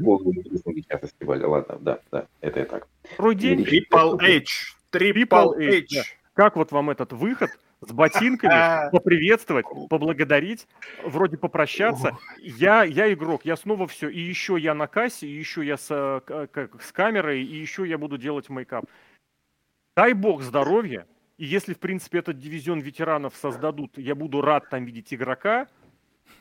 Ладно, 1.26 1.78
да, 1.80 1.98
да, 2.12 2.26
это 2.40 2.60
и 2.60 2.64
так. 2.64 2.86
Второй 3.14 3.34
день. 3.34 3.62
Triple 3.62 4.18
H. 4.20 4.76
Triple 4.92 5.56
H. 5.58 6.16
Как 6.34 6.54
вот 6.54 6.70
вам 6.70 6.90
этот 6.90 7.12
выход? 7.12 7.50
С 7.80 7.92
ботинками, 7.92 8.90
поприветствовать, 8.92 9.66
поблагодарить, 9.88 10.66
вроде 11.04 11.36
попрощаться. 11.36 12.16
Я, 12.38 12.84
я 12.84 13.12
игрок, 13.12 13.44
я 13.44 13.56
снова 13.56 13.86
все, 13.86 14.08
и 14.08 14.20
еще 14.20 14.56
я 14.58 14.74
на 14.74 14.86
кассе, 14.86 15.26
и 15.26 15.32
еще 15.32 15.64
я 15.64 15.76
с, 15.76 15.88
с 15.88 16.92
камерой, 16.92 17.42
и 17.42 17.56
еще 17.56 17.86
я 17.86 17.98
буду 17.98 18.18
делать 18.18 18.48
мейкап. 18.48 18.84
Дай 19.96 20.12
бог 20.12 20.42
здоровья, 20.42 21.06
и 21.38 21.44
если, 21.44 21.74
в 21.74 21.78
принципе, 21.78 22.18
этот 22.18 22.38
дивизион 22.38 22.80
ветеранов 22.80 23.36
создадут, 23.36 23.96
я 23.96 24.14
буду 24.14 24.40
рад 24.40 24.68
там 24.68 24.84
видеть 24.84 25.14
игрока, 25.14 25.68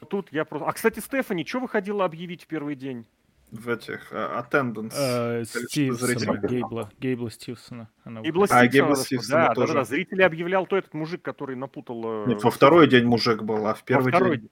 тут 0.09 0.31
я 0.31 0.45
просто... 0.45 0.67
А, 0.67 0.73
кстати, 0.73 0.99
Стефани, 0.99 1.45
что 1.45 1.59
выходила 1.59 2.05
объявить 2.05 2.43
в 2.43 2.47
первый 2.47 2.75
день? 2.75 3.05
В 3.51 3.69
этих 3.69 4.11
uh, 4.11 4.43
attendance. 4.43 4.93
Uh, 4.93 5.45
Стивсона, 5.45 6.37
Гейбла, 6.37 6.91
Гейбла 6.99 7.31
Стивсона. 7.31 7.89
Гейбла 8.05 8.45
Стивсона, 8.45 8.61
а, 8.61 8.67
Гейбла 8.67 8.95
Стивсона 8.95 9.47
да, 9.47 9.53
тоже. 9.53 9.73
Да, 9.73 9.79
да, 9.79 9.85
зрители 9.85 10.21
объявлял 10.21 10.65
то 10.65 10.77
этот 10.77 10.93
мужик, 10.93 11.21
который 11.21 11.55
напутал... 11.55 12.25
Нет, 12.27 12.43
во 12.43 12.51
второй 12.51 12.87
день 12.87 13.05
мужик 13.05 13.43
был, 13.43 13.65
а 13.67 13.73
в 13.73 13.83
первый 13.83 14.11
во 14.11 14.17
второй... 14.17 14.37
день... 14.37 14.49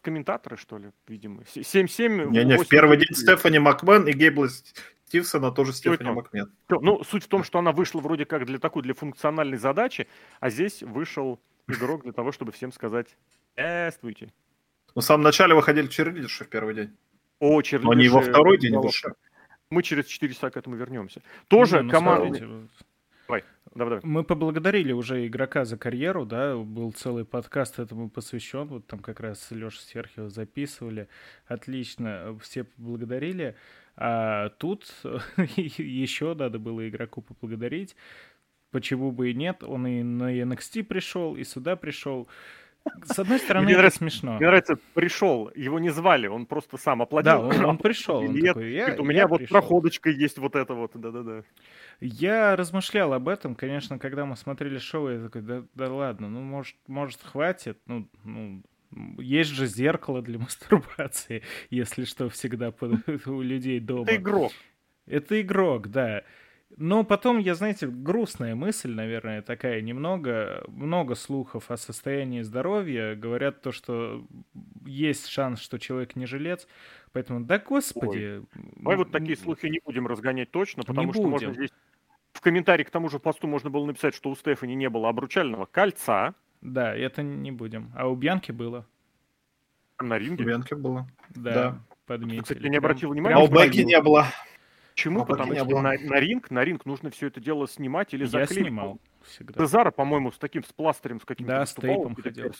Комментаторы, 0.00 0.56
что 0.56 0.78
ли, 0.78 0.90
видимо. 1.08 1.42
7-7... 1.42 2.30
Не-не, 2.30 2.58
в 2.58 2.68
первый 2.68 2.96
день 2.96 3.14
Стефани 3.14 3.58
Макмен 3.58 4.06
и 4.06 4.12
Гейбла 4.12 4.48
Стивсона 5.06 5.50
тоже 5.50 5.72
Стефани 5.72 6.10
Макмен. 6.10 6.52
Ну, 6.68 7.02
суть 7.04 7.24
в 7.24 7.28
том, 7.28 7.44
что 7.44 7.58
она 7.58 7.72
вышла 7.72 8.00
вроде 8.00 8.24
как 8.24 8.46
для 8.46 8.58
такой, 8.58 8.82
для 8.82 8.94
функциональной 8.94 9.58
задачи, 9.58 10.08
а 10.40 10.50
здесь 10.50 10.82
вышел 10.82 11.40
игрок 11.68 12.02
для 12.02 12.12
того, 12.12 12.32
чтобы 12.32 12.52
всем 12.52 12.72
сказать 12.72 13.16
«Здравствуйте». 13.54 14.32
Ну, 14.94 15.02
в 15.02 15.04
самом 15.04 15.24
начале 15.24 15.54
выходили 15.54 15.88
черлидерши 15.88 16.44
в 16.44 16.48
первый 16.48 16.74
день. 16.74 16.96
О, 17.44 17.60
Но 17.82 17.92
не 17.92 18.08
во 18.08 18.22
второй 18.22 18.58
день 18.58 18.76
вышел. 18.76 19.10
Мы 19.68 19.82
через 19.82 20.06
4 20.06 20.32
часа 20.32 20.50
к 20.50 20.56
этому 20.56 20.76
вернемся. 20.76 21.20
Тоже 21.48 21.82
ну, 21.82 21.90
команда... 21.90 22.38
Давай, 23.26 23.44
давай, 23.74 23.98
давай. 23.98 24.00
Мы 24.02 24.24
поблагодарили 24.24 24.92
уже 24.92 25.26
игрока 25.26 25.64
за 25.64 25.76
карьеру, 25.76 26.24
да, 26.24 26.56
был 26.56 26.92
целый 26.92 27.24
подкаст 27.24 27.78
этому 27.78 28.08
посвящен, 28.08 28.68
вот 28.68 28.86
там 28.86 29.00
как 29.00 29.20
раз 29.20 29.50
Леша 29.50 29.80
Серхио 29.80 30.28
записывали, 30.28 31.08
отлично, 31.46 32.38
все 32.42 32.64
поблагодарили, 32.64 33.56
а 33.96 34.50
тут 34.50 34.94
еще 35.56 36.34
надо 36.34 36.58
было 36.58 36.88
игроку 36.88 37.22
поблагодарить, 37.22 37.96
почему 38.70 39.10
бы 39.10 39.30
и 39.30 39.34
нет, 39.34 39.62
он 39.62 39.86
и 39.86 40.02
на 40.02 40.34
NXT 40.34 40.84
пришел, 40.84 41.36
и 41.36 41.44
сюда 41.44 41.76
пришел, 41.76 42.28
с 43.04 43.18
одной 43.18 43.38
стороны, 43.38 43.66
мне 43.66 43.76
нравится, 43.76 43.98
смешно. 43.98 44.36
Мне 44.36 44.46
нравится, 44.46 44.76
пришел, 44.94 45.50
его 45.54 45.78
не 45.78 45.90
звали, 45.90 46.26
он 46.26 46.46
просто 46.46 46.76
сам 46.76 47.02
оплатил. 47.02 47.30
Да, 47.32 47.38
он, 47.40 47.64
он 47.64 47.78
пришел. 47.78 48.18
Он 48.18 48.38
такой, 48.38 48.72
я, 48.72 48.84
говорит, 48.84 49.00
у 49.00 49.04
меня 49.04 49.26
вот 49.26 49.38
пришел. 49.38 49.58
проходочка 49.58 50.10
есть 50.10 50.38
вот 50.38 50.54
это 50.54 50.74
вот, 50.74 50.92
да-да-да. 50.94 51.42
Я 52.00 52.56
размышлял 52.56 53.12
об 53.12 53.28
этом, 53.28 53.54
конечно, 53.54 53.98
когда 53.98 54.24
мы 54.26 54.36
смотрели 54.36 54.78
шоу, 54.78 55.08
я 55.08 55.24
такой, 55.24 55.42
да, 55.42 55.64
да 55.74 55.92
ладно, 55.92 56.28
ну, 56.28 56.40
может, 56.40 56.76
может, 56.86 57.22
хватит, 57.22 57.78
ну, 57.86 58.08
ну, 58.24 58.62
есть 59.18 59.50
же 59.50 59.66
зеркало 59.66 60.22
для 60.22 60.38
мастурбации, 60.40 61.42
если 61.70 62.04
что, 62.04 62.28
всегда 62.28 62.72
у 63.26 63.40
людей 63.40 63.80
дома. 63.80 64.04
Это 64.04 64.16
игрок. 64.16 64.52
Это 65.06 65.40
игрок, 65.40 65.88
да. 65.88 66.22
Но 66.76 67.04
потом, 67.04 67.38
я, 67.38 67.54
знаете, 67.54 67.86
грустная 67.86 68.56
мысль, 68.56 68.92
наверное, 68.92 69.42
такая 69.42 69.80
немного. 69.80 70.64
Много 70.66 71.14
слухов 71.14 71.70
о 71.70 71.76
состоянии 71.76 72.42
здоровья. 72.42 73.14
Говорят 73.14 73.62
то, 73.62 73.70
что 73.70 74.26
есть 74.84 75.28
шанс, 75.28 75.60
что 75.60 75.78
человек 75.78 76.16
не 76.16 76.26
жилец. 76.26 76.66
Поэтому, 77.12 77.44
да 77.44 77.58
господи. 77.60 78.40
Ой. 78.40 78.62
Мы 78.76 78.96
вот 78.96 79.12
такие 79.12 79.36
слухи 79.36 79.66
не 79.66 79.80
будем 79.84 80.06
разгонять 80.06 80.50
точно, 80.50 80.82
потому 80.82 81.12
что 81.12 81.22
можно 81.22 81.52
здесь... 81.54 81.70
В 82.32 82.40
комментарии 82.40 82.82
к 82.82 82.90
тому 82.90 83.08
же 83.08 83.20
посту 83.20 83.46
можно 83.46 83.70
было 83.70 83.86
написать, 83.86 84.12
что 84.12 84.28
у 84.28 84.34
Стефани 84.34 84.74
не 84.74 84.88
было 84.88 85.08
обручального 85.08 85.66
кольца. 85.66 86.34
Да, 86.60 86.92
это 86.92 87.22
не 87.22 87.52
будем. 87.52 87.92
А 87.94 88.08
у 88.08 88.16
Бьянки 88.16 88.50
было. 88.50 88.84
На 90.00 90.18
ринге? 90.18 90.42
У 90.42 90.46
Бьянки 90.48 90.74
было. 90.74 91.06
Да, 91.30 91.52
да. 91.52 91.78
подметили. 92.06 92.42
Кстати, 92.42 92.66
не 92.66 92.78
обратил 92.78 93.10
внимания. 93.10 93.36
А 93.36 93.38
у 93.38 93.46
Бекки 93.46 93.82
не 93.82 94.00
было. 94.00 94.26
Почему? 94.94 95.22
А 95.22 95.24
Потому 95.24 95.54
что 95.54 95.80
на, 95.80 95.92
на 95.98 96.20
ринг, 96.20 96.50
на 96.50 96.64
ринг 96.64 96.86
нужно 96.86 97.10
все 97.10 97.26
это 97.26 97.40
дело 97.40 97.66
снимать 97.66 98.14
или 98.14 98.24
заклеить. 98.24 98.50
Я 98.50 98.64
снимал 98.64 99.00
всегда. 99.22 99.58
Цезара, 99.58 99.90
по-моему, 99.90 100.30
с 100.30 100.38
таким 100.38 100.62
с 100.62 100.72
пластырем, 100.72 101.20
с 101.20 101.24
каким-то 101.24 101.52
Да, 101.52 101.66
с 101.66 101.74
тейпом 101.74 102.14
ходил. 102.14 102.52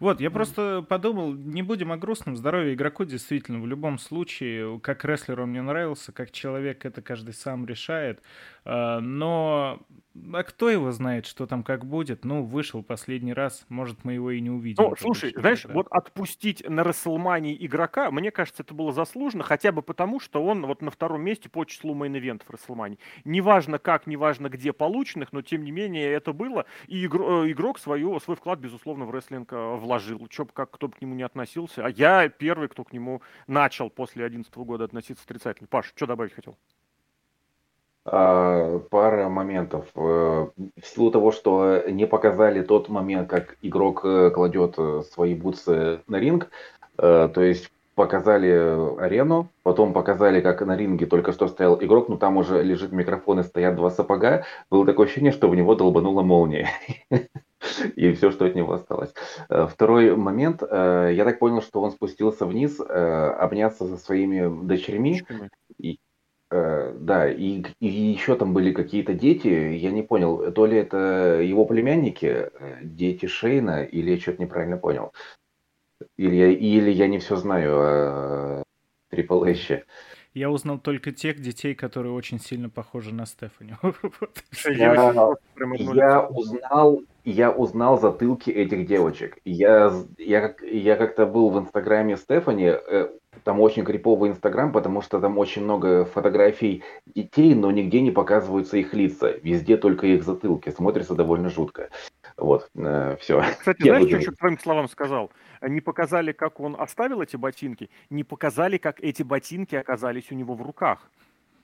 Вот, 0.00 0.20
я 0.20 0.30
просто 0.30 0.84
подумал, 0.88 1.32
не 1.34 1.62
будем 1.62 1.90
о 1.90 1.96
грустном. 1.96 2.36
Здоровье 2.36 2.74
игроку 2.74 3.04
действительно 3.04 3.60
в 3.60 3.66
любом 3.66 3.98
случае, 3.98 4.78
как 4.80 5.04
рестлер 5.04 5.40
он 5.40 5.50
мне 5.50 5.62
нравился, 5.62 6.12
как 6.12 6.30
человек 6.30 6.84
это 6.84 7.02
каждый 7.02 7.34
сам 7.34 7.66
решает. 7.66 8.22
А, 8.64 9.00
но 9.00 9.80
а 10.32 10.42
кто 10.42 10.68
его 10.68 10.90
знает, 10.92 11.26
что 11.26 11.46
там 11.46 11.62
как 11.62 11.84
будет? 11.84 12.24
Ну, 12.24 12.44
вышел 12.44 12.82
последний 12.82 13.32
раз, 13.32 13.64
может, 13.68 14.04
мы 14.04 14.14
его 14.14 14.30
и 14.30 14.40
не 14.40 14.50
увидим. 14.50 14.82
Ну, 14.82 14.96
слушай, 14.96 15.32
знаешь, 15.36 15.62
тогда. 15.62 15.74
вот 15.74 15.86
отпустить 15.90 16.68
на 16.68 16.84
Расселмании 16.84 17.56
игрока, 17.58 18.10
мне 18.10 18.30
кажется, 18.30 18.62
это 18.62 18.74
было 18.74 18.92
заслуженно, 18.92 19.44
хотя 19.44 19.72
бы 19.72 19.82
потому, 19.82 20.20
что 20.20 20.44
он 20.44 20.66
вот 20.66 20.82
на 20.82 20.90
втором 20.90 21.22
месте 21.22 21.48
по 21.48 21.64
числу 21.64 21.94
мейн-ивентов 21.94 22.46
Расселмании. 22.48 22.98
Неважно 23.24 23.78
как, 23.78 24.06
неважно 24.06 24.48
где 24.48 24.72
полученных, 24.72 25.32
но 25.32 25.42
тем 25.42 25.64
не 25.64 25.70
менее 25.70 26.10
это 26.10 26.32
было, 26.32 26.66
и 26.86 27.04
игрок, 27.06 27.44
э, 27.46 27.52
игрок 27.52 27.78
свою, 27.78 28.18
свой 28.20 28.36
вклад, 28.36 28.58
безусловно, 28.58 29.04
в 29.04 29.10
рестлинг 29.10 29.52
э, 29.52 29.76
вложил. 29.88 30.26
Чё 30.28 30.44
как 30.44 30.70
кто 30.70 30.88
бы 30.88 30.94
к 30.94 31.00
нему 31.00 31.14
не 31.14 31.22
относился. 31.22 31.84
А 31.84 31.88
я 31.88 32.28
первый, 32.28 32.68
кто 32.68 32.84
к 32.84 32.92
нему 32.92 33.22
начал 33.46 33.88
после 33.88 34.28
2011 34.28 34.54
года 34.58 34.84
относиться 34.84 35.24
отрицательно. 35.24 35.66
Паш, 35.66 35.92
что 35.96 36.06
добавить 36.06 36.34
хотел? 36.34 36.56
А, 38.04 38.78
пара 38.90 39.28
моментов. 39.28 39.86
Э, 39.94 40.48
в 40.56 40.86
силу 40.86 41.10
того, 41.10 41.32
что 41.32 41.84
не 41.88 42.06
показали 42.06 42.62
тот 42.62 42.88
момент, 42.88 43.28
как 43.30 43.56
игрок 43.62 44.02
э, 44.04 44.30
кладет 44.30 44.74
э, 44.78 45.02
свои 45.10 45.34
бутсы 45.34 46.00
на 46.06 46.16
ринг, 46.16 46.50
то 46.96 47.30
есть 47.36 47.70
показали 47.94 48.50
арену, 49.00 49.50
потом 49.62 49.92
показали, 49.92 50.40
как 50.40 50.62
на 50.62 50.76
ринге 50.76 51.06
только 51.06 51.30
что 51.30 51.46
стоял 51.46 51.78
игрок, 51.80 52.08
но 52.08 52.16
там 52.16 52.38
уже 52.38 52.60
лежит 52.60 52.90
микрофон 52.90 53.38
и 53.38 53.44
стоят 53.44 53.76
два 53.76 53.90
сапога. 53.90 54.44
Было 54.68 54.84
такое 54.84 55.06
ощущение, 55.06 55.30
что 55.30 55.48
в 55.48 55.54
него 55.54 55.76
долбанула 55.76 56.22
молния. 56.22 56.68
И 57.96 58.12
все, 58.12 58.30
что 58.30 58.46
от 58.46 58.54
него 58.54 58.72
осталось. 58.74 59.12
Второй 59.48 60.16
момент. 60.16 60.62
Я 60.62 61.24
так 61.24 61.38
понял, 61.38 61.62
что 61.62 61.80
он 61.82 61.90
спустился 61.90 62.46
вниз, 62.46 62.80
обняться 62.80 63.86
со 63.86 63.96
своими 63.96 64.66
дочерьми. 64.66 65.22
Э, 66.50 66.94
да, 66.98 67.30
и, 67.30 67.62
и 67.78 67.86
еще 67.86 68.34
там 68.34 68.54
были 68.54 68.72
какие-то 68.72 69.12
дети, 69.12 69.48
я 69.48 69.90
не 69.90 70.02
понял, 70.02 70.50
то 70.50 70.64
ли 70.64 70.78
это 70.78 71.40
его 71.42 71.66
племянники, 71.66 72.50
э, 72.50 72.78
дети 72.82 73.26
Шейна, 73.26 73.84
или 73.84 74.12
я 74.12 74.18
что-то 74.18 74.42
неправильно 74.42 74.78
понял. 74.78 75.12
Или 76.16 76.36
я, 76.36 76.48
или 76.48 76.90
я 76.90 77.06
не 77.06 77.18
все 77.18 77.36
знаю 77.36 77.76
о 77.76 78.62
Трипл 79.10 79.44
Эще. 79.44 79.84
Я 80.32 80.50
узнал 80.50 80.78
только 80.78 81.12
тех 81.12 81.40
детей, 81.40 81.74
которые 81.74 82.12
очень 82.12 82.40
сильно 82.40 82.70
похожи 82.70 83.12
на 83.12 83.26
Стефани. 83.26 83.74
Я, 84.64 85.34
я 85.92 86.26
узнал, 86.28 87.02
я 87.30 87.50
узнал 87.50 88.00
затылки 88.00 88.50
этих 88.50 88.86
девочек. 88.86 89.38
Я, 89.44 89.92
я, 90.18 90.54
я 90.62 90.96
как-то 90.96 91.26
был 91.26 91.50
в 91.50 91.58
инстаграме 91.58 92.16
Стефани, 92.16 92.66
э, 92.66 93.08
там 93.44 93.60
очень 93.60 93.84
криповый 93.84 94.30
Инстаграм, 94.30 94.72
потому 94.72 95.02
что 95.02 95.20
там 95.20 95.38
очень 95.38 95.62
много 95.62 96.04
фотографий 96.04 96.82
детей, 97.06 97.54
но 97.54 97.70
нигде 97.70 98.00
не 98.00 98.10
показываются 98.10 98.76
их 98.76 98.94
лица. 98.94 99.30
Везде 99.42 99.76
только 99.76 100.06
их 100.06 100.24
затылки. 100.24 100.70
Смотрится 100.70 101.14
довольно 101.14 101.48
жутко. 101.48 101.90
Вот, 102.36 102.70
э, 102.74 103.16
все. 103.20 103.42
Кстати, 103.58 103.82
Я 103.84 103.96
знаешь, 103.96 104.10
буду... 104.10 104.22
что 104.22 104.32
к 104.32 104.38
твоим 104.38 104.58
словам 104.58 104.88
сказал? 104.88 105.30
Не 105.62 105.80
показали, 105.80 106.32
как 106.32 106.60
он 106.60 106.76
оставил 106.78 107.20
эти 107.20 107.36
ботинки, 107.36 107.90
не 108.10 108.24
показали, 108.24 108.78
как 108.78 109.00
эти 109.00 109.22
ботинки 109.22 109.74
оказались 109.74 110.30
у 110.30 110.34
него 110.34 110.54
в 110.54 110.62
руках. 110.62 111.10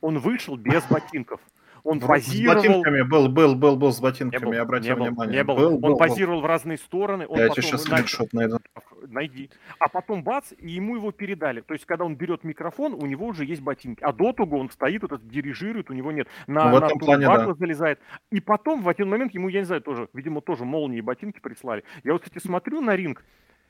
Он 0.01 0.19
вышел 0.19 0.57
без 0.57 0.85
ботинков. 0.85 1.41
Он 1.85 2.01
в, 2.01 2.07
позировал... 2.07 2.61
С 2.61 2.67
ботинками 2.67 3.03
был, 3.03 3.29
был, 3.29 3.55
был, 3.55 3.77
был 3.77 3.93
с 3.93 4.01
ботинками, 4.01 4.43
был, 4.43 4.53
я 4.55 4.63
обратил 4.63 4.97
не 4.97 5.03
внимание. 5.11 5.37
Не 5.37 5.45
был, 5.45 5.55
был, 5.55 5.75
он 5.75 5.81
был, 5.81 5.97
позировал 5.99 6.39
был. 6.39 6.45
в 6.45 6.47
разные 6.47 6.79
стороны. 6.79 7.27
Он 7.29 7.39
я 7.39 7.51
тебе 7.51 7.63
сейчас 7.63 7.83
скриншот 7.83 8.33
найду. 8.33 8.59
Найди. 9.07 9.51
А 9.79 9.89
потом 9.91 10.23
бац, 10.23 10.53
и 10.57 10.71
ему 10.71 10.97
его 10.97 11.13
передали. 11.13 11.61
То 11.61 11.75
есть, 11.75 11.85
когда 11.85 12.07
он 12.07 12.17
берет 12.17 12.43
микрофон, 12.43 12.95
у 12.95 13.05
него 13.05 13.27
уже 13.27 13.45
есть 13.45 13.61
ботинки. 13.61 14.03
А 14.03 14.15
до 14.15 14.33
того 14.33 14.59
он 14.59 14.71
стоит, 14.71 15.05
этот 15.05 15.29
дирижирует, 15.29 15.91
у 15.91 15.93
него 15.93 16.11
нет. 16.11 16.27
На, 16.47 16.71
ну, 16.71 16.73
в 16.73 16.77
этом 16.79 16.99
на 16.99 17.05
плане, 17.05 17.27
да. 17.27 17.55
залезает. 17.55 18.01
И 18.33 18.41
потом, 18.41 18.81
в 18.83 18.89
один 18.89 19.11
момент, 19.11 19.35
ему, 19.35 19.49
я 19.51 19.61
не 19.61 19.67
знаю, 19.67 19.83
тоже, 19.83 20.09
видимо, 20.15 20.41
тоже 20.41 20.65
молнии 20.65 21.03
ботинки 21.03 21.41
прислали. 21.41 21.85
Я 22.03 22.15
вот, 22.15 22.23
кстати, 22.23 22.43
смотрю 22.43 22.81
на 22.81 22.97
ринг, 22.97 23.23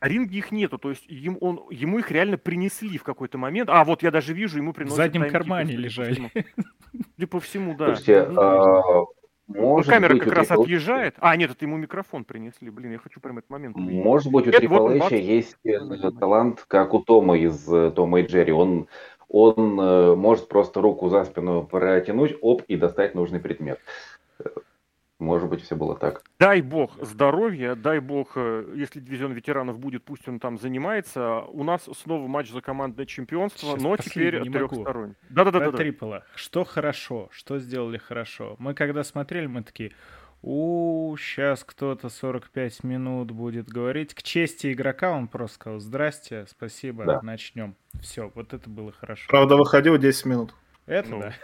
а 0.04 0.08
ринге 0.08 0.36
их 0.36 0.52
нету, 0.52 0.76
то 0.76 0.90
есть 0.90 1.06
ему, 1.08 1.38
он, 1.38 1.62
ему 1.70 1.98
их 1.98 2.10
реально 2.10 2.36
принесли 2.36 2.98
в 2.98 3.02
какой-то 3.02 3.38
момент. 3.38 3.70
А, 3.70 3.82
вот 3.84 4.02
я 4.02 4.10
даже 4.10 4.34
вижу, 4.34 4.58
ему 4.58 4.74
приносят... 4.74 4.98
В 4.98 4.98
заднем 4.98 5.30
кармане 5.30 5.76
лежали. 5.76 6.30
Судя 7.16 7.26
по 7.26 7.40
всему, 7.40 7.74
да. 7.74 7.96
Слушайте, 7.96 8.28
ну, 8.30 8.38
а, 8.38 9.06
может 9.46 9.90
камера 9.90 10.12
быть, 10.12 10.24
как 10.24 10.34
раз 10.34 10.50
Triple... 10.50 10.64
отъезжает. 10.64 11.14
А, 11.20 11.34
нет, 11.36 11.52
это 11.52 11.64
ему 11.64 11.78
микрофон 11.78 12.26
принесли. 12.26 12.68
Блин, 12.68 12.92
я 12.92 12.98
хочу 12.98 13.18
прям 13.18 13.38
этот 13.38 13.48
момент 13.48 13.76
увидеть. 13.76 14.04
Может 14.04 14.30
быть, 14.30 14.46
у 14.46 14.50
Triple 14.50 14.98
H 14.98 15.12
есть 15.12 15.56
э, 15.64 16.10
талант, 16.20 16.66
как 16.68 16.92
у 16.92 17.00
Тома 17.00 17.38
из 17.38 17.66
э, 17.72 17.90
Тома 17.90 18.20
и 18.20 18.26
Джерри. 18.26 18.52
Он, 18.52 18.88
он 19.30 19.80
э, 19.80 20.14
может 20.16 20.48
просто 20.48 20.82
руку 20.82 21.08
за 21.08 21.24
спину 21.24 21.62
протянуть, 21.62 22.36
оп, 22.42 22.60
и 22.68 22.76
достать 22.76 23.14
нужный 23.14 23.40
предмет. 23.40 23.80
Может 25.20 25.48
быть, 25.48 25.62
все 25.62 25.76
было 25.76 25.96
так. 25.96 26.22
Дай 26.40 26.60
бог 26.60 26.92
здоровья, 27.00 27.76
дай 27.76 28.00
бог, 28.00 28.32
э, 28.34 28.72
если 28.74 28.98
дивизион 28.98 29.32
ветеранов 29.32 29.78
будет, 29.78 30.04
пусть 30.04 30.28
он 30.28 30.40
там 30.40 30.58
занимается. 30.58 31.42
У 31.48 31.62
нас 31.62 31.88
снова 31.96 32.26
матч 32.26 32.50
за 32.50 32.60
командное 32.60 33.06
чемпионство, 33.06 33.70
Сейчас 33.70 33.82
но 33.82 33.96
теперь 33.96 34.42
трехсторонний. 34.50 35.14
Да-да-да. 35.30 35.70
Трипла. 35.72 36.24
Что 36.34 36.64
хорошо, 36.64 37.28
что 37.30 37.58
сделали 37.58 37.98
хорошо. 37.98 38.56
Мы 38.58 38.74
когда 38.74 39.04
смотрели, 39.04 39.46
мы 39.46 39.62
такие, 39.62 39.92
у, 40.42 41.16
сейчас 41.16 41.64
кто-то 41.64 42.10
45 42.10 42.84
минут 42.84 43.30
будет 43.30 43.68
говорить. 43.68 44.14
К 44.14 44.22
чести 44.22 44.72
игрока 44.72 45.12
он 45.12 45.26
просто 45.26 45.54
сказал, 45.54 45.78
здрасте, 45.78 46.44
спасибо, 46.50 47.04
да. 47.06 47.22
начнем. 47.22 47.76
Все, 48.00 48.30
вот 48.34 48.52
это 48.52 48.68
было 48.68 48.92
хорошо. 48.92 49.26
Правда, 49.28 49.56
выходил 49.56 49.96
10 49.96 50.26
минут. 50.26 50.54
Это 50.86 51.08
ну, 51.08 51.20
да. 51.20 51.34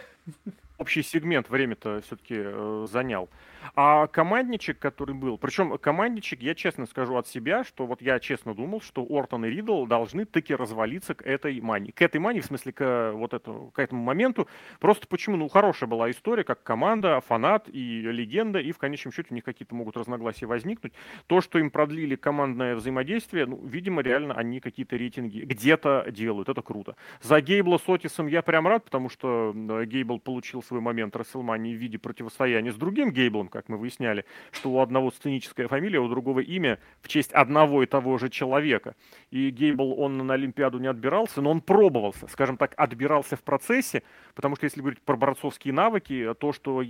Общий 0.81 1.03
сегмент 1.03 1.47
время-то 1.47 2.01
все-таки 2.01 2.33
э, 2.35 2.87
занял. 2.89 3.29
А 3.75 4.07
командничек, 4.07 4.79
который 4.79 5.13
был, 5.13 5.37
причем 5.37 5.77
командничек, 5.77 6.41
я 6.41 6.55
честно 6.55 6.87
скажу 6.87 7.17
от 7.17 7.27
себя, 7.27 7.63
что 7.63 7.85
вот 7.85 8.01
я 8.01 8.19
честно 8.19 8.55
думал, 8.55 8.81
что 8.81 9.05
Ортон 9.07 9.45
и 9.45 9.49
Ридл 9.49 9.85
должны 9.85 10.25
таки 10.25 10.55
развалиться 10.55 11.13
к 11.13 11.21
этой 11.21 11.61
мани. 11.61 11.91
К 11.91 12.01
этой 12.01 12.17
мани, 12.17 12.39
в 12.39 12.45
смысле, 12.45 12.73
к, 12.73 13.11
вот 13.13 13.35
этому, 13.35 13.69
к 13.69 13.77
этому 13.77 14.01
моменту. 14.01 14.47
Просто 14.79 15.05
почему? 15.07 15.37
Ну, 15.37 15.49
хорошая 15.49 15.87
была 15.87 16.09
история, 16.09 16.43
как 16.43 16.63
команда, 16.63 17.21
фанат 17.21 17.69
и 17.71 18.01
легенда, 18.01 18.57
и 18.57 18.71
в 18.71 18.79
конечном 18.79 19.13
счете 19.13 19.27
у 19.29 19.35
них 19.35 19.43
какие-то 19.43 19.75
могут 19.75 19.97
разногласия 19.97 20.47
возникнуть. 20.47 20.93
То, 21.27 21.41
что 21.41 21.59
им 21.59 21.69
продлили 21.69 22.15
командное 22.15 22.75
взаимодействие, 22.75 23.45
ну, 23.45 23.63
видимо, 23.63 24.01
реально 24.01 24.33
они 24.33 24.59
какие-то 24.59 24.95
рейтинги 24.95 25.41
где-то 25.41 26.07
делают. 26.09 26.49
Это 26.49 26.63
круто. 26.63 26.95
За 27.21 27.39
Гейбла 27.39 27.77
с 27.77 27.87
Отисом 27.87 28.25
я 28.25 28.41
прям 28.41 28.67
рад, 28.67 28.85
потому 28.85 29.09
что 29.09 29.53
Гейбл 29.85 30.19
получил 30.19 30.63
свой 30.71 30.79
момент 30.79 31.17
Расселмании 31.17 31.75
в 31.75 31.77
виде 31.77 31.97
противостояния 31.97 32.71
с 32.71 32.75
другим 32.75 33.11
Гейблом, 33.11 33.49
как 33.49 33.67
мы 33.67 33.77
выясняли, 33.77 34.23
что 34.51 34.71
у 34.71 34.79
одного 34.79 35.11
сценическая 35.11 35.67
фамилия, 35.67 35.99
у 35.99 36.07
другого 36.07 36.39
имя 36.39 36.79
в 37.01 37.09
честь 37.09 37.33
одного 37.33 37.83
и 37.83 37.85
того 37.85 38.17
же 38.17 38.29
человека. 38.29 38.95
И 39.31 39.49
Гейбл, 39.49 39.99
он 39.99 40.17
на 40.17 40.33
Олимпиаду 40.33 40.79
не 40.79 40.87
отбирался, 40.87 41.41
но 41.41 41.51
он 41.51 41.59
пробовался, 41.59 42.27
скажем 42.27 42.55
так, 42.55 42.73
отбирался 42.77 43.35
в 43.35 43.43
процессе, 43.43 44.03
потому 44.33 44.55
что 44.55 44.63
если 44.63 44.79
говорить 44.79 45.01
про 45.01 45.17
борцовские 45.17 45.73
навыки, 45.73 46.33
то, 46.39 46.53
что 46.53 46.81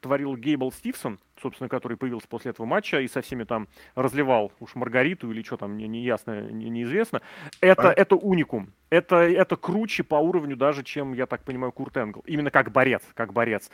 творил 0.00 0.34
Гейбл 0.34 0.72
Стивсон, 0.72 1.18
собственно, 1.40 1.68
который 1.68 1.96
появился 1.96 2.28
после 2.28 2.50
этого 2.50 2.66
матча 2.66 3.00
и 3.00 3.08
со 3.08 3.20
всеми 3.20 3.44
там 3.44 3.68
разливал 3.94 4.52
уж 4.60 4.74
Маргариту 4.74 5.30
или 5.30 5.42
что 5.42 5.56
там, 5.56 5.72
мне 5.72 5.86
не 5.86 6.02
ясно, 6.02 6.50
не, 6.50 6.68
неизвестно. 6.68 7.20
Это, 7.60 7.90
а? 7.90 7.92
это 7.92 8.16
уникум 8.16 8.72
это, 8.90 9.16
это 9.16 9.56
круче 9.56 10.04
по 10.04 10.16
уровню 10.16 10.56
даже, 10.56 10.84
чем, 10.84 11.12
я 11.12 11.26
так 11.26 11.42
понимаю, 11.42 11.72
Курт 11.72 11.96
Энгл. 11.96 12.22
Именно 12.26 12.50
как 12.50 12.70
борец, 12.70 13.02
как 13.14 13.32
борец. 13.32 13.70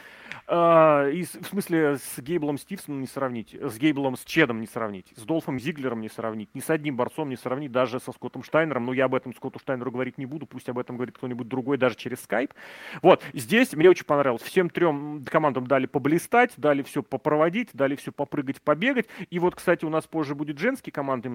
А, 0.47 1.09
и, 1.09 1.24
в 1.24 1.47
смысле, 1.48 1.97
с 1.98 2.18
Гейблом 2.18 2.59
Стивсоном 2.59 3.01
не 3.01 3.06
сравнить, 3.06 3.55
с 3.55 3.78
Гейблом 3.78 4.16
с 4.16 4.24
Чедом 4.24 4.60
не 4.60 4.66
сравнить, 4.66 5.12
с 5.16 5.22
Долфом 5.22 5.59
Зиглером 5.59 6.01
не 6.01 6.09
сравнить, 6.09 6.55
ни 6.55 6.60
с 6.60 6.70
одним 6.70 6.97
борцом 6.97 7.28
не 7.28 7.36
сравнить, 7.36 7.72
даже 7.72 8.01
со 8.01 8.12
Скоттом 8.12 8.43
Штайнером. 8.43 8.86
Но 8.86 8.93
я 8.93 9.05
об 9.05 9.14
этом 9.14 9.34
Скотту 9.34 9.59
Штайнеру 9.59 9.90
говорить 9.90 10.16
не 10.18 10.26
буду, 10.26 10.47
пусть 10.47 10.68
об 10.68 10.78
этом 10.78 10.97
говорит 10.97 11.16
кто-нибудь 11.16 11.48
другой, 11.48 11.76
даже 11.76 11.97
через 11.97 12.22
скайп. 12.22 12.55
Вот, 13.02 13.22
здесь 13.34 13.72
мне 13.74 13.90
очень 13.90 14.06
понравилось. 14.06 14.43
Всем 14.43 14.70
трем 14.70 15.24
командам 15.24 15.66
дали 15.66 15.86
поблистать, 15.86 16.52
дали 16.56 16.82
все 16.82 17.02
попроводить, 17.02 17.52
дали 17.73 17.97
все 17.97 18.12
попрыгать, 18.12 18.61
побегать. 18.62 19.07
И 19.31 19.39
вот, 19.39 19.55
кстати, 19.55 19.85
у 19.85 19.91
нас 19.91 20.07
позже 20.07 20.35
будет 20.35 20.59
женский 20.59 20.91
командный 20.91 21.31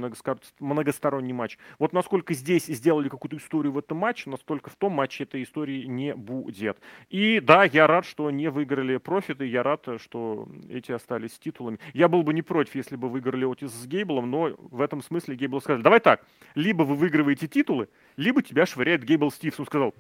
многосторонний 0.60 1.34
матч. 1.34 1.58
Вот 1.80 1.94
насколько 1.94 2.34
здесь 2.34 2.66
сделали 2.66 3.10
какую-то 3.10 3.38
историю 3.38 3.74
в 3.74 3.78
этом 3.78 3.98
матче, 3.98 4.30
настолько 4.30 4.70
в 4.70 4.76
том 4.76 4.94
матче 4.94 5.24
этой 5.24 5.44
истории 5.44 5.86
не 5.86 6.14
будет. 6.16 6.78
И 7.10 7.40
да, 7.40 7.64
я 7.64 7.88
рад, 7.88 8.06
что 8.06 8.30
не 8.32 8.50
выиграли 8.50 8.98
профиты, 8.98 9.46
я 9.46 9.64
рад, 9.64 9.88
что 9.98 10.48
эти 10.70 10.92
остались 10.92 11.34
с 11.34 11.40
титулами. 11.40 11.80
Я 11.94 12.08
был 12.08 12.24
бы 12.24 12.34
не 12.34 12.42
против, 12.42 12.76
если 12.76 12.96
бы 12.96 13.10
выиграли 13.10 13.50
Отис 13.50 13.72
с 13.72 13.88
Гейблом, 13.88 14.30
но 14.30 14.56
в 14.58 14.82
этом 14.82 15.02
смысле 15.02 15.36
Гейбл 15.36 15.62
сказал, 15.62 15.82
давай 15.82 16.00
так, 16.00 16.26
либо 16.56 16.84
вы 16.84 16.96
выигрываете 16.96 17.48
титулы, 17.48 17.90
либо 18.16 18.42
тебя 18.42 18.66
швыряет 18.66 19.04
Гейбл 19.04 19.32
Стивсон. 19.32 19.66
Сказал, 19.66 19.94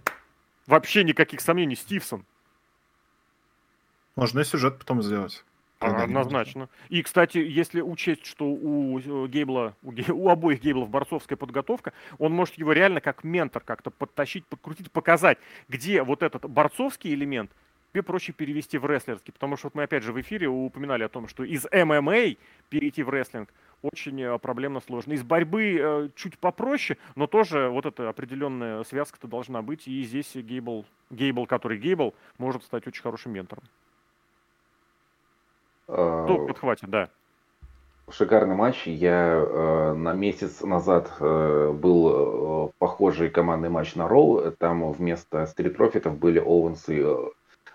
вообще 0.65 1.03
никаких 1.03 1.41
сомнений, 1.41 1.75
Стивсон. 1.75 2.25
Можно 4.15 4.39
и 4.39 4.43
сюжет 4.43 4.79
потом 4.79 5.03
сделать. 5.03 5.45
Однозначно. 5.79 6.69
И, 6.89 7.03
кстати, 7.03 7.37
если 7.37 7.81
учесть, 7.81 8.25
что 8.25 8.45
у 8.45 8.99
э, 8.99 9.27
Гейбла, 9.27 9.75
у, 9.83 9.93
у 10.11 10.29
обоих 10.29 10.61
Гейблов 10.61 10.89
борцовская 10.89 11.37
подготовка, 11.37 11.93
он 12.17 12.33
может 12.33 12.55
его 12.55 12.71
реально 12.71 12.99
как 12.99 13.23
ментор 13.23 13.61
как-то 13.63 13.91
подтащить, 13.91 14.45
подкрутить, 14.47 14.91
показать, 14.91 15.37
где 15.67 16.01
вот 16.01 16.23
этот 16.23 16.49
борцовский 16.49 17.13
элемент 17.13 17.51
тебе 17.91 18.03
проще 18.03 18.31
перевести 18.33 18.77
в 18.77 18.85
рестлерский. 18.85 19.33
Потому 19.33 19.57
что 19.57 19.67
вот 19.67 19.75
мы 19.75 19.83
опять 19.83 20.03
же 20.03 20.13
в 20.13 20.21
эфире 20.21 20.47
упоминали 20.47 21.03
о 21.03 21.09
том, 21.09 21.27
что 21.27 21.43
из 21.43 21.65
ММА 21.71 22.35
перейти 22.69 23.03
в 23.03 23.09
рестлинг 23.09 23.49
очень 23.81 24.21
э, 24.21 24.37
проблемно 24.39 24.79
сложно. 24.81 25.13
Из 25.13 25.23
борьбы 25.23 25.77
э, 25.79 26.09
чуть 26.15 26.37
попроще, 26.39 26.97
но 27.15 27.27
тоже 27.27 27.69
вот 27.69 27.85
эта 27.85 28.09
определенная 28.09 28.83
связка-то 28.83 29.27
должна 29.27 29.61
быть. 29.61 29.87
И 29.87 30.03
здесь 30.03 30.35
Гейбл, 30.35 30.85
Гейбл, 31.11 31.45
который 31.45 31.77
Гейбл, 31.77 32.13
может 32.37 32.63
стать 32.63 32.87
очень 32.87 33.01
хорошим 33.01 33.33
ментором. 33.33 33.63
Ну, 35.87 36.53
хватит, 36.53 36.89
да. 36.89 37.09
Шикарный 38.09 38.55
матч. 38.55 38.87
Я 38.87 39.33
э, 39.35 39.93
на 39.93 40.13
месяц 40.13 40.61
назад 40.61 41.11
э, 41.19 41.71
был 41.73 42.67
э, 42.67 42.71
похожий 42.79 43.29
командный 43.29 43.69
матч 43.69 43.95
на 43.95 44.07
Raw. 44.07 44.51
Там 44.51 44.91
вместо 44.93 45.45
стрит-профитов 45.45 46.17
были 46.17 46.39
Оуэнс 46.39 46.87
и 46.87 47.01
э, 47.01 47.15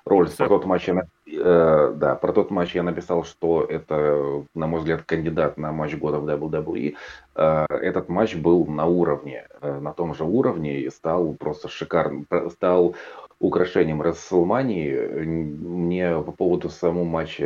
Роллинс. 0.07 0.35
Тот, 0.37 0.65
матч 0.65 0.89
я, 0.89 1.07
э, 1.27 1.95
да, 1.97 2.15
про 2.15 2.33
тот 2.33 2.51
матч 2.51 2.75
я 2.75 2.83
написал, 2.83 3.25
что 3.25 3.63
это, 3.63 4.45
на 4.55 4.67
мой 4.67 4.81
взгляд, 4.81 5.03
кандидат 5.03 5.57
на 5.59 5.73
матч 5.73 5.95
года 5.97 6.19
в 6.19 6.27
WWE. 6.27 6.95
Э, 7.35 7.67
этот 7.71 8.09
матч 8.09 8.35
был 8.37 8.67
на 8.67 8.87
уровне, 8.87 9.47
э, 9.61 9.81
на 9.81 9.93
том 9.93 10.15
же 10.15 10.25
уровне 10.25 10.81
и 10.81 10.91
стал 10.91 11.35
просто 11.35 11.69
шикарным. 11.69 12.27
Стал 12.51 12.95
украшением 13.43 14.01
Расселмании. 14.01 14.95
Мне 15.25 16.23
по 16.23 16.31
поводу 16.31 16.71
самого 16.71 17.05
матча 17.05 17.45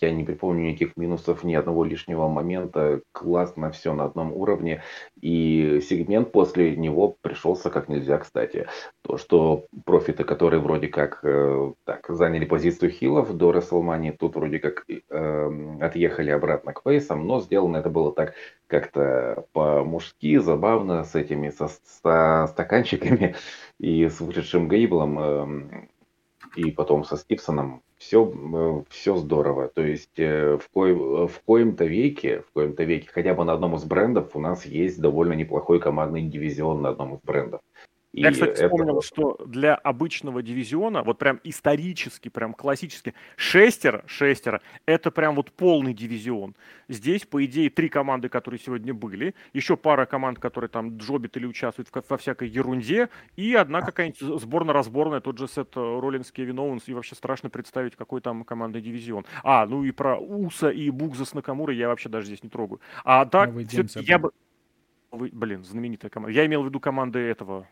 я 0.00 0.12
не 0.12 0.22
припомню 0.22 0.68
никаких 0.68 0.96
минусов, 0.96 1.42
ни 1.42 1.54
одного 1.54 1.84
лишнего 1.84 2.28
момента. 2.28 3.00
Классно 3.10 3.72
все 3.72 3.92
на 3.92 4.04
одном 4.04 4.32
уровне. 4.32 4.82
И 5.20 5.80
сегмент 5.88 6.30
после 6.30 6.76
него 6.76 7.16
пришелся 7.20 7.70
как 7.70 7.88
нельзя 7.88 8.18
кстати. 8.18 8.66
То, 9.02 9.18
что 9.18 9.66
профиты, 9.84 10.22
которые 10.22 10.60
вроде 10.60 10.86
как 10.86 11.18
э, 11.24 11.72
так, 11.84 12.06
заняли 12.08 12.44
позицию 12.44 12.92
хилов 13.12 13.36
до 13.36 13.52
Расселмании, 13.52 14.10
тут 14.10 14.36
вроде 14.36 14.58
как 14.58 14.84
э, 14.88 15.76
отъехали 15.80 16.30
обратно 16.30 16.72
к 16.72 16.82
фейсам, 16.82 17.26
но 17.26 17.40
сделано 17.40 17.76
это 17.76 17.90
было 17.90 18.12
так 18.12 18.34
как-то 18.66 19.44
по-мужски, 19.52 20.38
забавно, 20.38 21.04
с 21.04 21.14
этими 21.14 21.50
со, 21.50 21.68
со 21.68 22.46
стаканчиками 22.48 23.34
и 23.78 24.08
с 24.08 24.20
вышедшим 24.20 24.68
Гейблом, 24.68 25.18
э, 25.18 25.86
и 26.56 26.70
потом 26.70 27.04
со 27.04 27.16
Стивсоном. 27.16 27.82
Все, 27.98 28.24
э, 28.24 28.82
все 28.88 29.16
здорово. 29.16 29.68
То 29.68 29.82
есть 29.82 30.18
э, 30.18 30.58
в, 30.58 30.68
ко, 30.70 31.28
в 31.28 31.40
коем-то 31.44 31.84
веке, 31.84 32.40
в 32.40 32.52
коем-то 32.52 32.84
веке, 32.84 33.08
хотя 33.12 33.34
бы 33.34 33.44
на 33.44 33.52
одном 33.52 33.76
из 33.76 33.84
брендов 33.84 34.34
у 34.34 34.40
нас 34.40 34.64
есть 34.66 35.00
довольно 35.00 35.34
неплохой 35.34 35.80
командный 35.80 36.22
дивизион 36.22 36.82
на 36.82 36.90
одном 36.90 37.14
из 37.14 37.20
брендов. 37.20 37.60
Я, 38.12 38.28
и 38.28 38.32
кстати, 38.32 38.62
вспомнил, 38.62 38.98
это... 38.98 39.06
что 39.06 39.38
для 39.46 39.74
обычного 39.74 40.42
дивизиона, 40.42 41.02
вот 41.02 41.18
прям 41.18 41.40
исторически, 41.44 42.28
прям 42.28 42.52
классически, 42.52 43.14
шестеро, 43.36 44.04
шестеро, 44.06 44.60
это 44.84 45.10
прям 45.10 45.34
вот 45.34 45.50
полный 45.52 45.94
дивизион. 45.94 46.54
Здесь, 46.88 47.24
по 47.24 47.42
идее, 47.44 47.70
три 47.70 47.88
команды, 47.88 48.28
которые 48.28 48.60
сегодня 48.60 48.92
были, 48.92 49.34
еще 49.54 49.78
пара 49.78 50.04
команд, 50.04 50.38
которые 50.38 50.68
там 50.68 50.98
джобят 50.98 51.36
или 51.38 51.46
участвуют 51.46 51.88
во 52.08 52.16
всякой 52.18 52.48
ерунде, 52.48 53.08
и 53.36 53.54
одна 53.54 53.80
какая-нибудь 53.80 54.40
сборно-разборная, 54.42 55.20
тот 55.20 55.38
же 55.38 55.48
сет 55.48 55.74
Роллинс, 55.74 56.30
Кевин 56.32 56.58
Оуэнс, 56.58 56.88
и 56.88 56.94
вообще 56.94 57.14
страшно 57.14 57.48
представить, 57.48 57.96
какой 57.96 58.20
там 58.20 58.44
командный 58.44 58.82
дивизион. 58.82 59.24
А, 59.42 59.64
ну 59.64 59.84
и 59.84 59.90
про 59.90 60.18
Уса 60.18 60.68
и 60.68 60.90
Бугза 60.90 61.24
с 61.24 61.32
Накамурой 61.32 61.76
я 61.76 61.88
вообще 61.88 62.10
даже 62.10 62.26
здесь 62.26 62.42
не 62.42 62.50
трогаю. 62.50 62.80
А 63.04 63.24
так, 63.24 63.54
я 63.94 64.18
бы... 64.18 64.32
Блин, 65.10 65.64
знаменитая 65.64 66.10
команда. 66.10 66.34
Я 66.34 66.46
имел 66.46 66.62
в 66.62 66.66
виду 66.66 66.80
команды 66.80 67.18
этого 67.18 67.68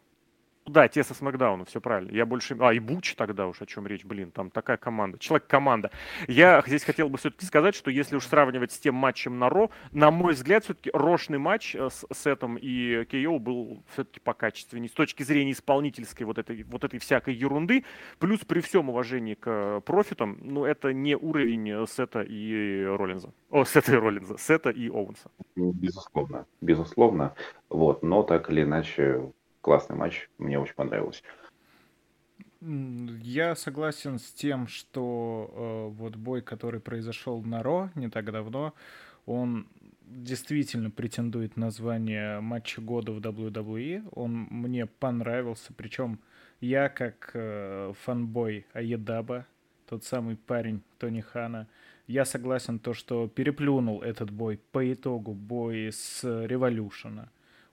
да, 0.70 0.88
те 0.88 1.02
со 1.04 1.14
Смакдауна, 1.14 1.64
все 1.64 1.80
правильно. 1.80 2.12
Я 2.14 2.26
больше... 2.26 2.56
А, 2.60 2.72
и 2.72 2.78
Буч 2.78 3.14
тогда 3.14 3.46
уж, 3.46 3.60
о 3.60 3.66
чем 3.66 3.86
речь, 3.86 4.04
блин, 4.04 4.30
там 4.30 4.50
такая 4.50 4.76
команда. 4.76 5.18
Человек-команда. 5.18 5.90
Я 6.28 6.62
здесь 6.66 6.84
хотел 6.84 7.08
бы 7.08 7.18
все-таки 7.18 7.44
сказать, 7.44 7.74
что 7.74 7.90
если 7.90 8.16
уж 8.16 8.26
сравнивать 8.26 8.72
с 8.72 8.78
тем 8.78 8.94
матчем 8.94 9.38
на 9.38 9.48
Ро, 9.48 9.70
на 9.92 10.10
мой 10.10 10.34
взгляд, 10.34 10.64
все-таки 10.64 10.90
рошный 10.92 11.38
матч 11.38 11.74
э, 11.74 11.88
с 11.90 12.06
Сетом 12.14 12.56
и 12.56 13.04
Кейо 13.06 13.38
был 13.38 13.82
все-таки 13.92 14.20
покачественнее 14.20 14.88
с 14.88 14.92
точки 14.92 15.22
зрения 15.22 15.52
исполнительской 15.52 16.24
вот 16.26 16.38
этой, 16.38 16.62
вот 16.62 16.84
этой 16.84 16.98
всякой 16.98 17.34
ерунды. 17.34 17.84
Плюс 18.18 18.40
при 18.40 18.60
всем 18.60 18.90
уважении 18.90 19.34
к 19.34 19.80
профитам, 19.80 20.38
ну, 20.40 20.64
это 20.64 20.92
не 20.92 21.16
уровень 21.16 21.86
Сета 21.86 22.22
и 22.22 22.84
Роллинза. 22.84 23.32
О, 23.50 23.64
Сета 23.64 23.92
и 23.92 23.96
Роллинза. 23.96 24.38
Сета 24.38 24.70
и 24.70 24.88
Оуэнса. 24.88 25.30
Безусловно. 25.56 26.46
Безусловно. 26.60 27.34
Вот, 27.68 28.02
но 28.02 28.22
так 28.22 28.50
или 28.50 28.62
иначе 28.62 29.32
классный 29.60 29.96
матч, 29.96 30.28
мне 30.38 30.58
очень 30.58 30.74
понравилось. 30.74 31.22
Я 32.60 33.54
согласен 33.54 34.18
с 34.18 34.32
тем, 34.32 34.66
что 34.66 35.50
э, 35.50 35.96
вот 35.96 36.16
бой, 36.16 36.42
который 36.42 36.80
произошел 36.80 37.42
на 37.42 37.62
Ро 37.62 37.90
не 37.94 38.10
так 38.10 38.30
давно, 38.30 38.74
он 39.24 39.66
действительно 40.02 40.90
претендует 40.90 41.56
на 41.56 41.70
звание 41.70 42.40
матча 42.40 42.82
года 42.82 43.12
в 43.12 43.20
WWE. 43.20 44.08
Он 44.12 44.46
мне 44.50 44.84
понравился, 44.84 45.72
причем 45.72 46.20
я 46.60 46.90
как 46.90 47.30
э, 47.32 47.94
фанбой 48.02 48.66
Аедаба, 48.74 49.46
тот 49.88 50.04
самый 50.04 50.36
парень 50.36 50.82
Тони 50.98 51.20
Хана, 51.20 51.66
я 52.06 52.26
согласен 52.26 52.78
то, 52.78 52.92
что 52.92 53.26
переплюнул 53.28 54.02
этот 54.02 54.30
бой 54.30 54.60
по 54.72 54.92
итогу 54.92 55.32
боя 55.32 55.90
с 55.92 56.24
Революшена 56.24 57.30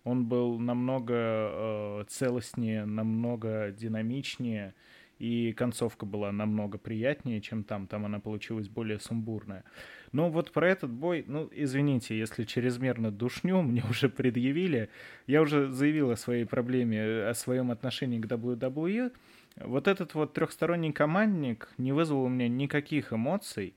он 0.07 0.25
был 0.25 0.57
намного 0.57 1.13
э, 1.13 2.03
целостнее, 2.07 2.85
намного 2.85 3.71
динамичнее, 3.71 4.73
и 5.19 5.51
концовка 5.51 6.05
была 6.05 6.31
намного 6.31 6.77
приятнее, 6.77 7.41
чем 7.41 7.65
там. 7.65 7.88
Там 7.88 8.05
она 8.05 8.19
получилась 8.19 8.69
более 8.69 8.99
сумбурная. 8.99 9.65
Но 10.13 10.29
вот 10.29 10.53
про 10.53 10.69
этот 10.69 10.91
бой, 10.91 11.25
ну, 11.27 11.49
извините, 11.51 12.17
если 12.17 12.45
чрезмерно 12.45 13.11
душню 13.11 13.61
мне 13.63 13.84
уже 13.89 14.07
предъявили. 14.07 14.89
Я 15.25 15.41
уже 15.41 15.73
заявил 15.73 16.11
о 16.11 16.15
своей 16.15 16.45
проблеме, 16.45 17.27
о 17.27 17.34
своем 17.34 17.69
отношении 17.69 18.19
к 18.19 18.27
WWE. 18.27 19.11
Вот 19.57 19.89
этот 19.89 20.13
вот 20.13 20.34
трехсторонний 20.34 20.93
командник 20.93 21.69
не 21.77 21.91
вызвал 21.91 22.23
у 22.23 22.29
меня 22.29 22.47
никаких 22.47 23.11
эмоций 23.11 23.73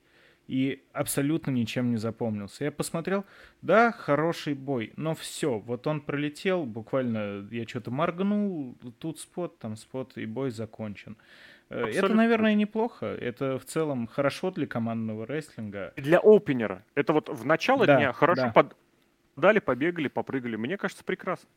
и 0.47 0.83
абсолютно 0.93 1.51
ничем 1.51 1.91
не 1.91 1.97
запомнился. 1.97 2.65
Я 2.65 2.71
посмотрел, 2.71 3.25
да, 3.61 3.91
хороший 3.91 4.53
бой, 4.53 4.93
но 4.97 5.15
все, 5.15 5.59
вот 5.59 5.87
он 5.87 6.01
пролетел, 6.01 6.65
буквально 6.65 7.47
я 7.51 7.67
что-то 7.67 7.91
моргнул, 7.91 8.77
тут 8.99 9.19
спот, 9.19 9.59
там 9.59 9.75
спот, 9.75 10.17
и 10.17 10.25
бой 10.25 10.51
закончен. 10.51 11.17
Э, 11.69 11.83
абсолютно. 11.83 12.05
Это, 12.05 12.15
наверное, 12.15 12.53
неплохо. 12.53 13.05
Это 13.05 13.57
в 13.57 13.65
целом 13.65 14.07
хорошо 14.07 14.51
для 14.51 14.67
командного 14.67 15.25
рестлинга. 15.25 15.93
Для 15.95 16.19
опенера. 16.19 16.83
Это 16.95 17.13
вот 17.13 17.29
в 17.29 17.45
начало 17.45 17.85
да, 17.85 17.97
дня 17.97 18.11
хорошо 18.11 18.41
да. 18.41 18.51
под... 18.51 18.75
дали, 19.37 19.59
побегали, 19.59 20.09
попрыгали. 20.09 20.57
Мне 20.57 20.77
кажется, 20.77 21.05
прекрасно. 21.05 21.47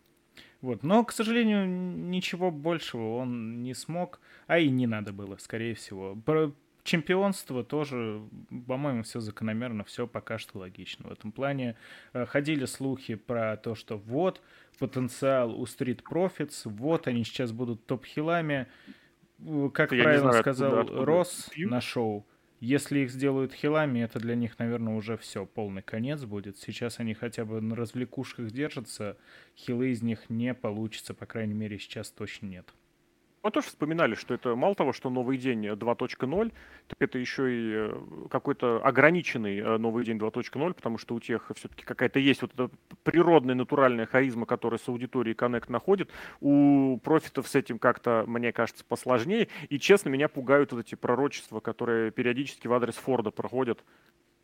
Вот. 0.61 0.85
Но, 0.85 1.05
к 1.05 1.11
сожалению, 1.11 1.67
ничего 1.67 2.53
большего 2.53 3.17
он 3.17 3.63
не 3.63 3.75
смог, 3.75 4.21
а 4.47 4.59
и 4.59 4.71
не 4.71 4.87
надо 4.87 5.13
было, 5.13 5.37
скорее 5.39 5.75
всего. 5.75 6.15
Чемпионство 6.85 7.65
тоже, 7.65 8.23
по-моему, 8.69 9.03
все 9.03 9.21
закономерно, 9.21 9.83
все 9.85 10.07
пока 10.07 10.39
что 10.39 10.59
логично. 10.59 11.09
В 11.09 11.13
этом 11.13 11.33
плане 11.33 11.77
э, 12.13 12.27
ходили 12.27 12.67
слухи 12.67 13.17
про 13.17 13.57
то, 13.57 13.75
что 13.75 13.97
вот 13.97 14.41
потенциал 14.79 15.59
у 15.59 15.65
Street 15.65 16.03
Profits, 16.09 16.63
вот 16.65 17.09
они 17.09 17.25
сейчас 17.25 17.53
будут 17.53 17.85
топ-хилами. 17.87 18.69
Как 19.73 19.93
Я 19.93 20.03
правильно 20.05 20.29
знаю, 20.31 20.43
сказал 20.43 20.79
откуда, 20.81 21.05
Росс 21.05 21.51
на 21.57 21.81
шоу, 21.81 22.27
если 22.61 23.01
их 23.01 23.11
сделают 23.11 23.53
хилами, 23.53 24.01
это 24.01 24.19
для 24.19 24.35
них, 24.35 24.59
наверное, 24.59 24.95
уже 24.95 25.17
все, 25.17 25.45
полный 25.45 25.83
конец 25.83 26.25
будет. 26.25 26.57
Сейчас 26.59 27.01
они 27.01 27.15
хотя 27.15 27.45
бы 27.45 27.61
на 27.61 27.75
развлекушках 27.75 28.51
держатся, 28.51 29.17
хилы 29.57 29.91
из 29.91 30.03
них 30.03 30.31
не 30.31 30.55
получится, 30.55 31.15
по 31.15 31.27
крайней 31.27 31.55
мере, 31.55 31.79
сейчас 31.79 32.11
точно 32.11 32.47
нет. 32.47 32.73
Мы 33.45 33.51
тоже 33.51 33.67
вспоминали, 33.67 34.15
что 34.15 34.33
это 34.33 34.57
мало 34.57 34.75
того, 34.75 34.95
что 34.95 35.11
новый 35.11 35.37
день 35.37 35.67
2.0, 35.67 36.53
так 36.87 36.97
это 36.99 37.19
еще 37.19 37.55
и 37.55 37.73
э, 37.75 38.27
какой-то 38.31 38.81
ограниченный 38.83 39.59
э, 39.59 39.77
новый 39.77 40.03
день 40.03 40.17
2.0, 40.17 40.73
потому 40.73 40.97
что 40.97 41.15
у 41.15 41.21
тех 41.21 41.53
все-таки 41.55 41.85
какая-то 41.85 42.19
есть 42.19 42.41
вот 42.41 42.55
эта 42.55 42.71
природная, 43.03 43.55
натуральная 43.55 44.07
харизма, 44.07 44.47
которая 44.47 44.79
с 44.79 44.89
аудиторией 44.89 45.37
Connect 45.37 45.67
находит. 45.69 46.11
У 46.41 46.99
профитов 47.05 47.47
с 47.47 47.55
этим 47.55 47.79
как-то, 47.79 48.25
мне 48.27 48.51
кажется, 48.51 48.83
посложнее. 48.83 49.49
И, 49.69 49.79
честно, 49.79 50.09
меня 50.09 50.29
пугают 50.29 50.73
вот 50.73 50.87
эти 50.87 50.95
пророчества, 50.95 51.61
которые 51.61 52.13
периодически 52.13 52.67
в 52.67 52.73
адрес 52.73 52.95
Форда 52.95 53.31
проходят, 53.31 53.85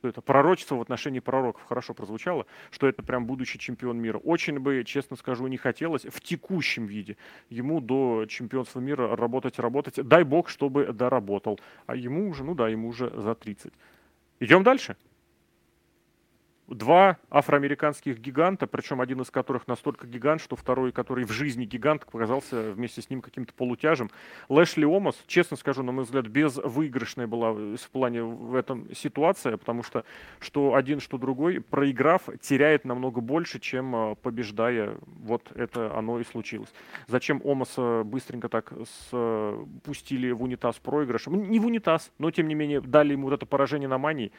это 0.09 0.21
пророчество 0.21 0.77
в 0.77 0.81
отношении 0.81 1.21
пророков 1.21 1.63
хорошо 1.69 1.95
прозвучало, 1.95 2.47
что 2.71 2.87
это 2.87 3.03
прям 3.03 3.27
будущий 3.27 3.59
чемпион 3.59 3.99
мира. 3.99 4.19
Очень 4.19 4.59
бы, 4.59 4.83
честно 4.85 5.17
скажу, 5.17 5.47
не 5.47 5.57
хотелось 5.57 6.05
в 6.05 6.21
текущем 6.21 6.87
виде 6.87 7.17
ему 7.49 7.81
до 7.81 8.27
чемпионства 8.27 8.81
мира 8.81 9.17
работать, 9.17 9.59
работать. 9.59 9.97
Дай 10.07 10.25
бог, 10.25 10.49
чтобы 10.49 10.93
доработал. 10.93 11.59
А 11.87 11.97
ему 11.97 12.29
уже, 12.29 12.45
ну 12.45 12.55
да, 12.55 12.69
ему 12.69 12.89
уже 12.89 13.11
за 13.11 13.35
30. 13.35 13.73
Идем 14.41 14.63
дальше 14.63 14.97
два 16.71 17.19
афроамериканских 17.31 18.19
гиганта, 18.19 18.67
причем 18.67 19.01
один 19.01 19.21
из 19.21 19.31
которых 19.31 19.67
настолько 19.67 20.07
гигант, 20.07 20.41
что 20.41 20.57
второй, 20.57 20.93
который 20.93 21.25
в 21.25 21.31
жизни 21.31 21.65
гигант, 21.65 22.05
показался 22.05 22.73
вместе 22.73 23.03
с 23.03 23.11
ним 23.11 23.21
каким-то 23.21 23.53
полутяжем. 23.53 24.11
Лэшли 24.49 24.85
Омас, 24.85 25.17
честно 25.27 25.57
скажу, 25.57 25.83
на 25.83 25.93
мой 25.93 26.05
взгляд, 26.05 26.27
безвыигрышная 26.27 27.27
была 27.27 27.53
в 27.53 27.91
плане 27.91 28.23
в 28.23 28.55
этом 28.55 28.95
ситуация, 28.95 29.57
потому 29.57 29.83
что 29.83 30.05
что 30.39 30.75
один, 30.75 31.01
что 31.01 31.19
другой, 31.19 31.61
проиграв, 31.61 32.23
теряет 32.41 32.85
намного 32.85 33.21
больше, 33.21 33.59
чем 33.59 33.95
э, 33.95 34.15
побеждая. 34.17 34.97
Вот 35.07 35.51
это 35.55 35.97
оно 35.97 36.21
и 36.21 36.25
случилось. 36.25 36.73
Зачем 37.07 37.41
Омаса 37.45 38.03
быстренько 38.05 38.49
так 38.49 38.73
спустили 38.85 40.31
в 40.31 40.43
унитаз 40.43 40.79
проигрышем? 40.79 41.51
Не 41.51 41.59
в 41.59 41.67
унитаз, 41.67 42.13
но 42.19 42.31
тем 42.31 42.49
не 42.49 42.55
менее 42.55 42.81
дали 42.81 43.13
ему 43.13 43.25
вот 43.29 43.35
это 43.35 43.47
поражение 43.47 43.89
на 43.89 43.99
мании 43.99 44.33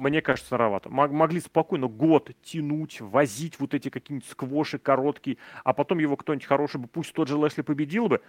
мне 0.00 0.22
кажется, 0.22 0.48
сыровато. 0.50 0.88
Могли 0.88 1.40
спокойно 1.40 1.86
год 1.86 2.30
тянуть, 2.42 3.00
возить 3.00 3.60
вот 3.60 3.74
эти 3.74 3.90
какие-нибудь 3.90 4.28
сквоши 4.28 4.78
короткие, 4.78 5.36
а 5.62 5.74
потом 5.74 5.98
его 5.98 6.16
кто-нибудь 6.16 6.46
хороший 6.46 6.80
бы, 6.80 6.88
пусть 6.88 7.12
тот 7.12 7.28
же 7.28 7.36
Лесли 7.36 7.62
победил 7.62 8.08
бы, 8.08 8.22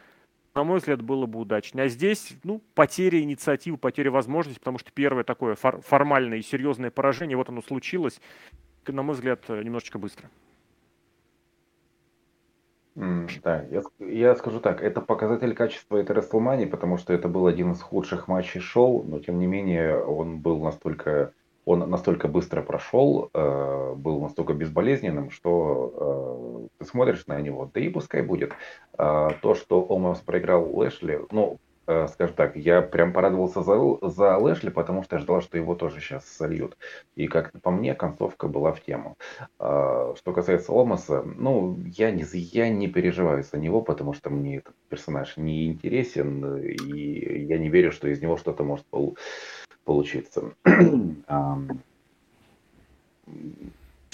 на 0.53 0.65
мой 0.65 0.79
взгляд, 0.79 1.01
было 1.01 1.25
бы 1.27 1.39
удачнее. 1.39 1.85
А 1.85 1.87
здесь, 1.87 2.33
ну, 2.43 2.61
потеря 2.75 3.21
инициативы, 3.21 3.77
потеря 3.77 4.11
возможности, 4.11 4.59
потому 4.59 4.79
что 4.79 4.91
первое 4.91 5.23
такое 5.23 5.55
фор- 5.55 5.81
формальное 5.81 6.39
и 6.39 6.41
серьезное 6.41 6.91
поражение, 6.91 7.37
вот 7.37 7.47
оно 7.47 7.61
случилось, 7.61 8.19
на 8.85 9.01
мой 9.01 9.15
взгляд, 9.15 9.47
немножечко 9.47 9.97
быстро. 9.97 10.29
да, 13.41 13.63
я, 13.71 13.81
я 13.99 14.35
скажу 14.35 14.59
так, 14.59 14.81
это 14.81 14.99
показатель 14.99 15.55
качества 15.55 15.95
этой 15.95 16.11
Расселмании, 16.11 16.65
потому 16.65 16.97
что 16.97 17.13
это 17.13 17.29
был 17.29 17.47
один 17.47 17.71
из 17.71 17.81
худших 17.81 18.27
матчей 18.27 18.59
шоу, 18.59 19.03
но 19.03 19.19
тем 19.19 19.39
не 19.39 19.47
менее 19.47 20.03
он 20.03 20.39
был 20.39 20.61
настолько 20.61 21.31
он 21.65 21.89
настолько 21.89 22.27
быстро 22.27 22.61
прошел, 22.61 23.29
э, 23.33 23.93
был 23.95 24.19
настолько 24.21 24.53
безболезненным, 24.53 25.29
что 25.29 26.67
э, 26.79 26.79
ты 26.79 26.85
смотришь 26.85 27.27
на 27.27 27.39
него, 27.39 27.69
да 27.73 27.79
и 27.79 27.89
пускай 27.89 28.21
будет. 28.23 28.53
Э, 28.97 29.29
то, 29.41 29.53
что 29.53 29.81
Омас 29.81 30.19
проиграл 30.19 30.75
Лэшли, 30.75 31.21
ну, 31.31 31.59
э, 31.85 32.07
скажем 32.07 32.35
так, 32.35 32.55
я 32.55 32.81
прям 32.81 33.13
порадовался 33.13 33.61
за, 33.61 33.77
за 34.01 34.37
Лэшли, 34.37 34.69
потому 34.69 35.03
что 35.03 35.19
ждал, 35.19 35.41
что 35.41 35.57
его 35.57 35.75
тоже 35.75 35.99
сейчас 35.99 36.27
сольют. 36.27 36.77
И 37.15 37.27
как 37.27 37.51
по 37.61 37.69
мне, 37.69 37.93
концовка 37.93 38.47
была 38.47 38.71
в 38.73 38.81
тему. 38.81 39.17
Э, 39.59 40.15
что 40.17 40.33
касается 40.33 40.71
Омаса, 40.71 41.21
ну, 41.23 41.77
я 41.85 42.09
не, 42.09 42.25
я 42.33 42.69
не 42.69 42.87
переживаю 42.87 43.43
за 43.43 43.57
него, 43.57 43.81
потому 43.81 44.13
что 44.13 44.31
мне 44.31 44.57
этот 44.57 44.73
персонаж 44.89 45.37
не 45.37 45.67
интересен, 45.67 46.57
и 46.57 47.45
я 47.45 47.59
не 47.59 47.69
верю, 47.69 47.91
что 47.91 48.07
из 48.07 48.19
него 48.19 48.37
что-то 48.37 48.63
может 48.63 48.85
получиться 48.87 49.21
получиться. 49.85 50.53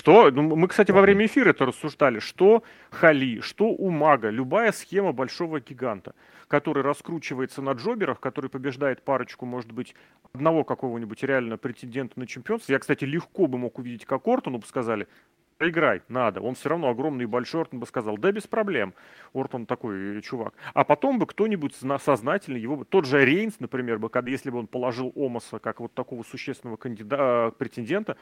Что? 0.07 0.31
Ну, 0.31 0.56
мы, 0.56 0.69
кстати, 0.69 0.91
во 0.91 1.02
время 1.02 1.26
эфира 1.26 1.49
это 1.49 1.65
рассуждали. 1.65 2.19
Что 2.19 2.64
Хали, 2.91 3.41
что 3.41 3.65
у 3.65 3.89
Мага, 3.89 4.30
любая 4.30 4.72
схема 4.72 5.11
большого 5.11 5.60
гиганта, 5.60 6.15
который 6.48 6.81
раскручивается 6.81 7.61
на 7.61 7.72
джоберах, 7.72 8.22
который 8.22 8.49
побеждает 8.49 9.02
парочку, 9.02 9.45
может 9.45 9.73
быть, 9.73 9.95
одного 10.31 10.64
какого-нибудь 10.64 11.23
реально 11.23 11.57
претендента 11.57 12.18
на 12.18 12.26
чемпионство. 12.26 12.72
Я, 12.72 12.80
кстати, 12.80 13.03
легко 13.03 13.48
бы 13.48 13.57
мог 13.57 13.80
увидеть, 13.80 14.06
как 14.06 14.26
Ортону 14.27 14.60
бы 14.60 14.65
сказали, 14.65 15.10
проиграй, 15.57 16.01
надо. 16.07 16.41
Он 16.41 16.55
все 16.55 16.69
равно 16.69 16.89
огромный 16.89 17.23
и 17.23 17.27
большой, 17.27 17.61
Ортон 17.61 17.79
бы 17.79 17.85
сказал, 17.85 18.17
да 18.17 18.31
без 18.31 18.47
проблем. 18.47 18.93
Ортон 19.34 19.65
такой 19.65 20.21
чувак. 20.21 20.53
А 20.73 20.84
потом 20.84 21.19
бы 21.19 21.25
кто-нибудь 21.25 21.75
сознательно 21.99 22.57
его 22.57 22.77
бы, 22.77 22.85
тот 22.85 23.05
же 23.05 23.23
Рейнс, 23.23 23.59
например, 23.59 23.99
бы, 23.99 24.09
когда, 24.09 24.31
если 24.31 24.49
бы 24.49 24.59
он 24.59 24.67
положил 24.67 25.11
Омаса 25.15 25.59
как 25.59 25.79
вот 25.79 25.93
такого 25.93 26.23
существенного 26.23 26.77
кандидата, 26.77 27.53
претендента, 27.57 28.17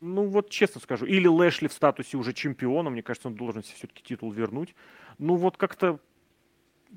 ну 0.00 0.26
вот 0.26 0.50
честно 0.50 0.80
скажу, 0.80 1.06
или 1.06 1.26
Лэшли 1.26 1.68
в 1.68 1.72
статусе 1.72 2.16
уже 2.16 2.32
чемпиона, 2.32 2.90
мне 2.90 3.02
кажется, 3.02 3.28
он 3.28 3.34
должен 3.34 3.62
все-таки 3.62 4.02
титул 4.02 4.30
вернуть. 4.30 4.74
Ну 5.18 5.34
вот 5.34 5.56
как-то 5.56 5.98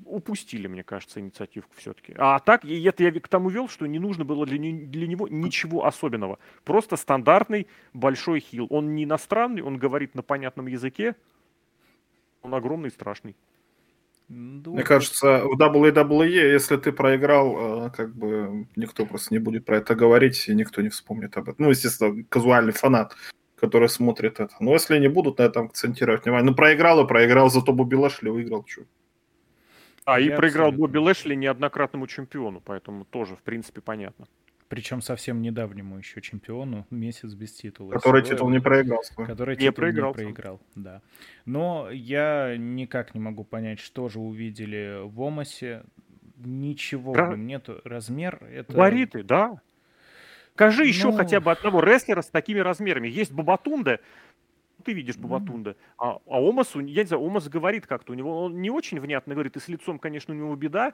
упустили, 0.04 0.66
мне 0.66 0.82
кажется, 0.82 1.20
инициативку 1.20 1.72
все-таки. 1.76 2.14
А 2.16 2.38
так, 2.38 2.64
и 2.64 2.82
это 2.82 3.02
я 3.02 3.12
к 3.12 3.28
тому 3.28 3.48
вел, 3.48 3.68
что 3.68 3.86
не 3.86 3.98
нужно 3.98 4.24
было 4.24 4.46
для, 4.46 4.58
не, 4.58 4.72
для 4.72 5.06
него 5.06 5.28
ничего 5.28 5.86
особенного. 5.86 6.38
Просто 6.64 6.96
стандартный 6.96 7.66
большой 7.92 8.40
хил. 8.40 8.66
Он 8.70 8.94
не 8.94 9.04
иностранный, 9.04 9.62
он 9.62 9.78
говорит 9.78 10.14
на 10.14 10.22
понятном 10.22 10.66
языке. 10.66 11.16
Он 12.42 12.54
огромный 12.54 12.88
и 12.88 12.92
страшный. 12.92 13.36
Мне 14.28 14.82
кажется, 14.82 15.42
в 15.44 15.60
WWE, 15.60 16.54
если 16.54 16.76
ты 16.76 16.92
проиграл, 16.92 17.86
э, 17.86 17.90
как 17.90 18.14
бы 18.14 18.66
никто 18.76 19.04
просто 19.04 19.34
не 19.34 19.38
будет 19.38 19.66
про 19.66 19.76
это 19.76 19.94
говорить, 19.94 20.48
и 20.48 20.54
никто 20.54 20.80
не 20.80 20.88
вспомнит 20.88 21.36
об 21.36 21.50
этом. 21.50 21.56
Ну, 21.58 21.70
естественно, 21.70 22.24
казуальный 22.30 22.72
фанат, 22.72 23.14
который 23.56 23.90
смотрит 23.90 24.40
это. 24.40 24.54
Но 24.58 24.72
если 24.72 24.98
не 24.98 25.08
будут 25.08 25.38
на 25.38 25.42
этом 25.42 25.66
акцентировать 25.66 26.24
внимание, 26.24 26.50
ну, 26.50 26.56
проиграл 26.56 27.04
и 27.04 27.08
проиграл, 27.08 27.50
зато 27.50 27.72
Бобби 27.72 27.94
Лэшли 27.94 28.30
выиграл, 28.30 28.64
что. 28.66 28.82
А, 30.04 30.20
и 30.20 30.28
проиграл 30.30 30.68
абсолютно... 30.68 30.78
Бобби 30.78 30.98
Лэшли 30.98 31.34
неоднократному 31.34 32.06
чемпиону, 32.06 32.60
поэтому 32.60 33.04
тоже, 33.04 33.36
в 33.36 33.42
принципе, 33.42 33.80
понятно. 33.80 34.26
Причем 34.72 35.02
совсем 35.02 35.42
недавнему 35.42 35.98
еще 35.98 36.22
чемпиону, 36.22 36.86
месяц 36.88 37.34
без 37.34 37.52
титула. 37.52 37.92
Который 37.92 38.22
титул 38.22 38.48
не 38.48 38.58
проиграл. 38.58 39.02
Который 39.16 39.54
не 39.56 39.60
титул 39.60 39.74
проиграл. 39.74 40.10
не 40.10 40.14
проиграл, 40.14 40.60
да. 40.74 41.02
Но 41.44 41.90
я 41.90 42.56
никак 42.56 43.14
не 43.14 43.20
могу 43.20 43.44
понять, 43.44 43.80
что 43.80 44.08
же 44.08 44.18
увидели 44.18 45.02
в 45.04 45.20
Омасе. 45.20 45.84
Ничего 46.38 47.12
в 47.12 47.16
нем 47.16 47.46
нету. 47.46 47.82
Размер 47.84 48.42
это... 48.50 48.74
Вариты, 48.74 49.22
да. 49.22 49.60
Скажи 50.54 50.84
ну... 50.84 50.88
еще 50.88 51.12
хотя 51.12 51.40
бы 51.40 51.52
одного 51.52 51.80
рестлера 51.82 52.22
с 52.22 52.28
такими 52.28 52.60
размерами. 52.60 53.08
Есть 53.08 53.32
Бабатунда, 53.32 54.00
ты 54.82 54.92
видишь 54.92 55.16
Бабатунда. 55.16 55.76
А, 55.96 56.18
а 56.26 56.40
Омас, 56.40 56.74
я 56.74 56.82
не 56.82 57.06
знаю, 57.06 57.22
Омас 57.22 57.48
говорит 57.48 57.86
как-то, 57.86 58.12
у 58.12 58.14
него 58.14 58.44
он 58.44 58.60
не 58.60 58.70
очень 58.70 59.00
внятно 59.00 59.34
говорит, 59.34 59.56
и 59.56 59.60
с 59.60 59.68
лицом, 59.68 59.98
конечно, 59.98 60.34
у 60.34 60.36
него 60.36 60.54
беда, 60.54 60.92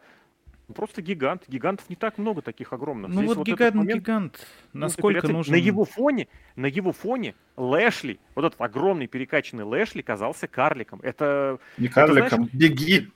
Просто 0.74 1.00
гигант. 1.00 1.44
Гигантов 1.48 1.88
не 1.88 1.96
так 1.96 2.18
много 2.18 2.42
таких 2.42 2.74
огромных. 2.74 3.08
Ну 3.08 3.16
Здесь 3.16 3.28
вот, 3.28 3.38
вот 3.38 3.46
гигант, 3.46 3.74
момент, 3.74 4.02
гигант. 4.02 4.46
Насколько 4.74 5.26
нужен... 5.28 5.52
На 5.52 5.56
его 5.56 5.86
фоне, 5.86 6.28
на 6.56 6.66
его 6.66 6.92
фоне 6.92 7.34
Лэшли, 7.56 8.20
вот 8.34 8.44
этот 8.44 8.60
огромный 8.60 9.06
перекачанный 9.06 9.64
Лэшли 9.64 10.02
казался 10.02 10.46
карликом. 10.46 11.00
Это... 11.02 11.58
Не 11.78 11.88
карликом, 11.88 12.26
это, 12.26 12.36
знаешь, 12.36 12.52
беги. 12.52 13.08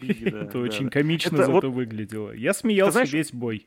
Это 0.00 0.58
очень 0.60 0.88
комично 0.88 1.38
зато 1.38 1.70
выглядело. 1.70 2.30
Я 2.30 2.52
смеялся 2.52 3.02
весь 3.02 3.32
бой. 3.32 3.66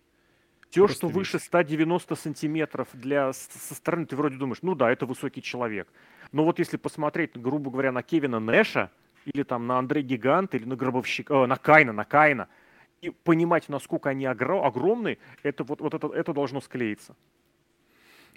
Все, 0.69 0.87
что 0.87 1.07
выше 1.07 1.39
190 1.39 2.15
сантиметров 2.15 2.87
для, 2.93 3.33
со 3.33 3.73
стороны, 3.73 4.05
ты 4.05 4.15
вроде 4.15 4.37
думаешь, 4.37 4.59
ну 4.61 4.75
да, 4.75 4.91
это 4.91 5.07
высокий 5.07 5.41
человек. 5.41 5.87
Но 6.31 6.45
вот 6.45 6.59
если 6.59 6.77
посмотреть, 6.77 7.35
грубо 7.35 7.71
говоря, 7.71 7.91
на 7.91 8.03
Кевина 8.03 8.39
Нэша, 8.39 8.91
или 9.25 9.43
там 9.43 9.67
на 9.67 9.79
Андре 9.79 10.01
Гигант, 10.01 10.55
или 10.55 10.65
на 10.65 10.75
Гробовщика, 10.75 11.33
э, 11.33 11.45
на 11.45 11.57
Кайна, 11.57 11.93
на 11.93 12.05
Кайна, 12.05 12.47
и 13.01 13.09
понимать, 13.09 13.69
насколько 13.69 14.09
они 14.09 14.25
огромны, 14.25 15.17
это 15.43 15.63
вот, 15.63 15.81
вот 15.81 15.93
это, 15.93 16.07
это 16.07 16.33
должно 16.33 16.61
склеиться. 16.61 17.15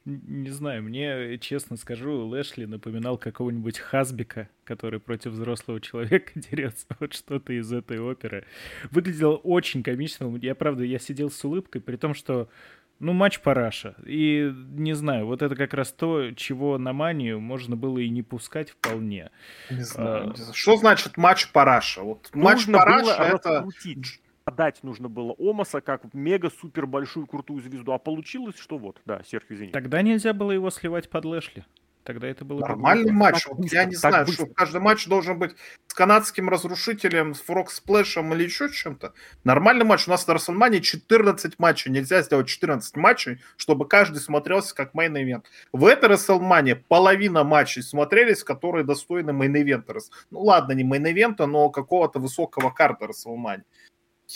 Не 0.05 0.51
знаю, 0.51 0.82
мне, 0.82 1.39
честно 1.39 1.77
скажу, 1.77 2.27
Лэшли 2.27 2.64
напоминал 2.64 3.19
какого-нибудь 3.19 3.78
Хасбика, 3.78 4.48
который 4.64 4.98
против 4.98 5.31
взрослого 5.31 5.81
человека 5.81 6.32
дерется. 6.35 6.86
Вот 6.98 7.12
что-то 7.12 7.52
из 7.52 7.73
этой 7.73 8.01
оперы. 8.01 8.44
Выглядело 8.90 9.36
очень 9.36 9.85
комично. 9.85 10.36
Я, 10.43 10.56
правда, 10.56 10.82
я 10.82 10.98
сидел 10.98 11.31
с 11.31 11.44
улыбкой, 11.44 11.81
при 11.81 11.94
том, 11.94 12.14
что 12.14 12.48
ну, 13.02 13.12
матч 13.12 13.40
параша. 13.40 13.96
И 14.06 14.54
не 14.70 14.94
знаю, 14.94 15.26
вот 15.26 15.42
это 15.42 15.56
как 15.56 15.74
раз 15.74 15.92
то, 15.92 16.30
чего 16.32 16.78
на 16.78 16.92
манию 16.92 17.40
можно 17.40 17.74
было 17.76 17.98
и 17.98 18.08
не 18.08 18.22
пускать 18.22 18.70
вполне. 18.70 19.30
Не 19.70 19.82
знаю. 19.82 20.34
А... 20.36 20.52
Что 20.52 20.76
значит 20.76 21.16
матч 21.16 21.50
параша? 21.50 22.02
Вот 22.02 22.30
матч 22.32 22.66
параша 22.66 23.22
это... 23.24 23.66
Подать 24.44 24.82
нужно 24.82 25.08
было 25.08 25.34
Омаса 25.38 25.80
как 25.80 26.02
мега-супер 26.14 26.86
большую 26.86 27.26
крутую 27.26 27.60
звезду, 27.60 27.92
а 27.92 27.98
получилось, 27.98 28.56
что 28.58 28.76
вот, 28.76 29.00
да, 29.04 29.22
Серхио, 29.24 29.54
извини. 29.54 29.70
Тогда 29.70 30.02
нельзя 30.02 30.32
было 30.32 30.50
его 30.50 30.68
сливать 30.70 31.08
под 31.08 31.24
Лэшли. 31.24 31.64
Тогда 32.04 32.26
это 32.26 32.44
было 32.44 32.60
нормальный 32.60 33.12
матч. 33.12 33.46
Вот 33.46 33.72
я 33.72 33.84
не 33.84 33.94
знаю, 33.94 34.26
быстро. 34.26 34.46
что 34.46 34.54
каждый 34.54 34.80
матч 34.80 35.06
должен 35.06 35.38
быть 35.38 35.54
с 35.86 35.94
канадским 35.94 36.48
разрушителем, 36.48 37.34
с 37.34 37.40
frog 37.40 37.70
splash 37.70 38.18
ем 38.18 38.34
или 38.34 38.44
еще 38.44 38.68
чем-то. 38.70 39.12
Нормальный 39.44 39.84
матч. 39.84 40.08
У 40.08 40.10
нас 40.10 40.26
на 40.26 40.34
Расселмане 40.34 40.80
14 40.80 41.58
матчей. 41.58 41.92
Нельзя 41.92 42.22
сделать 42.22 42.48
14 42.48 42.96
матчей, 42.96 43.40
чтобы 43.56 43.86
каждый 43.86 44.18
смотрелся 44.18 44.74
как 44.74 44.94
main 44.94 45.14
event. 45.14 45.44
В 45.72 45.86
этой 45.86 46.08
Расселмане 46.08 46.76
половина 46.76 47.44
матчей 47.44 47.82
смотрелись, 47.82 48.42
которые 48.42 48.84
достойны 48.84 49.30
main 49.30 49.54
event 49.54 49.83
а. 49.83 49.94
Ну 50.30 50.40
ладно, 50.40 50.72
не 50.72 50.82
main 50.82 51.06
event 51.06 51.35
а, 51.35 51.46
но 51.46 51.70
какого-то 51.70 52.18
высокого 52.18 52.70
карта 52.70 53.06
Расселмане 53.06 53.64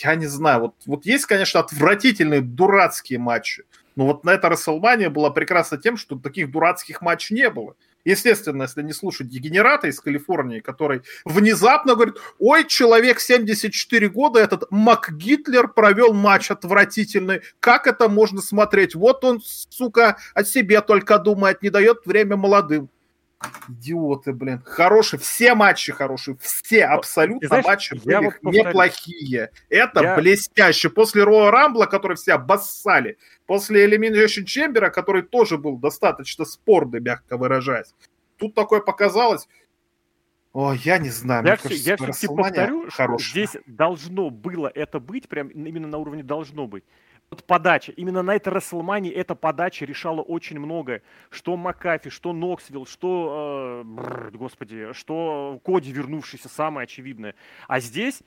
я 0.04 0.14
не 0.14 0.26
знаю, 0.26 0.60
вот, 0.60 0.74
вот 0.86 1.06
есть, 1.06 1.26
конечно, 1.26 1.60
отвратительные 1.60 2.40
дурацкие 2.40 3.18
матчи, 3.18 3.64
но 3.96 4.06
вот 4.06 4.24
на 4.24 4.30
это 4.30 4.48
Расселмания 4.48 5.10
была 5.10 5.30
прекрасна 5.30 5.78
тем, 5.78 5.96
что 5.96 6.18
таких 6.18 6.50
дурацких 6.50 7.00
матчей 7.00 7.34
не 7.34 7.50
было. 7.50 7.74
Естественно, 8.04 8.62
если 8.62 8.82
не 8.82 8.92
слушать 8.92 9.28
дегенерата 9.28 9.88
из 9.88 9.98
Калифорнии, 9.98 10.60
который 10.60 11.02
внезапно 11.24 11.94
говорит, 11.94 12.14
ой, 12.38 12.64
человек 12.64 13.18
74 13.18 14.08
года, 14.10 14.38
этот 14.38 14.70
Мак 14.70 15.10
Гитлер 15.10 15.66
провел 15.66 16.12
матч 16.12 16.52
отвратительный, 16.52 17.40
как 17.58 17.88
это 17.88 18.08
можно 18.08 18.40
смотреть? 18.40 18.94
Вот 18.94 19.24
он, 19.24 19.40
сука, 19.42 20.18
о 20.34 20.44
себе 20.44 20.82
только 20.82 21.18
думает, 21.18 21.62
не 21.62 21.70
дает 21.70 22.06
время 22.06 22.36
молодым. 22.36 22.90
Идиоты, 23.68 24.32
блин. 24.32 24.62
Хорошие, 24.64 25.18
все 25.20 25.54
матчи 25.54 25.92
хорошие, 25.92 26.36
все 26.40 26.84
абсолютно 26.84 27.48
знаешь, 27.48 27.64
матчи 27.64 27.94
были 27.94 28.26
вот 28.42 28.54
неплохие. 28.54 29.50
Это 29.68 30.02
я... 30.02 30.16
блестяще. 30.16 30.90
После 30.90 31.24
Роя 31.24 31.50
Рамбла, 31.50 31.86
который 31.86 32.16
все 32.16 32.34
обоссали, 32.34 33.18
после 33.46 33.86
Elimination 33.86 34.44
Chamber, 34.44 34.90
который 34.90 35.22
тоже 35.22 35.58
был 35.58 35.78
достаточно 35.78 36.44
спорный, 36.44 37.00
мягко 37.00 37.36
выражаясь. 37.36 37.94
Тут 38.38 38.54
такое 38.54 38.80
показалось. 38.80 39.48
О, 40.52 40.72
я 40.72 40.98
не 40.98 41.10
знаю. 41.10 41.44
Я, 41.44 41.56
все, 41.56 41.68
кажется, 41.68 41.90
я 41.90 41.96
все-таки 41.96 42.26
повторю, 42.28 42.90
что 42.90 43.18
здесь 43.18 43.56
должно 43.66 44.30
было 44.30 44.70
это 44.74 45.00
быть, 45.00 45.28
прям 45.28 45.48
именно 45.48 45.86
на 45.86 45.98
уровне 45.98 46.22
должно 46.22 46.66
быть 46.66 46.84
вот 47.30 47.44
подача. 47.44 47.92
Именно 47.92 48.22
на 48.22 48.34
этой 48.36 48.52
Расселмане 48.52 49.10
эта 49.10 49.34
подача 49.34 49.84
решала 49.84 50.22
очень 50.22 50.58
многое. 50.58 51.02
Что 51.30 51.56
Макафи, 51.56 52.10
что 52.10 52.32
Ноксвилл, 52.32 52.86
что, 52.86 53.82
э, 53.82 53.84
бррр, 53.84 54.30
господи, 54.32 54.92
что 54.92 55.60
Коди, 55.64 55.92
вернувшийся, 55.92 56.48
самое 56.48 56.84
очевидное. 56.84 57.34
А 57.66 57.80
здесь, 57.80 58.22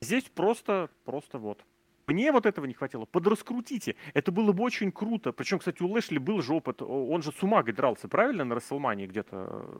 здесь 0.00 0.24
просто, 0.24 0.90
просто 1.04 1.38
вот. 1.38 1.64
Мне 2.06 2.32
вот 2.32 2.46
этого 2.46 2.66
не 2.66 2.74
хватило. 2.74 3.06
Подраскрутите. 3.06 3.96
Это 4.12 4.32
было 4.32 4.52
бы 4.52 4.64
очень 4.64 4.92
круто. 4.92 5.32
Причем, 5.32 5.58
кстати, 5.58 5.82
у 5.82 5.88
Лэшли 5.88 6.18
был 6.18 6.42
же 6.42 6.52
опыт. 6.52 6.82
Он 6.82 7.22
же 7.22 7.32
с 7.32 7.42
Умагой 7.42 7.72
дрался, 7.72 8.08
правильно, 8.08 8.44
на 8.44 8.56
Расселмане 8.56 9.06
где-то? 9.06 9.74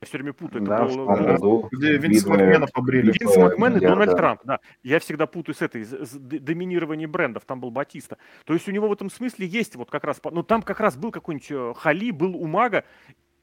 Я 0.00 0.06
все 0.06 0.18
время 0.18 0.32
путаю. 0.32 0.64
Да, 0.64 0.84
это 0.84 0.94
было, 0.94 1.16
году 1.16 1.68
где 1.70 1.96
Винс 1.96 2.26
Макмена 2.26 2.66
побрили. 2.66 3.12
Винс 3.18 3.36
Макмен 3.36 3.76
и 3.76 3.80
Дональд 3.80 4.10
да. 4.10 4.16
Трамп, 4.16 4.40
да. 4.44 4.60
Я 4.82 4.98
всегда 4.98 5.26
путаю 5.26 5.54
с 5.54 5.62
этой, 5.62 5.84
с, 5.84 5.90
с 5.90 6.18
доминированием 6.18 7.10
брендов. 7.10 7.44
Там 7.44 7.60
был 7.60 7.70
Батиста. 7.70 8.18
То 8.44 8.54
есть 8.54 8.68
у 8.68 8.72
него 8.72 8.88
в 8.88 8.92
этом 8.92 9.10
смысле 9.10 9.46
есть 9.46 9.76
вот 9.76 9.90
как 9.90 10.04
раз... 10.04 10.20
Ну, 10.24 10.42
там 10.42 10.62
как 10.62 10.80
раз 10.80 10.96
был 10.96 11.10
какой-нибудь 11.10 11.50
э, 11.50 11.74
Кали, 11.76 12.10
был 12.10 12.36
Умага. 12.36 12.84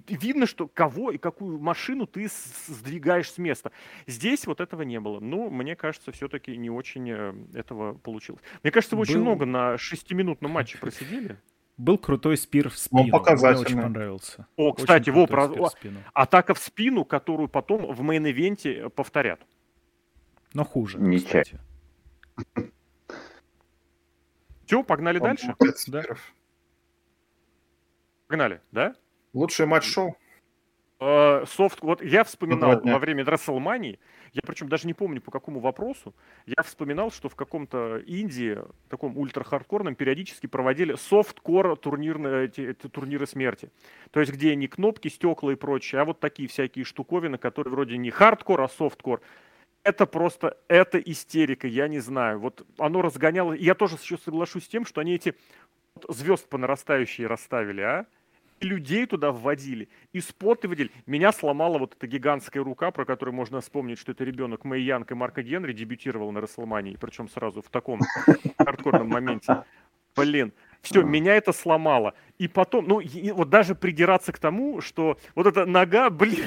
Видно, 0.07 0.45
что 0.47 0.67
кого 0.67 1.11
и 1.11 1.17
какую 1.17 1.59
машину 1.59 2.07
ты 2.07 2.27
сдвигаешь 2.67 3.31
с 3.31 3.37
места. 3.37 3.71
Здесь 4.07 4.47
вот 4.47 4.59
этого 4.59 4.81
не 4.81 4.99
было. 4.99 5.19
Ну, 5.19 5.49
мне 5.49 5.75
кажется, 5.75 6.11
все-таки 6.11 6.57
не 6.57 6.69
очень 6.69 7.09
э, 7.09 7.33
этого 7.53 7.93
получилось. 7.93 8.41
Мне 8.63 8.71
кажется, 8.71 8.95
вы 8.95 9.05
был... 9.05 9.09
очень 9.09 9.21
много 9.21 9.45
на 9.45 9.77
шестиминутном 9.77 10.51
матче 10.51 10.77
просидели. 10.79 11.37
Был 11.81 11.97
крутой 11.97 12.37
spear 12.37 12.69
в 12.69 12.77
спину. 12.77 13.05
Он 13.05 13.09
показательный. 13.09 13.63
Мне 13.63 13.65
очень 13.65 13.81
понравился. 13.81 14.47
О, 14.55 14.71
кстати, 14.71 15.09
очень 15.09 15.19
во, 15.19 15.25
про... 15.25 15.47
в 15.47 15.71
атака 16.13 16.53
в 16.53 16.59
спину, 16.59 17.05
которую 17.05 17.49
потом 17.49 17.91
в 17.91 18.01
main 18.03 18.37
event 18.37 18.79
е 18.79 18.87
повторят. 18.91 19.41
Но 20.53 20.63
хуже, 20.63 20.99
Ничего. 20.99 21.25
кстати. 21.25 21.59
Все, 24.67 24.83
погнали 24.83 25.17
Он 25.17 25.23
дальше? 25.23 25.55
Да. 25.87 26.03
Погнали, 28.27 28.61
да? 28.71 28.95
Лучший 29.33 29.65
матч 29.65 29.85
шоу. 29.85 30.09
Э, 30.09 30.30
софт, 31.01 31.81
вот 31.81 32.03
я 32.03 32.23
вспоминал 32.23 32.79
во 32.83 32.99
время 32.99 33.25
РестлМании, 33.25 33.99
я 34.33 34.41
причем 34.45 34.69
даже 34.69 34.85
не 34.85 34.93
помню 34.93 35.19
по 35.19 35.31
какому 35.31 35.59
вопросу, 35.59 36.13
я 36.45 36.61
вспоминал, 36.63 37.11
что 37.11 37.27
в 37.27 37.35
каком-то 37.35 37.97
Индии, 37.97 38.59
таком 38.87 39.17
ультра-хардкорном, 39.17 39.95
периодически 39.95 40.45
проводили 40.45 40.93
softcore 40.93 41.75
турнирные, 41.77 42.49
турниры 42.73 43.25
смерти. 43.25 43.71
То 44.11 44.19
есть 44.19 44.31
где 44.31 44.55
не 44.55 44.67
кнопки, 44.67 45.07
стекла 45.07 45.51
и 45.51 45.55
прочее, 45.55 46.01
а 46.01 46.05
вот 46.05 46.19
такие 46.19 46.47
всякие 46.47 46.85
штуковины, 46.85 47.39
которые 47.39 47.71
вроде 47.71 47.97
не 47.97 48.11
хардкор, 48.11 48.61
а 48.61 48.69
softcore. 48.69 49.21
Это 49.83 50.05
просто, 50.05 50.57
это 50.67 50.99
истерика, 50.99 51.67
я 51.67 51.87
не 51.87 51.99
знаю. 51.99 52.39
Вот 52.39 52.63
оно 52.77 53.01
разгоняло. 53.01 53.53
Я 53.53 53.73
тоже 53.73 53.95
еще 53.95 54.19
соглашусь 54.19 54.65
с 54.65 54.67
тем, 54.67 54.85
что 54.85 55.01
они 55.01 55.15
эти 55.15 55.33
звезд 56.07 56.47
по 56.47 56.59
нарастающей 56.59 57.25
расставили, 57.25 57.81
а? 57.81 58.05
Людей 58.61 59.05
туда 59.05 59.31
вводили, 59.31 59.89
и 60.13 60.21
споты 60.21 60.67
вводили. 60.67 60.91
Меня 61.05 61.31
сломала 61.31 61.77
вот 61.77 61.95
эта 61.95 62.07
гигантская 62.07 62.63
рука, 62.63 62.91
про 62.91 63.05
которую 63.05 63.35
можно 63.35 63.61
вспомнить, 63.61 63.99
что 63.99 64.11
это 64.11 64.23
ребенок 64.23 64.63
Мэй 64.65 64.83
Янг 64.83 65.11
и 65.11 65.15
Марка 65.15 65.43
Генри 65.43 65.73
дебютировал 65.73 66.31
на 66.31 66.41
Расселмании, 66.41 66.97
причем 66.99 67.29
сразу 67.29 67.61
в 67.61 67.69
таком 67.69 67.99
хардкорном 68.57 69.09
моменте. 69.09 69.63
Блин, 70.15 70.53
все, 70.81 71.03
меня 71.03 71.35
это 71.35 71.53
сломало. 71.53 72.13
И 72.37 72.47
потом, 72.47 72.87
ну, 72.87 72.99
и 72.99 73.31
вот 73.31 73.49
даже 73.49 73.75
придираться 73.75 74.31
к 74.31 74.39
тому, 74.39 74.81
что 74.81 75.17
вот 75.35 75.47
эта 75.47 75.65
нога, 75.65 76.09
блин, 76.09 76.45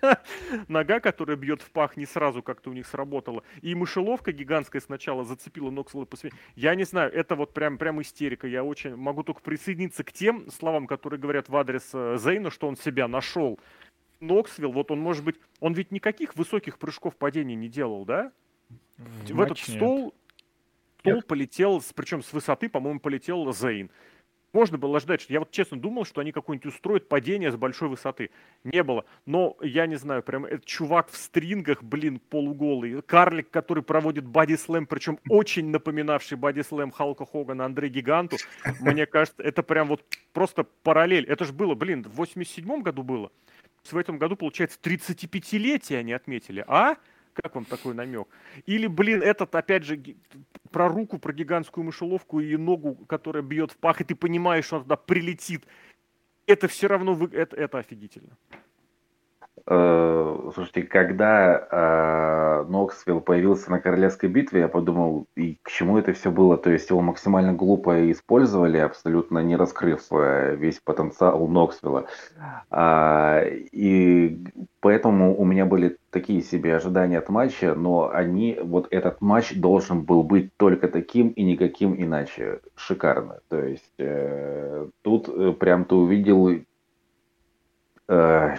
нога, 0.68 1.00
которая 1.00 1.36
бьет 1.36 1.62
в 1.62 1.70
пах, 1.70 1.96
не 1.96 2.06
сразу 2.06 2.42
как-то 2.42 2.70
у 2.70 2.72
них 2.72 2.86
сработала. 2.86 3.42
И 3.62 3.74
мышеловка 3.74 4.32
гигантская 4.32 4.80
сначала 4.80 5.24
зацепила 5.24 5.70
Ноксвилла 5.70 6.04
по 6.04 6.16
себе. 6.16 6.30
Я 6.56 6.74
не 6.74 6.84
знаю, 6.84 7.12
это 7.12 7.36
вот 7.36 7.54
прям, 7.54 7.78
прям 7.78 8.00
истерика. 8.00 8.46
Я 8.46 8.64
очень 8.64 8.96
могу 8.96 9.22
только 9.22 9.40
присоединиться 9.40 10.04
к 10.04 10.12
тем 10.12 10.50
словам, 10.50 10.86
которые 10.86 11.20
говорят 11.20 11.48
в 11.48 11.56
адрес 11.56 11.90
э, 11.92 12.16
Зейна, 12.18 12.50
что 12.50 12.68
он 12.68 12.76
себя 12.76 13.08
нашел. 13.08 13.58
Ноксвилл, 14.20 14.72
вот 14.72 14.90
он 14.90 15.00
может 15.00 15.24
быть, 15.24 15.36
он 15.60 15.72
ведь 15.72 15.92
никаких 15.92 16.36
высоких 16.36 16.78
прыжков 16.78 17.16
падения 17.16 17.54
не 17.54 17.68
делал, 17.68 18.04
да? 18.04 18.32
В, 18.98 19.32
в 19.32 19.40
этот 19.40 19.58
стол 19.58 20.14
стол 21.00 21.22
полетел, 21.22 21.82
причем 21.94 22.22
с 22.22 22.32
высоты, 22.32 22.68
по-моему, 22.68 23.00
полетел 23.00 23.52
Зейн. 23.52 23.90
Можно 24.52 24.78
было 24.78 24.98
ждать, 24.98 25.20
что 25.20 25.32
я 25.32 25.38
вот 25.38 25.50
честно 25.52 25.78
думал, 25.78 26.04
что 26.04 26.20
они 26.20 26.32
какое-нибудь 26.32 26.74
устроят 26.74 27.08
падение 27.08 27.52
с 27.52 27.56
большой 27.56 27.88
высоты. 27.88 28.30
Не 28.64 28.82
было. 28.82 29.04
Но 29.24 29.56
я 29.62 29.86
не 29.86 29.96
знаю, 29.96 30.22
прям 30.22 30.44
этот 30.44 30.64
чувак 30.64 31.08
в 31.10 31.16
стрингах, 31.16 31.82
блин, 31.82 32.20
полуголый. 32.30 33.00
Карлик, 33.02 33.50
который 33.50 33.84
проводит 33.84 34.26
боди-слэм, 34.26 34.86
причем 34.86 35.18
очень 35.28 35.70
напоминавший 35.70 36.36
боди-слэм 36.36 36.90
Халка 36.90 37.24
Хогана 37.24 37.64
Андре 37.64 37.88
Гиганту. 37.88 38.36
Мне 38.80 39.06
кажется, 39.06 39.40
это 39.42 39.62
прям 39.62 39.86
вот 39.88 40.02
просто 40.32 40.64
параллель. 40.82 41.26
Это 41.26 41.44
же 41.44 41.52
было, 41.52 41.74
блин, 41.74 42.02
в 42.02 42.16
87 42.16 42.82
году 42.82 43.02
было. 43.02 43.30
В 43.84 43.96
этом 43.96 44.18
году, 44.18 44.36
получается, 44.36 44.78
35-летие 44.82 45.98
они 45.98 46.12
отметили. 46.12 46.64
А? 46.66 46.96
Как 47.42 47.54
вам 47.54 47.64
такой 47.64 47.94
намек? 47.94 48.28
Или, 48.66 48.86
блин, 48.86 49.22
этот, 49.22 49.54
опять 49.54 49.84
же, 49.84 50.00
про 50.70 50.88
руку, 50.88 51.18
про 51.18 51.32
гигантскую 51.32 51.84
мышеловку 51.84 52.40
и 52.40 52.56
ногу, 52.56 52.94
которая 53.06 53.42
бьет 53.42 53.72
в 53.72 53.76
пах, 53.76 54.00
и 54.00 54.04
ты 54.04 54.14
понимаешь, 54.14 54.66
что 54.66 54.76
она 54.76 54.82
туда 54.84 54.96
прилетит. 54.96 55.66
Это 56.46 56.68
все 56.68 56.86
равно, 56.88 57.14
вы... 57.14 57.34
это, 57.34 57.56
это 57.56 57.78
офигительно. 57.78 58.36
Э, 59.66 60.50
слушайте, 60.54 60.82
когда 60.82 61.66
э, 61.70 62.64
Ноксвилл 62.68 63.20
появился 63.20 63.70
на 63.70 63.80
Королевской 63.80 64.28
битве, 64.28 64.60
я 64.60 64.68
подумал, 64.68 65.26
и 65.36 65.58
к 65.62 65.70
чему 65.70 65.98
это 65.98 66.12
все 66.12 66.30
было? 66.30 66.56
То 66.56 66.70
есть 66.70 66.90
его 66.90 67.00
максимально 67.00 67.52
глупо 67.52 68.10
использовали, 68.10 68.78
абсолютно 68.78 69.40
не 69.40 69.56
раскрыв 69.56 70.02
э, 70.10 70.56
весь 70.56 70.80
потенциал 70.80 71.46
Ноксвилла. 71.46 72.06
А, 72.70 73.42
и 73.44 74.38
поэтому 74.80 75.36
у 75.36 75.44
меня 75.44 75.66
были 75.66 75.98
такие 76.10 76.42
себе 76.42 76.76
ожидания 76.76 77.18
от 77.18 77.28
матча, 77.28 77.74
но 77.74 78.10
они, 78.12 78.58
вот 78.62 78.88
этот 78.90 79.20
матч 79.20 79.54
должен 79.54 80.02
был 80.02 80.22
быть 80.22 80.56
только 80.56 80.88
таким 80.88 81.28
и 81.28 81.42
никаким 81.42 81.94
иначе. 81.96 82.60
Шикарно. 82.76 83.40
То 83.48 83.62
есть 83.62 83.92
э, 83.98 84.88
тут 85.02 85.28
э, 85.28 85.52
прям 85.52 85.84
ты 85.84 85.94
увидел 85.94 86.50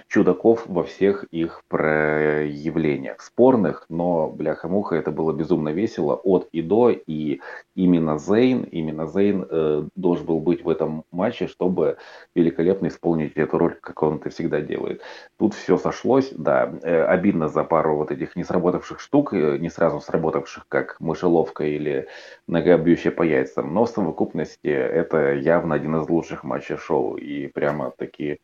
чудаков 0.08 0.64
во 0.66 0.84
всех 0.84 1.26
их 1.26 1.64
проявлениях. 1.68 3.20
Спорных, 3.20 3.86
но, 3.90 4.30
бляха-муха, 4.30 4.96
это 4.96 5.12
было 5.12 5.34
безумно 5.34 5.70
весело 5.70 6.16
от 6.16 6.48
и 6.54 6.62
до, 6.62 6.90
и 6.90 7.42
именно 7.76 8.18
Зейн, 8.18 8.64
именно 8.64 9.08
Зейн 9.08 9.46
э, 9.50 9.84
должен 9.96 10.26
был 10.26 10.40
быть 10.40 10.64
в 10.64 10.70
этом 10.70 11.04
матче, 11.12 11.48
чтобы 11.48 11.98
великолепно 12.34 12.88
исполнить 12.88 13.34
эту 13.36 13.58
роль, 13.58 13.76
как 13.82 14.02
он 14.04 14.18
это 14.18 14.30
всегда 14.30 14.62
делает. 14.62 15.02
Тут 15.38 15.54
все 15.54 15.78
сошлось, 15.78 16.32
да, 16.32 16.74
э, 16.82 17.04
обидно 17.04 17.50
за 17.50 17.64
пару 17.64 17.98
вот 17.98 18.12
этих 18.12 18.38
не 18.38 18.46
сработавших 18.46 19.00
штук, 19.00 19.34
э, 19.34 19.58
не 19.58 19.70
сразу 19.70 20.00
сработавших, 20.00 20.66
как 20.70 20.96
мышеловка 21.00 21.66
или 21.66 22.08
нога, 22.48 22.78
бьющая 22.78 23.12
по 23.12 23.24
яйцам, 23.24 23.74
но 23.74 23.84
в 23.84 23.90
совокупности 23.90 24.68
это 24.68 25.34
явно 25.34 25.76
один 25.76 25.98
из 25.98 26.10
лучших 26.10 26.44
матчей 26.44 26.78
шоу, 26.78 27.18
и 27.18 27.48
прямо 27.48 27.92
такие 27.98 28.40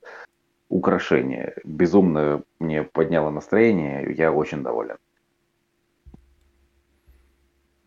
украшение. 0.69 1.56
Безумно 1.64 2.44
мне 2.60 2.84
подняло 2.84 3.30
настроение, 3.30 4.14
я 4.18 4.31
очень 4.31 4.64
доволен. 4.64 4.98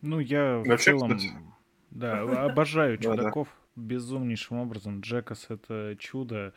Ну, 0.01 0.19
я 0.19 0.63
Вообще, 0.65 0.95
в 0.95 0.97
целом, 0.97 1.17
кстати. 1.17 1.33
да, 1.91 2.21
обожаю 2.45 2.97
чудаков 3.01 3.47
безумнейшим 3.75 4.57
образом. 4.57 5.01
Джекас— 5.01 5.45
это 5.49 5.95
чудо. 5.99 6.53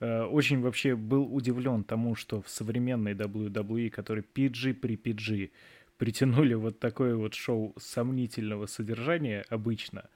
Э, 0.00 0.22
очень 0.24 0.60
вообще 0.60 0.96
был 0.96 1.32
удивлен 1.32 1.84
тому, 1.84 2.14
что 2.14 2.42
в 2.42 2.48
современной 2.48 3.14
WWE, 3.14 3.90
который 3.90 4.24
PG 4.24 4.74
при 4.74 4.96
PG, 4.96 5.50
притянули 5.98 6.54
вот 6.54 6.78
такое 6.78 7.16
вот 7.16 7.34
шоу 7.34 7.74
сомнительного 7.78 8.66
содержания 8.66 9.44
обычно— 9.48 10.08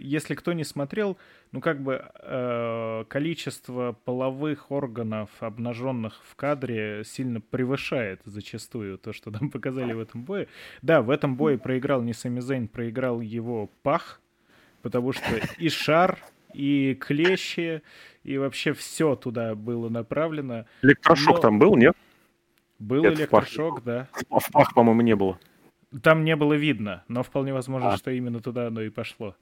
если 0.00 0.34
кто 0.34 0.52
не 0.52 0.64
смотрел, 0.64 1.16
ну 1.52 1.60
как 1.60 1.80
бы 1.80 2.04
э, 2.14 3.04
количество 3.08 3.96
половых 4.04 4.70
органов, 4.70 5.30
обнаженных 5.40 6.20
в 6.28 6.34
кадре, 6.34 7.02
сильно 7.04 7.40
превышает 7.40 8.20
зачастую 8.24 8.98
то, 8.98 9.12
что 9.12 9.30
нам 9.30 9.50
показали 9.50 9.92
в 9.92 10.00
этом 10.00 10.24
бое. 10.24 10.48
Да, 10.82 11.02
в 11.02 11.10
этом 11.10 11.36
бое 11.36 11.58
проиграл 11.58 12.02
не 12.02 12.12
Сами 12.12 12.40
Зейн, 12.40 12.68
проиграл 12.68 13.20
его 13.20 13.70
пах, 13.82 14.20
потому 14.82 15.12
что 15.12 15.24
и 15.58 15.68
шар, 15.68 16.18
и 16.52 16.94
клещи, 16.94 17.82
и 18.24 18.38
вообще 18.38 18.72
все 18.72 19.14
туда 19.14 19.54
было 19.54 19.88
направлено. 19.88 20.66
Электрошок 20.82 21.36
Но... 21.36 21.40
там 21.40 21.58
был, 21.58 21.76
нет? 21.76 21.94
Был 22.78 23.02
нет, 23.02 23.18
электрошок, 23.18 23.84
да. 23.84 24.08
В 24.30 24.50
пах, 24.50 24.74
по-моему, 24.74 25.02
не 25.02 25.14
было. 25.14 25.38
Там 26.02 26.24
не 26.24 26.36
было 26.36 26.54
видно, 26.54 27.04
но 27.08 27.22
вполне 27.22 27.52
возможно, 27.52 27.92
а. 27.92 27.96
что 27.96 28.10
именно 28.10 28.40
туда 28.40 28.68
оно 28.68 28.82
и 28.82 28.90
пошло. 28.90 29.36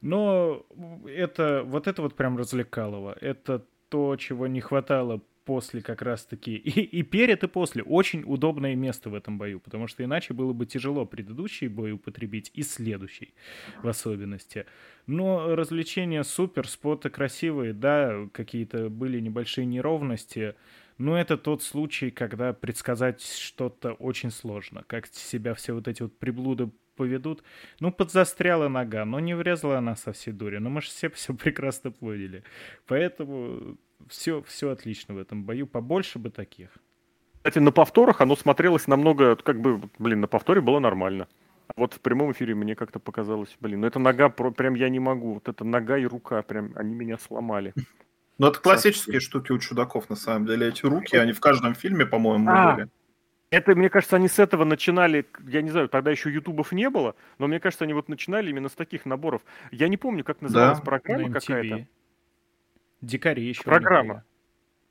Но 0.00 0.66
это 1.06 1.62
вот 1.64 1.86
это 1.86 2.02
вот 2.02 2.16
прям 2.16 2.36
развлекалово. 2.36 3.16
Это 3.20 3.64
то, 3.88 4.16
чего 4.16 4.48
не 4.48 4.60
хватало 4.60 5.20
после 5.44 5.82
как 5.82 6.02
раз-таки, 6.02 6.56
и, 6.56 6.80
и 6.80 7.02
перед, 7.02 7.44
и 7.44 7.48
после. 7.48 7.82
Очень 7.82 8.22
удобное 8.26 8.74
место 8.74 9.10
в 9.10 9.14
этом 9.14 9.38
бою, 9.38 9.60
потому 9.60 9.86
что 9.86 10.04
иначе 10.04 10.34
было 10.34 10.52
бы 10.52 10.66
тяжело 10.66 11.04
предыдущий 11.04 11.68
бой 11.68 11.92
употребить 11.92 12.50
и 12.54 12.62
следующий 12.62 13.34
в 13.82 13.88
особенности. 13.88 14.66
Но 15.06 15.54
развлечения 15.54 16.22
супер, 16.22 16.68
споты 16.68 17.10
красивые, 17.10 17.72
да, 17.72 18.28
какие-то 18.32 18.88
были 18.88 19.20
небольшие 19.20 19.66
неровности, 19.66 20.54
но 21.02 21.18
это 21.18 21.36
тот 21.36 21.62
случай, 21.62 22.10
когда 22.10 22.52
предсказать 22.52 23.22
что-то 23.22 23.92
очень 23.94 24.30
сложно. 24.30 24.84
Как 24.86 25.06
себя 25.06 25.52
все 25.54 25.72
вот 25.72 25.88
эти 25.88 26.02
вот 26.02 26.16
приблуды 26.16 26.70
поведут. 26.94 27.42
Ну, 27.80 27.90
подзастряла 27.90 28.68
нога, 28.68 29.04
но 29.04 29.18
не 29.18 29.34
врезала 29.34 29.78
она 29.78 29.96
со 29.96 30.12
всей 30.12 30.32
дури. 30.32 30.58
Но 30.58 30.70
мы 30.70 30.80
же 30.80 30.88
все 30.88 31.10
все 31.10 31.34
прекрасно 31.44 31.90
поняли. 31.90 32.44
Поэтому 32.86 33.76
все, 34.08 34.42
все 34.42 34.70
отлично 34.70 35.14
в 35.14 35.18
этом 35.18 35.44
бою. 35.44 35.66
Побольше 35.66 36.20
бы 36.20 36.30
таких. 36.30 36.70
Кстати, 37.38 37.58
на 37.58 37.72
повторах 37.72 38.20
оно 38.20 38.36
смотрелось 38.36 38.86
намного, 38.86 39.34
как 39.34 39.60
бы, 39.60 39.80
блин, 39.98 40.20
на 40.20 40.28
повторе 40.28 40.60
было 40.60 40.78
нормально. 40.78 41.26
А 41.66 41.72
вот 41.76 41.94
в 41.94 42.00
прямом 42.00 42.30
эфире 42.30 42.54
мне 42.54 42.76
как-то 42.76 43.00
показалось, 43.00 43.56
блин, 43.58 43.80
ну 43.80 43.88
это 43.88 43.98
нога, 43.98 44.28
прям 44.28 44.74
я 44.74 44.88
не 44.88 45.00
могу. 45.00 45.34
Вот 45.34 45.48
это 45.48 45.64
нога 45.64 45.98
и 45.98 46.04
рука, 46.04 46.42
прям 46.42 46.70
они 46.76 46.94
меня 46.94 47.18
сломали. 47.18 47.74
Ну, 48.38 48.48
это 48.48 48.60
классические 48.60 49.20
штуки 49.20 49.52
у 49.52 49.58
чудаков, 49.58 50.08
на 50.10 50.16
самом 50.16 50.46
деле. 50.46 50.68
Эти 50.68 50.84
руки, 50.84 51.16
они 51.16 51.32
в 51.32 51.40
каждом 51.40 51.74
фильме, 51.74 52.06
по-моему, 52.06 52.50
а, 52.50 52.74
были. 52.74 52.88
Это, 53.50 53.74
мне 53.74 53.90
кажется, 53.90 54.16
они 54.16 54.28
с 54.28 54.38
этого 54.38 54.64
начинали, 54.64 55.26
я 55.46 55.60
не 55.60 55.70
знаю, 55.70 55.88
тогда 55.88 56.10
еще 56.10 56.32
ютубов 56.32 56.72
не 56.72 56.88
было, 56.88 57.14
но 57.38 57.46
мне 57.46 57.60
кажется, 57.60 57.84
они 57.84 57.92
вот 57.92 58.08
начинали 58.08 58.48
именно 58.48 58.70
с 58.70 58.72
таких 58.72 59.04
наборов. 59.04 59.42
Я 59.70 59.88
не 59.88 59.98
помню, 59.98 60.24
как 60.24 60.40
называлась 60.40 60.78
да. 60.78 60.84
программа 60.84 61.30
какая-то. 61.30 61.86
Дикари 63.02 63.44
еще. 63.44 63.62
Программа. 63.62 64.24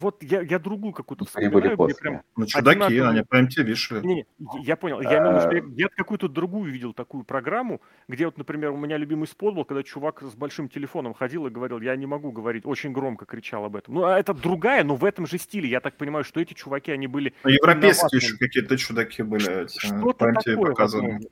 Вот 0.02 0.24
я, 0.24 0.42
я 0.42 0.58
другую 0.58 0.94
какую-то 0.94 1.26
вспоминаю, 1.26 1.78
где 1.78 1.96
прям... 1.96 2.22
Ну, 2.36 2.46
чудаки, 2.48 2.70
одинаковые... 2.70 3.08
они 3.08 3.22
по 3.22 3.36
MTV 3.40 3.76
шли. 3.76 4.02
Не, 4.02 4.16
не, 4.16 4.26
я 4.64 4.76
понял. 4.76 5.00
Я 5.02 5.20
имел 5.20 5.34
в 5.34 5.54
виду, 5.54 5.74
я, 5.76 5.84
я 5.84 5.90
какую-то 5.90 6.28
другую 6.28 6.72
видел 6.72 6.94
такую 6.94 7.24
программу, 7.24 7.82
где 8.08 8.26
вот, 8.26 8.38
например, 8.38 8.72
у 8.72 8.78
меня 8.78 8.98
любимый 8.98 9.28
спот 9.28 9.54
был, 9.54 9.64
когда 9.64 9.84
чувак 9.84 10.24
с 10.24 10.34
большим 10.34 10.70
телефоном 10.70 11.14
ходил 11.14 11.46
и 11.46 11.52
говорил, 11.52 11.80
я 11.82 11.96
не 11.96 12.08
могу 12.08 12.32
говорить, 12.32 12.66
очень 12.66 12.94
громко 12.94 13.26
кричал 13.26 13.64
об 13.64 13.76
этом. 13.76 13.94
Ну, 13.94 14.06
а 14.06 14.18
это 14.18 14.34
другая, 14.34 14.84
но 14.84 14.96
в 14.96 15.06
этом 15.06 15.28
же 15.28 15.38
стиле. 15.38 15.70
Я 15.70 15.82
так 15.82 15.98
понимаю, 15.98 16.24
что 16.24 16.40
эти 16.40 16.54
чуваки, 16.54 16.92
они 16.92 17.06
были... 17.06 17.36
Ну, 17.44 17.52
европейские 17.52 18.20
еще 18.20 18.38
какие-то 18.38 18.78
чудаки 18.78 19.22
были. 19.22 19.68
Что-то 19.68 20.34
такое, 20.34 20.58
показаны. 20.58 21.20
Или 21.20 21.30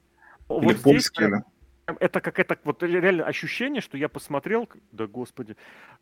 вот 0.48 0.82
польские, 0.82 1.28
здесь, 1.28 1.44
это 2.00 2.22
какое-то 2.22 2.58
вот 2.64 2.84
реально 2.84 3.26
ощущение, 3.26 3.82
что 3.82 3.98
я 3.98 4.10
посмотрел, 4.10 4.70
да 4.92 5.08
господи, 5.08 5.56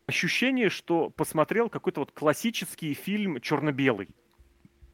ощущение, 0.06 0.68
что 0.68 1.10
посмотрел 1.10 1.68
какой-то 1.68 2.00
вот 2.00 2.12
классический 2.12 2.94
фильм 2.94 3.40
черно-белый. 3.40 4.08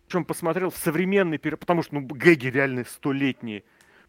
Причем 0.06 0.24
посмотрел 0.24 0.70
в 0.70 0.76
современный, 0.76 1.38
потому 1.38 1.82
что 1.82 1.94
ну, 1.94 2.06
гэги 2.06 2.48
реально 2.48 2.84
столетние. 2.84 3.64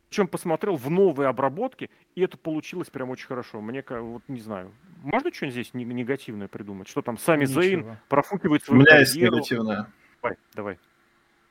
Причем 0.10 0.28
посмотрел 0.28 0.76
в 0.76 0.90
новой 0.90 1.28
обработке, 1.28 1.90
и 2.16 2.22
это 2.22 2.38
получилось 2.38 2.90
прям 2.90 3.10
очень 3.10 3.28
хорошо. 3.28 3.60
Мне, 3.60 3.84
вот 3.90 4.24
не 4.28 4.40
знаю, 4.40 4.72
можно 5.02 5.34
что-нибудь 5.34 5.54
здесь 5.54 5.74
негативное 5.74 6.48
придумать? 6.48 6.88
Что 6.88 7.02
там, 7.02 7.18
сами 7.18 7.46
Ничего. 7.46 7.62
Зейн 7.62 7.98
профукивает 8.08 8.64
свою 8.64 8.80
У 8.80 8.82
меня 8.82 8.98
карьеру. 8.98 9.38
есть 9.38 9.52
негативное. 9.52 9.88
Давай, 10.22 10.38
давай. 10.54 10.80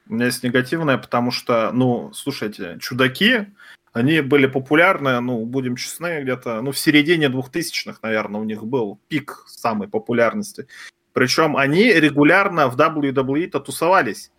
У 0.08 0.14
меня 0.14 0.26
есть 0.26 0.42
негативное, 0.42 0.98
потому 0.98 1.30
что, 1.30 1.70
ну, 1.72 2.12
слушайте, 2.12 2.76
чудаки, 2.80 3.46
они 3.92 4.20
были 4.20 4.46
популярны, 4.46 5.20
ну, 5.20 5.44
будем 5.46 5.76
честны, 5.76 6.22
где-то, 6.22 6.60
ну, 6.60 6.72
в 6.72 6.78
середине 6.78 7.28
2000-х, 7.28 8.00
наверное, 8.02 8.40
у 8.40 8.44
них 8.44 8.64
был 8.64 9.00
пик 9.08 9.44
самой 9.46 9.88
популярности. 9.88 10.66
Причем 11.12 11.56
они 11.56 11.92
регулярно 11.92 12.68
в 12.68 12.76
WWE-то 12.76 13.60
тусовались. 13.60 14.30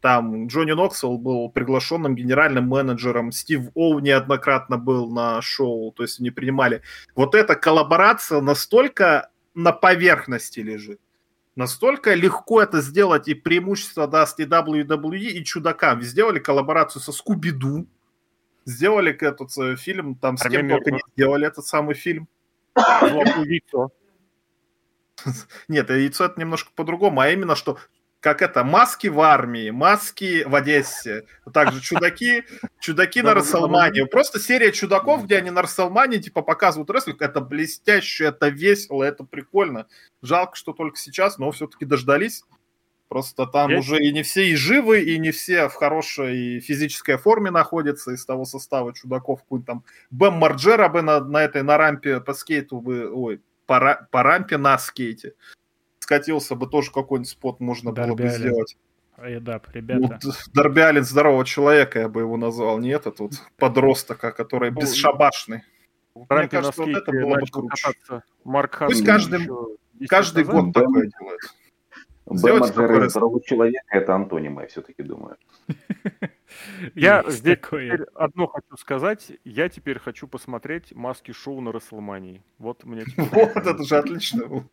Там 0.00 0.46
Джонни 0.46 0.72
Ноксвелл 0.72 1.18
был 1.18 1.50
приглашенным 1.50 2.14
генеральным 2.14 2.68
менеджером, 2.68 3.32
Стив 3.32 3.70
Оу 3.74 3.98
неоднократно 3.98 4.78
был 4.78 5.10
на 5.10 5.42
шоу, 5.42 5.90
то 5.92 6.04
есть 6.04 6.20
они 6.20 6.30
принимали. 6.30 6.82
Вот 7.16 7.34
эта 7.34 7.56
коллаборация 7.56 8.40
настолько 8.40 9.30
на 9.54 9.72
поверхности 9.72 10.60
лежит. 10.60 11.00
Настолько 11.58 12.14
легко 12.14 12.62
это 12.62 12.80
сделать, 12.80 13.26
и 13.26 13.34
преимущество 13.34 14.06
даст 14.06 14.38
и 14.38 14.44
WWE, 14.44 15.18
и 15.18 15.44
чудакам. 15.44 16.02
Сделали 16.02 16.38
коллаборацию 16.38 17.02
со 17.02 17.10
Скуби-Ду, 17.10 17.88
сделали 18.64 19.12
этот 19.12 19.50
э, 19.58 19.74
фильм, 19.74 20.14
там 20.14 20.36
с 20.36 20.48
кем 20.48 20.68
только 20.68 20.92
не 20.92 21.00
сделали 21.16 21.48
этот 21.48 21.66
самый 21.66 21.96
фильм. 21.96 22.28
яйцо. 22.76 23.90
Нет, 25.66 25.90
яйцо 25.90 26.26
это 26.26 26.40
немножко 26.40 26.70
по-другому, 26.76 27.22
а 27.22 27.28
именно, 27.28 27.56
что 27.56 27.78
как 28.20 28.42
это, 28.42 28.64
маски 28.64 29.06
в 29.06 29.20
армии, 29.20 29.70
маски 29.70 30.42
в 30.44 30.54
Одессе, 30.54 31.24
также 31.52 31.80
чудаки, 31.80 32.44
чудаки 32.80 33.22
на 33.22 33.34
Расселмане. 33.34 34.06
Просто 34.06 34.40
серия 34.40 34.72
чудаков, 34.72 35.24
где 35.24 35.38
они 35.38 35.50
на 35.50 35.62
Расселмане 35.62 36.18
типа 36.18 36.42
показывают 36.42 36.90
рестлинг, 36.90 37.22
это 37.22 37.40
блестяще, 37.40 38.26
это 38.26 38.48
весело, 38.48 39.04
это 39.04 39.24
прикольно. 39.24 39.86
Жалко, 40.20 40.56
что 40.56 40.72
только 40.72 40.96
сейчас, 40.98 41.38
но 41.38 41.50
все-таки 41.52 41.84
дождались. 41.84 42.42
Просто 43.08 43.46
там 43.46 43.72
уже 43.72 44.02
и 44.02 44.12
не 44.12 44.22
все 44.22 44.48
и 44.48 44.54
живы, 44.54 45.00
и 45.00 45.18
не 45.18 45.30
все 45.30 45.68
в 45.68 45.74
хорошей 45.74 46.60
физической 46.60 47.16
форме 47.16 47.50
находятся 47.50 48.10
из 48.12 48.26
того 48.26 48.44
состава 48.44 48.92
чудаков. 48.92 49.42
Какой 49.42 49.62
там 49.62 49.84
Бэм 50.10 50.34
Марджера 50.34 50.88
бы 50.90 51.00
на, 51.00 51.20
на 51.20 51.42
этой, 51.42 51.62
на 51.62 51.78
рампе 51.78 52.20
по 52.20 52.34
скейту 52.34 52.82
бы, 52.82 53.10
ой, 53.10 53.40
по, 53.64 54.06
по 54.10 54.22
рампе 54.22 54.58
на 54.58 54.76
скейте 54.76 55.32
скатился 56.08 56.54
бы, 56.54 56.66
тоже 56.66 56.90
какой-нибудь 56.90 57.28
спот 57.28 57.60
можно 57.60 57.92
Дарби 57.92 58.12
было 58.12 58.16
бы 58.16 58.28
сделать. 58.30 58.78
Эдап, 59.18 59.68
ребята. 59.74 60.18
Ну, 60.22 60.32
Дарби 60.54 60.80
Аллен 60.80 61.04
здорового 61.04 61.44
человека 61.44 61.98
я 61.98 62.08
бы 62.08 62.20
его 62.20 62.38
назвал, 62.38 62.78
не 62.78 62.88
это 62.90 63.10
тут 63.10 63.32
подростка, 63.58 64.32
который 64.32 64.70
ну, 64.70 64.80
бесшабашный. 64.80 65.64
Мне 66.14 66.48
кажется, 66.48 66.82
вот 66.82 66.88
это 66.88 67.12
было 67.12 67.34
бы 67.34 67.46
круче. 67.46 68.22
Марк 68.44 68.78
Пусть 68.86 69.04
каждый, 69.04 69.48
каждый 70.08 70.44
год 70.44 70.72
такое 70.72 71.10
делает. 71.18 71.40
Бэмаджер 72.24 73.10
здорового 73.10 73.42
человека 73.42 73.86
это 73.90 74.14
антонимы, 74.14 74.62
я 74.62 74.68
все-таки 74.68 75.02
думаю. 75.02 75.36
Я 76.94 77.24
здесь 77.28 77.58
одно 78.14 78.46
хочу 78.46 78.76
сказать. 78.78 79.32
Я 79.44 79.68
теперь 79.68 79.98
хочу 79.98 80.26
посмотреть 80.26 80.94
маски 80.94 81.32
шоу 81.32 81.60
на 81.60 81.72
Расселмании. 81.72 82.42
Вот 82.58 82.84
мне 82.84 83.04
Вот 83.16 83.56
это 83.56 83.84
же 83.84 83.96
отлично. 83.96 84.64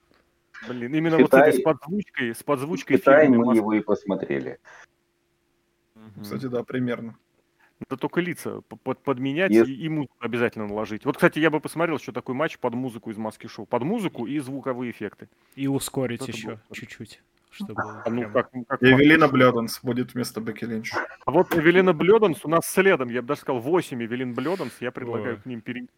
Блин, 0.68 0.96
именно 0.96 1.18
вот 1.18 1.34
с 1.34 1.62
подзвучкой, 1.62 2.36
с 2.36 2.44
подзвучкой 2.44 2.98
Китай 2.98 3.28
мы 3.28 3.56
его 3.56 3.74
и 3.74 3.82
посмотрели. 3.82 4.60
Кстати, 6.22 6.46
да, 6.48 6.64
примерно. 6.64 7.18
Это 7.82 7.98
только 7.98 8.22
лица 8.22 8.62
под, 8.62 9.00
подменять 9.00 9.52
yes. 9.52 9.68
и, 9.68 9.74
и 9.74 9.90
музыку 9.90 10.16
обязательно 10.20 10.66
наложить. 10.66 11.04
Вот, 11.04 11.18
кстати, 11.18 11.40
я 11.40 11.50
бы 11.50 11.60
посмотрел, 11.60 12.00
что 12.00 12.14
такой 12.14 12.34
матч 12.34 12.58
под 12.58 12.74
музыку 12.74 13.12
из 13.12 13.18
маски 13.18 13.48
шоу. 13.48 13.66
Под 13.66 13.84
музыку 13.84 14.26
и 14.26 14.40
звуковые 14.40 14.92
эффекты. 14.92 15.28
И 15.56 15.68
ускорить 15.68 16.22
вот 16.22 16.30
еще 16.30 16.60
чуть-чуть. 16.72 17.22
Чтобы 17.52 17.82
а 18.06 18.10
ну, 18.10 18.30
как, 18.32 18.50
как 18.68 18.82
Эвелина 18.82 19.28
Блёданс 19.28 19.82
будет 19.84 20.14
вместо 20.14 20.40
Бекки 20.40 20.64
Линч. 20.64 20.94
А 21.26 21.32
вот 21.32 21.54
Эвелина 21.54 21.92
Блёданс 21.92 22.46
у 22.46 22.50
нас 22.50 22.66
следом, 22.66 23.10
я 23.10 23.22
бы 23.22 23.30
даже 23.30 23.42
сказал, 23.42 23.62
8 23.62 24.02
Эвелин 24.04 24.34
Блёданс, 24.34 24.72
я 24.80 24.92
предлагаю 24.92 25.36
О. 25.36 25.42
к 25.42 25.46
ним 25.46 25.60
перейти. 25.60 25.90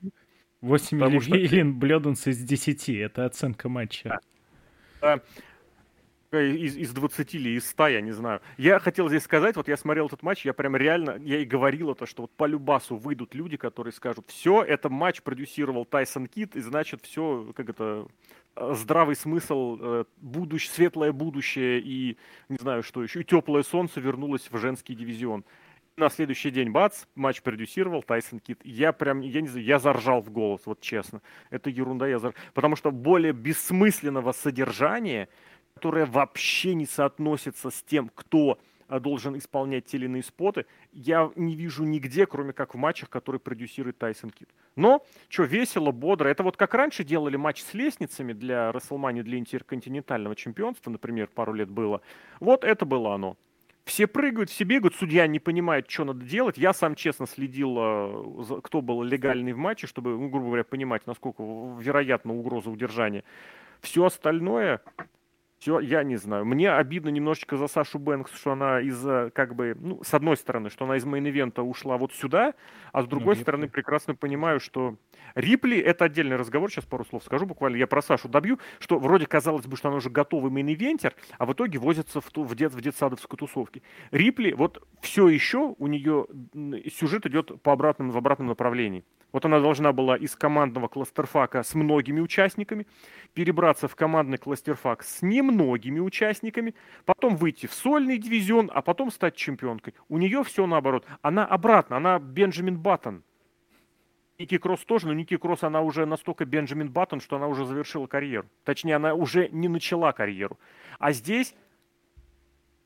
8 0.61 0.97
Эвелин 0.97 1.71
что... 1.71 1.79
Блёданс 1.79 2.25
из 2.25 2.39
10, 2.39 2.89
это 2.89 3.25
оценка 3.25 3.69
матча. 3.69 4.09
Да 4.09 4.19
из, 6.31 6.75
из 6.75 6.91
20 6.91 7.35
или 7.35 7.49
из 7.51 7.69
100, 7.69 7.87
я 7.87 8.01
не 8.01 8.11
знаю. 8.11 8.41
Я 8.57 8.79
хотел 8.79 9.07
здесь 9.07 9.23
сказать, 9.23 9.55
вот 9.55 9.67
я 9.67 9.77
смотрел 9.77 10.07
этот 10.07 10.23
матч, 10.23 10.45
я 10.45 10.53
прям 10.53 10.75
реально, 10.75 11.17
я 11.21 11.39
и 11.39 11.45
говорил 11.45 11.91
это, 11.91 12.05
что 12.05 12.23
вот 12.23 12.31
по-любасу 12.31 12.97
выйдут 12.97 13.33
люди, 13.33 13.57
которые 13.57 13.93
скажут, 13.93 14.25
все, 14.27 14.63
это 14.63 14.89
матч 14.89 15.21
продюсировал 15.21 15.85
Тайсон 15.85 16.27
Кидд, 16.27 16.55
и 16.55 16.61
значит 16.61 17.01
все, 17.03 17.51
как 17.55 17.69
это, 17.69 18.07
э, 18.55 18.73
здравый 18.75 19.15
смысл, 19.15 19.77
э, 19.79 20.05
будущее, 20.17 20.71
светлое 20.73 21.11
будущее 21.11 21.79
и, 21.79 22.17
не 22.49 22.57
знаю 22.57 22.83
что 22.83 23.03
еще, 23.03 23.21
и 23.21 23.23
теплое 23.23 23.63
солнце 23.63 24.01
вернулось 24.01 24.49
в 24.51 24.57
женский 24.57 24.95
дивизион. 24.95 25.45
На 25.97 26.09
следующий 26.09 26.51
день, 26.51 26.69
бац, 26.69 27.05
матч 27.15 27.41
продюсировал 27.41 28.03
Тайсон 28.03 28.39
Кит. 28.39 28.59
Я 28.63 28.93
прям, 28.93 29.21
я 29.21 29.41
не 29.41 29.47
знаю, 29.47 29.65
я 29.65 29.79
заржал 29.79 30.21
в 30.21 30.29
голос, 30.29 30.61
вот 30.65 30.79
честно. 30.79 31.23
Это 31.49 31.71
ерунда, 31.71 32.07
я 32.07 32.19
заржал. 32.19 32.39
Потому 32.53 32.75
что 32.75 32.91
более 32.91 33.33
бессмысленного 33.33 34.31
содержания 34.31 35.27
которая 35.77 36.07
вообще 36.07 36.73
не 36.73 36.87
соотносится 36.87 37.69
с 37.69 37.83
тем, 37.83 38.09
кто 38.15 38.57
а, 38.87 38.99
должен 38.99 39.37
исполнять 39.37 39.85
те 39.85 39.97
или 39.97 40.05
иные 40.05 40.23
споты, 40.23 40.65
я 40.91 41.31
не 41.35 41.55
вижу 41.55 41.83
нигде, 41.83 42.25
кроме 42.25 42.51
как 42.51 42.73
в 42.73 42.77
матчах, 42.77 43.11
которые 43.11 43.39
продюсирует 43.39 43.99
Тайсон 43.99 44.31
Кит. 44.31 44.49
Но, 44.75 45.05
что, 45.29 45.43
весело, 45.43 45.91
бодро. 45.91 46.29
Это 46.29 46.41
вот 46.41 46.57
как 46.57 46.73
раньше 46.73 47.03
делали 47.03 47.35
матч 47.35 47.61
с 47.61 47.75
лестницами 47.75 48.33
для 48.33 48.71
РестлМании, 48.71 49.21
для 49.21 49.37
интерконтинентального 49.37 50.35
чемпионства, 50.35 50.89
например, 50.89 51.27
пару 51.27 51.53
лет 51.53 51.69
было. 51.69 52.01
Вот 52.39 52.63
это 52.63 52.83
было 52.85 53.13
оно. 53.13 53.37
Все 53.87 54.05
прыгают, 54.05 54.49
все 54.49 54.65
бегают, 54.65 54.95
судья 54.95 55.25
не 55.27 55.39
понимает, 55.39 55.89
что 55.89 56.03
надо 56.03 56.25
делать. 56.25 56.57
Я 56.57 56.73
сам 56.73 56.93
честно 56.93 57.25
следил, 57.25 57.75
а, 57.77 58.61
кто 58.61 58.81
был 58.81 59.01
легальный 59.01 59.53
в 59.53 59.57
матче, 59.57 59.87
чтобы, 59.87 60.09
ну, 60.09 60.27
грубо 60.27 60.47
говоря, 60.47 60.65
понимать, 60.65 61.07
насколько 61.07 61.41
вероятна 61.41 62.33
угроза 62.33 62.69
удержания. 62.69 63.23
Все 63.79 64.03
остальное 64.03 64.81
все, 65.59 65.79
я 65.79 66.03
не 66.03 66.17
знаю. 66.17 66.45
Мне 66.45 66.71
обидно 66.71 67.09
немножечко 67.09 67.57
за 67.57 67.67
Сашу 67.67 67.97
Бэнкс, 67.97 68.31
что 68.35 68.51
она 68.51 68.79
из-за, 68.81 69.31
как 69.33 69.55
бы, 69.55 69.75
ну, 69.79 70.03
с 70.03 70.13
одной 70.13 70.37
стороны, 70.37 70.69
что 70.69 70.85
она 70.85 70.97
из 70.97 71.05
main 71.05 71.28
event 71.28 71.58
а 71.58 71.63
ушла 71.63 71.97
вот 71.97 72.13
сюда, 72.13 72.53
а 72.91 73.01
с 73.01 73.07
другой 73.07 73.35
ну, 73.35 73.41
стороны, 73.41 73.67
прекрасно 73.67 74.13
понимаю, 74.13 74.59
что 74.59 74.97
Рипли, 75.33 75.77
это 75.79 76.05
отдельный 76.05 76.35
разговор, 76.35 76.69
сейчас 76.69 76.85
пару 76.85 77.05
слов 77.05 77.23
скажу 77.23 77.47
буквально, 77.47 77.77
я 77.77 77.87
про 77.87 78.03
Сашу 78.03 78.29
добью, 78.29 78.59
что 78.79 78.99
вроде 78.99 79.25
казалось 79.25 79.65
бы, 79.65 79.77
что 79.77 79.87
она 79.87 79.97
уже 79.97 80.11
готовый 80.11 80.51
main 80.51 80.72
eventer, 80.72 81.13
а 81.39 81.45
в 81.47 81.53
итоге 81.53 81.79
возится 81.79 82.21
в, 82.21 82.29
ту, 82.29 82.43
в, 82.43 82.55
дет, 82.55 82.73
в 82.73 82.81
детсадовской 82.81 83.37
тусовке. 83.37 83.81
Рипли, 84.11 84.53
вот 84.53 84.87
все 85.01 85.27
еще 85.27 85.75
у 85.79 85.87
нее 85.87 86.27
сюжет 86.93 87.25
идет 87.25 87.61
по 87.63 87.73
обратным, 87.73 88.11
в 88.11 88.17
обратном 88.17 88.47
направлении. 88.47 89.03
Вот 89.31 89.45
она 89.45 89.59
должна 89.59 89.91
была 89.91 90.15
из 90.15 90.35
командного 90.35 90.87
clusterfuck 90.87 91.57
а 91.57 91.63
с 91.63 91.75
многими 91.75 92.21
участниками 92.21 92.87
перебраться 93.33 93.87
в 93.87 93.95
командный 93.95 94.37
clusterfuck 94.37 95.03
с 95.03 95.21
немногими 95.21 95.99
участниками, 95.99 96.75
потом 97.05 97.35
выйти 97.35 97.65
в 97.67 97.73
сольный 97.73 98.17
дивизион, 98.17 98.71
а 98.73 98.81
потом 98.81 99.11
стать 99.11 99.35
чемпионкой. 99.35 99.93
У 100.07 100.17
нее 100.17 100.43
все 100.43 100.65
наоборот. 100.65 101.05
Она 101.21 101.45
обратно, 101.45 101.97
она 101.97 102.19
Бенджамин 102.19 102.77
Баттон. 102.79 103.23
Ники 104.39 104.57
Кросс 104.57 104.85
тоже, 104.85 105.07
но 105.07 105.13
Ники 105.13 105.35
Кросс, 105.35 105.63
она 105.63 105.81
уже 105.81 106.05
настолько 106.05 106.45
Бенджамин 106.45 106.91
Баттон, 106.91 107.21
что 107.21 107.37
она 107.37 107.47
уже 107.47 107.65
завершила 107.65 108.07
карьеру. 108.07 108.47
Точнее, 108.63 108.95
она 108.95 109.13
уже 109.13 109.49
не 109.49 109.67
начала 109.67 110.13
карьеру. 110.13 110.59
А 110.99 111.11
здесь, 111.11 111.55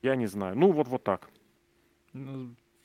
я 0.02 0.16
не 0.16 0.28
знаю, 0.28 0.58
ну 0.58 0.72
вот, 0.72 0.88
вот 0.88 1.04
так. 1.04 1.30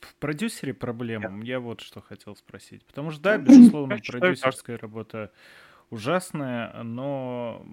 Ну, 0.06 0.10
в 0.10 0.14
продюсере 0.16 0.74
проблема, 0.74 1.30
Нет. 1.30 1.46
я 1.46 1.60
вот 1.60 1.80
что 1.80 2.00
хотел 2.00 2.36
спросить. 2.36 2.84
Потому 2.84 3.10
что, 3.10 3.22
да, 3.22 3.38
безусловно, 3.38 3.98
продюсерская 4.06 4.78
работа 4.78 5.32
ужасная, 5.90 6.82
но 6.82 7.64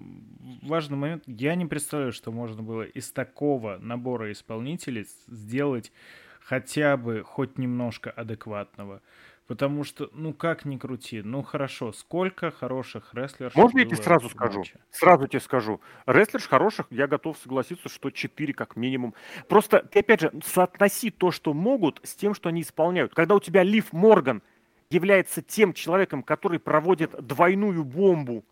важный 0.62 0.96
момент, 0.96 1.24
я 1.26 1.54
не 1.54 1.66
представляю, 1.66 2.12
что 2.12 2.30
можно 2.30 2.62
было 2.62 2.82
из 2.82 3.10
такого 3.10 3.78
набора 3.78 4.30
исполнителей 4.32 5.06
сделать 5.26 5.92
хотя 6.40 6.96
бы 6.96 7.22
хоть 7.24 7.58
немножко 7.58 8.10
адекватного. 8.10 9.02
Потому 9.46 9.84
что, 9.84 10.08
ну 10.14 10.32
как 10.32 10.64
ни 10.64 10.78
крути, 10.78 11.20
ну 11.20 11.42
хорошо, 11.42 11.92
сколько 11.92 12.50
хороших 12.50 13.12
рестлеров 13.12 13.54
Можно 13.54 13.80
я 13.80 13.84
тебе 13.84 13.96
сразу 13.96 14.30
скажу? 14.30 14.60
Матче? 14.60 14.80
Сразу 14.90 15.26
тебе 15.28 15.40
скажу. 15.40 15.82
Рестлерш 16.06 16.48
хороших, 16.48 16.86
я 16.88 17.06
готов 17.06 17.36
согласиться, 17.36 17.90
что 17.90 18.10
4 18.10 18.54
как 18.54 18.76
минимум. 18.76 19.14
Просто 19.46 19.82
ты 19.82 19.98
опять 19.98 20.22
же 20.22 20.32
соотноси 20.42 21.10
то, 21.10 21.30
что 21.30 21.52
могут, 21.52 22.00
с 22.04 22.14
тем, 22.14 22.32
что 22.32 22.48
они 22.48 22.62
исполняют. 22.62 23.14
Когда 23.14 23.34
у 23.34 23.40
тебя 23.40 23.62
Лив 23.62 23.92
Морган 23.92 24.42
является 24.88 25.42
тем 25.42 25.74
человеком, 25.74 26.22
который 26.22 26.58
проводит 26.58 27.10
двойную 27.26 27.84
бомбу 27.84 28.46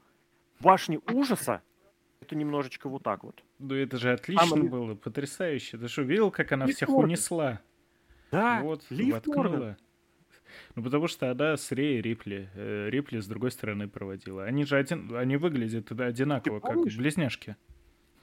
в 0.58 0.64
башне 0.64 1.00
ужаса, 1.10 1.62
это 2.20 2.36
немножечко 2.36 2.90
вот 2.90 3.02
так 3.02 3.24
вот. 3.24 3.42
Ну 3.58 3.74
это 3.74 3.96
же 3.96 4.12
отлично 4.12 4.56
Там... 4.56 4.68
было, 4.68 4.94
потрясающе. 4.94 5.78
Ты 5.78 5.88
что, 5.88 6.02
видел, 6.02 6.30
как 6.30 6.52
она 6.52 6.66
Лив 6.66 6.76
всех 6.76 6.90
Морган. 6.90 7.04
унесла? 7.04 7.60
Да, 8.30 8.60
вот, 8.60 8.84
Лив 8.90 9.26
Морган. 9.26 9.76
Ну, 10.74 10.82
потому 10.82 11.08
что 11.08 11.30
она 11.30 11.56
с 11.56 11.72
Рей 11.72 12.00
Рипли. 12.00 12.48
Э, 12.54 12.88
Рипли 12.90 13.20
с 13.20 13.26
другой 13.26 13.50
стороны 13.50 13.88
проводила. 13.88 14.44
Они 14.44 14.64
же 14.64 14.76
один, 14.76 15.14
они 15.16 15.36
выглядят 15.36 15.90
одинаково, 15.92 16.60
как 16.60 16.76
близняшки. 16.84 17.56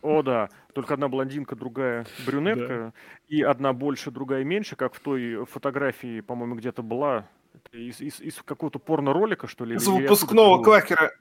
О, 0.01 0.21
да. 0.21 0.49
Только 0.73 0.93
одна 0.93 1.09
блондинка, 1.09 1.55
другая 1.55 2.05
брюнетка. 2.25 2.67
Да. 2.67 2.93
И 3.27 3.41
одна 3.41 3.73
больше, 3.73 4.11
другая 4.11 4.43
меньше, 4.43 4.75
как 4.75 4.93
в 4.93 4.99
той 4.99 5.45
фотографии, 5.45 6.21
по-моему, 6.21 6.55
где-то 6.55 6.81
была. 6.81 7.27
Из, 7.71 7.99
из, 7.99 8.21
из 8.21 8.41
какого-то 8.43 8.79
порно-ролика, 8.79 9.47
что 9.47 9.65
ли? 9.65 9.75
Из 9.75 9.87
выпускного 9.87 10.63
квакера. 10.63 11.11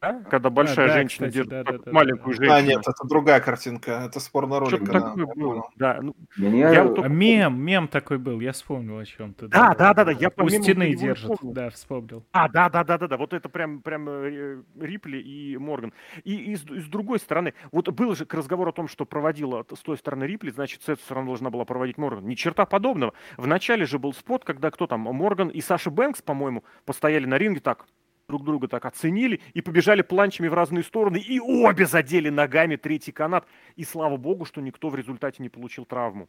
Да? 0.00 0.22
Когда 0.30 0.48
большая 0.48 0.90
а, 0.90 0.92
женщина 0.92 1.26
да, 1.26 1.32
держит 1.32 1.50
да, 1.50 1.64
да, 1.64 1.78
да, 1.78 1.92
маленькую 1.92 2.36
да. 2.36 2.44
женщину. 2.44 2.54
А, 2.54 2.62
нет, 2.62 2.80
это 2.86 3.08
другая 3.08 3.40
картинка. 3.40 4.02
Это 4.06 4.20
спорный 4.20 4.58
ролик. 4.58 4.76
Что-то 4.76 4.92
такое 4.92 5.26
было. 5.26 5.70
Да, 5.74 5.98
ну, 6.00 6.14
я 6.36 6.84
вот... 6.84 7.04
а 7.04 7.08
мем, 7.08 7.60
мем 7.60 7.88
такой 7.88 8.18
был, 8.18 8.38
я 8.38 8.52
вспомнил 8.52 8.98
о 8.98 9.04
чем 9.04 9.34
ты. 9.34 9.48
Да, 9.48 9.74
да, 9.74 9.92
да, 9.94 10.04
да, 10.04 10.12
я 10.12 10.30
У 10.36 10.48
стены 10.48 10.94
держит, 10.94 11.38
да, 11.42 11.70
вспомнил. 11.70 12.24
А, 12.30 12.48
да, 12.48 12.68
да, 12.68 12.84
да, 12.84 12.96
да, 12.96 13.08
да, 13.08 13.16
вот 13.16 13.32
это 13.32 13.48
прям, 13.48 13.82
прям 13.82 14.08
э, 14.08 14.62
Рипли 14.80 15.18
и 15.18 15.56
Морган. 15.56 15.92
И, 16.22 16.52
и, 16.52 16.56
с, 16.56 16.64
и 16.64 16.80
с 16.80 16.86
другой 16.86 17.18
стороны, 17.18 17.54
вот 17.72 17.88
был 17.88 18.14
же 18.14 18.24
разговор 18.30 18.68
о 18.68 18.72
том, 18.72 18.86
что 18.86 19.04
проводила 19.04 19.66
с 19.74 19.80
той 19.80 19.98
стороны 19.98 20.24
Рипли, 20.24 20.50
значит, 20.50 20.82
с 20.82 20.88
этой 20.88 21.00
стороны 21.00 21.26
должна 21.26 21.50
была 21.50 21.64
проводить 21.64 21.98
Морган. 21.98 22.24
Ни 22.26 22.36
черта 22.36 22.66
подобного. 22.66 23.14
В 23.36 23.48
начале 23.48 23.84
же 23.84 23.98
был 23.98 24.12
спот, 24.12 24.44
когда 24.44 24.70
кто 24.70 24.86
там, 24.86 25.00
Морган 25.00 25.48
и 25.48 25.60
Саша 25.60 25.90
Бэнкс, 25.90 26.22
по-моему, 26.22 26.62
постояли 26.84 27.26
на 27.26 27.36
ринге 27.36 27.60
так, 27.60 27.86
друг 28.28 28.44
друга 28.44 28.68
так 28.68 28.84
оценили 28.84 29.40
и 29.54 29.62
побежали 29.62 30.02
планчами 30.02 30.48
в 30.48 30.54
разные 30.54 30.84
стороны, 30.84 31.16
и 31.16 31.40
обе 31.40 31.86
задели 31.86 32.28
ногами 32.28 32.76
третий 32.76 33.12
канат. 33.12 33.46
И 33.76 33.84
слава 33.84 34.16
богу, 34.16 34.44
что 34.44 34.60
никто 34.60 34.90
в 34.90 34.94
результате 34.94 35.42
не 35.42 35.48
получил 35.48 35.84
травму. 35.84 36.28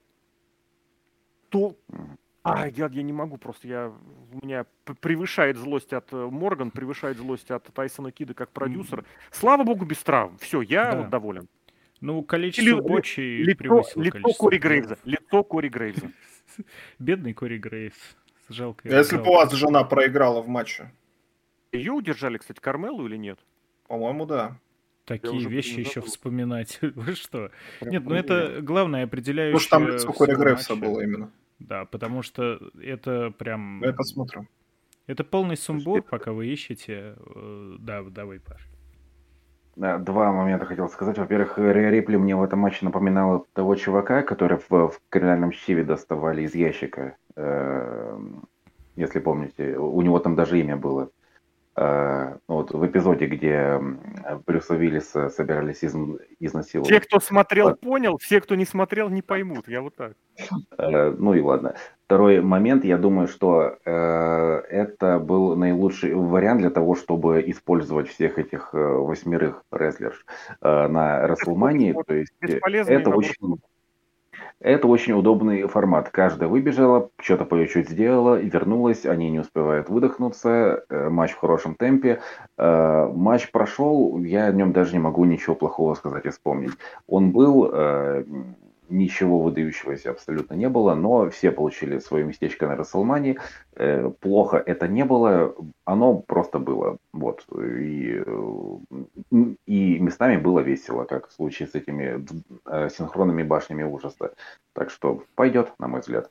То... 1.50 1.76
А, 2.42 2.70
я, 2.70 2.90
я 2.90 3.04
не 3.04 3.12
могу 3.12 3.38
просто, 3.38 3.68
я, 3.68 3.92
у 4.32 4.46
меня 4.46 4.66
превышает 5.02 5.58
злость 5.58 5.92
от 5.92 6.12
э, 6.14 6.16
Морган, 6.16 6.72
превышает 6.72 7.18
злость 7.18 7.52
от 7.52 7.66
Тайсона 7.66 8.14
Кида 8.14 8.34
как 8.34 8.52
продюсера. 8.52 9.04
Слава 9.30 9.66
богу, 9.66 9.84
без 9.84 10.02
травм. 10.02 10.38
Все, 10.38 10.62
я 10.62 10.92
да. 10.92 10.98
вот 11.02 11.10
доволен. 11.10 11.50
Ну, 12.00 12.24
количество 12.24 12.78
Ли, 12.78 12.82
бочи 12.82 13.20
лицо, 13.20 13.58
превысило 13.58 14.02
лицо 14.02 14.12
количество. 14.12 14.44
Кори 14.46 14.58
Грейвза. 14.58 14.98
Лицо 15.04 15.44
Кори 15.44 15.68
Грейвза. 15.68 16.12
Бедный 17.00 17.34
Кори 17.34 17.58
Грейвс. 17.58 18.16
Жалко. 18.48 18.88
Если 18.88 19.18
бы 19.18 19.24
у 19.24 19.34
вас 19.34 19.52
жена 19.52 19.84
проиграла 19.84 20.42
в 20.42 20.48
матче. 20.48 20.92
Ее 21.72 21.92
удержали, 21.92 22.38
кстати, 22.38 22.60
Кармелу 22.60 23.06
или 23.06 23.18
нет? 23.18 23.40
По-моему, 23.88 24.26
да. 24.26 24.58
такие 25.06 25.48
вещи 25.48 25.80
еще 25.80 26.02
вспоминать. 26.02 26.80
Вы 26.82 27.16
что? 27.16 27.52
Нет, 27.82 28.04
ну 28.06 28.16
это 28.16 28.60
главное 28.62 29.04
определяющее... 29.04 29.54
Ну, 29.54 29.60
что 29.60 29.70
там 29.72 29.88
лицо 29.88 30.12
Кори 30.14 30.36
Грейвса 30.36 30.76
было 30.76 31.02
именно. 31.02 31.32
Да, 31.60 31.86
потому 31.86 32.22
что 32.22 32.60
это 32.82 33.32
прям... 33.38 33.84
Я 33.84 33.94
посмотрю. 33.94 34.48
Это 35.08 35.24
полный 35.24 35.58
сумбур, 35.58 36.04
пока 36.04 36.32
вы 36.32 36.48
ищете. 36.48 37.16
Э, 37.18 37.76
да, 37.80 38.04
давай, 38.04 38.40
Паш. 38.40 38.70
Два 39.76 40.32
момента 40.32 40.66
хотел 40.66 40.88
сказать. 40.90 41.18
Во-первых, 41.18 41.58
Рипли 41.58 42.18
мне 42.18 42.36
в 42.36 42.44
этом 42.44 42.60
матче 42.60 42.86
напоминала 42.86 43.46
того 43.54 43.76
чувака, 43.76 44.22
который 44.22 44.58
в, 44.58 44.70
в 44.70 45.02
криминальном 45.10 45.52
чтиве 45.52 45.84
доставали 45.84 46.44
из 46.44 46.54
ящика. 46.54 47.18
Э, 47.36 48.20
если 48.96 49.20
помните, 49.20 49.78
у 49.78 50.02
него 50.02 50.20
там 50.20 50.36
даже 50.36 50.60
имя 50.60 50.76
было. 50.76 51.10
Э, 51.82 52.36
ну 52.50 52.56
вот 52.56 52.72
в 52.72 52.86
эпизоде, 52.86 53.26
где 53.28 53.80
Брюса 54.46 54.74
Уиллиса 54.74 55.30
собирались 55.30 55.82
из, 55.82 55.96
изнасиловать. 56.40 56.90
Те, 56.90 57.00
кто 57.00 57.22
смотрел, 57.22 57.74
понял, 57.74 58.18
все, 58.18 58.42
кто 58.42 58.56
не 58.56 58.66
смотрел, 58.66 59.08
не 59.10 59.22
поймут. 59.22 59.70
Я 59.70 59.82
вот 59.82 59.96
так. 59.96 60.12
Э, 60.78 61.12
ну 61.12 61.34
и 61.34 61.40
ладно. 61.40 61.76
Второй 62.06 62.42
момент, 62.42 62.84
я 62.84 62.98
думаю, 62.98 63.30
что 63.30 63.78
э, 63.86 63.92
это 63.92 65.20
был 65.20 65.56
наилучший 65.56 66.14
вариант 66.16 66.60
для 66.60 66.70
того, 66.70 66.96
чтобы 66.96 67.42
использовать 67.48 68.10
всех 68.10 68.40
этих 68.40 68.74
восьмерых 68.74 69.64
рестлерш 69.72 70.26
на 70.62 71.28
Расселмании. 71.28 71.96
То 72.06 72.14
есть 72.14 72.34
это 72.42 73.10
очень 73.10 73.60
это 74.60 74.88
очень 74.88 75.14
удобный 75.14 75.68
формат. 75.68 76.10
Каждая 76.10 76.50
выбежала, 76.50 77.10
что-то 77.22 77.46
по 77.46 77.66
чуть 77.68 77.90
сделала, 77.90 78.36
вернулась, 78.36 79.06
они 79.06 79.30
не 79.30 79.40
успевают 79.40 79.90
выдохнуться, 79.90 80.84
э, 80.90 81.10
матч 81.10 81.32
в 81.32 81.40
хорошем 81.40 81.76
темпе. 81.76 82.20
Э, 82.58 83.10
матч 83.14 83.52
прошел, 83.52 84.20
я 84.20 84.46
о 84.46 84.52
нем 84.52 84.74
даже 84.74 84.94
не 84.94 85.00
могу 85.00 85.26
ничего 85.26 85.56
плохого 85.56 85.96
сказать 85.96 86.26
и 86.26 86.30
вспомнить. 86.30 86.74
Он 87.08 87.32
был 87.32 87.70
э, 87.72 88.24
ничего 88.90 89.40
выдающегося 89.40 90.12
абсолютно 90.12 90.56
не 90.56 90.70
было, 90.70 90.96
но 90.96 91.30
все 91.30 91.52
получили 91.52 92.00
свое 92.00 92.26
местечко 92.26 92.68
на 92.68 92.76
Расселмане. 92.76 93.38
Э, 93.76 94.12
плохо 94.20 94.58
это 94.58 94.88
не 94.88 95.06
было, 95.06 95.56
оно 95.86 96.16
просто 96.16 96.60
было. 96.60 96.98
Вот. 97.14 97.46
И, 97.58 98.24
и 99.66 100.00
местами 100.00 100.38
было 100.38 100.60
весело, 100.60 101.06
как 101.06 101.30
в 101.30 101.34
случае 101.34 101.68
с 101.68 101.76
этими 101.76 102.26
э, 102.66 102.90
синхронными 102.90 103.44
башнями 103.44 103.84
ужаса. 103.84 104.34
Так 104.74 104.90
что 104.90 105.24
пойдет, 105.36 105.74
на 105.80 105.88
мой 105.88 106.02
взгляд. 106.02 106.30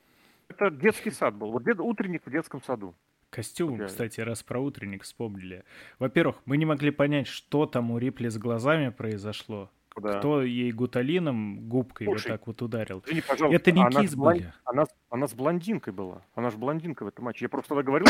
Это 0.49 0.71
детский 0.71 1.11
сад 1.11 1.35
был. 1.35 1.51
Вот 1.51 1.63
утренник 1.79 2.25
в 2.25 2.31
детском 2.31 2.61
саду. 2.63 2.95
Костюм, 3.29 3.75
okay. 3.75 3.85
кстати, 3.85 4.21
раз 4.21 4.41
про 4.41 4.59
утренник 4.59 5.03
вспомнили. 5.03 5.63
Во-первых, 5.99 6.37
мы 6.45 6.57
не 6.57 6.65
могли 6.65 6.89
понять, 6.89 7.27
что 7.27 7.67
там 7.67 7.91
у 7.91 7.99
Рипли 7.99 8.27
с 8.27 8.39
глазами 8.39 8.89
произошло 8.89 9.69
да. 9.97 10.19
кто 10.19 10.41
ей 10.41 10.71
гуталином 10.71 11.67
губкой 11.67 12.07
Слушай, 12.07 12.31
вот 12.31 12.37
так 12.37 12.47
вот 12.47 12.61
ударил. 12.61 13.03
Извини, 13.05 13.53
Это 13.53 13.71
не 13.71 13.81
она 13.81 14.01
Киз 14.01 14.15
были. 14.15 14.53
Она, 14.63 14.85
она 15.09 15.27
с 15.27 15.33
блондинкой 15.33 15.93
была. 15.93 16.21
Она 16.35 16.49
же 16.49 16.57
блондинка 16.57 17.03
в 17.03 17.07
этом 17.07 17.25
матче. 17.25 17.45
Я 17.45 17.49
просто 17.49 17.75
тогда 17.75 17.83
говорил, 17.83 18.07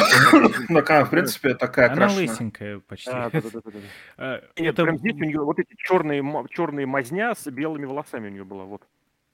Такая, 0.67 1.05
в 1.05 1.09
принципе, 1.09 1.55
такая 1.55 1.91
Она 1.91 2.07
лысенькая 2.07 2.79
почти. 2.79 3.11
А, 4.17 4.41
Нет, 4.57 4.75
прям 4.75 4.97
здесь 4.97 5.15
у 5.15 5.23
нее 5.23 5.41
вот 5.41 5.59
эти 5.59 5.75
черные 5.77 6.85
мазня 6.85 7.33
с 7.35 7.49
белыми 7.49 7.85
волосами 7.85 8.27
у 8.27 8.31
нее 8.31 8.43
была. 8.43 8.65
Вот. 8.65 8.83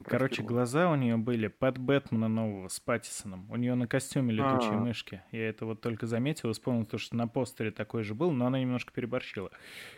Короче, 0.03 0.43
глаза 0.43 0.91
у 0.91 0.95
нее 0.95 1.17
были 1.17 1.47
под 1.47 1.77
Бэтмена 1.77 2.27
нового 2.27 2.67
с 2.67 2.79
Паттисоном. 2.79 3.49
У 3.49 3.55
нее 3.55 3.75
на 3.75 3.87
костюме 3.87 4.33
летучие 4.33 4.71
А-а-а. 4.71 4.79
мышки. 4.79 5.21
Я 5.31 5.49
это 5.49 5.65
вот 5.65 5.81
только 5.81 6.05
заметил, 6.05 6.51
вспомнил, 6.51 6.85
то, 6.85 6.97
что 6.97 7.15
на 7.15 7.27
постере 7.27 7.71
такой 7.71 8.03
же 8.03 8.13
был, 8.13 8.31
но 8.31 8.45
она 8.45 8.59
немножко 8.59 8.93
переборщила. 8.93 9.51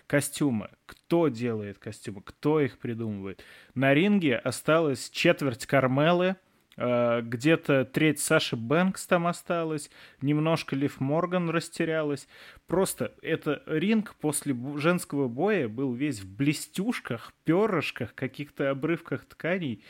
Костюмы. 0.05 0.69
Кто 0.85 1.27
делает 1.27 1.79
костюмы? 1.79 2.21
Кто 2.21 2.61
их 2.61 2.77
придумывает? 2.77 3.43
На 3.73 3.93
ринге 3.93 4.37
осталось 4.37 5.09
четверть 5.09 5.65
Кармелы, 5.65 6.37
где-то 6.77 7.85
треть 7.85 8.19
Саши 8.19 8.55
Бэнкс 8.55 9.07
там 9.07 9.25
осталась, 9.25 9.89
немножко 10.21 10.75
Лив 10.75 10.99
Морган 10.99 11.49
растерялась. 11.49 12.27
Просто 12.67 13.15
это 13.21 13.63
ринг 13.65 14.13
после 14.15 14.55
женского 14.75 15.27
боя 15.27 15.67
был 15.67 15.93
весь 15.93 16.19
в 16.19 16.35
блестюшках, 16.35 17.33
перышках, 17.45 18.13
каких-то 18.13 18.69
обрывках 18.69 19.25
тканей. 19.25 19.83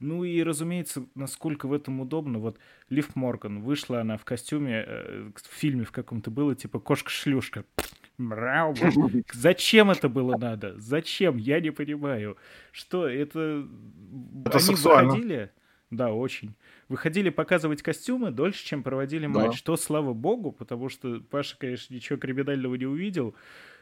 Ну 0.00 0.24
и, 0.24 0.42
разумеется, 0.42 1.06
насколько 1.14 1.66
в 1.66 1.72
этом 1.72 2.00
удобно. 2.00 2.38
Вот 2.40 2.58
Лив 2.88 3.14
Морган, 3.14 3.60
вышла 3.60 4.00
она 4.00 4.16
в 4.16 4.24
костюме, 4.24 4.84
э, 4.86 5.30
в 5.34 5.54
фильме 5.54 5.84
в 5.84 5.92
каком-то 5.92 6.30
было, 6.30 6.56
типа 6.56 6.80
кошка-шлюшка. 6.80 7.64
Зачем 9.32 9.90
это 9.90 10.08
было 10.08 10.36
надо? 10.36 10.78
Зачем? 10.78 11.36
Я 11.36 11.60
не 11.60 11.70
понимаю. 11.70 12.36
Что, 12.72 13.06
это... 13.06 13.68
Это 14.44 14.58
Они 14.58 14.60
сексуально. 14.60 15.12
выходили... 15.12 15.50
Да, 15.92 16.10
очень. 16.10 16.54
Выходили 16.88 17.28
показывать 17.28 17.82
костюмы 17.82 18.30
дольше, 18.30 18.64
чем 18.64 18.82
проводили 18.82 19.26
матч. 19.26 19.58
Что, 19.58 19.76
слава 19.76 20.14
богу, 20.14 20.50
потому 20.50 20.88
что 20.88 21.20
Паша, 21.20 21.54
конечно, 21.58 21.94
ничего 21.94 22.18
криминального 22.18 22.74
не 22.76 22.86
увидел. 22.86 23.34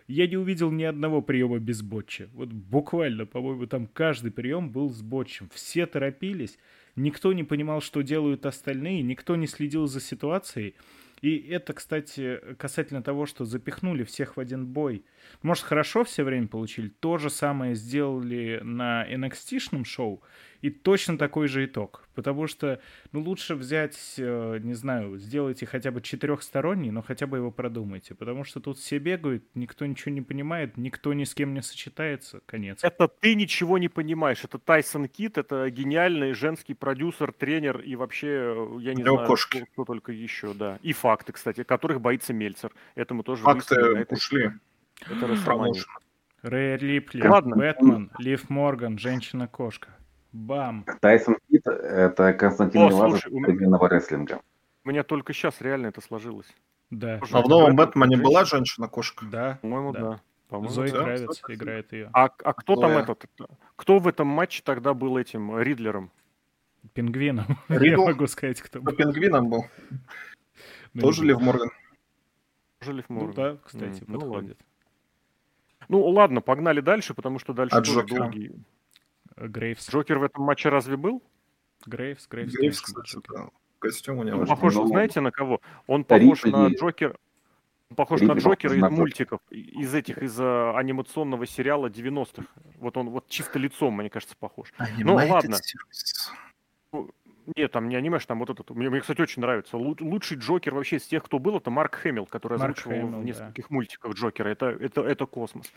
Я 0.09 0.27
не 0.27 0.37
увидел 0.37 0.73
ни 0.73 0.82
одного 0.82 1.23
приема 1.23 1.61
без 1.61 1.82
ботча. 1.82 2.28
Вот 2.35 2.49
буквально, 2.49 3.27
по-моему, 3.27 3.69
там 3.69 3.87
каждый 3.87 4.32
прием 4.32 4.70
был 4.70 4.91
с 4.91 5.03
ботчем. 5.03 5.49
Все 5.55 5.87
торопились, 5.87 6.59
никто 6.97 7.32
не 7.32 7.45
понимал, 7.45 7.81
что 7.81 8.03
делают 8.03 8.45
остальные, 8.45 9.03
никто 9.03 9.37
не 9.37 9.47
следил 9.47 9.87
за 9.87 10.01
ситуацией. 10.01 10.74
И 11.20 11.37
это, 11.37 11.74
кстати, 11.74 12.41
касательно 12.59 13.05
того, 13.05 13.27
что 13.27 13.45
запихнули 13.45 14.03
всех 14.03 14.37
в 14.37 14.41
один 14.41 14.66
бой. 14.66 15.05
Может, 15.43 15.65
хорошо 15.65 16.05
все 16.05 16.25
время 16.25 16.49
получили? 16.49 16.89
То 16.89 17.19
же 17.19 17.31
самое 17.31 17.75
сделали 17.75 18.61
на 18.63 19.07
NXT-шном 19.11 19.85
шоу. 19.85 20.23
И 20.61 20.69
точно 20.69 21.17
такой 21.17 21.49
же 21.49 21.65
итог. 21.65 22.07
Потому 22.15 22.47
что, 22.47 22.81
ну, 23.13 23.21
лучше 23.23 23.55
взять, 23.55 24.15
э, 24.19 24.59
не 24.63 24.75
знаю, 24.75 25.17
сделайте 25.17 25.65
хотя 25.65 25.91
бы 25.91 26.03
четырехсторонний, 26.03 26.91
но 26.91 27.01
хотя 27.03 27.27
бы 27.27 27.39
его 27.39 27.51
продумайте. 27.51 28.15
Потому 28.15 28.45
что 28.45 28.61
тут 28.61 28.77
все 28.77 28.99
бегают, 28.99 29.43
никто 29.55 29.87
ничего 29.87 30.13
не 30.13 30.21
понимает, 30.21 30.77
никто 30.77 31.15
ни 31.15 31.25
с 31.25 31.35
кем 31.35 31.55
не 31.55 31.63
сочетается. 31.63 32.41
Конец. 32.45 32.81
Это 32.83 33.09
ты 33.09 33.35
ничего 33.35 33.79
не 33.79 33.89
понимаешь. 33.89 34.45
Это 34.45 34.59
Тайсон 34.59 35.09
Кит, 35.09 35.39
это 35.39 35.71
гениальный 35.71 36.35
женский 36.35 36.75
продюсер, 36.75 37.33
тренер 37.33 37.81
и 37.81 37.97
вообще, 37.97 38.29
э, 38.29 38.79
я 38.81 38.93
не 38.93 39.03
Для 39.03 39.13
знаю, 39.13 39.37
кто, 39.37 39.65
кто 39.73 39.85
только 39.85 40.13
еще, 40.13 40.53
да. 40.53 40.79
И 40.83 40.93
факты, 40.93 41.33
кстати, 41.33 41.63
которых 41.63 42.03
боится 42.03 42.35
Мельцер. 42.35 42.73
Это 42.97 43.15
мы 43.15 43.23
тоже 43.23 43.45
Факты 43.45 44.07
ушли. 44.11 44.53
Это 45.09 45.27
Расселмания. 45.27 45.82
Рэй 46.43 46.77
Рипли, 46.77 47.27
Ладно. 47.27 47.56
Бэтмен, 47.56 48.10
Лив 48.18 48.48
Морган, 48.48 48.98
Женщина-кошка. 48.98 49.89
Бам. 50.32 50.86
Тайсон 51.01 51.36
Кит— 51.51 51.66
это 51.66 52.32
Константин 52.32 52.89
Милазов 52.89 53.20
современного 53.20 53.89
рестлинга. 53.89 54.40
У 54.85 54.89
меня 54.89 55.02
только 55.02 55.32
сейчас 55.32 55.60
реально 55.60 55.89
это 55.89 56.01
сложилось. 56.01 56.47
Да. 56.90 57.20
А 57.31 57.43
в 57.43 57.48
новом 57.48 57.77
Бэтмене 57.77 58.16
была 58.16 58.44
женщина-кошка? 58.44 59.27
Да. 59.27 59.59
По-моему, 59.60 59.93
да. 59.93 60.01
да. 60.01 60.20
По-моему, 60.48 60.70
Зои 60.72 60.90
да? 60.90 61.02
Кравец 61.05 61.43
играет 61.48 61.93
ее. 61.93 62.10
А, 62.12 62.24
а 62.24 62.52
кто 62.52 62.74
Зоя. 62.74 62.89
там 62.89 62.98
этот? 62.98 63.27
Кто 63.77 63.98
в 63.98 64.09
этом 64.09 64.27
матче 64.27 64.62
тогда 64.64 64.94
был 64.94 65.16
этим 65.16 65.59
Ридлером? 65.59 66.10
Пингвином. 66.93 67.47
Ридл? 67.68 68.02
Я 68.02 68.06
могу 68.09 68.27
сказать, 68.27 68.60
кто 68.60 68.81
был. 68.81 68.93
Пингвином 68.94 69.51
был. 69.51 69.66
Ну, 70.94 71.02
Тоже 71.02 71.24
Лив 71.24 71.40
Морган. 71.40 71.70
Тоже 72.81 72.94
Лив 72.94 73.09
Морган. 73.09 73.28
Ну 73.28 73.35
да, 73.35 73.59
кстати, 73.64 74.02
mm, 74.02 74.12
подходит. 74.12 74.59
Ну 75.91 75.99
ну 75.99 76.09
ладно, 76.11 76.41
погнали 76.41 76.81
дальше, 76.81 77.15
потому 77.15 77.41
что 77.41 77.53
дальше 77.53 77.77
а 77.77 77.83
тоже 77.83 78.05
долгий. 78.05 78.53
Грейвс. 79.37 79.91
Джокер 79.91 80.21
в 80.21 80.23
этом 80.23 80.45
матче 80.45 80.69
разве 80.69 80.97
был? 80.97 81.21
Грейвс, 81.85 82.29
Грейвс. 82.29 82.55
Грейвс, 82.55 82.81
кстати, 82.81 83.19
да. 83.29 83.49
Костюм 83.81 84.19
у 84.19 84.23
него. 84.23 84.41
Он 84.41 84.47
похож, 84.47 84.75
ну, 84.77 84.87
знаете, 84.87 85.21
на 85.21 85.33
кого? 85.33 85.61
Он 85.89 86.05
похож 86.05 86.45
Рипли. 86.45 86.57
на 86.57 86.69
Джокер. 86.69 87.19
Похож 87.97 88.21
Рипли 88.21 88.35
на 88.35 88.39
Джокера 88.39 88.77
из 88.77 88.83
мультиков, 88.83 89.41
из 89.51 89.93
этих, 89.93 90.19
из 90.19 90.39
uh, 90.39 90.77
анимационного 90.77 91.45
сериала 91.45 91.89
90-х. 91.89 92.47
Вот 92.79 92.97
он 92.97 93.11
вот 93.11 93.27
чисто 93.29 93.59
лицом, 93.59 93.95
мне 93.95 94.11
кажется, 94.11 94.37
похож. 94.39 94.73
Animated 94.79 95.03
ну 95.03 95.15
ладно. 95.15 95.57
Ну, 96.93 97.11
нет, 97.56 97.72
там 97.72 97.89
не 97.89 97.97
анимеш, 97.97 98.27
там 98.27 98.39
вот 98.39 98.51
этот. 98.51 98.70
Мне, 98.70 98.90
мне, 98.90 99.01
кстати, 99.01 99.20
очень 99.20 99.43
нравится. 99.43 99.77
Лучший 99.77 100.36
Джокер 100.39 100.74
вообще 100.74 100.97
из 100.97 101.06
тех, 101.06 101.24
кто 101.24 101.39
был, 101.39 101.56
это 101.56 101.70
Марк 101.70 101.97
Хэмилл, 101.97 102.27
который 102.27 102.59
Марк 102.59 102.78
озвучивал 102.78 103.06
Хэмилл, 103.06 103.20
в 103.20 103.24
нескольких 103.24 103.68
да. 103.68 103.74
мультиках 103.74 104.14
Джокера. 104.14 104.48
Это, 104.48 104.66
это, 104.66 105.02
это 105.02 105.27
космос. 105.27 105.72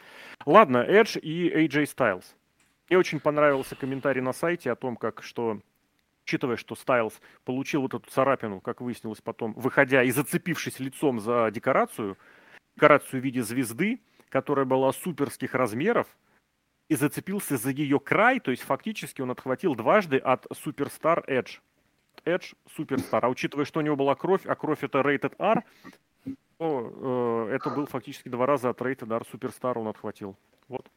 Ладно, 0.46 0.78
Эдж 0.78 1.18
и 1.18 1.50
AJ 1.50 1.86
Styles. 1.96 2.26
Мне 2.90 2.98
очень 2.98 3.20
понравился 3.20 3.76
комментарий 3.76 4.22
на 4.22 4.34
сайте 4.34 4.72
о 4.72 4.76
том, 4.76 4.96
как 4.98 5.24
что 5.24 5.60
учитывая, 6.26 6.58
что 6.58 6.76
Стайлз 6.76 7.20
получил 7.44 7.82
вот 7.82 7.94
эту 7.94 8.10
царапину, 8.10 8.62
как 8.62 8.82
выяснилось 8.82 9.22
потом, 9.22 9.54
выходя 9.54 10.04
и 10.04 10.12
зацепившись 10.12 10.80
лицом 10.80 11.20
за 11.20 11.50
декорацию, 11.52 12.18
декорацию 12.76 13.22
в 13.22 13.24
виде 13.24 13.44
звезды, 13.44 14.00
которая 14.30 14.66
была 14.66 14.92
суперских 14.94 15.54
размеров, 15.54 16.08
и 16.90 16.96
зацепился 16.96 17.58
за 17.58 17.72
ее 17.72 18.00
край, 18.00 18.40
то 18.40 18.52
есть 18.52 18.64
фактически 18.64 19.22
он 19.22 19.32
отхватил 19.32 19.76
дважды 19.76 20.18
от 20.18 20.46
Суперстар 20.54 21.24
Edge. 21.28 21.60
Edge 22.26 22.54
Суперстар. 22.76 23.26
А 23.26 23.30
учитывая, 23.30 23.66
что 23.66 23.80
у 23.80 23.84
него 23.84 23.96
была 23.96 24.16
кровь, 24.16 24.46
а 24.46 24.56
кровь 24.56 24.84
это 24.84 25.00
Rated 25.00 25.36
R, 25.40 25.64
то 26.58 27.48
э, 27.50 27.56
это 27.56 27.70
был 27.70 27.86
фактически 27.86 28.30
два 28.30 28.46
раза 28.46 28.70
от 28.70 28.80
Rated 28.82 29.14
R 29.14 29.26
Суперстар 29.30 29.78
он 29.78 29.88
отхватил. 29.88 30.38
Вот. 30.68 30.90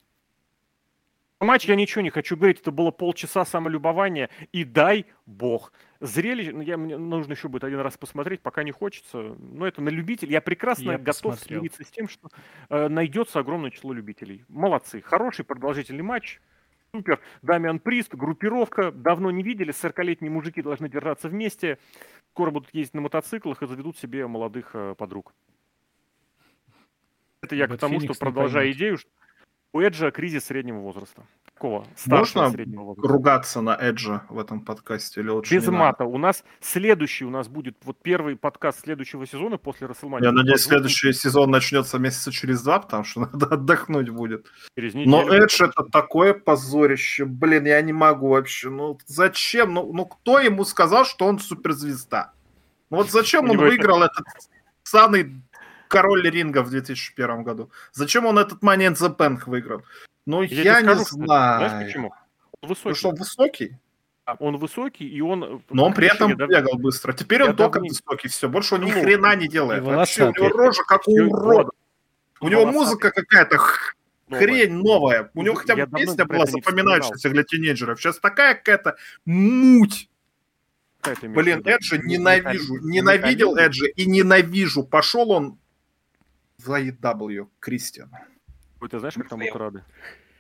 Матч 1.41 1.67
я 1.67 1.77
ничего 1.77 2.01
не 2.01 2.09
хочу 2.09 2.35
говорить, 2.35 2.61
это 2.61 2.71
было 2.71 2.91
полчаса 2.91 3.45
самолюбования, 3.45 4.31
и 4.53 4.65
дай 4.65 5.05
бог. 5.27 5.71
Зрелище, 6.01 6.53
ну, 6.53 6.63
я, 6.63 6.79
мне 6.79 6.97
нужно 6.97 7.33
еще 7.33 7.49
будет 7.49 7.65
один 7.65 7.81
раз 7.81 7.99
посмотреть, 7.99 8.41
пока 8.41 8.63
не 8.63 8.73
хочется. 8.73 9.37
Но 9.39 9.67
это 9.67 9.83
на 9.83 9.91
любителей. 9.91 10.33
Я 10.33 10.41
прекрасно 10.41 10.93
я 10.93 10.99
готов 10.99 11.33
посмотрел. 11.33 11.61
смириться 11.61 11.85
с 11.85 11.89
тем, 11.89 12.09
что 12.09 12.29
э, 12.71 12.89
найдется 12.89 13.39
огромное 13.39 13.71
число 13.71 13.93
любителей. 13.93 14.45
Молодцы. 14.49 15.03
Хороший 15.03 15.45
продолжительный 15.45 16.03
матч. 16.03 16.41
Супер. 16.93 17.21
Дамиан 17.43 17.81
Прист, 17.81 18.15
группировка. 18.15 18.91
Давно 18.91 19.31
не 19.31 19.43
видели. 19.43 19.75
40-летние 19.75 20.31
мужики 20.31 20.63
должны 20.63 20.89
держаться 20.89 21.29
вместе. 21.29 21.79
Скоро 22.31 22.51
будут 22.51 22.73
ездить 22.73 22.95
на 22.95 23.03
мотоциклах 23.03 23.63
и 23.63 23.67
заведут 23.67 23.99
себе 23.99 24.27
молодых 24.27 24.71
э, 24.73 24.95
подруг. 24.97 25.35
Это 27.43 27.55
я 27.57 27.69
Бэт 27.69 27.77
к 27.77 27.81
тому, 27.81 28.01
Феникс 28.01 28.17
что 28.17 28.25
продолжаю 28.25 28.73
идею, 28.73 28.97
что 28.97 29.11
у 29.77 29.81
Эджа 29.81 30.11
кризис 30.11 30.47
среднего 30.47 30.79
возраста. 30.79 31.23
Какого? 31.53 31.87
Можно 32.07 32.51
среднего 32.51 32.83
возраста. 32.83 33.09
ругаться 33.09 33.61
на 33.61 33.77
Эджа 33.79 34.23
в 34.31 34.39
этом 34.39 34.61
подкасте? 34.61 35.21
Или 35.21 35.29
лучше 35.29 35.55
Без 35.55 35.67
мата. 35.69 36.05
У 36.05 36.17
нас 36.17 36.45
следующий 36.61 37.25
у 37.27 37.31
нас 37.31 37.49
будет 37.49 37.77
вот 37.85 37.99
первый 38.03 38.37
подкаст 38.37 38.81
следующего 38.81 39.27
сезона 39.27 39.59
после 39.59 39.87
Расселмани. 39.87 40.25
Я 40.25 40.33
надеюсь, 40.33 40.63
следующий 40.63 41.13
сезон 41.13 41.51
начнется 41.51 41.99
месяца 41.99 42.33
через 42.33 42.63
два, 42.63 42.81
потому 42.81 43.05
что 43.05 43.21
надо 43.33 43.47
отдохнуть 43.47 44.09
будет. 44.09 44.47
Через 44.77 44.95
неделю. 44.95 45.11
Но 45.11 45.35
Эдж 45.35 45.63
это 45.63 45.85
такое 45.85 46.33
позорище. 46.33 47.27
Блин, 47.27 47.67
я 47.67 47.81
не 47.83 47.93
могу 47.93 48.29
вообще. 48.29 48.71
Ну 48.71 48.99
зачем? 49.07 49.75
Ну, 49.75 49.93
ну 49.93 50.07
кто 50.07 50.39
ему 50.39 50.65
сказал, 50.65 51.05
что 51.05 51.27
он 51.27 51.39
суперзвезда? 51.39 52.33
Ну 52.89 52.99
вот 52.99 53.11
зачем 53.11 53.51
он 53.51 53.59
выиграл 53.59 54.03
этот 54.03 54.25
самый 54.87 55.43
король 55.89 56.29
ринга 56.29 56.63
в 56.63 56.71
2001 56.71 57.43
году. 57.43 57.71
Зачем 57.93 58.27
он 58.27 58.39
этот 58.39 58.63
Money 58.63 58.89
in 58.89 58.95
the 58.95 59.17
Bank 59.17 59.43
выиграл? 59.47 59.83
Ну, 60.27 60.43
я, 60.43 60.63
я 60.63 60.81
не 60.81 60.89
скажу, 60.89 61.05
знаю. 61.05 61.69
Знаешь 61.69 61.87
почему? 61.87 62.13
Он 62.61 62.69
высокий. 62.69 62.89
Ну 62.89 62.95
что, 62.95 63.11
высокий? 63.11 63.79
Он 64.41 64.57
высокий, 64.57 65.09
и 65.09 65.21
он... 65.21 65.63
Но 65.71 65.87
он 65.87 65.95
при 65.95 66.09
этом 66.09 66.31
я 66.31 66.35
бегал 66.35 66.73
даже... 66.73 66.79
быстро. 66.79 67.13
Теперь 67.13 67.45
он 67.45 67.55
только 67.55 67.79
не... 67.79 67.91
высокий, 67.91 68.29
все. 68.29 68.49
Больше 68.49 68.75
он 68.75 68.85
ни 68.85 68.91
ну, 68.91 69.01
хрена 69.01 69.37
не 69.37 69.47
делает. 69.47 69.85
Вообще, 69.85 70.29
у 70.29 70.33
него 70.33 70.49
рожа 70.49 70.83
как 70.83 71.07
у 71.07 71.13
урода. 71.13 71.71
У 72.41 72.49
него 72.49 72.67
музыка 72.67 73.13
какая-то 73.13 73.59
хрень 74.29 74.73
новая. 74.73 75.31
У 75.35 75.43
него 75.43 75.55
хотя 75.55 75.77
бы 75.77 75.87
песня 75.87 76.25
была 76.25 76.47
запоминающаяся 76.47 77.31
для 77.31 77.45
тинейджеров. 77.45 78.01
Сейчас 78.01 78.19
такая 78.19 78.55
какая-то 78.55 78.97
муть. 79.25 80.11
Блин, 81.23 81.63
Эджи 81.65 81.99
ненавижу. 81.99 82.79
Ненавидел 82.83 83.57
Эджи 83.57 83.89
и 83.91 84.07
ненавижу. 84.07 84.83
Пошел 84.83 85.31
он 85.31 85.59
за 86.59 86.81
EW, 86.81 87.49
Кристиан. 87.61 88.11
Ты 88.91 88.99
знаешь, 88.99 89.15
как 89.15 89.29
там 89.29 89.39
будут 89.41 89.57
рады? 89.57 89.85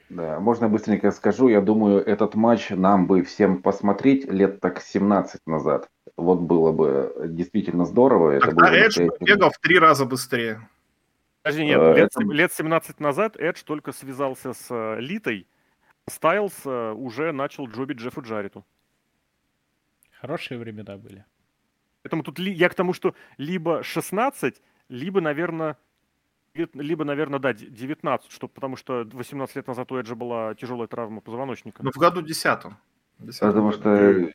Да, 0.08 0.38
можно 0.38 0.68
быстренько 0.68 1.10
скажу. 1.10 1.48
Я 1.48 1.60
думаю, 1.60 2.04
этот 2.04 2.34
матч 2.34 2.70
нам 2.70 3.06
бы 3.06 3.22
всем 3.22 3.60
посмотреть 3.60 4.30
лет 4.30 4.60
так 4.60 4.80
17 4.80 5.46
назад. 5.46 5.88
Вот 6.16 6.40
было 6.40 6.70
бы 6.72 7.12
действительно 7.28 7.84
здорово. 7.84 8.30
Это 8.30 8.46
Тогда 8.46 8.72
Эдж 8.72 8.98
бегал 9.20 9.50
в 9.50 9.58
три 9.58 9.78
раза 9.78 10.04
быстрее. 10.04 10.68
Подожди, 11.42 11.64
нет, 11.64 11.80
а, 11.80 11.92
лет, 11.92 12.10
это... 12.14 12.24
лет 12.24 12.52
17 12.52 13.00
назад 13.00 13.36
Эдж 13.36 13.62
только 13.64 13.92
связался 13.92 14.52
с 14.52 14.66
э, 14.70 15.00
Литой, 15.00 15.46
Стайлз 16.08 16.54
э, 16.64 16.92
уже 16.92 17.32
начал 17.32 17.68
джобить 17.68 17.98
Джеффу 17.98 18.22
Джариту. 18.22 18.64
Хорошие 20.20 20.58
времена 20.58 20.96
были. 20.96 21.24
Поэтому 22.02 22.22
тут 22.22 22.38
ли, 22.38 22.52
я 22.52 22.68
к 22.68 22.74
тому, 22.74 22.92
что 22.92 23.14
либо 23.36 23.82
16, 23.82 24.62
либо, 24.88 25.20
наверное, 25.20 25.76
либо, 26.74 27.04
наверное, 27.04 27.38
да, 27.38 27.52
19, 27.52 28.30
что, 28.30 28.48
потому 28.48 28.76
что 28.76 29.06
18 29.12 29.56
лет 29.56 29.66
назад 29.66 29.92
у 29.92 29.96
Эджа 29.96 30.14
была 30.14 30.54
тяжелая 30.54 30.88
травма 30.88 31.20
позвоночника. 31.20 31.82
Ну, 31.82 31.90
в 31.90 31.96
году 31.96 32.22
10 32.22 32.58
Потому 33.40 33.72
что... 33.72 34.30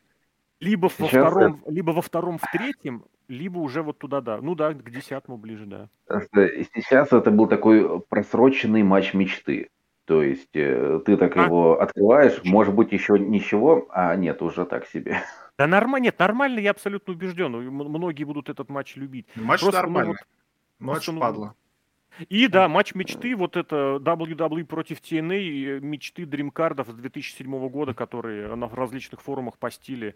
Либо 0.60 0.88
во, 0.96 1.08
втором, 1.08 1.60
это... 1.62 1.72
либо 1.72 1.90
во 1.90 2.02
втором, 2.02 2.38
в 2.38 2.44
третьем, 2.52 3.04
либо 3.26 3.58
уже 3.58 3.82
вот 3.82 3.98
туда, 3.98 4.20
да. 4.20 4.38
Ну 4.40 4.54
да, 4.54 4.72
к 4.72 4.90
десятому 4.90 5.36
ближе, 5.36 5.66
да. 5.66 5.88
Сейчас 6.06 7.12
это 7.12 7.32
был 7.32 7.48
такой 7.48 8.00
просроченный 8.02 8.84
матч 8.84 9.12
мечты. 9.12 9.70
То 10.04 10.22
есть 10.22 10.54
э, 10.54 11.00
ты 11.04 11.16
так 11.16 11.36
а? 11.36 11.44
его 11.44 11.80
открываешь, 11.80 12.40
может 12.44 12.74
быть, 12.74 12.92
еще 12.92 13.18
ничего, 13.18 13.88
а 13.90 14.14
нет, 14.16 14.42
уже 14.42 14.64
так 14.64 14.86
себе. 14.86 15.22
Да 15.58 15.66
нормально, 15.66 16.04
нет, 16.04 16.18
нормально, 16.18 16.58
я 16.60 16.70
абсолютно 16.70 17.12
убежден. 17.12 17.52
Многие 17.52 18.24
будут 18.24 18.48
этот 18.48 18.68
матч 18.68 18.96
любить. 18.96 19.26
Матч 19.36 19.60
Просто, 19.60 19.80
нормальный. 19.80 20.12
Ну, 20.12 20.86
вот, 20.86 20.94
матч 20.94 21.08
ну, 21.08 21.20
падла. 21.20 21.54
И 22.28 22.46
да, 22.46 22.68
матч 22.68 22.94
мечты, 22.94 23.34
вот 23.34 23.56
это 23.56 23.98
WWE 24.00 24.64
против 24.64 25.00
TNA, 25.00 25.80
мечты 25.80 26.26
дримкардов 26.26 26.88
с 26.88 26.94
2007 26.94 27.68
года, 27.68 27.94
которые 27.94 28.54
на 28.54 28.68
различных 28.68 29.22
форумах 29.22 29.58
постили, 29.58 30.14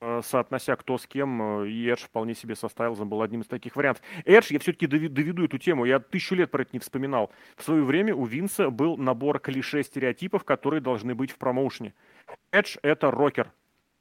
э, 0.00 0.20
соотнося 0.22 0.76
кто 0.76 0.98
с 0.98 1.06
кем, 1.06 1.64
и 1.64 1.86
Эдж 1.86 2.04
вполне 2.04 2.34
себе 2.34 2.54
со 2.54 2.68
Стайлзом 2.68 3.08
был 3.08 3.22
одним 3.22 3.40
из 3.40 3.46
таких 3.46 3.76
вариантов. 3.76 4.02
Эдж, 4.24 4.52
я 4.52 4.58
все-таки 4.58 4.86
доведу 4.86 5.44
эту 5.44 5.58
тему, 5.58 5.84
я 5.84 5.98
тысячу 6.00 6.34
лет 6.34 6.50
про 6.50 6.62
это 6.62 6.70
не 6.74 6.80
вспоминал. 6.80 7.30
В 7.56 7.62
свое 7.62 7.82
время 7.82 8.14
у 8.14 8.24
Винса 8.24 8.70
был 8.70 8.96
набор 8.96 9.38
клише 9.40 9.82
стереотипов, 9.82 10.44
которые 10.44 10.80
должны 10.80 11.14
быть 11.14 11.30
в 11.30 11.38
промоушене. 11.38 11.94
Эдж— 12.52 12.76
это 12.82 13.10
рокер. 13.10 13.50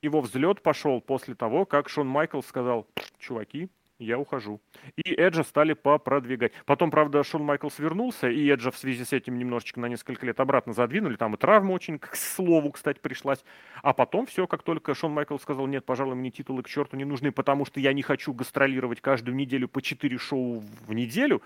Его 0.02 0.22
взлет 0.22 0.62
пошел 0.62 1.02
после 1.02 1.34
того, 1.34 1.66
как 1.66 1.90
Шон 1.90 2.08
Майкл 2.08 2.42
сказал, 2.42 2.88
чуваки, 3.18 3.70
я 4.00 4.20
ухожу. 4.20 4.62
И 4.96 5.14
Эджа 5.14 5.44
стали 5.44 5.74
попродвигать. 5.74 6.54
Потом, 6.66 6.92
правда, 6.92 7.24
Шон 7.24 7.44
Майклс 7.44 7.80
вернулся, 7.80 8.30
и 8.30 8.48
Эджа 8.50 8.72
в 8.72 8.78
связи 8.78 9.04
с 9.04 9.14
этим 9.14 9.38
немножечко 9.38 9.80
на 9.80 9.88
несколько 9.88 10.26
лет 10.26 10.40
обратно 10.40 10.74
задвинули. 10.74 11.16
Там 11.16 11.36
и 11.36 11.38
травма 11.38 11.72
очень, 11.72 12.00
к 12.00 12.16
слову, 12.16 12.72
кстати, 12.72 13.00
пришлась. 13.00 13.44
А 13.82 13.94
потом 13.94 14.26
все, 14.26 14.48
как 14.48 14.64
только 14.64 14.94
Шон 14.94 15.12
Майклс 15.12 15.42
сказал, 15.42 15.68
нет, 15.68 15.86
пожалуй, 15.86 16.16
мне 16.16 16.32
титулы 16.32 16.64
к 16.64 16.70
черту 16.70 16.96
не 16.98 17.06
нужны, 17.06 17.32
потому 17.32 17.66
что 17.66 17.80
я 17.80 17.94
не 17.94 18.02
хочу 18.02 18.34
гастролировать 18.34 19.02
каждую 19.02 19.36
неделю 19.36 19.68
по 19.68 19.82
4 19.82 20.18
шоу 20.18 20.64
в 20.86 20.94
неделю, 20.94 21.42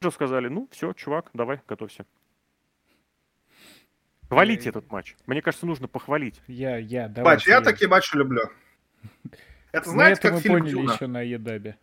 Эджа 0.00 0.10
сказали, 0.10 0.48
ну, 0.48 0.68
все, 0.70 0.92
чувак, 0.92 1.30
давай, 1.32 1.60
готовься. 1.66 2.04
Хвалите 4.28 4.64
я... 4.64 4.70
этот 4.70 4.90
матч. 4.92 5.16
Мне 5.26 5.40
кажется, 5.40 5.66
нужно 5.66 5.88
похвалить. 5.88 6.40
Я, 6.46 6.76
я, 6.76 7.08
давай. 7.08 7.36
Матч, 7.36 7.46
я 7.46 7.62
такие 7.62 7.88
матчи 7.88 8.14
люблю. 8.14 8.42
Это 9.72 9.90
знаете, 9.90 10.20
как 10.20 10.32
мы 10.34 10.40
фильм 10.40 10.58
поняли 10.58 10.70
Дюна? 10.70 10.92
еще 10.92 11.06
на 11.06 11.22
Едабе. 11.22 11.78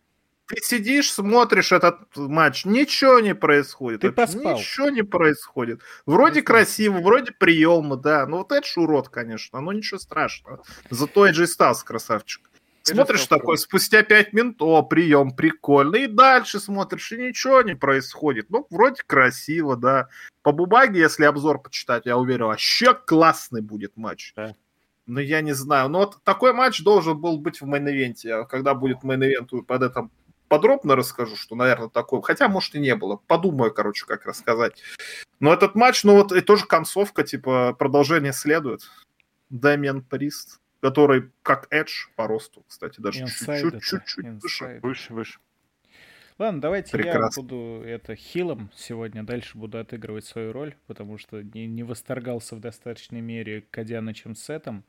Ты 0.46 0.62
сидишь, 0.62 1.12
смотришь 1.12 1.72
этот 1.72 1.98
матч, 2.16 2.64
ничего 2.64 3.18
не 3.18 3.34
происходит. 3.34 4.02
Ты 4.02 4.12
поспал. 4.12 4.58
Ничего 4.58 4.90
не 4.90 5.02
происходит. 5.02 5.80
Вроде 6.06 6.36
ты 6.36 6.42
красиво, 6.42 7.00
вроде 7.00 7.32
приемно, 7.32 7.96
да. 7.96 8.26
Ну 8.26 8.38
вот 8.38 8.52
это 8.52 8.64
ж 8.64 8.76
урод, 8.76 9.08
конечно, 9.08 9.60
но 9.60 9.72
ничего 9.72 9.98
страшного. 9.98 10.62
Зато 10.88 11.28
Эджи 11.28 11.48
Стас 11.48 11.82
красавчик. 11.82 12.48
Смотришь 12.84 13.26
такой, 13.26 13.58
спустя 13.58 14.04
пять 14.04 14.32
минут, 14.32 14.56
о, 14.60 14.82
прием, 14.82 15.32
прикольно. 15.32 15.96
И 15.96 16.06
дальше 16.06 16.60
смотришь, 16.60 17.10
и 17.10 17.16
ничего 17.16 17.62
не 17.62 17.74
происходит. 17.74 18.48
Ну, 18.48 18.64
вроде 18.70 19.02
красиво, 19.04 19.76
да. 19.76 20.08
По 20.42 20.52
бумаге, 20.52 21.00
если 21.00 21.24
обзор 21.24 21.60
почитать, 21.60 22.06
я 22.06 22.16
уверен, 22.16 22.46
вообще 22.46 22.94
классный 22.94 23.60
будет 23.60 23.96
матч. 23.96 24.32
Да. 24.36 24.54
Ну, 25.06 25.20
я 25.20 25.40
не 25.40 25.52
знаю. 25.52 25.88
Но 25.88 26.00
вот 26.00 26.18
такой 26.24 26.52
матч 26.52 26.82
должен 26.82 27.20
был 27.20 27.38
быть 27.38 27.60
в 27.60 27.64
main 27.64 27.89
event 27.89 28.20
е. 28.20 28.32
А 28.32 28.44
когда 28.44 28.74
будет 28.74 29.04
main 29.04 29.22
event, 29.22 29.50
под 29.64 29.82
это 29.82 30.08
подробно 30.48 30.96
расскажу, 30.96 31.36
что, 31.36 31.54
наверное, 31.54 31.88
такое. 31.88 32.20
Хотя, 32.22 32.48
может, 32.48 32.74
и 32.74 32.80
не 32.80 32.94
было. 32.94 33.16
Подумаю, 33.26 33.72
короче, 33.72 34.04
как 34.06 34.26
рассказать. 34.26 34.82
Но 35.38 35.52
этот 35.52 35.74
матч, 35.74 36.02
ну 36.04 36.14
вот 36.14 36.32
и 36.32 36.40
тоже 36.40 36.66
концовка, 36.66 37.22
типа, 37.22 37.74
продолжение 37.78 38.32
следует. 38.32 38.90
Дэмиан 39.50 40.02
Прист, 40.02 40.60
который 40.80 41.30
как 41.42 41.68
Эдж 41.70 42.06
по 42.16 42.26
росту, 42.26 42.64
кстати, 42.66 43.00
даже 43.00 43.26
чуть-чуть 43.26 44.26
выше. 44.42 44.80
Выше, 44.82 45.14
выше. 45.14 45.38
Ладно, 46.38 46.60
давайте 46.60 46.92
Прекрасно. 46.92 47.40
я 47.40 47.42
буду 47.42 47.82
это 47.82 48.14
хилом 48.14 48.70
сегодня, 48.76 49.22
дальше 49.22 49.56
буду 49.56 49.78
отыгрывать 49.78 50.26
свою 50.26 50.52
роль, 50.52 50.74
потому 50.86 51.16
что 51.16 51.42
не, 51.42 51.66
не 51.66 51.82
восторгался 51.82 52.56
в 52.56 52.60
достаточной 52.60 53.22
мере 53.22 53.62
Кадянычем 53.70 54.34
Сетом, 54.34 54.84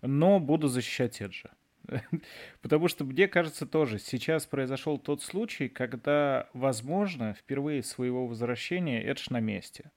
но 0.00 0.40
буду 0.40 0.68
защищать 0.68 1.20
Эджа. 1.20 1.50
Потому 2.62 2.88
что 2.88 3.04
мне 3.04 3.28
кажется 3.28 3.66
тоже, 3.66 3.98
сейчас 3.98 4.46
произошел 4.46 4.98
тот 4.98 5.22
случай, 5.22 5.68
когда, 5.68 6.48
возможно, 6.54 7.34
впервые 7.34 7.82
своего 7.82 8.26
возвращения 8.26 9.02
Эдж 9.02 9.26
на 9.30 9.40
месте 9.40 9.90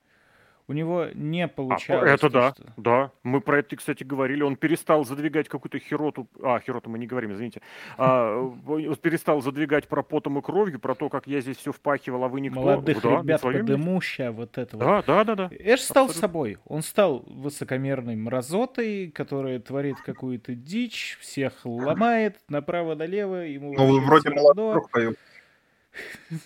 у 0.68 0.74
него 0.74 1.08
не 1.14 1.44
а, 1.44 1.48
получалось. 1.48 2.10
А, 2.10 2.14
это 2.14 2.30
да, 2.30 2.54
что... 2.54 2.74
да. 2.78 3.12
Мы 3.24 3.42
про 3.42 3.60
это, 3.60 3.76
кстати, 3.76 4.04
говорили. 4.04 4.44
Он 4.44 4.56
перестал 4.56 5.04
задвигать 5.04 5.50
какую-то 5.50 5.80
хероту. 5.80 6.28
А, 6.42 6.60
хероту 6.60 6.90
мы 6.90 7.00
не 7.00 7.08
говорим, 7.08 7.34
извините. 7.34 7.62
А, 7.98 8.50
перестал 9.02 9.42
задвигать 9.42 9.88
про 9.88 10.04
потом 10.04 10.40
и 10.40 10.42
кровью, 10.42 10.80
про 10.80 10.96
то, 10.96 11.10
как 11.10 11.28
я 11.28 11.42
здесь 11.42 11.58
все 11.58 11.72
впахивал, 11.72 12.24
а 12.24 12.28
вы 12.30 12.42
никто. 12.42 12.62
Молодых 12.62 13.02
да, 13.02 13.22
ребят 13.22 13.42
подымуща, 13.42 14.32
вот 14.32 14.58
это 14.58 14.78
да, 14.78 14.98
вот. 14.98 15.06
Да, 15.06 15.24
да, 15.24 15.36
да. 15.36 15.50
Эш 15.52 15.82
стал 15.82 16.06
Абсолютно. 16.06 16.28
собой. 16.28 16.58
Он 16.66 16.82
стал 16.82 17.24
высокомерной 17.28 18.16
мразотой, 18.16 19.12
которая 19.14 19.60
творит 19.60 19.98
какую-то 20.00 20.56
дичь, 20.56 21.18
всех 21.20 21.66
ломает 21.66 22.40
направо-налево. 22.48 23.46
Ему 23.46 23.74
ну, 23.74 24.00
вроде 24.06 24.30
молодой. 24.30 24.82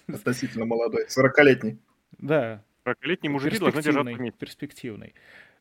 Относительно 0.07 0.65
молодой, 0.65 1.05
40-летний. 1.05 1.77
Да, 2.17 2.63
40-летние 2.91 3.31
мужики 3.31 3.59
должны 3.59 3.81
держаться 3.81 4.13
вместе. 4.13 4.37
Перспективный. 4.39 5.13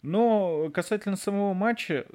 Но 0.03 0.71
касательно 0.73 1.17
самого 1.17 1.53
матча, 1.55 2.07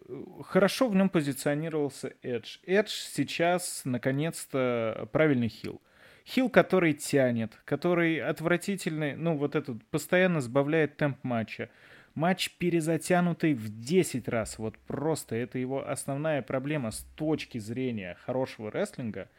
хорошо 0.45 0.87
в 0.87 0.95
нем 0.95 1.09
позиционировался 1.09 2.13
Эдж. 2.21 2.57
Эдж 2.65 2.89
сейчас, 2.89 3.81
наконец-то, 3.85 5.09
правильный 5.11 5.49
хил. 5.49 5.81
Хил, 6.25 6.49
который 6.49 6.93
тянет, 6.93 7.59
который 7.65 8.21
отвратительный, 8.21 9.15
ну, 9.15 9.35
вот 9.35 9.55
этот, 9.55 9.83
постоянно 9.87 10.39
сбавляет 10.39 10.95
темп 10.95 11.17
матча. 11.23 11.69
Матч 12.13 12.51
перезатянутый 12.57 13.53
в 13.53 13.81
10 13.81 14.27
раз. 14.27 14.59
Вот 14.59 14.77
просто 14.79 15.35
это 15.35 15.57
его 15.57 15.87
основная 15.87 16.41
проблема 16.41 16.91
с 16.91 17.05
точки 17.15 17.57
зрения 17.57 18.17
хорошего 18.25 18.69
рестлинга. 18.69 19.29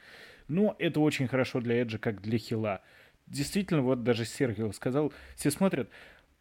Но 0.49 0.75
это 0.79 1.01
очень 1.01 1.29
хорошо 1.29 1.61
для 1.61 1.81
Эджа, 1.83 1.99
как 1.99 2.21
для 2.21 2.39
хила. 2.39 2.81
Действительно, 3.33 3.81
вот 3.83 4.05
даже 4.05 4.25
Сергио 4.25 4.71
сказал, 4.73 5.13
все 5.37 5.51
смотрят, 5.51 5.89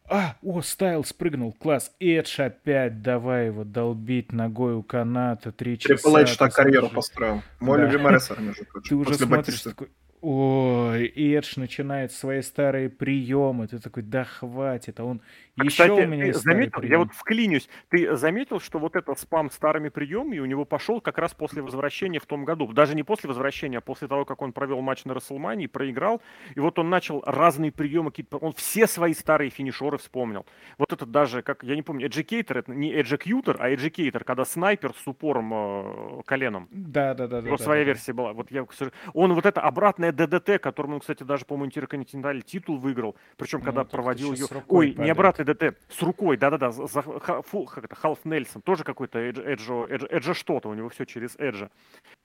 а, 0.08 0.36
о, 0.42 0.60
Стайл 0.60 1.04
спрыгнул, 1.04 1.52
класс. 1.52 1.92
Эдж 1.98 2.40
опять, 2.40 3.02
давай 3.02 3.46
его 3.46 3.64
долбить 3.64 4.32
ногой 4.32 4.74
у 4.74 4.82
каната, 4.82 5.52
три 5.52 5.78
часа. 5.78 5.94
Трипл 5.94 6.16
Эдж 6.16 6.36
так 6.36 6.52
карьеру 6.52 6.90
построил. 6.90 7.42
Мой 7.60 7.78
да. 7.78 7.86
любимый 7.86 8.12
рестлер, 8.12 8.40
между 8.40 8.64
прочим. 8.66 8.88
Ты 8.88 8.94
уже 8.96 9.14
смотришь, 9.14 9.62
такой, 9.62 9.88
Ой, 10.22 11.08
Эдж 11.08 11.54
начинает 11.56 12.12
свои 12.12 12.42
старые 12.42 12.88
приемы. 12.88 13.66
Ты 13.66 13.80
такой, 13.80 14.04
да 14.04 14.22
хватит, 14.24 15.00
а 15.00 15.04
он 15.04 15.20
а, 15.58 15.64
еще 15.64 15.84
кстати, 15.84 15.90
у 15.90 16.06
меня 16.06 16.26
есть 16.26 16.42
заметил, 16.42 16.80
прием. 16.80 16.92
я 16.92 16.98
вот 16.98 17.12
вклинюсь, 17.12 17.68
ты 17.90 18.16
заметил, 18.16 18.58
что 18.58 18.78
вот 18.78 18.96
этот 18.96 19.18
спам 19.18 19.50
старыми 19.50 19.90
приемами 19.90 20.38
у 20.38 20.46
него 20.46 20.64
пошел 20.64 21.00
как 21.00 21.18
раз 21.18 21.34
после 21.34 21.60
возвращения 21.60 22.20
в 22.20 22.26
том 22.26 22.44
году. 22.44 22.72
Даже 22.72 22.94
не 22.94 23.02
после 23.02 23.28
возвращения, 23.28 23.78
а 23.78 23.80
после 23.82 24.08
того, 24.08 24.24
как 24.24 24.40
он 24.40 24.52
провел 24.52 24.80
матч 24.80 25.04
на 25.04 25.14
Расселмании, 25.14 25.66
проиграл, 25.66 26.22
и 26.54 26.60
вот 26.60 26.78
он 26.78 26.88
начал 26.88 27.22
разные 27.26 27.70
приемы, 27.70 28.12
он 28.40 28.52
все 28.54 28.86
свои 28.86 29.12
старые 29.12 29.50
финишеры 29.50 29.98
вспомнил. 29.98 30.46
Вот 30.78 30.92
это 30.92 31.04
даже, 31.04 31.42
как, 31.42 31.62
я 31.64 31.76
не 31.76 31.82
помню, 31.82 32.08
Educator, 32.08 32.58
это 32.58 32.72
не 32.72 32.92
Educator, 32.92 33.56
а 33.58 33.70
Educator, 33.70 34.24
когда 34.24 34.44
снайпер 34.44 34.94
с 34.94 35.06
упором 35.06 35.52
э, 35.52 36.22
коленом. 36.24 36.68
Да, 36.70 37.14
да, 37.14 37.26
да. 37.26 37.38
Его 37.38 37.56
да, 37.56 37.64
своя 37.64 37.82
да, 37.82 37.86
версия 37.86 38.12
да. 38.12 38.16
была. 38.18 38.32
Вот 38.32 38.50
я, 38.50 38.66
он 39.12 39.34
вот 39.34 39.44
это 39.44 39.60
обратное 39.60 40.12
ДДТ, 40.12 40.60
которым 40.60 40.94
он, 40.94 41.00
кстати, 41.00 41.22
даже, 41.22 41.44
по-моему, 41.44 41.66
интерконтинентальный 41.66 42.42
титул 42.42 42.78
выиграл. 42.78 43.16
Причем, 43.36 43.58
ну, 43.58 43.66
когда 43.66 43.84
проводил 43.84 44.32
ее... 44.32 44.46
Ой, 44.68 44.88
падает. 44.88 44.98
не 44.98 45.10
обратный 45.10 45.41
ДДТ, 45.44 45.78
с 45.88 46.02
рукой, 46.02 46.36
да-да-да, 46.36 46.72
как 46.72 47.84
это, 47.84 47.94
Халф 47.94 48.24
Нельсон, 48.24 48.62
тоже 48.62 48.84
какой-то 48.84 49.18
Эджо, 49.18 49.86
Эджо, 49.88 50.34
что-то, 50.34 50.68
у 50.68 50.74
него 50.74 50.88
все 50.88 51.04
через 51.04 51.36
Эджа. 51.36 51.70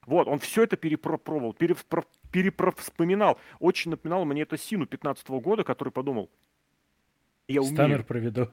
Вот, 0.06 0.28
он 0.28 0.40
все 0.40 0.64
это 0.64 0.78
перепробовал, 0.78 1.54
перепровспоминал. 2.32 3.40
Очень 3.60 3.92
напоминал 3.92 4.26
мне 4.26 4.44
это 4.44 4.58
Сину 4.58 4.86
15 4.86 5.28
-го 5.28 5.40
года, 5.42 5.64
который 5.64 5.90
подумал, 5.90 6.30
я 7.48 7.62
умею. 7.62 7.76
Станнер 7.76 8.04
проведу. 8.04 8.50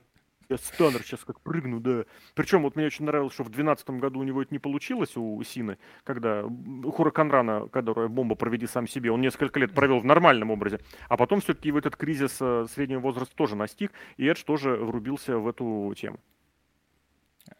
Я 0.48 0.58
Станнер 0.58 1.02
сейчас 1.02 1.24
как 1.24 1.40
прыгну, 1.40 1.80
да. 1.80 2.04
Причем 2.34 2.62
вот 2.62 2.76
мне 2.76 2.86
очень 2.86 3.04
нравилось, 3.04 3.32
что 3.32 3.44
в 3.44 3.48
2012 3.48 3.90
году 4.00 4.20
у 4.20 4.22
него 4.22 4.42
это 4.42 4.52
не 4.52 4.58
получилось, 4.58 5.16
у 5.16 5.42
Сины, 5.42 5.78
когда 6.04 6.44
у 6.44 6.90
Хураканрана, 6.90 7.68
которая 7.68 8.08
бомба 8.08 8.34
проведи 8.34 8.66
сам 8.66 8.86
себе, 8.86 9.10
он 9.10 9.20
несколько 9.20 9.60
лет 9.60 9.72
провел 9.72 10.00
в 10.00 10.04
нормальном 10.04 10.50
образе. 10.50 10.80
А 11.08 11.16
потом 11.16 11.40
все-таки 11.40 11.68
его 11.68 11.78
этот 11.78 11.96
кризис 11.96 12.36
э, 12.40 12.66
среднего 12.72 13.00
возраста 13.00 13.34
тоже 13.34 13.56
настиг, 13.56 13.92
и 14.16 14.26
Эдж 14.26 14.44
тоже 14.44 14.76
врубился 14.76 15.38
в 15.38 15.48
эту 15.48 15.92
тему. 15.96 16.18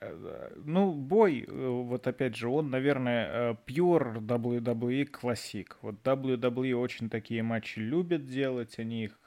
Э, 0.01 0.51
ну, 0.65 0.93
бой, 0.93 1.45
э, 1.47 1.53
вот 1.53 2.07
опять 2.07 2.37
же, 2.37 2.49
он, 2.49 2.71
наверное, 2.71 3.29
э, 3.53 3.57
pure 3.67 4.19
WWE 4.19 5.05
классик. 5.05 5.77
Вот 5.83 5.97
WWE 6.03 6.75
очень 6.75 7.11
такие 7.11 7.43
матчи 7.43 7.79
любят 7.79 8.25
делать, 8.25 8.79
они 8.79 9.05
их 9.05 9.19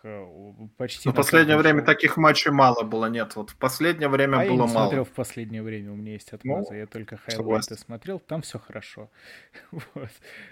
почти... 0.78 1.10
Но 1.10 1.14
в 1.14 1.16
последнее 1.16 1.58
время 1.58 1.80
шоу. 1.80 1.86
таких 1.86 2.18
матчей 2.18 2.52
мало 2.52 2.84
было, 2.84 3.06
нет, 3.08 3.36
вот 3.36 3.52
в 3.52 3.58
последнее 3.58 4.10
время 4.10 4.38
а 4.38 4.40
было 4.40 4.46
я 4.46 4.52
не 4.52 4.58
мало. 4.58 4.70
смотрел 4.70 5.04
в 5.06 5.12
последнее 5.12 5.62
время, 5.62 5.92
у 5.92 5.96
меня 5.96 6.14
есть 6.14 6.34
отмаза, 6.34 6.74
ну, 6.74 6.80
я 6.80 6.88
только 6.88 7.18
хайлайты 7.18 7.76
смотрел, 7.76 8.20
там 8.20 8.42
все 8.42 8.58
хорошо. 8.58 9.12
вот. 9.72 10.10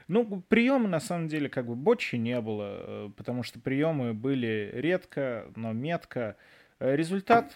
Ну, 0.07 0.43
приемы, 0.47 0.87
на 0.87 0.99
самом 0.99 1.27
деле, 1.27 1.49
как 1.49 1.65
бы 1.65 1.75
бочи 1.75 2.15
не 2.15 2.39
было, 2.41 3.11
потому 3.17 3.41
что 3.41 3.59
приемы 3.59 4.13
были 4.13 4.69
редко, 4.73 5.51
но 5.55 5.73
метко. 5.73 6.35
Результат 6.79 7.55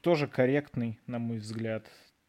тоже 0.00 0.26
корректный, 0.26 0.98
на 1.06 1.18
мой 1.18 1.38
взгляд. 1.38 1.86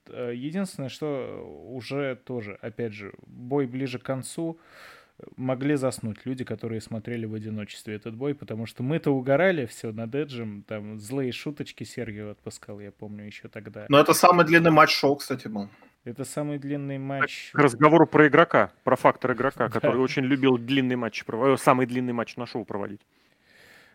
Э, 0.09 0.31
единственное, 0.33 0.89
что 0.89 1.43
уже 1.69 2.15
тоже, 2.15 2.57
опять 2.61 2.93
же, 2.93 3.13
бой 3.25 3.67
ближе 3.67 3.99
к 3.99 4.03
концу 4.03 4.59
могли 5.35 5.75
заснуть 5.75 6.25
люди, 6.25 6.43
которые 6.43 6.81
смотрели 6.81 7.25
в 7.25 7.33
одиночестве 7.33 7.95
этот 7.95 8.15
бой, 8.15 8.33
потому 8.33 8.65
что 8.65 8.83
мы-то 8.83 9.11
угорали 9.11 9.65
все 9.65 9.91
над 9.91 10.13
Эджем, 10.15 10.63
там 10.63 10.99
злые 10.99 11.31
шуточки 11.31 11.83
Сергею 11.83 12.31
отпускал, 12.31 12.79
я 12.79 12.91
помню 12.91 13.25
еще 13.25 13.47
тогда. 13.47 13.85
Но 13.89 13.99
это 13.99 14.13
самый 14.13 14.45
длинный 14.45 14.71
матч 14.71 14.91
шоу, 14.91 15.15
кстати, 15.15 15.47
был. 15.47 15.69
Это 16.03 16.25
самый 16.25 16.57
длинный 16.57 16.97
матч. 16.97 17.51
К 17.53 17.59
разговору 17.59 18.07
про 18.07 18.27
игрока, 18.27 18.71
про 18.83 18.95
фактор 18.95 19.33
игрока, 19.33 19.69
который 19.69 20.01
очень 20.01 20.23
любил 20.23 20.57
длинный 20.57 20.95
матч, 20.95 21.23
э, 21.27 21.55
самый 21.59 21.85
длинный 21.85 22.13
матч 22.13 22.37
на 22.37 22.47
шоу 22.47 22.65
проводить. 22.65 23.01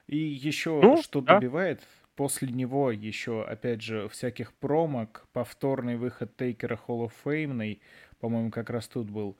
И 0.06 0.16
еще 0.16 0.80
ну, 0.80 1.02
что 1.02 1.20
добивает, 1.20 1.80
После 2.16 2.48
него 2.48 2.90
еще, 2.90 3.44
опять 3.44 3.82
же, 3.82 4.08
всяких 4.08 4.54
промок, 4.54 5.26
повторный 5.32 5.96
выход 5.96 6.34
Тейкера 6.36 6.80
Hall 6.88 7.08
of 7.08 7.12
Fame, 7.24 7.78
по-моему, 8.18 8.50
как 8.50 8.70
раз 8.70 8.88
тут 8.88 9.10
был. 9.10 9.36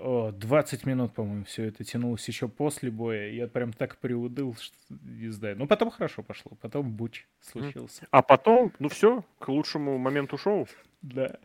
20 0.00 0.86
минут, 0.86 1.14
по-моему, 1.14 1.44
все 1.44 1.64
это 1.64 1.84
тянулось 1.84 2.26
еще 2.28 2.48
после 2.48 2.90
боя. 2.90 3.30
Я 3.30 3.46
прям 3.46 3.72
так 3.72 3.96
приудыл, 3.98 4.54
что 4.56 4.76
не 4.90 5.28
знаю. 5.28 5.56
Ну, 5.56 5.66
потом 5.66 5.90
хорошо 5.90 6.22
пошло. 6.22 6.52
Потом 6.60 6.90
буч 6.90 7.26
случился. 7.40 8.06
А 8.10 8.20
потом, 8.20 8.72
ну 8.78 8.88
все, 8.88 9.24
к 9.38 9.48
лучшему 9.48 9.96
моменту 9.98 10.36
шоу. 10.36 10.66
Да. 11.00 11.38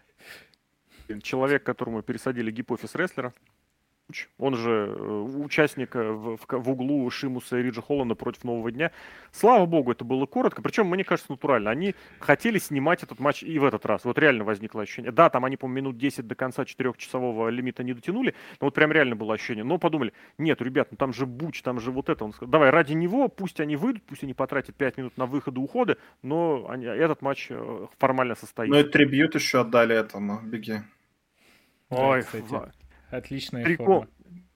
Человек, 1.22 1.64
которому 1.64 2.02
пересадили 2.02 2.52
гипофиз 2.52 2.96
рестлера. 2.96 3.34
Он 4.38 4.56
же 4.56 4.94
э, 4.96 5.22
участник 5.44 5.96
э, 5.96 6.12
в, 6.12 6.38
в, 6.38 6.46
в 6.48 6.70
углу 6.70 7.10
Шимуса 7.10 7.58
и 7.58 7.64
Риджа 7.64 7.82
Холланда 7.82 8.16
против 8.16 8.44
Нового 8.44 8.72
Дня. 8.72 8.92
Слава 9.32 9.66
богу, 9.66 9.92
это 9.92 10.04
было 10.04 10.26
коротко. 10.26 10.62
Причем, 10.62 10.88
мне 10.88 11.04
кажется, 11.04 11.32
натурально. 11.32 11.70
Они 11.70 11.96
хотели 12.20 12.58
снимать 12.58 13.04
этот 13.04 13.20
матч 13.20 13.44
и 13.44 13.60
в 13.60 13.66
этот 13.66 13.86
раз. 13.86 14.06
Вот 14.06 14.18
реально 14.18 14.44
возникло 14.44 14.82
ощущение. 14.82 15.12
Да, 15.12 15.30
там 15.30 15.46
они, 15.46 15.58
по 15.58 15.68
минут 15.68 15.98
10 15.98 16.28
до 16.28 16.36
конца 16.36 16.66
четырехчасового 16.66 17.50
лимита 17.50 17.84
не 17.84 17.94
дотянули. 17.94 18.34
Но 18.60 18.68
вот 18.68 18.74
прям 18.74 18.92
реально 18.92 19.16
было 19.16 19.36
ощущение. 19.36 19.64
Но 19.64 19.78
подумали, 19.78 20.14
нет, 20.38 20.62
ребят, 20.62 20.88
ну 20.92 20.98
там 20.98 21.14
же 21.14 21.26
Буч, 21.26 21.62
там 21.62 21.80
же 21.80 21.92
вот 21.92 22.10
это. 22.10 22.26
Он 22.26 22.34
сказал, 22.34 22.52
давай, 22.52 22.70
ради 22.72 22.94
него, 22.94 23.28
пусть 23.28 23.60
они 23.60 23.76
выйдут, 23.76 24.04
пусть 24.04 24.24
они 24.24 24.34
потратят 24.34 24.76
5 24.76 24.98
минут 24.98 25.18
на 25.18 25.26
выходы 25.26 25.60
и 25.60 25.64
уходы, 25.64 25.98
но 26.24 26.66
они, 26.70 26.86
этот 26.86 27.22
матч 27.22 27.48
э, 27.50 27.88
формально 27.98 28.36
состоится. 28.36 28.80
Ну 28.80 28.88
и 28.88 28.90
трибьют 28.90 29.36
еще 29.36 29.62
отдали 29.62 29.96
этому, 29.96 30.42
беги. 30.42 30.82
Ой, 31.90 32.22
кстати. 32.22 32.79
Отличная 33.10 33.64
Трико, 33.64 33.86
форма. 33.86 34.08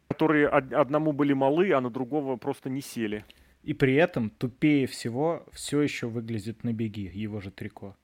которые 0.07 0.47
одному 0.47 1.11
были 1.11 1.33
малы, 1.33 1.71
а 1.73 1.81
на 1.81 1.89
другого 1.89 2.35
просто 2.37 2.69
не 2.69 2.81
сели. 2.81 3.25
И 3.63 3.73
при 3.73 3.95
этом 3.95 4.29
тупее 4.29 4.87
всего 4.87 5.45
все 5.51 5.81
еще 5.81 6.07
выглядит 6.07 6.63
на 6.63 6.73
беги, 6.73 7.09
его 7.13 7.39
же 7.39 7.49
трико. 7.51 7.95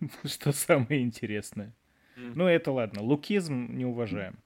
Что 0.24 0.52
самое 0.52 1.02
интересное. 1.02 1.74
Ну, 2.16 2.46
это 2.46 2.72
ладно. 2.72 3.02
Лукизм 3.02 3.76
не 3.76 3.84
уважаем. 3.84 4.38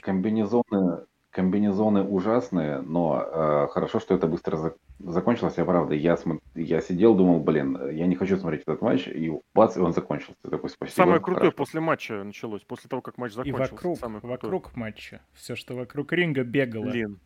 Комбинезоны 0.00 1.06
комбинезоны 1.30 2.02
ужасные, 2.02 2.80
но 2.80 3.22
э, 3.22 3.68
хорошо, 3.70 4.00
что 4.00 4.14
это 4.14 4.26
быстро 4.26 4.74
за, 5.00 5.12
закончилось. 5.12 5.54
Я 5.56 5.64
правда, 5.64 5.94
я, 5.94 6.16
см... 6.16 6.40
я 6.54 6.80
сидел, 6.80 7.14
думал, 7.14 7.40
блин, 7.40 7.78
я 7.90 8.06
не 8.06 8.14
хочу 8.14 8.36
смотреть 8.36 8.62
этот 8.62 8.80
матч, 8.82 9.08
и 9.08 9.32
бац, 9.54 9.76
и 9.76 9.80
он 9.80 9.92
закончился. 9.92 10.40
Такой, 10.42 10.70
спасибо. 10.70 10.94
Самое 10.94 11.20
крутое 11.20 11.50
хорошо. 11.50 11.56
после 11.56 11.80
матча 11.80 12.24
началось, 12.24 12.62
после 12.62 12.88
того, 12.88 13.02
как 13.02 13.18
матч 13.18 13.32
закончился. 13.32 13.74
И 13.74 14.08
вокруг, 14.08 14.22
вокруг 14.22 14.76
матча. 14.76 15.20
Все, 15.32 15.56
что 15.56 15.74
вокруг 15.74 16.12
ринга 16.12 16.44
бегало. 16.44 16.84
Блин, 16.84 17.20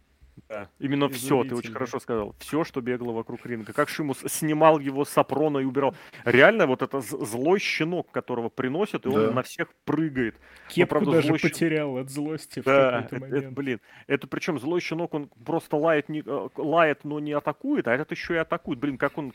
да, 0.48 0.68
именно 0.78 1.08
все, 1.08 1.44
ты 1.44 1.54
очень 1.54 1.72
хорошо 1.72 2.00
сказал. 2.00 2.34
Все, 2.38 2.64
что 2.64 2.80
бегало 2.80 3.12
вокруг 3.12 3.44
ринга. 3.46 3.72
Как 3.72 3.88
Шимус 3.88 4.18
снимал 4.26 4.78
его 4.78 5.04
с 5.04 5.16
Апрона 5.16 5.58
и 5.58 5.64
убирал. 5.64 5.94
Реально, 6.24 6.66
вот 6.66 6.82
это 6.82 7.00
злой 7.00 7.58
щенок, 7.58 8.10
которого 8.10 8.48
приносят, 8.48 9.06
и 9.06 9.10
да. 9.10 9.28
он 9.28 9.34
на 9.34 9.42
всех 9.42 9.68
прыгает. 9.84 10.36
Кепку 10.68 10.90
правда, 10.90 11.12
даже 11.12 11.32
потерял 11.32 11.96
от 11.96 12.10
злости 12.10 12.62
да, 12.64 12.88
в 12.88 13.02
какой-то 13.02 13.24
момент. 13.24 13.44
Это, 13.44 13.54
блин, 13.54 13.80
это 14.06 14.26
причем 14.26 14.58
злой 14.58 14.80
щенок, 14.80 15.14
он 15.14 15.30
просто 15.44 15.76
лает, 15.76 16.08
не, 16.08 16.22
э, 16.24 16.48
лает, 16.56 17.04
но 17.04 17.20
не 17.20 17.32
атакует, 17.32 17.88
а 17.88 17.94
этот 17.94 18.10
еще 18.10 18.34
и 18.34 18.38
атакует. 18.38 18.78
Блин, 18.78 18.98
как 18.98 19.16
он 19.18 19.32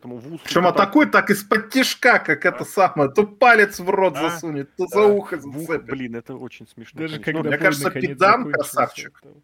Этому 0.00 0.18
Причем 0.42 0.66
атакует 0.66 1.10
так 1.10 1.28
из-под 1.28 1.68
тишка, 1.68 2.18
как 2.20 2.46
а? 2.46 2.48
это 2.48 2.64
самое. 2.64 3.10
То 3.10 3.26
палец 3.26 3.80
в 3.80 3.90
рот 3.90 4.16
а? 4.16 4.30
засунет, 4.30 4.74
то 4.74 4.86
да. 4.86 4.96
за 4.96 5.06
ухо 5.06 5.38
зацепит. 5.38 5.84
Блин, 5.84 6.16
это 6.16 6.36
очень 6.36 6.66
смешно. 6.66 7.00
Даже 7.00 7.20
когда 7.20 7.42
Мне 7.42 7.58
кажется, 7.58 7.90
Педан 7.90 8.50
красавчик. 8.50 9.20
Это... 9.22 9.34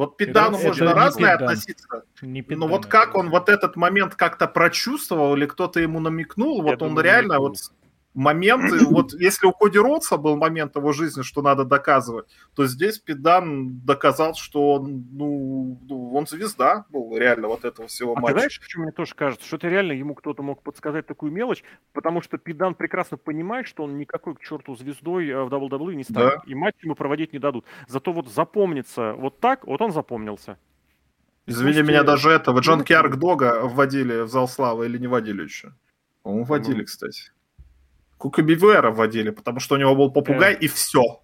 Вот 0.00 0.16
Педану 0.16 0.56
это, 0.56 0.66
можно 0.68 0.84
это 0.84 0.94
разное 0.94 1.32
педан. 1.36 1.48
относиться. 1.50 2.04
Не 2.22 2.40
педан, 2.40 2.60
но 2.60 2.68
вот 2.68 2.86
как 2.86 3.14
он 3.16 3.28
вот 3.28 3.50
этот 3.50 3.76
момент 3.76 4.14
как-то 4.14 4.46
прочувствовал, 4.46 5.36
или 5.36 5.44
кто-то 5.44 5.78
ему 5.78 6.00
намекнул, 6.00 6.62
вот 6.62 6.80
Я 6.80 6.86
он 6.86 6.94
думаю, 6.94 7.04
реально 7.04 7.34
намекнул. 7.34 7.48
вот 7.48 7.58
моменты, 8.14 8.78
вот 8.90 9.12
если 9.14 9.46
у 9.46 9.52
Коди 9.52 9.78
Ротса 9.78 10.16
был 10.16 10.36
момент 10.36 10.76
его 10.76 10.92
жизни, 10.92 11.22
что 11.22 11.42
надо 11.42 11.64
доказывать, 11.64 12.26
то 12.54 12.66
здесь 12.66 12.98
Педан 12.98 13.80
доказал, 13.80 14.34
что 14.34 14.74
он, 14.74 15.06
ну, 15.12 15.78
ну, 15.88 16.14
он 16.14 16.26
звезда 16.26 16.86
был 16.90 17.16
реально 17.16 17.48
вот 17.48 17.64
этого 17.64 17.88
всего 17.88 18.14
а 18.16 18.20
матча. 18.20 18.34
Ты 18.34 18.40
знаешь, 18.40 18.60
почему 18.60 18.82
мне 18.84 18.92
тоже 18.92 19.14
кажется, 19.14 19.46
что 19.46 19.56
это 19.56 19.68
реально 19.68 19.92
ему 19.92 20.14
кто-то 20.14 20.42
мог 20.42 20.62
подсказать 20.62 21.06
такую 21.06 21.32
мелочь, 21.32 21.62
потому 21.92 22.20
что 22.20 22.38
Педан 22.38 22.74
прекрасно 22.74 23.16
понимает, 23.16 23.66
что 23.66 23.84
он 23.84 23.96
никакой 23.96 24.34
к 24.34 24.40
черту 24.40 24.74
звездой 24.74 25.28
э, 25.28 25.42
в 25.44 25.52
WWE 25.52 25.94
не 25.94 26.04
станет, 26.04 26.34
да. 26.36 26.42
и 26.46 26.54
матч 26.54 26.74
ему 26.82 26.94
проводить 26.94 27.32
не 27.32 27.38
дадут. 27.38 27.64
Зато 27.86 28.12
вот 28.12 28.28
запомнится 28.28 29.14
вот 29.14 29.40
так, 29.40 29.66
вот 29.66 29.80
он 29.80 29.92
запомнился. 29.92 30.58
Извини 31.46 31.78
Пусть 31.78 31.88
меня, 31.88 32.02
даже 32.04 32.30
этого 32.30 32.60
Джон 32.60 32.84
Киарк 32.84 33.16
Дога 33.16 33.62
вводили 33.64 34.20
в 34.20 34.28
зал 34.28 34.46
славы 34.46 34.86
или 34.86 34.98
не 34.98 35.06
вводили 35.06 35.42
еще? 35.42 35.72
По-моему, 36.22 36.44
вводили, 36.44 36.84
кстати. 36.84 37.32
Кука 38.20 38.42
Бивера 38.42 38.90
вводили, 38.90 39.30
потому 39.30 39.60
что 39.60 39.76
у 39.76 39.78
него 39.78 39.96
был 39.96 40.12
попугай, 40.12 40.54
и 40.54 40.68
все. 40.68 41.22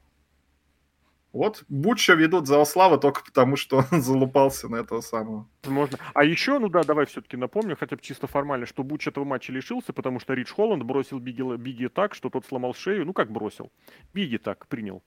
Вот 1.30 1.62
Буча 1.68 2.14
ведут 2.14 2.46
за 2.46 2.64
славы 2.64 2.96
только 2.96 3.22
потому, 3.22 3.56
что 3.56 3.84
он 3.92 4.00
залупался 4.00 4.70
на 4.70 4.76
этого 4.76 5.02
самого. 5.02 5.46
Можно. 5.66 5.98
А 6.14 6.24
еще, 6.24 6.58
ну 6.58 6.70
да, 6.70 6.84
давай 6.84 7.04
все-таки 7.04 7.36
напомню, 7.36 7.76
хотя 7.76 7.96
бы 7.96 8.02
чисто 8.02 8.26
формально, 8.26 8.64
что 8.64 8.82
Буч 8.82 9.08
этого 9.08 9.24
матча 9.24 9.52
лишился, 9.52 9.92
потому 9.92 10.20
что 10.20 10.32
Рич 10.32 10.50
Холланд 10.50 10.84
бросил 10.84 11.18
Биги, 11.18 11.42
Биги 11.58 11.88
так, 11.88 12.14
что 12.14 12.30
тот 12.30 12.46
сломал 12.46 12.72
шею. 12.72 13.04
Ну 13.04 13.12
как 13.12 13.30
бросил? 13.30 13.70
Биги 14.14 14.38
так 14.38 14.66
принял. 14.66 15.02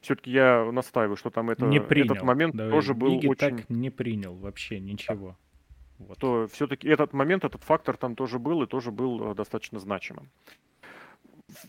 Все-таки 0.00 0.30
я 0.30 0.70
настаиваю, 0.70 1.16
что 1.16 1.30
там 1.30 1.50
это, 1.50 1.66
не 1.66 1.80
принял. 1.80 2.12
этот 2.12 2.22
момент 2.22 2.54
Давай. 2.54 2.70
тоже 2.70 2.94
был 2.94 3.16
Биги 3.16 3.26
очень... 3.26 3.56
так 3.58 3.68
не 3.68 3.90
принял 3.90 4.36
вообще 4.36 4.78
ничего. 4.78 5.36
Вот. 5.98 6.18
То 6.18 6.46
все-таки 6.52 6.86
этот 6.86 7.12
момент, 7.12 7.44
этот 7.44 7.64
фактор 7.64 7.96
там 7.96 8.14
тоже 8.14 8.38
был 8.38 8.62
и 8.62 8.68
тоже 8.68 8.92
был 8.92 9.32
э, 9.32 9.34
достаточно 9.34 9.80
значимым. 9.80 10.30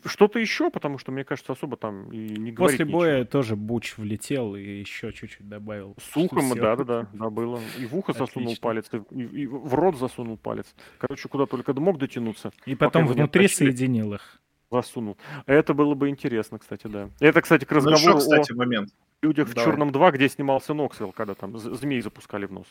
Что-то 0.06 0.40
еще, 0.40 0.70
потому 0.70 0.98
что, 0.98 1.12
мне 1.12 1.24
кажется, 1.24 1.54
особо 1.54 1.78
там 1.78 2.12
и 2.12 2.18
не 2.18 2.52
говорить 2.52 2.80
После 2.80 2.86
боя 2.86 3.20
ничего. 3.20 3.32
тоже 3.32 3.56
Буч 3.56 3.98
влетел 3.98 4.56
и 4.56 4.62
еще 4.62 5.12
чуть-чуть 5.12 5.48
добавил. 5.48 5.96
С 6.00 6.16
ухом, 6.16 6.50
да-да-да, 6.56 7.08
да, 7.14 7.30
было. 7.30 7.60
И 7.80 7.86
в 7.86 7.96
ухо 7.96 8.14
засунул 8.18 8.54
Отлично. 8.54 8.62
палец, 8.62 8.90
и, 9.12 9.22
и 9.22 9.48
в 9.48 9.74
рот 9.74 9.98
засунул 9.98 10.38
палец. 10.38 10.74
Короче, 10.98 11.28
куда 11.30 11.46
только 11.46 11.74
мог 11.74 11.98
дотянуться. 11.98 12.52
И 12.66 12.76
потом 12.76 13.08
внутри 13.08 13.48
соединил 13.48 14.14
их. 14.14 14.40
Засунул. 14.72 15.18
Это 15.46 15.74
было 15.74 15.94
бы 15.94 16.10
интересно, 16.10 16.58
кстати, 16.58 16.88
да. 16.88 17.10
Это, 17.20 17.42
кстати, 17.42 17.64
к 17.64 17.72
разговору 17.72 18.02
ну, 18.02 18.10
еще, 18.10 18.18
кстати, 18.18 18.52
о 18.54 18.56
момент. 18.56 18.90
людях 19.22 19.50
Давай. 19.50 19.64
в 19.64 19.68
Черном 19.68 19.92
2, 19.92 20.12
где 20.12 20.30
снимался 20.30 20.74
Ноксвилл, 20.74 21.12
когда 21.12 21.36
там 21.36 21.56
змей 21.58 22.02
запускали 22.02 22.48
в 22.48 22.52
нос 22.52 22.68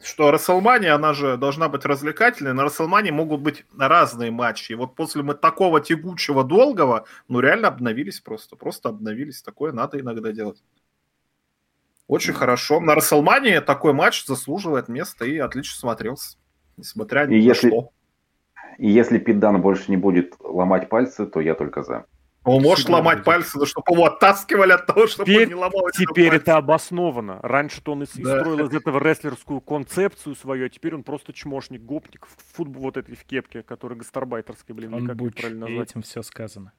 что 0.00 0.30
Расселмания, 0.30 0.94
она 0.94 1.12
же 1.12 1.36
должна 1.36 1.68
быть 1.68 1.84
развлекательной, 1.84 2.52
на 2.52 2.64
Расселмане 2.64 3.12
могут 3.12 3.40
быть 3.40 3.64
разные 3.76 4.30
матчи. 4.30 4.72
И 4.72 4.74
вот 4.74 4.94
после 4.94 5.22
мы 5.22 5.34
такого 5.34 5.80
тягучего, 5.80 6.44
долгого, 6.44 7.06
ну 7.28 7.40
реально 7.40 7.68
обновились 7.68 8.20
просто, 8.20 8.56
просто 8.56 8.90
обновились. 8.90 9.42
Такое 9.42 9.72
надо 9.72 9.98
иногда 10.00 10.32
делать. 10.32 10.62
Очень 12.08 12.34
хорошо. 12.34 12.80
На 12.80 12.94
Расселмане 12.94 13.60
такой 13.60 13.92
матч 13.92 14.26
заслуживает 14.26 14.88
места 14.88 15.24
и 15.24 15.38
отлично 15.38 15.78
смотрелся. 15.78 16.38
Несмотря 16.76 17.26
ни 17.26 17.36
и 17.36 17.40
на 17.40 17.44
если, 17.44 17.68
что. 17.68 17.90
И 18.78 18.88
если 18.88 19.18
Питдан 19.18 19.60
больше 19.60 19.90
не 19.90 19.96
будет 19.96 20.34
ломать 20.40 20.88
пальцы, 20.88 21.26
то 21.26 21.40
я 21.40 21.54
только 21.54 21.82
за. 21.82 22.06
Он 22.46 22.62
может 22.62 22.88
ломать 22.88 23.24
пальцы, 23.24 23.58
но 23.58 23.66
чтобы 23.66 23.92
его 23.92 24.06
оттаскивали 24.06 24.72
от 24.72 24.86
того, 24.86 25.08
чтобы 25.08 25.30
теперь, 25.30 25.42
он 25.42 25.48
не 25.48 25.54
ломал 25.54 25.90
Теперь 25.92 26.34
это 26.34 26.56
обосновано. 26.56 27.40
Раньше-то 27.42 27.92
он 27.92 28.00
да. 28.00 28.06
строил 28.06 28.66
из 28.66 28.72
этого 28.72 29.02
рестлерскую 29.02 29.60
концепцию 29.60 30.36
свою, 30.36 30.66
а 30.66 30.68
теперь 30.68 30.94
он 30.94 31.02
просто 31.02 31.32
чмошник, 31.32 31.82
гопник 31.82 32.26
в 32.26 32.56
футбол 32.56 32.84
вот 32.84 32.96
этой 32.96 33.16
в 33.16 33.24
кепке, 33.24 33.62
который 33.62 33.96
гастарбайтерский, 33.96 34.74
блин, 34.74 34.94
он 34.94 35.06
как 35.06 35.16
буч, 35.16 35.34
правильно 35.34 35.66
назвать. 35.66 35.90
этим 35.90 36.02
все 36.02 36.22
сказано. 36.22 36.72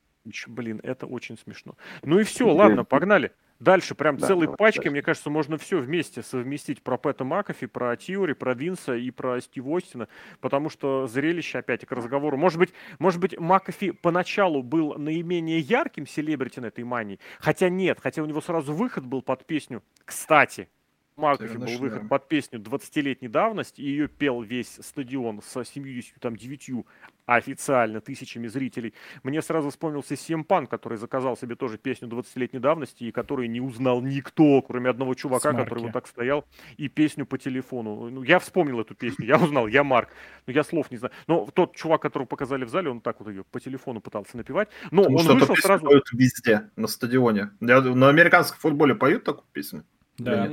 Блин, 0.48 0.80
это 0.84 1.06
очень 1.06 1.38
смешно. 1.38 1.76
Ну 2.02 2.20
и 2.20 2.24
все, 2.24 2.50
ладно, 2.50 2.86
погнали. 2.86 3.34
Дальше 3.60 3.96
прям 3.96 4.18
да, 4.18 4.28
целой 4.28 4.48
пачкой, 4.48 4.84
дальше. 4.84 4.92
мне 4.92 5.02
кажется, 5.02 5.30
можно 5.30 5.58
все 5.58 5.80
вместе 5.80 6.22
совместить 6.22 6.84
про 6.84 6.98
Пэта 6.98 7.24
Макафи, 7.24 7.66
про 7.66 7.96
Тиори, 7.96 8.34
про 8.34 8.54
Винса 8.54 8.96
и 8.96 9.10
про 9.10 9.42
Стив 9.42 9.66
Остина, 9.68 10.08
потому 10.42 10.70
что 10.70 11.08
зрелище, 11.08 11.60
опять 11.60 11.86
к 11.86 11.92
разговору, 11.92 12.38
может 12.38 12.60
быть, 12.60 12.74
может 13.00 13.20
быть, 13.20 13.38
Макафи 13.40 13.92
поначалу 13.92 14.62
был 14.62 14.94
наименее 14.98 15.60
ярким 15.60 16.06
селебрити 16.06 16.60
на 16.60 16.68
этой 16.68 16.84
мании, 16.84 17.20
хотя 17.40 17.70
нет, 17.70 18.00
хотя 18.02 18.22
у 18.22 18.26
него 18.26 18.42
сразу 18.42 18.74
выход 18.74 19.06
был 19.06 19.22
под 19.22 19.46
песню, 19.46 19.84
кстати, 20.06 20.70
Макафи 21.18 21.58
был 21.58 21.78
выход 21.80 22.08
под 22.08 22.28
песню 22.28 22.60
20-летней 22.60 23.28
давности, 23.28 23.82
и 23.82 23.90
ее 23.90 24.08
пел 24.08 24.42
весь 24.42 24.78
стадион 24.80 25.42
со 25.42 25.66
79 25.66 26.86
официально 27.26 28.02
тысячами 28.02 28.48
зрителей. 28.48 28.94
Мне 29.24 29.42
сразу 29.42 29.70
вспомнился 29.72 30.16
Семпан, 30.16 30.68
который 30.68 30.98
заказал 30.98 31.36
себе 31.36 31.56
тоже 31.56 31.78
песню 31.78 32.08
20-летней 32.08 32.60
давности, 32.60 33.04
и 33.04 33.12
который 33.12 33.48
не 33.48 33.60
узнал 33.60 34.02
никто, 34.02 34.62
кроме 34.62 34.92
одного 34.92 35.16
чувака, 35.16 35.52
Смарки. 35.52 35.64
который 35.64 35.84
вот 35.86 35.94
так 35.94 36.08
стоял, 36.08 36.46
и 36.78 36.88
песню 36.88 37.26
по 37.26 37.38
телефону. 37.38 38.10
Ну, 38.10 38.24
я 38.24 38.38
вспомнил 38.38 38.80
эту 38.80 38.94
песню, 38.94 39.26
я 39.26 39.38
узнал, 39.38 39.68
я 39.68 39.84
Марк, 39.84 40.10
но 40.46 40.54
я 40.54 40.64
слов 40.64 40.92
не 40.92 40.98
знаю. 40.98 41.14
Но 41.26 41.48
тот 41.52 41.76
чувак, 41.76 42.02
которого 42.04 42.28
показали 42.28 42.64
в 42.64 42.70
зале, 42.70 42.90
он 42.92 43.02
так 43.02 43.20
вот 43.20 43.30
ее 43.30 43.44
по 43.44 43.60
телефону 43.60 44.02
пытался 44.02 44.38
напевать. 44.38 44.70
Но 44.92 45.04
Потому 45.04 45.32
он 45.32 45.40
вышел 45.40 45.56
сразу... 45.56 45.86
поют 45.86 46.08
везде, 46.14 46.70
на 46.76 46.88
стадионе. 46.88 47.50
Я, 47.60 47.82
на 47.82 48.10
американском 48.10 48.60
футболе 48.60 48.94
поют 48.94 49.24
такую 49.24 49.46
песню? 49.52 49.84
Да. 50.18 50.48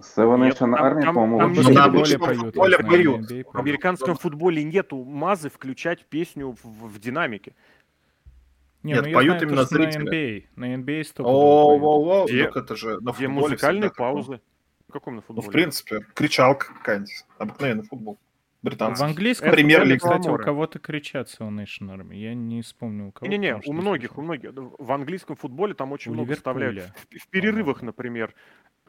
Seven 0.00 0.40
Nation 0.40 0.74
Army, 0.74 1.04
по-моему, 1.12 1.38
там 1.38 1.52
на 1.52 1.62
футболе 1.62 2.18
поют. 2.18 2.54
Футболе 2.54 2.78
поют. 2.78 3.30
В 3.52 3.58
американском 3.58 4.16
футболе 4.16 4.64
нету 4.64 5.04
мазы 5.04 5.50
включать 5.50 6.06
песню 6.06 6.56
в, 6.62 6.64
в 6.64 6.98
динамике. 6.98 7.54
Не, 8.82 8.94
Нет, 8.94 9.06
ну 9.06 9.12
поют 9.12 9.38
знаю, 9.38 9.48
именно 9.48 9.64
зрители. 9.64 10.02
На 10.02 10.10
NBA, 10.10 10.44
на 10.56 10.74
NBA 10.76 11.04
столько 11.04 11.28
о, 11.28 11.78
о, 11.78 12.22
о, 12.22 12.26
где, 12.26 12.44
это 12.44 12.76
же 12.76 12.98
на 13.00 13.12
где 13.12 13.28
музыкальные 13.28 13.90
паузы. 13.90 14.40
В 14.88 14.92
каком 14.92 15.16
на 15.16 15.22
футболе? 15.22 15.44
Ну, 15.44 15.50
в 15.50 15.52
принципе, 15.52 16.06
кричалка 16.14 16.72
какая-нибудь. 16.78 17.26
Обыкновенный 17.36 17.84
футбол. 17.84 18.18
Британский. 18.62 19.04
В 19.04 19.06
английском 19.06 19.50
Премьер 19.52 19.80
футболе, 19.80 19.98
кстати, 19.98 20.28
у 20.28 20.36
кого-то 20.36 20.78
кричат 20.78 21.28
Army. 21.38 22.16
Я 22.16 22.34
не 22.34 22.62
вспомню 22.62 23.08
у 23.08 23.12
кого. 23.12 23.30
Не-не-не, 23.30 23.60
у 23.66 23.72
многих, 23.72 24.18
у 24.18 24.22
многих. 24.22 24.50
В 24.54 24.92
английском 24.92 25.36
футболе 25.36 25.74
там 25.74 25.92
очень 25.92 26.10
у 26.10 26.14
много 26.14 26.34
вставляют. 26.34 26.92
В, 27.10 27.18
в 27.18 27.28
перерывах, 27.28 27.82
например 27.82 28.34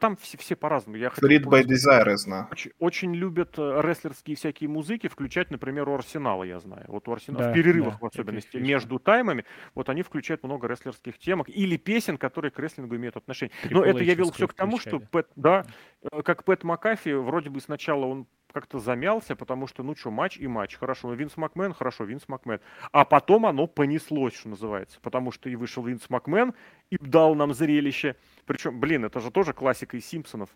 там 0.01 0.17
все, 0.17 0.37
все 0.37 0.55
по-разному. 0.55 0.97
Я 0.97 1.09
Read 1.09 1.43
by 1.43 1.63
Desire, 1.63 2.09
я 2.09 2.17
знаю. 2.17 2.47
Очень, 2.51 2.71
очень 2.79 3.15
любят 3.15 3.53
э, 3.57 3.81
рестлерские 3.81 4.35
всякие 4.35 4.67
музыки 4.67 5.07
включать, 5.07 5.51
например, 5.51 5.87
у 5.87 5.93
Арсенала, 5.93 6.43
я 6.43 6.59
знаю. 6.59 6.85
Вот 6.87 7.07
у 7.07 7.13
Арсенала, 7.13 7.45
да, 7.45 7.51
в 7.51 7.53
перерывах 7.53 7.93
да, 7.93 8.07
в 8.07 8.11
особенности, 8.11 8.57
между 8.57 8.97
таймами, 8.99 9.45
вот 9.75 9.89
они 9.89 10.01
включают 10.01 10.43
много 10.43 10.67
рестлерских 10.67 11.19
темок 11.19 11.49
или 11.49 11.77
песен, 11.77 12.17
которые 12.17 12.49
к 12.51 12.59
рестлингу 12.59 12.95
имеют 12.95 13.15
отношение. 13.15 13.53
Но 13.69 13.85
это 13.85 14.03
я 14.03 14.15
вел 14.15 14.31
все 14.31 14.47
к 14.47 14.53
тому, 14.53 14.79
что 14.79 14.99
Пэт, 14.99 15.29
да, 15.35 15.65
э, 16.01 16.23
как 16.23 16.43
Пэт 16.43 16.63
Макафи, 16.63 17.13
вроде 17.13 17.51
бы 17.51 17.61
сначала 17.61 18.05
он 18.07 18.25
как-то 18.51 18.79
замялся, 18.79 19.35
потому 19.35 19.67
что, 19.67 19.83
ну 19.83 19.95
что, 19.95 20.11
матч 20.11 20.37
и 20.37 20.47
матч. 20.47 20.75
Хорошо, 20.75 21.09
ну 21.09 21.15
Винс 21.15 21.37
Макмен, 21.37 21.73
хорошо, 21.73 22.03
Винс 22.03 22.27
Макмен. 22.27 22.59
А 22.91 23.05
потом 23.05 23.45
оно 23.45 23.67
понеслось, 23.67 24.35
что 24.35 24.49
называется. 24.49 24.99
Потому 25.01 25.31
что 25.31 25.49
и 25.49 25.55
вышел 25.55 25.83
Винс 25.83 26.09
Макмен 26.09 26.53
и 26.89 26.97
дал 26.97 27.35
нам 27.35 27.53
зрелище. 27.53 28.15
Причем, 28.45 28.79
блин, 28.79 29.05
это 29.05 29.19
же 29.19 29.31
тоже 29.31 29.53
классика 29.53 29.97
из 29.97 30.05
Симпсонов. 30.05 30.49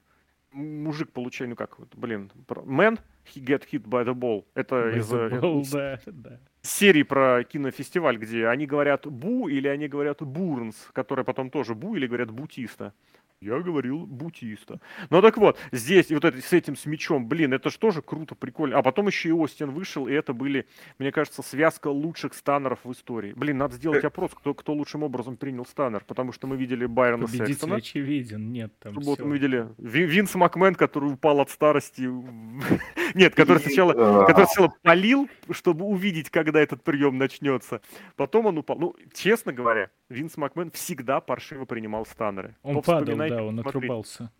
Мужик 0.51 1.11
получает, 1.11 1.49
ну 1.49 1.55
как, 1.57 1.77
блин, 1.95 2.31
man, 2.47 2.97
he 3.25 3.43
get 3.43 3.63
hit 3.69 3.83
by 3.83 4.05
the 4.05 4.13
ball. 4.13 4.45
Это 4.53 4.75
by 4.75 4.99
из, 4.99 5.13
э, 5.13 5.27
ball, 5.27 5.61
из 5.61 5.71
да, 5.71 5.99
да. 6.05 6.39
серии 6.61 7.03
про 7.03 7.43
кинофестиваль, 7.43 8.17
где 8.17 8.47
они 8.47 8.65
говорят 8.65 9.05
бу 9.05 9.49
или 9.49 9.67
они 9.67 9.89
говорят 9.89 10.21
бурнс, 10.21 10.75
которые 10.93 11.25
потом 11.25 11.49
тоже 11.49 11.75
бу 11.75 11.95
или 11.95 12.07
говорят 12.07 12.31
бутиста. 12.31 12.93
Я 13.41 13.59
говорил 13.59 14.05
бутиста. 14.05 14.79
Ну 15.09 15.21
так 15.21 15.37
вот, 15.37 15.59
здесь 15.71 16.09
вот 16.09 16.23
это, 16.23 16.41
с 16.41 16.53
этим 16.53 16.75
с 16.75 16.85
мечом, 16.85 17.27
блин, 17.27 17.53
это 17.53 17.69
же 17.69 17.77
тоже 17.77 18.01
круто, 18.01 18.33
прикольно. 18.33 18.77
А 18.77 18.81
потом 18.81 19.07
еще 19.07 19.29
и 19.29 19.31
Остин 19.33 19.71
вышел, 19.71 20.07
и 20.07 20.13
это 20.13 20.33
были, 20.33 20.67
мне 20.99 21.11
кажется, 21.11 21.41
связка 21.43 21.89
лучших 21.89 22.33
станнеров 22.33 22.79
в 22.83 22.91
истории. 22.91 23.33
Блин, 23.35 23.57
надо 23.57 23.75
сделать 23.75 24.03
э. 24.03 24.07
опрос, 24.07 24.31
кто, 24.33 24.53
кто 24.53 24.73
лучшим 24.73 25.03
образом 25.03 25.35
принял 25.35 25.65
станнер, 25.65 26.03
потому 26.07 26.31
что 26.31 26.47
мы 26.47 26.55
видели 26.55 26.85
Байрона 26.85 27.25
Победитель 27.25 27.47
Секстона. 27.53 27.75
очевиден, 27.75 28.51
нет 28.51 28.71
там 28.79 28.93
Вот 28.93 29.19
мы 29.19 29.33
видели 29.33 29.67
Винс 29.77 30.33
Макмен, 30.35 30.73
который 30.73 31.11
упал 31.11 31.41
от 31.41 31.49
старости. 31.49 32.09
Нет, 33.13 33.33
который 33.33 33.59
сначала, 33.59 33.93
который 34.25 34.45
сначала 34.45 34.73
полил, 34.81 35.29
чтобы 35.51 35.85
увидеть, 35.85 36.29
когда 36.29 36.59
этот 36.59 36.83
прием 36.83 37.17
начнется. 37.17 37.81
Потом 38.15 38.47
он 38.47 38.57
упал. 38.57 38.77
Ну, 38.77 38.95
честно 39.13 39.53
говоря, 39.53 39.89
Винс 40.09 40.37
Макмен 40.37 40.71
всегда 40.71 41.21
паршиво 41.21 41.65
принимал 41.65 42.05
станнеры. 42.05 42.55
Он 42.61 42.81
падал, 42.81 43.15
да, 43.29 43.43
он 43.43 43.55
смотреть. 43.55 43.75
отрубался. 43.75 44.31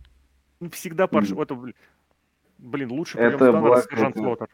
Ну, 0.60 0.70
всегда 0.70 1.08
паршиво. 1.08 1.44
Это, 1.44 1.58
блин, 2.58 2.92
лучше 2.92 3.18
прием 3.18 3.36
это 3.36 3.52
станнера 3.52 3.82
сержант 3.82 4.16
Флотер. 4.16 4.50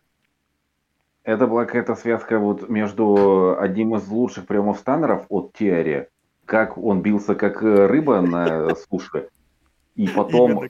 Это 1.23 1.45
была 1.45 1.65
какая-то 1.65 1.95
связка 1.95 2.39
вот 2.39 2.67
между 2.67 3.57
одним 3.59 3.95
из 3.95 4.07
лучших 4.07 4.47
приемов 4.47 4.79
станнеров 4.79 5.25
от 5.29 5.53
Тиари, 5.53 6.09
как 6.45 6.77
он 6.77 7.01
бился 7.01 7.35
как 7.35 7.61
рыба 7.61 8.21
на 8.21 8.73
суше, 8.89 9.29
и 9.95 10.07
потом... 10.07 10.63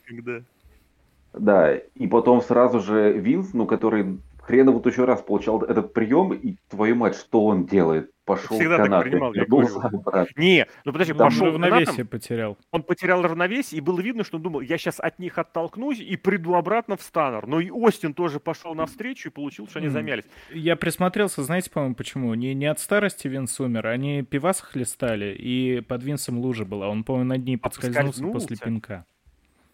Да, 1.34 1.74
и 1.74 2.08
потом 2.08 2.42
сразу 2.42 2.82
же 2.82 3.14
Винс, 3.14 3.54
ну, 3.54 3.66
который 3.66 4.20
хреново 4.42 4.86
еще 4.86 5.06
раз 5.06 5.22
получал 5.22 5.64
этот 5.64 5.94
прием, 5.94 6.34
и 6.34 6.58
твою 6.68 6.96
мать, 6.96 7.16
что 7.16 7.46
он 7.46 7.66
делает? 7.66 8.11
Пошел 8.26 8.56
Всегда 8.58 8.78
канат, 8.78 9.02
так 9.04 9.12
принимал, 9.12 9.34
я 9.34 9.44
обратно. 9.50 10.28
Не, 10.36 10.68
ну 10.86 10.92
подожди, 10.94 11.14
Там 11.14 11.30
пошел 11.30 11.48
равновесие 11.48 11.86
канатом, 11.86 12.08
потерял. 12.08 12.58
он 12.72 12.84
потерял 12.84 13.22
равновесие, 13.24 13.80
и 13.80 13.82
было 13.82 14.00
видно, 14.00 14.24
что 14.24 14.38
он 14.38 14.44
думал, 14.44 14.62
я 14.62 14.78
сейчас 14.78 15.00
от 15.00 15.18
них 15.18 15.38
оттолкнусь 15.40 16.00
и 16.00 16.16
приду 16.18 16.54
обратно 16.54 16.98
в 16.98 17.02
станнер. 17.02 17.48
Но 17.48 17.60
и 17.60 17.72
Остин 17.72 18.14
тоже 18.14 18.40
пошел 18.40 18.76
навстречу 18.76 19.30
и 19.30 19.32
получил, 19.32 19.68
что 19.68 19.80
они 19.80 19.88
замялись. 19.88 20.26
Я 20.52 20.76
присмотрелся, 20.76 21.44
знаете, 21.44 21.72
по-моему, 21.72 21.96
почему? 21.96 22.34
Не, 22.36 22.54
не 22.54 22.68
от 22.68 22.80
старости 22.80 23.28
Винс 23.28 23.60
умер, 23.60 23.88
они 23.88 24.22
пивас 24.22 24.62
хлестали, 24.62 25.36
и 25.38 25.82
под 25.82 26.04
Винсом 26.04 26.38
лужа 26.38 26.64
была. 26.64 26.90
Он, 26.90 27.04
по-моему, 27.04 27.30
над 27.30 27.44
ней 27.44 27.56
А 27.56 27.60
подскользнулся 27.60 28.22
после 28.24 28.56
поскользнулся? 28.56 28.64
пинка. 28.66 29.06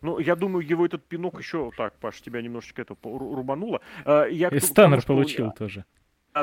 Ну, 0.02 0.20
я 0.20 0.36
думаю, 0.36 0.66
его 0.66 0.86
этот 0.86 1.04
пинок 1.06 1.40
еще... 1.40 1.72
Так, 1.76 1.98
Паш, 2.00 2.22
тебя 2.22 2.42
немножечко 2.42 2.84
это 2.84 2.96
рубануло. 3.04 3.82
Э, 4.06 4.28
Я 4.32 4.50
И 4.50 4.60
Станнер 4.60 5.04
получил 5.04 5.52
тоже. 5.52 5.86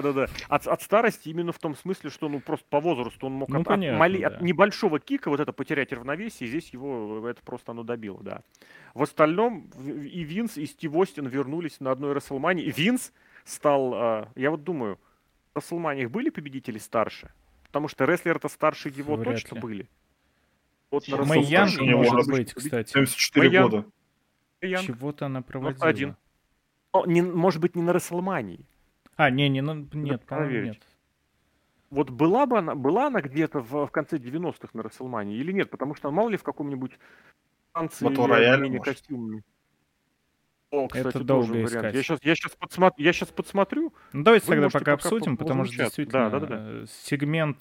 Да-да-да. 0.02 0.28
От, 0.48 0.66
от 0.66 0.82
старости 0.82 1.28
именно 1.28 1.52
в 1.52 1.58
том 1.58 1.74
смысле, 1.76 2.10
что 2.10 2.28
ну 2.28 2.40
просто 2.40 2.66
по 2.68 2.80
возрасту 2.80 3.26
он 3.26 3.32
мог 3.34 3.48
Ну, 3.48 3.56
от, 3.56 3.60
от 3.62 3.66
понятно, 3.68 3.98
мали- 3.98 4.20
да. 4.20 4.28
от 4.28 4.40
небольшого 4.42 4.98
кика 5.00 5.28
вот 5.30 5.40
это 5.40 5.52
потерять 5.52 5.92
равновесие, 5.92 6.46
и 6.46 6.50
здесь 6.50 6.70
его 6.70 7.26
это 7.28 7.42
просто 7.42 7.72
оно 7.72 7.82
добило, 7.82 8.22
да. 8.22 8.42
В 8.94 9.02
остальном 9.02 9.70
и 9.86 10.22
Винс, 10.24 10.56
и 10.56 10.66
Стив 10.66 10.94
Остин 10.94 11.26
вернулись 11.26 11.80
на 11.80 11.90
одной 11.90 12.12
Расселмане. 12.12 12.64
Винс 12.64 13.12
стал, 13.44 13.94
а, 13.94 14.28
я 14.36 14.50
вот 14.50 14.64
думаю, 14.64 14.98
в 15.52 15.56
Расселманиях 15.58 16.10
были 16.10 16.30
победители 16.30 16.78
старше? 16.78 17.32
Потому 17.66 17.88
что 17.88 18.04
рестлеры-то 18.04 18.48
старше 18.48 18.88
его 18.88 19.16
Вряд 19.16 19.34
точно 19.34 19.54
ли. 19.56 19.60
были. 19.60 19.88
Вот 20.90 21.08
на 21.08 21.16
Расселмане 21.18 21.96
может 21.96 22.28
быть, 22.30 22.54
кстати. 22.54 22.92
74 22.92 23.48
Баян. 23.48 23.62
года. 23.64 23.84
Чего-то 24.82 25.26
она 25.26 25.42
проводила. 25.42 25.86
один. 25.86 26.16
Ну, 26.94 27.04
не- 27.06 27.22
может 27.22 27.60
быть, 27.60 27.74
не 27.74 27.82
на 27.82 27.92
Расселмании. 27.92 28.64
А, 29.16 29.30
не, 29.30 29.48
не, 29.48 29.60
ну, 29.60 29.74
нет, 29.74 29.88
по-моему, 29.92 30.24
проверить. 30.24 30.72
нет. 30.74 30.82
Вот 31.90 32.10
была 32.10 32.46
бы 32.46 32.58
она, 32.58 32.74
была 32.74 33.06
она 33.06 33.20
где-то 33.20 33.60
в, 33.60 33.86
в 33.86 33.90
конце 33.90 34.16
90-х 34.16 34.70
на 34.72 34.82
Расселмане 34.82 35.36
или 35.36 35.52
нет? 35.52 35.70
Потому 35.70 35.94
что 35.94 36.10
мало 36.10 36.28
ли 36.28 36.36
в 36.36 36.42
каком-нибудь 36.42 36.98
станции 37.70 38.06
Royale, 38.06 38.54
обмене 38.54 38.78
может. 38.78 38.94
костюмами. 38.94 39.42
О, 40.74 40.88
кстати, 40.88 41.08
Это 41.08 41.12
тоже 41.12 41.24
долго 41.26 41.50
вариант. 41.52 41.68
искать. 41.70 41.94
Я 41.94 42.02
сейчас, 42.02 42.18
я 42.22 42.34
сейчас, 42.34 42.56
подсмотр- 42.60 42.94
я 42.98 43.12
сейчас 43.12 43.28
подсмотрю. 43.28 43.92
Ну, 44.12 44.22
давайте 44.24 44.46
Вы 44.46 44.54
тогда 44.54 44.68
пока 44.70 44.92
обсудим, 44.94 45.36
по- 45.36 45.44
потому 45.44 45.64
что 45.64 45.76
действительно 45.76 46.30
Да, 46.30 46.40
да, 46.40 46.46
да, 46.46 46.86
сегмент 47.04 47.58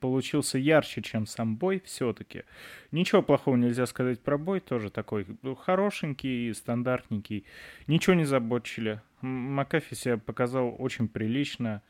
получился 0.00 0.58
ярче, 0.58 1.02
чем 1.02 1.26
сам 1.26 1.56
бой 1.56 1.82
все-таки. 1.84 2.44
Ничего 2.92 3.22
плохого 3.22 3.56
нельзя 3.56 3.86
сказать 3.86 4.20
про 4.20 4.38
бой, 4.38 4.60
тоже 4.60 4.90
такой 4.90 5.26
ну, 5.42 5.54
хорошенький, 5.54 6.52
стандартненький. 6.54 7.44
Ничего 7.86 8.14
не 8.14 8.24
забочили. 8.24 9.00
Макафи 9.20 9.94
себя 9.94 10.16
показал 10.18 10.74
очень 10.78 11.08
прилично. 11.08 11.82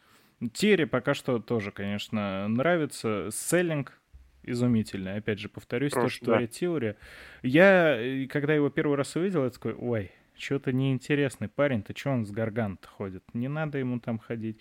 Терри 0.53 0.85
пока 0.85 1.15
что 1.15 1.39
тоже, 1.41 1.73
конечно, 1.73 2.47
нравится. 2.49 3.29
Селлинг 3.33 3.99
изумительный. 4.45 5.17
Опять 5.17 5.41
же, 5.41 5.49
повторюсь, 5.49 5.91
то, 5.93 5.99
Хорош, 6.01 6.15
что 6.15 6.27
да. 6.27 6.33
творит 6.33 6.51
Теория. 6.53 6.97
Я, 7.43 7.97
э, 8.01 8.27
когда 8.27 8.55
его 8.55 8.71
первый 8.71 8.97
раз 8.97 9.15
увидел, 9.17 9.45
я 9.45 9.51
такой, 9.51 9.75
ой, 9.75 10.11
что-то 10.39 10.73
неинтересный 10.73 11.49
парень-то, 11.49 11.93
что 11.97 12.11
он 12.11 12.27
с 12.27 12.31
гаргант 12.31 12.87
ходит? 12.87 13.23
Не 13.35 13.49
надо 13.49 13.79
ему 13.79 14.01
там 14.01 14.19
ходить. 14.19 14.59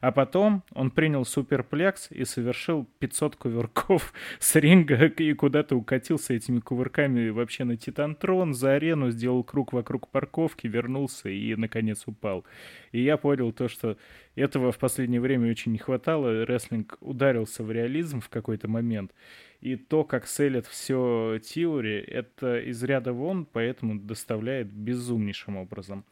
А 0.00 0.12
потом 0.12 0.62
он 0.72 0.90
принял 0.90 1.24
суперплекс 1.24 2.10
и 2.10 2.24
совершил 2.24 2.86
500 2.98 3.36
кувырков 3.36 4.12
с 4.38 4.56
ринга 4.56 5.06
и 5.06 5.32
куда-то 5.32 5.76
укатился 5.76 6.34
этими 6.34 6.60
кувырками 6.60 7.28
вообще 7.30 7.64
на 7.64 7.76
Титантрон, 7.76 8.54
за 8.54 8.74
арену, 8.74 9.10
сделал 9.10 9.44
круг 9.44 9.72
вокруг 9.72 10.08
парковки, 10.08 10.66
вернулся 10.66 11.28
и, 11.28 11.54
наконец, 11.54 12.04
упал. 12.06 12.44
И 12.92 13.02
я 13.02 13.16
понял 13.16 13.52
то, 13.52 13.68
что 13.68 13.96
этого 14.36 14.72
в 14.72 14.78
последнее 14.78 15.20
время 15.20 15.50
очень 15.50 15.72
не 15.72 15.78
хватало. 15.78 16.44
Рестлинг 16.44 16.96
ударился 17.00 17.62
в 17.64 17.70
реализм 17.70 18.20
в 18.20 18.28
какой-то 18.28 18.68
момент. 18.68 19.12
И 19.60 19.76
то, 19.76 20.04
как 20.04 20.26
селят 20.26 20.66
все 20.66 21.38
Тиори, 21.42 21.98
это 21.98 22.58
из 22.60 22.82
ряда 22.82 23.12
вон, 23.12 23.44
поэтому 23.44 23.98
доставляет 23.98 24.68
безумнейшим 24.72 25.56
образом. 25.56 26.04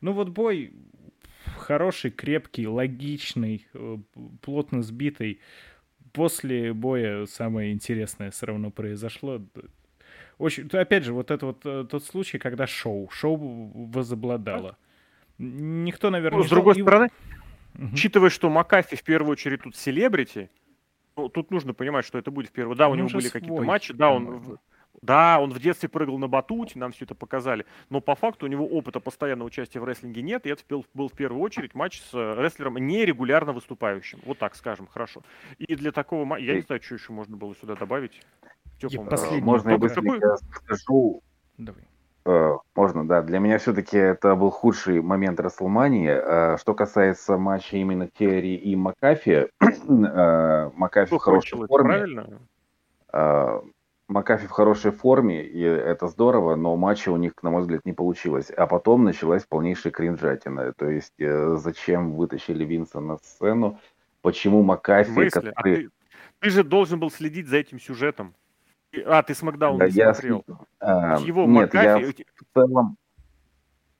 Ну 0.00 0.12
вот 0.12 0.28
бой 0.30 0.72
хороший, 1.58 2.10
крепкий, 2.10 2.66
логичный, 2.66 3.66
э, 3.74 3.98
плотно 4.40 4.82
сбитый. 4.82 5.40
После 6.12 6.72
боя 6.72 7.26
самое 7.26 7.72
интересное 7.72 8.30
все 8.30 8.46
равно 8.46 8.70
произошло. 8.70 9.42
Очень, 10.38 10.68
опять 10.68 11.04
же, 11.04 11.12
вот 11.12 11.30
это 11.30 11.46
вот 11.46 11.60
э, 11.64 11.86
тот 11.90 12.04
случай, 12.04 12.38
когда 12.38 12.66
шоу, 12.66 13.08
шоу 13.10 13.36
возобладало. 13.36 14.76
Никто, 15.38 16.10
наверное, 16.10 16.38
Ну, 16.38 16.44
с 16.44 16.48
другой 16.50 16.74
ждал. 16.74 17.04
И- 17.04 17.10
Мгм. 17.76 17.94
учитывая, 17.94 18.30
что 18.30 18.50
Макафи 18.50 18.96
в 18.96 19.02
первую 19.02 19.32
очередь 19.32 19.62
тут 19.62 19.76
селебрити, 19.76 20.50
ну, 21.16 21.28
тут 21.28 21.50
нужно 21.50 21.74
понимать, 21.74 22.04
что 22.04 22.18
это 22.18 22.30
будет 22.30 22.48
в 22.48 22.52
первую. 22.52 22.76
Да, 22.76 22.88
У 22.88 22.92
у 22.92 22.94
него 22.94 23.08
него 23.08 23.18
были 23.18 23.28
какие-то 23.28 23.62
матчи, 23.62 23.92
да, 23.94 24.10
он, 24.10 24.58
да, 25.02 25.38
он 25.40 25.50
в 25.50 25.58
детстве 25.58 25.88
прыгал 25.88 26.18
на 26.18 26.28
батуте, 26.28 26.78
нам 26.78 26.92
все 26.92 27.04
это 27.04 27.14
показали, 27.14 27.66
но 27.90 28.00
по 28.00 28.14
факту 28.14 28.46
у 28.46 28.48
него 28.48 28.66
опыта 28.66 29.00
постоянного 29.00 29.48
участия 29.48 29.80
в 29.80 29.84
рестлинге 29.84 30.22
нет, 30.22 30.46
и 30.46 30.50
это 30.50 30.62
был, 30.68 31.08
в 31.08 31.12
первую 31.12 31.40
очередь 31.42 31.74
матч 31.74 32.00
с 32.00 32.14
э, 32.14 32.42
рестлером 32.42 32.76
нерегулярно 32.76 33.52
выступающим, 33.52 34.20
вот 34.24 34.38
так 34.38 34.54
скажем, 34.54 34.86
хорошо. 34.86 35.22
И 35.58 35.74
для 35.74 35.92
такого 35.92 36.24
матча, 36.24 36.44
я 36.44 36.54
не 36.54 36.62
знаю, 36.62 36.82
что 36.82 36.94
еще 36.94 37.12
можно 37.12 37.36
было 37.36 37.54
сюда 37.54 37.76
добавить. 37.76 38.20
Тёплому. 38.78 39.08
последний 39.08 39.40
Можно 39.40 39.70
я 39.70 39.78
быстренько 39.78 40.36
скажу? 40.36 41.22
Давай. 41.56 41.84
Э, 42.26 42.58
Можно, 42.74 43.06
да. 43.06 43.22
Для 43.22 43.38
меня 43.38 43.58
все-таки 43.58 43.96
это 43.96 44.34
был 44.34 44.50
худший 44.50 45.00
момент 45.00 45.38
РестлМании. 45.38 46.10
Э, 46.10 46.56
Что 46.58 46.74
касается 46.74 47.38
матча 47.38 47.76
именно 47.76 48.08
Тиори 48.08 48.56
и 48.56 48.74
Макафи, 48.74 49.48
э, 49.60 50.70
Макафи 50.74 51.14
в 51.14 51.18
хорошей 51.18 51.66
форме. 51.66 51.88
правильно? 51.88 52.38
Макафи 54.08 54.46
в 54.46 54.50
хорошей 54.50 54.92
форме, 54.92 55.42
и 55.42 55.60
это 55.60 56.06
здорово, 56.06 56.54
но 56.54 56.76
матча 56.76 57.10
у 57.10 57.16
них, 57.16 57.32
на 57.42 57.50
мой 57.50 57.62
взгляд, 57.62 57.80
не 57.84 57.92
получилось. 57.92 58.50
А 58.50 58.68
потом 58.68 59.02
началась 59.02 59.44
полнейшая 59.44 59.92
кринжатина. 59.92 60.72
То 60.74 60.88
есть, 60.88 61.14
зачем 61.18 62.14
вытащили 62.14 62.64
Винса 62.64 63.00
на 63.00 63.16
сцену? 63.16 63.80
Почему 64.22 64.62
Макафи? 64.62 65.26
А 65.26 65.30
который... 65.30 65.76
ты, 65.76 65.90
ты 66.38 66.50
же 66.50 66.62
должен 66.62 67.00
был 67.00 67.10
следить 67.10 67.48
за 67.48 67.56
этим 67.56 67.80
сюжетом. 67.80 68.34
А, 69.04 69.22
ты 69.22 69.34
Смакдаун 69.34 69.78
Да, 69.78 69.86
не 69.86 69.92
я 69.92 70.14
смотрел. 70.14 70.44
с- 70.46 70.52
э, 70.80 71.26
Его 71.26 71.44
Нет, 71.46 71.74
я 71.74 71.96
Макафи... 71.98 72.26
в 72.34 72.44
целом... 72.54 72.96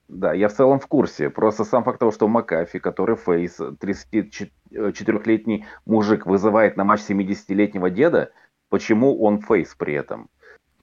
Да, 0.07 0.33
я 0.33 0.47
в 0.47 0.53
целом 0.53 0.79
в 0.79 0.87
курсе. 0.87 1.29
Просто 1.29 1.65
сам 1.65 1.83
факт 1.83 1.99
того, 1.99 2.11
что 2.11 2.27
Макафи, 2.29 2.79
который 2.79 3.17
фейс, 3.17 3.59
34-летний 4.71 5.65
мужик, 5.85 6.25
вызывает 6.25 6.77
на 6.77 6.83
матч 6.83 7.01
70-летнего 7.09 7.89
деда, 7.89 8.31
почему 8.69 9.21
он 9.21 9.41
фейс 9.41 9.75
при 9.75 9.93
этом? 9.95 10.29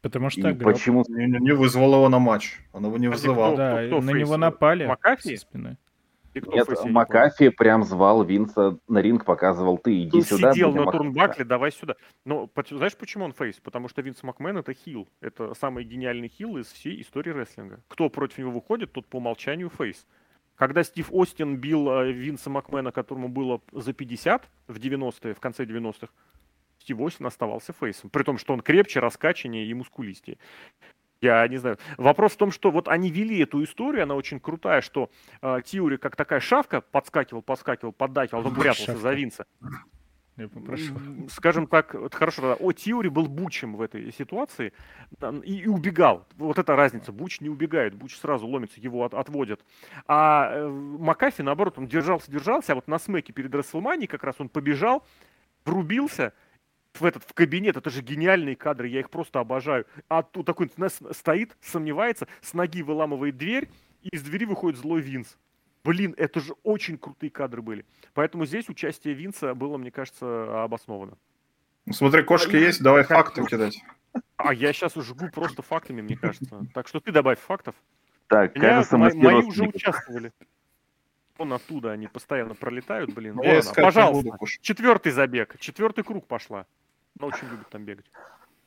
Потому 0.03 0.29
что 0.29 0.41
И 0.43 0.51
огреб. 0.51 0.65
почему... 0.65 1.05
Не, 1.09 1.27
не- 1.27 1.39
не 1.39 1.53
вызвал 1.53 1.95
его 1.95 2.09
на 2.11 2.19
матч. 2.19 2.61
Он 2.75 2.85
его 2.85 2.99
не 2.99 3.07
Подожди, 3.07 3.29
вызывал. 3.29 3.53
кто- 3.55 3.57
Да, 3.57 3.87
кто 3.87 4.01
на 4.03 4.13
face? 4.13 4.21
него 4.29 4.37
напали 4.37 4.87
Макафи? 4.87 5.37
со 5.37 5.41
спины. 5.41 5.79
Нет, 6.35 6.69
Макафи 6.85 7.49
прям 7.51 7.85
звал 7.85 8.25
Винса 8.25 8.79
на 8.89 8.99
ринг, 8.99 9.25
показывал, 9.25 9.79
ты 9.79 10.03
иди 10.03 10.19
Он 10.19 10.23
сюда. 10.23 10.53
сидел 10.53 10.71
на 10.73 10.81
махаться». 10.81 10.99
турнбакле, 10.99 11.45
давай 11.45 11.73
сюда. 11.73 11.97
Но 12.25 12.51
знаешь, 12.71 12.97
почему 12.97 13.25
он 13.25 13.33
фейс? 13.33 13.61
Потому 13.61 13.89
что 13.89 14.03
Винс 14.03 14.23
Макмен 14.23 14.59
это 14.59 14.75
хил. 14.75 15.09
Это 15.21 15.55
самый 15.55 15.85
гениальный 15.85 16.29
хил 16.29 16.57
из 16.57 16.67
всей 16.67 17.01
истории 17.01 17.31
рестлинга. 17.31 17.81
Кто 17.89 18.09
против 18.09 18.39
него 18.39 18.51
выходит, 18.51 18.93
тот 18.93 19.07
по 19.07 19.17
умолчанию 19.17 19.71
фейс. 19.71 20.07
Когда 20.57 20.85
Стив 20.85 21.09
Остин 21.11 21.57
бил 21.57 21.89
э, 21.91 22.13
Винса 22.13 22.49
Макмена, 22.49 22.93
которому 22.93 23.29
было 23.29 23.61
за 23.73 23.93
50 23.93 24.49
в 24.69 24.77
90-е, 24.77 25.35
в 25.35 25.41
конце 25.41 25.65
90-х, 25.65 26.09
Стив 26.79 27.01
Остин 27.01 27.27
оставался 27.27 27.73
фейсом. 27.73 28.11
При 28.11 28.23
том, 28.23 28.39
что 28.39 28.53
он 28.53 28.61
крепче, 28.61 29.01
раскачаннее 29.01 29.67
и 29.67 29.75
мускулистее. 29.75 30.39
Я 31.25 31.49
не 31.49 31.57
знаю. 31.57 31.79
Вопрос 31.97 32.33
в 32.33 32.37
том, 32.37 32.51
что 32.53 32.71
вот 32.71 32.87
они 32.89 33.11
вели 33.11 33.39
эту 33.41 33.65
историю, 33.65 34.03
она 34.03 34.15
очень 34.15 34.39
крутая, 34.41 34.83
что 34.83 35.11
э, 35.41 35.61
Тиори 35.65 35.97
как 35.97 36.17
такая 36.17 36.41
шавка 36.41 36.83
подскакивал, 36.83 37.41
подскакивал, 37.41 37.93
поддакивал, 37.93 38.47
он 38.47 38.55
прятался 38.55 38.87
Шавка. 38.87 39.01
за 39.01 39.13
Винса. 39.15 39.47
Я 40.37 40.49
попрошу. 40.49 40.95
Скажем 41.31 41.67
так, 41.67 41.95
вот 41.95 42.13
хорошо, 42.15 42.43
да, 42.43 42.55
о 42.55 42.73
Тиори 42.73 43.09
был 43.09 43.27
бучем 43.27 43.77
в 43.77 43.81
этой 43.81 44.13
ситуации 44.13 44.73
и, 45.45 45.61
и 45.61 45.67
убегал. 45.69 46.27
Вот 46.37 46.59
эта 46.59 46.75
разница. 46.77 47.13
Буч 47.13 47.41
не 47.41 47.49
убегает, 47.49 47.95
Буч 47.95 48.17
сразу 48.17 48.47
ломится, 48.47 48.81
его 48.81 49.05
от- 49.05 49.15
отводят. 49.15 49.61
А 50.09 50.51
э, 50.53 50.69
Макафи, 50.69 51.43
наоборот, 51.43 51.79
он 51.79 51.87
держался, 51.87 52.31
держался, 52.31 52.73
а 52.73 52.75
вот 52.75 52.89
на 52.89 52.99
Смэке 52.99 53.33
перед 53.33 53.55
РестлМанией 53.55 54.09
как 54.09 54.25
раз 54.25 54.35
он 54.41 54.49
побежал, 54.49 55.07
врубился 55.65 56.33
в 57.01 57.05
этот 57.05 57.25
в 57.25 57.35
кабинет. 57.35 57.77
Это 57.77 57.91
же 57.91 58.03
гениальные 58.03 58.57
кадры, 58.57 58.89
я 58.89 59.01
их 59.01 59.11
просто 59.11 59.41
обожаю. 59.41 59.87
А 60.09 60.23
тут 60.23 60.47
такой 60.47 60.71
стоит, 61.13 61.57
сомневается, 61.61 62.27
с 62.41 62.55
ноги 62.55 62.83
выламывает 62.83 63.37
дверь, 63.37 63.69
и 64.03 64.09
из 64.11 64.23
двери 64.23 64.45
выходит 64.45 64.79
злой 64.79 65.01
Винс. 65.01 65.37
Блин, 65.83 66.15
это 66.17 66.41
же 66.41 66.55
очень 66.63 66.97
крутые 66.97 67.31
кадры 67.31 67.61
были. 67.61 67.85
Поэтому 68.15 68.47
здесь 68.47 68.69
участие 68.69 69.15
Винса 69.15 69.55
было, 69.55 69.77
мне 69.77 69.91
кажется, 69.91 70.63
обосновано. 70.65 71.19
Ну, 71.87 71.93
Смотри, 71.93 72.23
кошки 72.23 72.57
И- 72.57 72.61
есть, 72.61 72.83
давай 72.83 73.05
как- 73.05 73.27
факты 73.27 73.45
кидать. 73.45 73.83
А 74.37 74.55
я 74.55 74.73
сейчас 74.73 74.95
жгу 74.95 75.29
просто 75.31 75.61
фактами, 75.63 76.01
мне 76.01 76.17
кажется. 76.17 76.63
Так 76.73 76.89
что 76.89 77.01
ты 77.01 77.13
добавь 77.13 77.39
фактов. 77.39 77.75
Так, 78.29 78.55
Меня, 78.55 78.69
кажется, 78.69 78.97
мо- 78.97 79.05
мы 79.07 79.11
с 79.11 79.15
мои 79.15 79.43
уже 79.43 79.65
участвовали. 79.65 80.33
Он 81.37 81.53
оттуда, 81.53 81.91
они 81.91 82.07
постоянно 82.07 82.55
пролетают, 82.55 83.13
блин. 83.13 83.37
Ладно, 83.39 83.73
пожалуйста, 83.75 84.31
четвертый 84.63 85.11
забег, 85.13 85.59
четвертый 85.59 86.05
круг 86.05 86.27
пошла. 86.29 86.65
Она 87.19 87.29
очень 87.29 87.49
любит 87.49 87.69
там 87.71 87.85
бегать. 87.85 88.07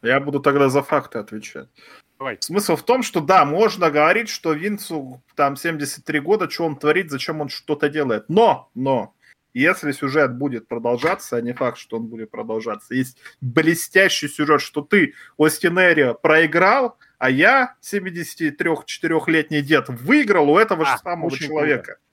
Я 0.02 0.20
буду 0.20 0.40
тогда 0.40 0.70
за 0.70 0.84
факты 0.84 1.20
отвечать. 1.20 1.70
Давай. 2.18 2.38
Смысл 2.40 2.76
в 2.76 2.84
том, 2.84 3.04
что 3.04 3.20
да, 3.20 3.46
можно 3.46 3.92
говорить, 3.92 4.30
что 4.30 4.54
Винцу 4.54 5.22
там 5.36 5.56
73 5.56 6.20
года, 6.20 6.50
что 6.50 6.66
он 6.66 6.78
творит, 6.78 7.12
зачем 7.12 7.42
он 7.42 7.50
что-то 7.50 7.90
делает. 7.90 8.26
Но, 8.28 8.70
но, 8.74 9.14
если 9.54 9.92
сюжет 9.92 10.36
будет 10.36 10.68
продолжаться, 10.68 11.38
а 11.38 11.42
не 11.42 11.54
факт, 11.54 11.78
что 11.78 11.98
он 11.98 12.08
будет 12.08 12.32
продолжаться, 12.32 12.94
есть 12.94 13.18
блестящий 13.42 14.28
сюжет, 14.28 14.62
что 14.62 14.82
ты, 14.82 15.14
Остинерио, 15.38 16.14
проиграл, 16.14 16.98
а 17.18 17.30
я, 17.30 17.76
73-4-летний 17.82 19.62
дед, 19.62 19.90
выиграл 19.90 20.50
у 20.52 20.58
этого 20.58 20.84
а, 20.88 20.92
же 20.92 20.98
самого 21.02 21.32
человека. 21.32 21.84
Круто. 21.84 22.07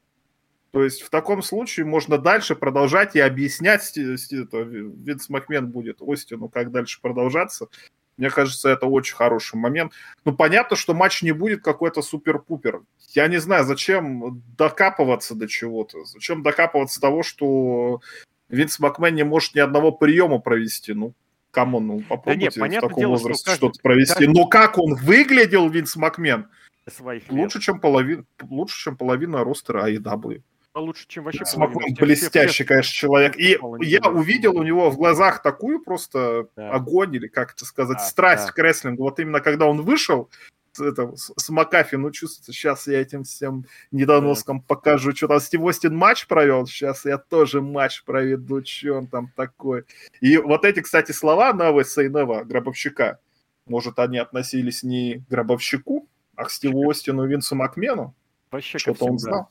То 0.74 0.82
есть 0.82 1.02
в 1.02 1.10
таком 1.10 1.40
случае 1.40 1.86
можно 1.86 2.18
дальше 2.18 2.56
продолжать 2.56 3.14
и 3.14 3.20
объяснять, 3.20 3.96
Винс 3.96 5.28
Макмен 5.28 5.68
будет 5.68 5.98
Остину, 6.02 6.48
как 6.48 6.72
дальше 6.72 7.00
продолжаться. 7.00 7.68
Мне 8.16 8.28
кажется, 8.28 8.70
это 8.70 8.86
очень 8.86 9.14
хороший 9.14 9.54
момент. 9.54 9.92
Ну, 10.24 10.34
понятно, 10.34 10.76
что 10.76 10.92
матч 10.92 11.22
не 11.22 11.30
будет 11.30 11.62
какой-то 11.62 12.02
супер-пупер. 12.02 12.82
Я 13.10 13.28
не 13.28 13.36
знаю, 13.36 13.64
зачем 13.64 14.42
докапываться 14.58 15.36
до 15.36 15.46
чего-то. 15.46 16.04
Зачем 16.06 16.42
докапываться 16.42 17.00
того, 17.00 17.22
что 17.22 18.00
Винс 18.48 18.80
Макмен 18.80 19.14
не 19.14 19.22
может 19.22 19.54
ни 19.54 19.60
одного 19.60 19.92
приема 19.92 20.40
провести. 20.40 20.92
Ну, 20.92 21.14
come 21.52 21.72
on, 21.72 21.86
ну 21.86 22.00
попробуйте 22.00 22.58
да 22.58 22.66
нет, 22.66 22.82
в 22.82 22.88
таком 22.88 22.98
дело, 22.98 23.10
возрасте 23.12 23.44
что 23.44 23.54
что-то 23.54 23.80
провести. 23.80 24.14
Каждый... 24.14 24.34
Но 24.34 24.48
как 24.48 24.76
он 24.76 24.96
выглядел, 24.96 25.68
Винс 25.68 25.94
Макмен, 25.94 26.48
своих 26.88 27.30
лучше, 27.30 27.60
чем 27.60 27.78
половина, 27.78 28.24
лучше, 28.42 28.76
чем 28.82 28.96
половина 28.96 29.44
ростера 29.44 29.88
AEW 29.88 30.42
лучше, 30.80 31.06
чем 31.06 31.24
вообще 31.24 31.44
половина. 31.54 31.96
блестящий, 31.98 32.64
конечно, 32.64 32.92
человек. 32.92 33.36
И 33.36 33.58
я 33.80 34.00
увидел 34.08 34.56
у 34.56 34.62
него 34.62 34.90
в 34.90 34.96
глазах 34.96 35.42
такую 35.42 35.80
просто 35.80 36.48
да. 36.56 36.70
огонь, 36.70 37.14
или 37.14 37.28
как 37.28 37.52
это 37.52 37.64
сказать, 37.64 37.98
да, 37.98 38.04
страсть 38.04 38.46
да. 38.46 38.52
к 38.52 38.58
рестлингу. 38.58 39.02
Вот 39.02 39.18
именно 39.20 39.40
когда 39.40 39.66
он 39.66 39.82
вышел, 39.82 40.30
это, 40.78 41.12
с 41.14 41.48
Макафи, 41.50 41.96
ну, 41.96 42.10
чувствуется, 42.10 42.52
сейчас 42.52 42.86
я 42.86 43.00
этим 43.00 43.24
всем 43.24 43.64
недоноскам 43.92 44.58
да. 44.58 44.64
покажу, 44.66 45.14
что 45.14 45.28
там 45.28 45.40
Стив 45.40 45.62
Остин 45.62 45.94
матч 45.94 46.26
провел, 46.26 46.66
сейчас 46.66 47.04
я 47.04 47.18
тоже 47.18 47.60
матч 47.60 48.02
проведу, 48.04 48.64
что 48.64 48.94
он 48.94 49.06
там 49.06 49.30
такой. 49.36 49.84
И 50.20 50.36
вот 50.36 50.64
эти, 50.64 50.80
кстати, 50.80 51.12
слова 51.12 51.52
Say 51.52 52.08
Never, 52.08 52.44
Гробовщика, 52.44 53.20
может, 53.66 53.98
они 53.98 54.18
относились 54.18 54.82
не 54.82 55.20
к 55.20 55.28
Гробовщику, 55.28 56.08
а 56.36 56.44
к 56.44 56.50
Стиву 56.50 56.88
Остину 56.90 57.24
и 57.24 57.28
Винсу 57.28 57.54
Макмену? 57.54 58.14
Вообще 58.50 58.78
Что-то 58.78 59.06
он 59.06 59.18
знал. 59.18 59.48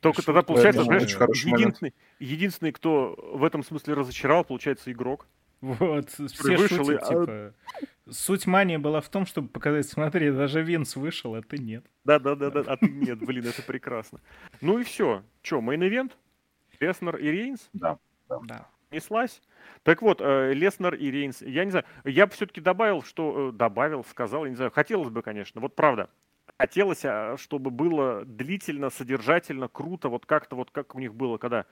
Только 0.00 0.22
тогда, 0.22 0.42
получается, 0.42 0.84
знаешь, 0.84 1.02
единственный, 1.44 1.94
единственный, 2.18 2.72
кто 2.72 3.16
в 3.32 3.44
этом 3.44 3.62
смысле 3.62 3.94
разочаровал, 3.94 4.44
получается, 4.44 4.92
игрок. 4.92 5.26
Вот, 5.62 6.10
все 6.10 6.56
вышел 6.56 6.84
шутят, 6.84 7.10
и... 7.10 7.14
А 7.14 7.20
типа, 7.26 7.54
суть 8.10 8.46
мании 8.46 8.76
была 8.76 9.00
в 9.00 9.08
том, 9.08 9.24
чтобы 9.24 9.48
показать, 9.48 9.88
смотри, 9.88 10.30
даже 10.30 10.62
Винс 10.62 10.96
вышел, 10.96 11.34
а 11.34 11.42
ты 11.42 11.58
нет. 11.58 11.84
Да-да-да, 12.04 12.48
а 12.66 12.76
ты 12.76 12.88
нет, 12.88 13.18
блин, 13.20 13.46
это 13.46 13.62
прекрасно. 13.62 14.20
Ну 14.60 14.78
и 14.78 14.84
все. 14.84 15.22
Че, 15.42 15.60
main 15.60 15.81
event? 15.81 16.12
Леснер 16.78 17.16
и 17.16 17.28
Рейнс? 17.30 17.68
Да, 17.72 17.98
да. 18.28 18.68
Неслась? 18.90 19.42
Так 19.82 20.02
вот, 20.02 20.20
э, 20.20 20.52
Леснер 20.52 20.94
и 20.94 21.10
Рейнс, 21.10 21.42
я 21.42 21.64
не 21.64 21.70
знаю, 21.70 21.86
я 22.04 22.26
бы 22.26 22.32
все-таки 22.32 22.60
добавил, 22.60 23.02
что... 23.02 23.48
Э, 23.48 23.52
добавил, 23.52 24.04
сказал, 24.04 24.44
я 24.44 24.50
не 24.50 24.56
знаю, 24.56 24.70
хотелось 24.70 25.08
бы, 25.08 25.22
конечно, 25.22 25.60
вот 25.60 25.74
правда, 25.74 26.10
хотелось, 26.58 27.04
а, 27.04 27.36
чтобы 27.36 27.70
было 27.70 28.24
длительно, 28.24 28.90
содержательно, 28.90 29.68
круто, 29.68 30.08
вот 30.08 30.26
как-то 30.26 30.56
вот 30.56 30.70
как 30.70 30.94
у 30.94 30.98
них 30.98 31.14
было, 31.14 31.38
когда 31.38 31.66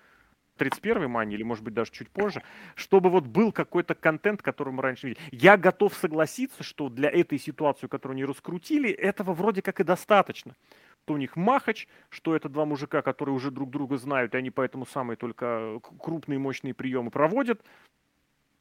31-й 0.59 1.09
мани, 1.09 1.35
или, 1.35 1.43
может 1.43 1.65
быть, 1.65 1.74
даже 1.74 1.90
чуть 1.90 2.11
позже, 2.11 2.43
чтобы 2.77 3.11
вот 3.11 3.27
был 3.27 3.51
какой-то 3.51 3.94
контент, 3.94 4.40
который 4.43 4.73
мы 4.73 4.82
раньше 4.82 5.09
видели. 5.09 5.24
Я 5.32 5.56
готов 5.56 5.94
согласиться, 5.94 6.62
что 6.62 6.89
для 6.89 7.11
этой 7.11 7.39
ситуации, 7.39 7.89
которую 7.89 8.15
они 8.15 8.24
раскрутили, 8.24 8.90
этого 8.90 9.32
вроде 9.32 9.62
как 9.62 9.81
и 9.81 9.85
достаточно. 9.85 10.55
Что 11.02 11.15
у 11.15 11.16
них 11.19 11.36
махач, 11.36 11.86
что 12.09 12.35
это 12.35 12.48
два 12.48 12.65
мужика, 12.65 13.02
которые 13.02 13.35
уже 13.35 13.51
друг 13.51 13.70
друга 13.70 13.98
знают, 13.98 14.35
и 14.35 14.39
они 14.39 14.51
поэтому 14.51 14.86
самые 14.86 15.16
только 15.16 15.81
крупные 15.98 16.39
мощные 16.39 16.73
приемы 16.73 17.11
проводят 17.11 17.61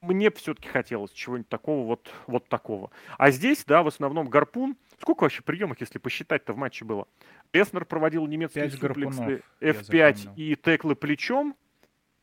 мне 0.04 0.30
все-таки 0.32 0.68
хотелось 0.68 1.12
чего-нибудь 1.12 1.50
такого, 1.50 1.88
вот, 1.88 2.12
вот 2.28 2.48
такого. 2.48 2.92
А 3.18 3.32
здесь, 3.32 3.64
да, 3.66 3.84
в 3.84 3.88
основном 3.88 4.28
гарпун. 4.28 4.76
Сколько 5.04 5.24
вообще 5.24 5.44
приемов, 5.44 5.82
если 5.82 6.00
посчитать-то 6.00 6.54
в 6.54 6.58
матче 6.58 6.86
было? 6.86 7.10
Леснер 7.52 7.84
проводил 7.84 8.26
немецкие 8.26 8.72
суплексы 8.72 9.44
F5 9.60 10.34
и 10.38 10.56
теклы 10.56 10.96
плечом. 10.96 11.58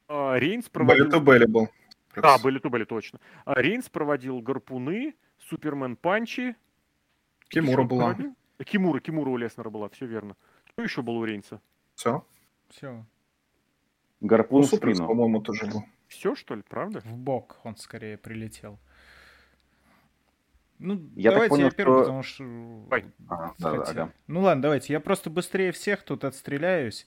А 0.09 0.39
Рейнс 0.39 0.71
проводил... 0.71 1.11
Белли 1.11 1.21
Белли 1.23 1.45
был. 1.45 1.69
Да, 2.17 2.39
были 2.39 2.59
то 2.59 2.71
были 2.71 2.85
точно. 2.85 3.21
А 3.45 3.61
Рейнс 3.61 3.91
проводил 3.91 4.41
гарпуны, 4.41 5.15
Супермен 5.51 5.97
панчи. 5.97 6.57
Кимура 7.49 7.83
была. 7.83 8.15
Проводил? 8.15 8.35
Кимура, 8.65 9.01
Кимура 9.01 9.29
у 9.29 9.37
Леснера 9.37 9.69
была, 9.69 9.91
все 9.91 10.07
верно. 10.07 10.35
Что 10.65 10.83
еще 10.83 11.03
было 11.03 11.19
у 11.19 11.25
Рейнса? 11.27 11.61
Все. 11.97 12.25
Все. 12.71 13.05
Гарпун 14.23 14.63
ну, 14.63 14.67
спину. 14.67 15.07
по-моему, 15.07 15.43
тоже 15.43 15.67
был. 15.67 15.85
Все, 16.09 16.35
что 16.35 16.55
ли, 16.55 16.63
правда? 16.63 17.01
В 17.01 17.15
бок 17.15 17.61
он 17.63 17.77
скорее 17.77 18.17
прилетел. 18.17 18.81
Ну, 20.81 21.11
я 21.15 21.31
давайте 21.31 21.51
понял, 21.51 21.65
я 21.67 21.71
первый, 21.71 21.95
что... 21.95 22.01
потому 22.01 22.23
что... 22.23 22.45
Ой. 22.91 23.05
Ага, 23.29 23.55
да, 23.59 23.73
да, 23.73 23.93
да. 23.93 24.13
Ну 24.27 24.41
ладно, 24.41 24.63
давайте. 24.63 24.93
Я 24.93 25.01
просто 25.01 25.29
быстрее 25.29 25.73
всех 25.73 26.03
тут 26.03 26.25
отстреляюсь. 26.25 27.07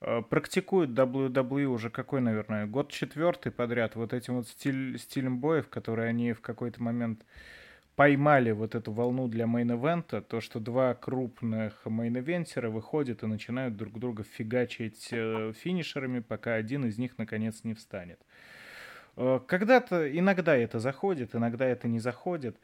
Э, 0.00 0.22
практикует 0.22 0.90
WWE 0.90 1.64
уже 1.64 1.90
какой, 1.90 2.20
наверное, 2.20 2.66
год 2.66 2.90
четвертый 2.90 3.50
подряд. 3.50 3.96
Вот 3.96 4.12
этим 4.12 4.36
вот 4.36 4.48
стиль, 4.48 4.98
стилем 4.98 5.40
боев, 5.40 5.68
которые 5.68 6.08
они 6.08 6.32
в 6.32 6.40
какой-то 6.40 6.80
момент 6.82 7.24
поймали 7.96 8.52
вот 8.52 8.76
эту 8.76 8.92
волну 8.92 9.26
для 9.26 9.46
main 9.46 9.74
event 9.74 10.08
а, 10.08 10.22
то, 10.22 10.40
что 10.40 10.60
два 10.60 10.94
крупных 10.94 11.80
main 11.84 12.12
eventer 12.12 12.61
а 12.61 12.68
выходят 12.68 13.24
и 13.24 13.26
начинают 13.26 13.76
друг 13.76 13.98
друга 13.98 14.22
фигачить 14.22 15.08
э, 15.10 15.52
финишерами, 15.56 16.20
пока 16.20 16.54
один 16.54 16.84
из 16.84 16.96
них 16.98 17.18
наконец 17.18 17.64
не 17.64 17.74
встанет. 17.74 18.20
Э, 19.16 19.40
когда-то, 19.44 20.16
иногда 20.16 20.56
это 20.56 20.78
заходит, 20.78 21.34
иногда 21.34 21.66
это 21.66 21.88
не 21.88 21.98
заходит. 21.98 22.56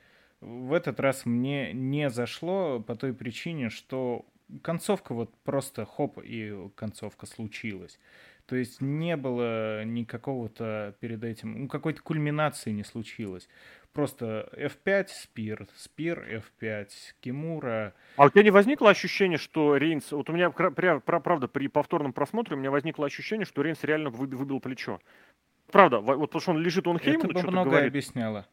В 0.45 0.73
этот 0.75 1.01
раз 1.01 1.25
мне 1.25 1.73
не 1.73 2.11
зашло 2.11 2.81
по 2.81 2.95
той 2.97 3.15
причине, 3.15 3.71
что 3.71 4.27
концовка 4.63 5.15
вот 5.15 5.35
просто 5.43 5.87
хоп, 5.87 6.19
и 6.23 6.55
концовка 6.75 7.25
случилась. 7.27 7.99
То 8.47 8.57
есть 8.57 8.83
не 8.83 9.17
было 9.17 9.85
никакого-то 9.85 10.95
перед 11.01 11.25
этим, 11.25 11.63
ну, 11.63 11.69
какой-то 11.69 12.03
кульминации 12.03 12.73
не 12.73 12.85
случилось. 12.85 13.49
Просто 13.95 14.51
F5, 14.53 15.07
Спир, 15.09 15.67
Спир, 15.77 16.43
F5, 16.61 16.89
Кимура. 17.21 17.95
А 18.17 18.27
у 18.27 18.29
тебя 18.29 18.43
не 18.43 18.51
возникло 18.51 18.91
ощущение, 18.91 19.39
что 19.39 19.79
Рейнс... 19.79 20.13
Вот 20.13 20.29
у 20.29 20.35
меня, 20.35 20.51
правда, 20.51 21.49
при 21.49 21.69
повторном 21.69 22.13
просмотре 22.13 22.57
у 22.57 22.59
меня 22.59 22.71
возникло 22.71 23.07
ощущение, 23.07 23.47
что 23.47 23.63
Рейнс 23.63 23.83
реально 23.83 24.11
выбил 24.11 24.61
плечо. 24.61 25.01
Правда, 25.73 26.01
вот 26.01 26.21
потому 26.21 26.41
что 26.43 26.51
он 26.51 26.59
лежит, 26.59 26.87
он 26.87 26.99
Хейману 26.99 27.39
что-то 27.39 27.65
говорит. 27.65 27.89
объясняло. 27.89 28.47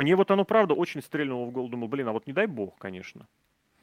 Мне 0.00 0.16
вот 0.16 0.30
оно, 0.30 0.46
правда, 0.46 0.72
очень 0.72 1.02
стрельнуло 1.02 1.44
в 1.44 1.50
голову. 1.50 1.70
Думал, 1.70 1.88
блин, 1.88 2.08
а 2.08 2.12
вот 2.12 2.26
не 2.26 2.32
дай 2.32 2.46
бог, 2.46 2.78
конечно. 2.78 3.28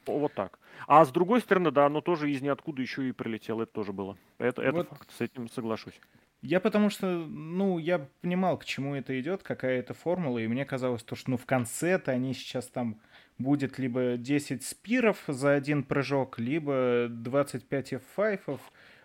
Вот 0.07 0.33
так. 0.33 0.59
А 0.87 1.05
с 1.05 1.11
другой 1.11 1.41
стороны, 1.41 1.69
да, 1.69 1.85
оно 1.85 2.01
тоже 2.01 2.31
из 2.31 2.41
ниоткуда 2.41 2.81
еще 2.81 3.07
и 3.07 3.11
прилетело. 3.11 3.63
Это 3.63 3.73
тоже 3.73 3.93
было. 3.93 4.17
Это, 4.39 4.63
это 4.63 4.77
вот. 4.77 4.89
факт. 4.89 5.11
С 5.11 5.21
этим 5.21 5.47
соглашусь. 5.47 5.99
Я 6.41 6.59
потому 6.59 6.89
что, 6.89 7.07
ну, 7.07 7.77
я 7.77 8.07
понимал, 8.21 8.57
к 8.57 8.65
чему 8.65 8.95
это 8.95 9.19
идет, 9.19 9.43
какая 9.43 9.79
это 9.79 9.93
формула, 9.93 10.39
и 10.39 10.47
мне 10.47 10.65
казалось, 10.65 11.03
то, 11.03 11.15
что, 11.15 11.31
ну, 11.31 11.37
в 11.37 11.45
конце-то 11.45 12.11
они 12.11 12.33
сейчас 12.33 12.67
там 12.67 12.99
будет 13.37 13.77
либо 13.77 14.17
10 14.17 14.63
спиров 14.63 15.23
за 15.27 15.53
один 15.53 15.83
прыжок, 15.83 16.39
либо 16.39 17.07
25 17.09 17.93
F5, 17.93 18.59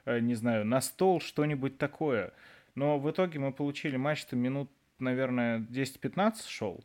э, 0.05 0.21
не 0.21 0.35
знаю, 0.35 0.65
на 0.65 0.81
стол, 0.81 1.21
что-нибудь 1.21 1.77
такое. 1.77 2.33
Но 2.75 2.99
в 2.99 3.11
итоге 3.11 3.39
мы 3.39 3.53
получили 3.53 3.97
матч-то 3.97 4.37
минут, 4.37 4.71
наверное, 4.99 5.59
10-15 5.59 6.49
шел, 6.49 6.85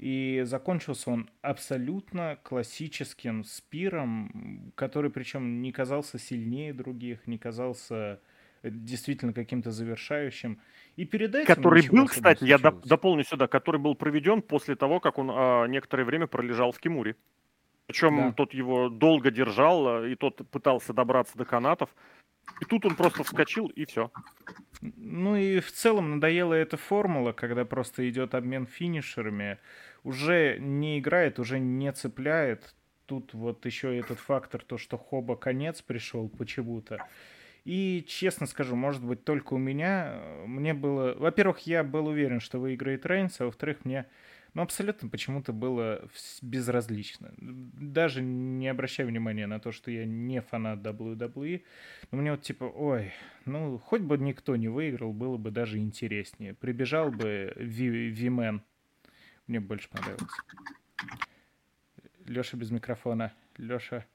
и 0.00 0.44
закончился 0.44 1.10
он 1.10 1.28
абсолютно 1.42 2.38
классическим 2.42 3.44
спиром, 3.44 4.72
который 4.74 5.10
причем 5.10 5.60
не 5.60 5.72
казался 5.72 6.18
сильнее 6.18 6.72
других, 6.72 7.26
не 7.26 7.36
казался 7.36 8.18
действительно 8.62 9.34
каким-то 9.34 9.70
завершающим. 9.70 10.58
И 10.96 11.04
перед 11.04 11.34
этим 11.34 11.54
который 11.54 11.86
был, 11.86 12.06
кстати, 12.06 12.44
я 12.44 12.56
доп- 12.56 12.80
дополню 12.86 13.24
сюда, 13.24 13.46
который 13.46 13.78
был 13.78 13.94
проведен 13.94 14.40
после 14.40 14.74
того, 14.74 15.00
как 15.00 15.18
он 15.18 15.30
а, 15.30 15.66
некоторое 15.66 16.04
время 16.04 16.26
пролежал 16.26 16.72
в 16.72 16.78
Кимуре. 16.78 17.16
Причем 17.86 18.16
да. 18.16 18.32
тот 18.32 18.54
его 18.54 18.88
долго 18.88 19.30
держал, 19.30 19.86
а, 19.86 20.06
и 20.08 20.14
тот 20.14 20.48
пытался 20.50 20.94
добраться 20.94 21.36
до 21.36 21.44
канатов. 21.44 21.90
И 22.60 22.64
тут 22.64 22.86
он 22.86 22.96
просто 22.96 23.22
вскочил, 23.22 23.66
и 23.66 23.84
все. 23.84 24.10
Ну 24.80 25.36
и 25.36 25.60
в 25.60 25.70
целом 25.72 26.12
надоела 26.12 26.54
эта 26.54 26.76
формула, 26.76 27.32
когда 27.32 27.64
просто 27.64 28.08
идет 28.08 28.34
обмен 28.34 28.66
финишерами. 28.66 29.58
Уже 30.02 30.58
не 30.58 30.98
играет, 30.98 31.38
уже 31.38 31.58
не 31.58 31.92
цепляет. 31.92 32.74
Тут 33.06 33.34
вот 33.34 33.66
еще 33.66 33.96
этот 33.98 34.18
фактор, 34.18 34.62
то, 34.64 34.78
что 34.78 34.96
Хоба 34.96 35.36
конец 35.36 35.82
пришел 35.82 36.28
почему-то. 36.28 37.06
И, 37.64 38.04
честно 38.08 38.46
скажу, 38.46 38.74
может 38.76 39.04
быть, 39.04 39.24
только 39.24 39.54
у 39.54 39.58
меня, 39.58 40.12
э, 40.14 40.46
мне 40.46 40.72
было... 40.72 41.14
Во-первых, 41.14 41.60
я 41.66 41.84
был 41.84 42.06
уверен, 42.06 42.40
что 42.40 42.58
выиграет 42.58 43.04
Рейнс, 43.04 43.40
а 43.40 43.46
во-вторых, 43.46 43.84
мне 43.84 44.06
ну, 44.54 44.62
абсолютно 44.62 45.08
почему-то 45.08 45.52
было 45.52 46.08
безразлично. 46.42 47.32
Даже 47.38 48.22
не 48.22 48.68
обращая 48.68 49.06
внимания 49.06 49.46
на 49.46 49.60
то, 49.60 49.70
что 49.70 49.90
я 49.90 50.04
не 50.04 50.40
фанат 50.40 50.80
WWE. 50.80 51.62
Но 52.10 52.18
мне 52.18 52.32
вот 52.32 52.42
типа, 52.42 52.64
ой, 52.64 53.12
ну, 53.44 53.78
хоть 53.78 54.00
бы 54.00 54.18
никто 54.18 54.56
не 54.56 54.68
выиграл, 54.68 55.12
было 55.12 55.36
бы 55.36 55.50
даже 55.50 55.78
интереснее. 55.78 56.54
Прибежал 56.54 57.10
бы 57.10 57.52
V-Man. 57.56 58.62
Мне 59.50 59.58
больше 59.58 59.88
понравилось. 59.88 60.30
Леша 62.24 62.56
без 62.56 62.70
микрофона. 62.70 63.32
Леша. 63.56 64.06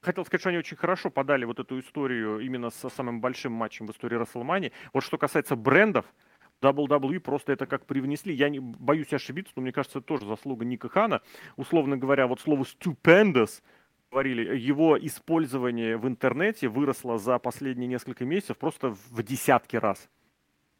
Хотел 0.00 0.24
сказать, 0.24 0.40
что 0.40 0.48
они 0.48 0.56
очень 0.56 0.78
хорошо 0.78 1.10
подали 1.10 1.44
вот 1.44 1.60
эту 1.60 1.78
историю 1.78 2.40
именно 2.40 2.70
со 2.70 2.88
самым 2.88 3.20
большим 3.20 3.52
матчем 3.52 3.86
в 3.86 3.90
истории 3.90 4.16
Расселмани. 4.16 4.72
Вот 4.94 5.04
что 5.04 5.18
касается 5.18 5.56
брендов, 5.56 6.06
WWE 6.62 7.20
просто 7.20 7.52
это 7.52 7.66
как 7.66 7.84
привнесли. 7.84 8.32
Я 8.32 8.48
не 8.48 8.60
боюсь 8.60 9.12
ошибиться, 9.12 9.52
но 9.56 9.60
мне 9.60 9.72
кажется, 9.72 9.98
это 9.98 10.06
тоже 10.08 10.24
заслуга 10.24 10.64
Ника 10.64 10.88
Хана. 10.88 11.20
Условно 11.56 11.98
говоря, 11.98 12.26
вот 12.26 12.40
слово 12.40 12.62
stupendous 12.62 13.60
говорили, 14.10 14.56
его 14.56 14.98
использование 14.98 15.98
в 15.98 16.08
интернете 16.08 16.68
выросло 16.68 17.18
за 17.18 17.38
последние 17.38 17.88
несколько 17.88 18.24
месяцев 18.24 18.56
просто 18.56 18.96
в 19.10 19.22
десятки 19.22 19.76
раз. 19.76 20.08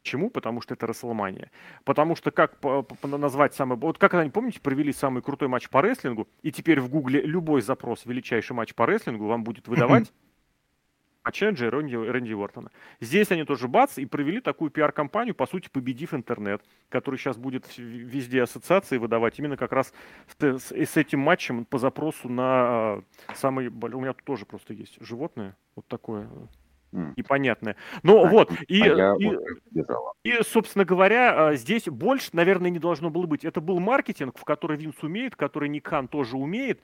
Почему? 0.02 0.30
Потому 0.30 0.62
что 0.62 0.74
это 0.74 0.86
Расселмания. 0.86 1.50
Потому 1.84 2.16
что 2.16 2.30
как 2.30 2.58
по, 2.58 2.82
по, 2.82 3.06
назвать 3.06 3.54
самый... 3.54 3.76
Вот 3.76 3.98
как 3.98 4.14
они, 4.14 4.30
помните, 4.30 4.60
провели 4.60 4.92
самый 4.92 5.22
крутой 5.22 5.48
матч 5.48 5.68
по 5.68 5.82
рестлингу, 5.82 6.26
и 6.42 6.50
теперь 6.50 6.80
в 6.80 6.88
Гугле 6.88 7.20
любой 7.20 7.60
запрос 7.60 8.06
«величайший 8.06 8.54
матч 8.54 8.74
по 8.74 8.86
рестлингу» 8.86 9.26
вам 9.26 9.44
будет 9.44 9.68
выдавать 9.68 10.12
а 11.22 11.32
Ченджи 11.32 11.66
и 11.66 11.68
Рэнди, 11.68 11.96
Рэнди 11.96 12.32
Уортона. 12.32 12.70
Здесь 13.00 13.30
они 13.30 13.44
тоже 13.44 13.68
бац 13.68 13.98
и 13.98 14.06
провели 14.06 14.40
такую 14.40 14.70
пиар-компанию, 14.70 15.34
по 15.34 15.46
сути, 15.46 15.68
победив 15.68 16.14
интернет, 16.14 16.62
который 16.88 17.16
сейчас 17.16 17.36
будет 17.36 17.66
везде 17.76 18.42
ассоциации 18.42 18.96
выдавать 18.96 19.38
именно 19.38 19.58
как 19.58 19.72
раз 19.72 19.92
с, 20.38 20.72
с, 20.72 20.96
этим 20.96 21.20
матчем 21.20 21.66
по 21.66 21.78
запросу 21.78 22.30
на 22.30 23.02
э, 23.28 23.34
самый... 23.34 23.68
У 23.68 24.00
меня 24.00 24.14
тут 24.14 24.24
тоже 24.24 24.46
просто 24.46 24.72
есть 24.72 24.96
животное, 25.00 25.56
вот 25.76 25.86
такое 25.88 26.28
непонятное. 26.92 27.76
Ну 28.02 28.24
а, 28.24 28.28
вот, 28.28 28.52
и, 28.68 28.82
а 28.82 29.14
и, 29.18 29.36
и, 30.24 30.42
собственно 30.42 30.84
говоря, 30.84 31.48
а, 31.48 31.54
здесь 31.54 31.84
больше, 31.84 32.30
наверное, 32.32 32.70
не 32.70 32.78
должно 32.78 33.10
было 33.10 33.26
быть. 33.26 33.44
Это 33.44 33.60
был 33.60 33.80
маркетинг, 33.80 34.38
в 34.38 34.44
который 34.44 34.76
Винс 34.76 35.02
умеет, 35.02 35.36
который 35.36 35.68
Никан 35.68 36.08
тоже 36.08 36.36
умеет. 36.36 36.80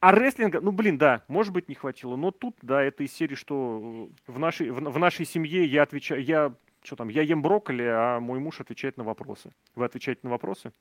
А 0.00 0.12
рестлинга, 0.12 0.60
ну 0.60 0.72
блин, 0.72 0.98
да, 0.98 1.24
может 1.26 1.52
быть 1.52 1.68
не 1.68 1.74
хватило, 1.74 2.16
но 2.16 2.30
тут, 2.30 2.56
да, 2.62 2.82
это 2.82 3.02
из 3.02 3.12
серии, 3.12 3.34
что 3.34 4.08
в 4.26 4.38
нашей, 4.38 4.70
в, 4.70 4.76
в 4.78 4.98
нашей 4.98 5.24
семье 5.24 5.64
я 5.64 5.82
отвечаю, 5.82 6.22
я, 6.22 6.54
что 6.82 6.96
там, 6.96 7.08
я 7.08 7.22
ем 7.22 7.42
брокколи, 7.42 7.84
а 7.84 8.20
мой 8.20 8.38
муж 8.38 8.60
отвечает 8.60 8.98
на 8.98 9.04
вопросы. 9.04 9.50
Вы 9.74 9.84
отвечаете 9.86 10.20
на 10.22 10.30
вопросы? 10.30 10.72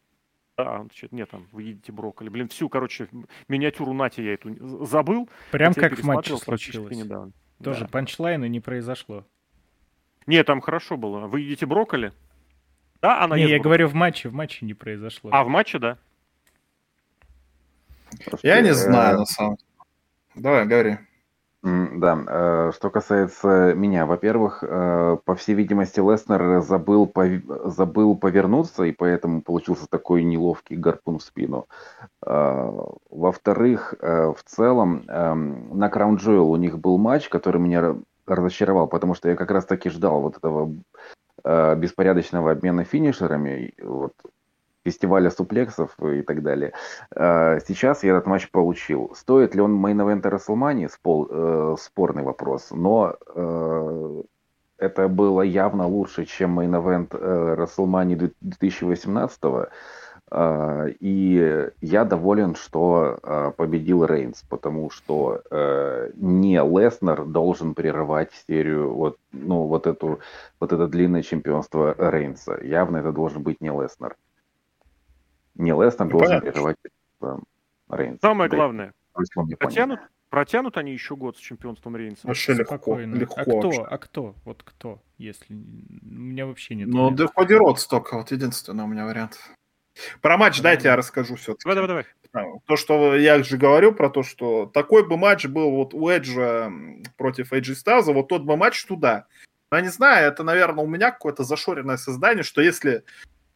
Да, 0.57 0.80
он 0.80 0.85
отвечает, 0.88 1.11
нет, 1.11 1.30
там, 1.30 1.48
вы 1.51 1.64
едите 1.64 1.91
брокколи. 1.91 2.30
Блин, 2.30 2.49
всю, 2.49 2.69
короче, 2.69 3.07
миниатюру 3.48 3.93
Нати 3.93 4.22
я 4.22 4.33
эту 4.33 4.85
забыл. 4.85 5.30
Прям 5.51 5.74
как 5.74 5.98
в 5.98 6.03
матче 6.03 6.38
случилось. 6.38 6.95
Недавно. 6.95 7.32
Тоже 7.64 7.82
да. 7.82 7.88
панчлайна 7.88 8.45
не 8.45 8.59
произошло. 8.59 9.25
Нет, 10.27 10.45
там 10.48 10.61
хорошо 10.61 10.98
было. 10.98 11.27
Вы 11.27 11.42
едите 11.42 11.66
брокколи? 11.66 12.11
Да, 13.01 13.22
она 13.24 13.35
Не, 13.35 13.43
я 13.43 13.48
брокколи. 13.50 13.64
говорю, 13.64 13.88
в 13.90 13.93
матче, 13.93 14.30
в 14.30 14.34
матче 14.34 14.66
не 14.66 14.74
произошло. 14.74 15.30
А, 15.34 15.43
в 15.43 15.48
матче, 15.48 15.80
да? 15.80 15.98
Я 18.43 18.61
не 18.61 18.74
знаю, 18.74 19.19
на 19.19 19.25
самом 19.25 19.56
деле. 19.58 19.67
Давай, 20.35 20.66
говори. 20.66 20.98
Да, 21.66 22.24
э, 22.27 22.72
что 22.76 22.92
касается 22.92 23.74
меня, 23.74 24.06
во-первых, 24.06 24.64
э, 24.64 25.18
по 25.26 25.34
всей 25.34 25.56
видимости, 25.56 26.00
Леснер 26.00 26.61
забыл, 26.61 27.11
забыл 27.64 28.16
повернуться, 28.16 28.84
и 28.84 28.92
поэтому 28.92 29.42
получился 29.42 29.88
такой 29.90 30.24
неловкий 30.24 30.76
гарпун 30.76 31.18
в 31.18 31.24
спину. 31.24 31.66
Э, 32.24 32.72
во-вторых, 33.10 33.95
в 34.00 34.38
целом, 34.45 35.06
эм, 35.08 35.76
на 35.76 35.90
Краун 35.90 36.18
Джоэл 36.18 36.52
у 36.52 36.56
них 36.56 36.77
был 36.77 37.00
матч, 37.00 37.30
который 37.30 37.60
меня 37.60 37.95
разочаровал, 38.27 38.88
потому 38.88 39.16
что 39.16 39.30
я 39.30 39.35
как 39.35 39.50
раз 39.50 39.66
таки 39.66 39.90
ждал 39.90 40.22
вот 40.22 40.38
этого 40.38 40.72
беспорядочного 41.44 42.52
обмена 42.52 42.84
финишерами. 42.84 43.74
Вот 43.82 44.14
фестиваля 44.85 45.31
суплексов 45.31 45.97
и 45.99 46.22
так 46.22 46.43
далее. 46.43 46.73
А, 47.15 47.59
сейчас 47.67 48.03
я 48.03 48.11
этот 48.11 48.27
матч 48.27 48.49
получил. 48.51 49.14
Стоит 49.15 49.55
ли 49.55 49.61
он 49.61 49.73
main 49.74 49.98
event 49.98 50.30
а 50.30 50.34
Рестлмании? 50.34 50.88
Спол, 50.88 51.27
э, 51.30 51.75
спорный 51.80 52.23
вопрос. 52.23 52.67
Но 52.72 53.15
э, 53.35 54.22
это 54.77 55.07
было 55.07 55.41
явно 55.41 55.88
лучше, 55.88 56.25
чем 56.25 56.59
main 56.59 56.84
event 56.84 57.15
э, 57.15 57.55
Рестлмании 57.56 58.15
2018 58.41 59.41
Э, 60.32 60.90
и 60.99 61.69
я 61.81 62.03
доволен, 62.03 62.55
что 62.55 63.53
победил 63.57 64.05
Рейнс, 64.05 64.43
потому 64.49 64.89
что 64.89 65.39
не 66.15 66.57
Леснер 66.57 67.25
должен 67.25 67.75
прерывать 67.75 68.31
серию, 68.47 68.91
вот, 68.91 69.17
ну, 69.31 69.67
вот, 69.67 69.85
эту, 69.85 70.19
вот 70.59 70.73
это 70.73 70.88
длинное 70.88 71.22
чемпионство 71.22 71.93
Рейнса. 71.95 72.59
Явно 72.64 72.97
это 72.97 73.11
должен 73.11 73.43
быть 73.43 73.61
не 73.61 73.69
Леснер. 73.69 74.15
Не 75.56 75.72
Лестер 75.72 76.06
ну, 76.06 76.11
должен 76.11 76.42
прерывать 76.42 76.77
Рейнс. 77.90 78.19
Самое 78.22 78.50
главное, 78.50 78.93
протянут, 79.59 80.00
протянут 80.30 80.77
они 80.77 80.92
еще 80.92 81.16
год 81.16 81.38
с 81.38 81.40
чемпионством 81.40 81.95
Рейнса? 81.95 82.27
Вообще 82.27 82.53
легко, 82.53 83.00
легко. 83.00 83.40
А 83.40 83.43
кто, 83.43 83.84
а 83.84 83.98
кто, 83.98 84.35
вот 84.43 84.64
кто, 84.64 85.01
если... 85.17 85.53
У 85.53 85.58
меня 86.06 86.45
вообще 86.45 86.75
нет... 86.75 86.88
Ну, 86.88 87.16
Ходи 87.35 87.53
Ротс 87.56 87.88
только, 87.88 88.17
вот 88.17 88.32
единственный 88.32 88.84
у 88.84 88.88
меня 88.88 89.06
вариант. 89.06 89.40
Про 90.22 90.38
матч 90.38 90.61
дайте 90.61 90.90
я 90.90 90.95
расскажу 90.95 91.35
все-таки. 91.35 91.69
Давай, 91.69 91.88
давай, 91.88 92.06
давай. 92.34 92.59
То, 92.66 92.75
что 92.75 93.16
я 93.16 93.42
же 93.42 93.58
говорю 93.58 93.93
про 93.93 94.09
то, 94.09 94.24
что 94.24 94.66
такой 94.66 95.08
бы 95.08 95.16
матч 95.16 95.45
был 95.45 95.72
вот 95.72 95.93
у 95.93 96.09
Эджа 96.09 96.69
против 97.16 97.53
Эджи 97.53 97.75
Стаза, 97.75 98.11
вот 98.11 98.27
тот 98.27 98.43
бы 98.43 98.58
матч 98.58 98.84
туда. 98.85 99.27
Я 99.72 99.82
не 99.82 99.90
знаю, 99.90 100.27
это, 100.27 100.43
наверное, 100.43 100.84
у 100.84 100.88
меня 100.88 101.11
какое-то 101.11 101.43
зашоренное 101.43 101.98
сознание, 101.98 102.43
что 102.43 102.61
если 102.61 103.03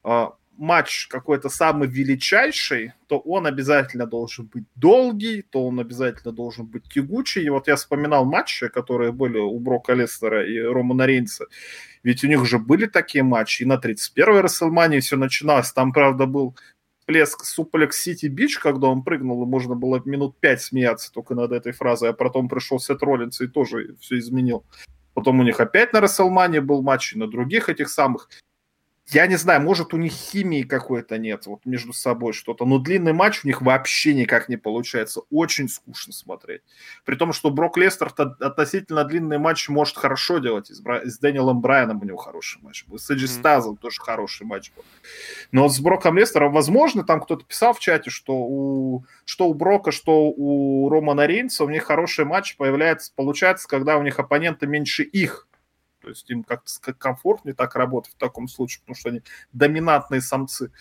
а, 0.04 0.34
матч 0.60 1.08
какой-то 1.08 1.50
самый 1.50 1.88
величайший, 1.88 2.94
то 3.08 3.18
он 3.20 3.48
обязательно 3.48 4.06
должен 4.06 4.46
быть 4.46 4.66
долгий, 4.76 5.42
то 5.42 5.66
он 5.66 5.80
обязательно 5.80 6.34
должен 6.34 6.66
быть 6.66 6.84
тягучий. 6.90 7.44
И 7.44 7.50
вот 7.50 7.68
я 7.68 7.76
вспоминал 7.76 8.26
матчи, 8.26 8.68
которые 8.68 9.12
были 9.12 9.38
у 9.38 9.58
Брока 9.60 9.94
Леснера 9.94 10.46
и 10.46 10.60
Романа 10.60 11.06
Рейнса. 11.06 11.46
Ведь 12.04 12.24
у 12.24 12.28
них 12.28 12.42
уже 12.42 12.60
были 12.60 12.86
такие 12.86 13.24
матчи. 13.24 13.64
И 13.64 13.66
на 13.66 13.76
31-й 13.76 14.42
Рестлмании 14.42 15.00
все 15.00 15.16
начиналось. 15.16 15.72
Там, 15.72 15.94
правда, 15.94 16.26
был 16.26 16.56
всплеск 17.00 17.46
Suplex 17.46 18.00
City, 18.00 18.28
bitch, 18.28 18.60
когда 18.60 18.88
он 18.88 19.04
прыгнул, 19.04 19.44
и 19.44 19.48
можно 19.48 19.76
было 19.76 20.02
минут 20.06 20.40
пять 20.40 20.62
смеяться 20.62 21.12
только 21.12 21.34
над 21.34 21.52
этой 21.52 21.72
фразой, 21.72 22.12
а 22.12 22.14
потом 22.14 22.48
пришел 22.48 22.80
Сет 22.80 23.02
Роллинс 23.02 23.42
и 23.42 23.48
тоже 23.48 23.96
все 24.00 24.20
изменил. 24.20 24.64
Потом 25.16 25.40
у 25.40 25.44
них 25.44 25.60
опять 25.60 25.92
на 25.94 26.02
Расселмане 26.02 26.62
был 26.62 26.84
матч, 26.84 27.14
и 27.14 27.18
на 27.18 27.28
других 27.28 27.68
этих 27.68 27.90
самых 27.90 28.30
я 29.12 29.26
не 29.28 29.38
знаю, 29.38 29.62
может, 29.62 29.94
у 29.94 29.98
них 29.98 30.12
химии 30.12 30.64
какой-то 30.64 31.18
нет 31.18 31.48
вот 31.48 31.66
между 31.66 31.94
собой 31.94 32.34
что-то, 32.34 32.66
но 32.66 32.78
длинный 32.78 33.14
матч 33.14 33.44
у 33.44 33.48
них 33.48 33.62
вообще 33.62 34.14
никак 34.14 34.50
не 34.50 34.58
получается. 34.58 35.22
Очень 35.32 35.68
скучно 35.68 36.14
смотреть. 36.14 36.62
При 37.06 37.16
том, 37.16 37.34
что 37.34 37.50
Брок 37.50 37.78
Лестер 37.78 38.14
относительно 38.40 39.04
длинный 39.04 39.40
матч 39.40 39.68
может 39.68 39.98
хорошо 39.98 40.38
делать. 40.38 40.70
И 40.70 40.74
с, 40.74 40.80
Бра... 40.80 41.02
с 41.04 41.18
Дэниелом 41.18 41.60
Брайаном 41.60 42.02
у 42.02 42.06
него 42.06 42.18
хороший 42.18 42.62
матч 42.62 42.86
был. 42.86 43.00
С 43.00 43.10
Эджи 43.10 43.26
mm-hmm. 43.26 43.40
Стазом 43.40 43.78
тоже 43.78 44.00
хороший 44.00 44.46
матч 44.46 44.72
был. 44.76 44.84
Но 45.52 45.64
вот 45.64 45.74
с 45.74 45.80
Броком 45.80 46.18
Лестером, 46.18 46.52
возможно, 46.52 47.04
там 47.04 47.20
кто-то 47.22 47.44
писал 47.46 47.74
в 47.74 47.80
чате, 47.80 48.12
что 48.12 48.34
у, 48.36 49.06
что 49.26 49.48
у 49.48 49.54
Брока, 49.56 49.92
что 49.92 50.30
у 50.30 50.88
Романа 50.90 51.26
Рейнса 51.26 51.64
у 51.64 51.70
них 51.70 51.84
хороший 51.84 52.26
матч 52.26 52.56
появляется, 52.58 53.12
получается, 53.16 53.68
когда 53.68 53.98
у 53.98 54.04
них 54.04 54.20
оппоненты 54.20 54.68
меньше 54.68 55.04
их. 55.04 55.48
То 56.10 56.14
есть 56.14 56.30
им 56.32 56.44
как-то 56.44 56.92
комфортнее 56.92 57.54
так 57.54 57.76
работать 57.76 58.14
в 58.14 58.18
таком 58.18 58.48
случае, 58.48 58.82
потому 58.82 58.96
что 58.96 59.10
они 59.10 59.22
доминантные 59.54 60.22
самцы. 60.22 60.72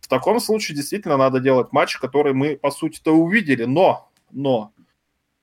В 0.00 0.08
таком 0.08 0.40
случае 0.40 0.74
действительно 0.76 1.16
надо 1.16 1.38
делать 1.38 1.70
матч, 1.70 1.98
который 1.98 2.32
мы, 2.32 2.56
по 2.56 2.72
сути-то, 2.72 3.14
увидели. 3.14 3.62
Но, 3.62 4.10
но, 4.32 4.72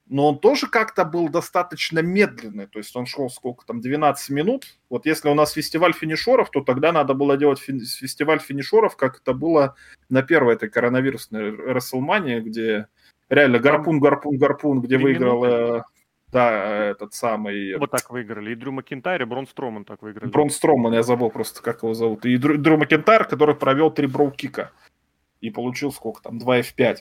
но 0.08 0.28
он 0.28 0.40
тоже 0.40 0.68
как-то 0.68 1.06
был 1.06 1.30
достаточно 1.30 2.00
медленный. 2.00 2.68
То 2.68 2.80
есть 2.80 2.94
он 2.98 3.06
шел 3.06 3.30
сколько 3.30 3.66
там, 3.66 3.80
12 3.80 4.30
минут. 4.32 4.78
Вот 4.90 5.06
если 5.06 5.30
у 5.30 5.34
нас 5.36 5.54
фестиваль 5.54 5.94
финишеров, 5.94 6.52
то 6.52 6.60
тогда 6.60 6.92
надо 6.92 7.14
было 7.14 7.38
делать 7.38 7.60
фи- 7.60 7.80
фестиваль 7.80 8.40
финишеров, 8.40 8.98
как 8.98 9.22
это 9.22 9.32
было 9.32 9.78
на 10.10 10.22
первой 10.22 10.56
этой 10.56 10.68
коронавирусной 10.68 11.52
Расселмании, 11.56 12.42
где 12.42 12.88
реально 13.30 13.60
гарпун, 13.60 14.02
гарпун, 14.02 14.36
гарпун, 14.36 14.82
где 14.82 14.98
выиграл 14.98 15.86
да, 16.32 16.86
этот 16.86 17.14
самый... 17.14 17.78
Вот 17.78 17.92
так 17.92 18.10
выиграли. 18.10 18.52
И 18.52 18.56
Дрю 18.56 18.72
Макентайр, 18.72 19.22
и 19.22 19.26
Брон 19.26 19.48
Строман 19.48 19.86
так 19.86 20.02
выиграли. 20.02 20.30
Брон 20.30 20.50
Строман, 20.50 20.94
я 20.94 21.04
забыл 21.04 21.30
просто, 21.30 21.62
как 21.62 21.84
его 21.84 21.94
зовут. 21.94 22.26
И 22.26 22.38
Дрю, 22.38 22.58
Дрю 22.58 22.78
Макентайр, 22.78 23.26
который 23.26 23.56
провел 23.56 23.92
три 23.92 24.08
brogue 24.08 24.40
kick 24.40 24.61
а. 24.61 24.72
И 25.42 25.50
получил 25.50 25.92
сколько 25.92 26.22
там, 26.22 26.38
2 26.38 26.60
F5. 26.60 26.98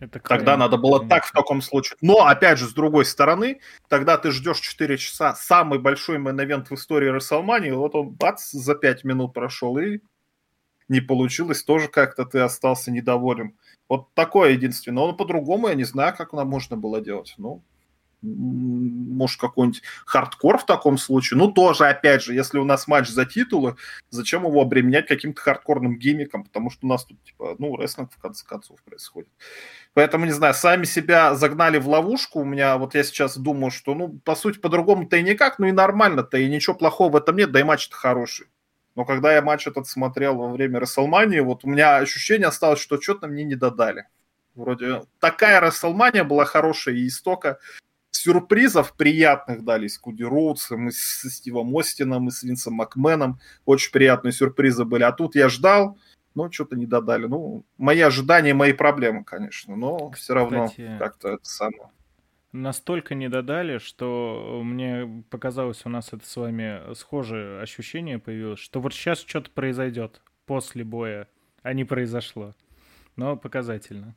Это 0.00 0.20
тогда 0.20 0.56
надо 0.56 0.76
было 0.76 1.06
так 1.06 1.24
в 1.24 1.32
таком 1.32 1.60
случае. 1.60 1.96
Но, 2.00 2.26
опять 2.26 2.58
же, 2.58 2.66
с 2.66 2.72
другой 2.72 3.04
стороны, 3.04 3.60
тогда 3.88 4.16
ты 4.16 4.30
ждешь 4.30 4.60
4 4.60 4.96
часа, 4.96 5.34
самый 5.34 5.78
большой 5.78 6.18
main 6.18 6.64
в 6.64 6.72
истории 6.72 7.14
WrestleMania, 7.14 7.74
вот 7.74 7.94
он, 7.94 8.10
бац, 8.10 8.50
за 8.50 8.74
5 8.74 9.04
минут 9.04 9.34
прошел, 9.34 9.76
и 9.78 10.00
не 10.88 11.00
получилось, 11.00 11.64
тоже 11.64 11.88
как-то 11.88 12.24
ты 12.24 12.38
остался 12.38 12.90
недоволен. 12.90 13.56
Вот 13.88 14.14
такое 14.14 14.52
единственное. 14.52 15.06
Но 15.06 15.12
по-другому 15.14 15.68
я 15.68 15.74
не 15.74 15.84
знаю, 15.84 16.14
как 16.16 16.32
нам 16.32 16.48
можно 16.48 16.76
было 16.76 17.00
делать. 17.00 17.34
Ну, 17.36 17.62
может, 18.22 19.40
какой-нибудь 19.40 19.82
хардкор 20.04 20.58
в 20.58 20.66
таком 20.66 20.98
случае. 20.98 21.38
Ну, 21.38 21.50
тоже, 21.52 21.86
опять 21.86 22.22
же, 22.22 22.34
если 22.34 22.58
у 22.58 22.64
нас 22.64 22.88
матч 22.88 23.08
за 23.08 23.24
титулы, 23.24 23.76
зачем 24.10 24.44
его 24.44 24.60
обременять 24.60 25.06
каким-то 25.06 25.40
хардкорным 25.40 25.98
gimmick 25.98 26.30
ом? 26.30 26.44
Потому 26.44 26.70
что 26.70 26.86
у 26.86 26.88
нас 26.88 27.04
тут, 27.04 27.22
типа, 27.22 27.56
ну, 27.58 27.76
рестлинг 27.76 28.12
в 28.12 28.20
конце 28.20 28.44
концов 28.44 28.82
происходит. 28.82 29.30
Поэтому, 29.94 30.24
не 30.24 30.32
знаю, 30.32 30.54
сами 30.54 30.84
себя 30.84 31.34
загнали 31.34 31.78
в 31.78 31.88
ловушку. 31.88 32.40
У 32.40 32.44
меня, 32.44 32.76
вот 32.78 32.94
я 32.94 33.04
сейчас 33.04 33.36
думаю, 33.36 33.70
что, 33.70 33.94
ну, 33.94 34.18
по 34.24 34.34
сути, 34.34 34.58
по-другому-то 34.58 35.16
и 35.16 35.22
никак, 35.22 35.58
ну 35.58 35.66
и 35.66 35.72
нормально-то, 35.72 36.38
и 36.38 36.48
ничего 36.48 36.74
плохого 36.74 37.12
в 37.12 37.16
этом 37.16 37.36
нет, 37.36 37.52
да 37.52 37.60
и 37.60 37.64
матч-то 37.64 37.96
хороший. 37.96 38.46
Но 38.96 39.04
когда 39.04 39.32
я 39.32 39.42
матч 39.42 39.68
этот 39.68 39.86
смотрел 39.86 40.34
во 40.34 40.48
время 40.48 40.80
Расселмании, 40.80 41.38
вот 41.38 41.64
у 41.64 41.68
меня 41.68 41.98
ощущение 41.98 42.48
осталось, 42.48 42.80
что 42.80 43.00
что-то 43.00 43.28
мне 43.28 43.44
не 43.44 43.54
додали. 43.54 44.06
Вроде 44.56 45.02
такая 45.20 45.60
Расселмания 45.60 46.24
была 46.24 46.44
хорошая 46.44 46.96
и 46.96 47.06
истока 47.06 47.60
сюрпризов 48.10 48.94
приятных 48.94 49.64
дали 49.64 49.86
с 49.86 49.98
Куди 49.98 50.24
Роудсом, 50.24 50.88
и 50.88 50.90
с 50.90 51.28
Стивом 51.28 51.76
Остином, 51.76 52.28
и 52.28 52.30
с 52.30 52.42
Винсом 52.42 52.74
Макменом. 52.74 53.40
Очень 53.64 53.92
приятные 53.92 54.32
сюрпризы 54.32 54.84
были. 54.84 55.02
А 55.02 55.12
тут 55.12 55.34
я 55.34 55.48
ждал, 55.48 55.98
но 56.34 56.50
что-то 56.50 56.76
не 56.76 56.86
додали. 56.86 57.26
Ну, 57.26 57.64
мои 57.76 58.00
ожидания, 58.00 58.54
мои 58.54 58.72
проблемы, 58.72 59.24
конечно. 59.24 59.76
Но 59.76 60.10
Кстати, 60.10 60.22
все 60.22 60.34
равно 60.34 60.72
как-то 60.98 61.28
это 61.28 61.44
самое. 61.44 61.90
Настолько 62.52 63.14
не 63.14 63.28
додали, 63.28 63.76
что 63.78 64.62
мне 64.64 65.24
показалось, 65.28 65.82
у 65.84 65.90
нас 65.90 66.12
это 66.12 66.26
с 66.26 66.34
вами 66.34 66.94
схожее 66.94 67.60
ощущение 67.60 68.18
появилось, 68.18 68.58
что 68.58 68.80
вот 68.80 68.94
сейчас 68.94 69.20
что-то 69.20 69.50
произойдет 69.50 70.22
после 70.46 70.82
боя, 70.82 71.28
а 71.62 71.74
не 71.74 71.84
произошло. 71.84 72.54
Но 73.16 73.36
показательно 73.36 74.16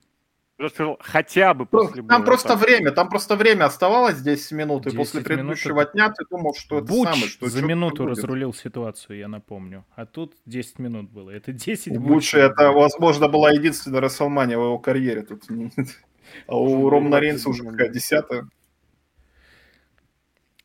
Хотя 0.99 1.53
бы 1.53 1.67
ну, 1.71 1.79
после 1.79 2.03
Там 2.03 2.07
боя, 2.07 2.25
просто 2.25 2.49
так. 2.49 2.59
время, 2.59 2.91
там 2.91 3.09
просто 3.09 3.35
время 3.35 3.65
оставалось 3.65 4.21
10 4.21 4.51
минут, 4.51 4.83
10 4.83 4.93
и 4.93 4.97
после 4.97 5.21
предыдущего 5.21 5.79
минут... 5.79 5.91
дня 5.93 6.09
ты 6.09 6.25
думал, 6.29 6.53
что 6.53 6.77
это 6.77 6.87
Буч 6.87 7.07
самое, 7.07 7.27
что 7.27 7.47
за 7.47 7.61
минуту 7.61 8.03
будет. 8.03 8.17
разрулил 8.17 8.53
ситуацию, 8.53 9.17
я 9.17 9.27
напомню. 9.27 9.85
А 9.95 10.05
тут 10.05 10.35
10 10.45 10.79
минут 10.79 11.09
было. 11.09 11.29
Это 11.29 11.51
10 11.51 11.97
У 11.97 11.99
Буча 11.99 12.37
это, 12.39 12.71
возможно, 12.71 13.27
была 13.27 13.51
единственная 13.51 14.01
Расселмания 14.01 14.57
в 14.57 14.61
его 14.61 14.79
карьере. 14.79 15.23
Тут. 15.23 15.43
А 16.47 16.55
у 16.55 16.89
Ромна 16.89 17.19
Рейнса 17.19 17.49
уже 17.49 17.63
какая 17.63 17.89
десятая. 17.89 18.47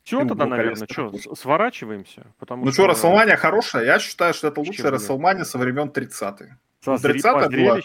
Чего 0.04 0.24
тогда, 0.24 0.46
наверное, 0.46 0.86
что, 0.88 1.12
сворачиваемся? 1.34 2.26
Потому 2.38 2.64
ну 2.64 2.70
что, 2.70 2.82
что 2.82 2.90
Расселмания 2.92 3.36
хорошая? 3.36 3.84
Я 3.84 3.98
считаю, 3.98 4.34
что 4.34 4.46
это 4.48 4.60
лучшая 4.60 4.92
Расселмания 4.92 5.42
со 5.42 5.58
времен 5.58 5.88
30-х. 5.88 6.58
30-е 6.84 7.48
было... 7.48 7.80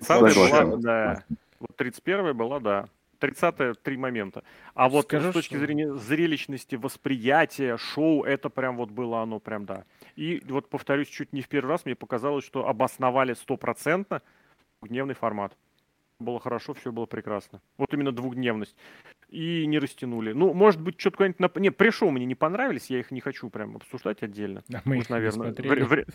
30 0.00 0.36
была, 0.36 0.76
да. 0.76 1.24
Вот 1.58 1.76
31 1.76 2.36
была, 2.36 2.60
да. 2.60 2.88
30-е 3.20 3.74
три 3.74 3.96
момента. 3.96 4.42
А 4.74 4.88
вот 4.88 5.04
Скажу, 5.04 5.30
с 5.30 5.34
точки 5.34 5.54
что... 5.54 5.60
зрения 5.60 5.94
зрелищности, 5.94 6.76
восприятия, 6.76 7.76
шоу, 7.76 8.24
это 8.24 8.48
прям 8.48 8.76
вот 8.76 8.90
было 8.90 9.22
оно 9.22 9.38
прям, 9.38 9.66
да. 9.66 9.84
И 10.16 10.42
вот 10.48 10.68
повторюсь, 10.68 11.08
чуть 11.08 11.32
не 11.32 11.42
в 11.42 11.48
первый 11.48 11.70
раз 11.70 11.84
мне 11.84 11.94
показалось, 11.94 12.44
что 12.44 12.66
обосновали 12.66 13.34
стопроцентно 13.34 14.22
гневный 14.82 15.14
формат. 15.14 15.56
Было 16.20 16.38
хорошо, 16.38 16.74
все 16.74 16.92
было 16.92 17.06
прекрасно. 17.06 17.60
Вот 17.78 17.92
именно 17.92 18.12
двухдневность 18.12 18.76
и 19.30 19.64
не 19.66 19.78
растянули. 19.78 20.32
Ну, 20.32 20.52
может 20.52 20.80
быть, 20.80 21.00
что-то 21.00 21.12
какое-нибудь... 21.12 21.40
Нап... 21.40 21.56
Не, 21.58 21.70
пришел 21.70 22.10
мне 22.10 22.26
не 22.26 22.34
понравились, 22.34 22.90
я 22.90 22.98
их 22.98 23.10
не 23.10 23.20
хочу 23.20 23.48
прям 23.48 23.76
обсуждать 23.76 24.22
отдельно. 24.22 24.62
А 24.72 24.80
мы 24.84 24.98
уж, 24.98 25.04
их 25.04 25.10
наверное, 25.10 25.52
вре... 25.52 25.84
Вре... 25.84 26.06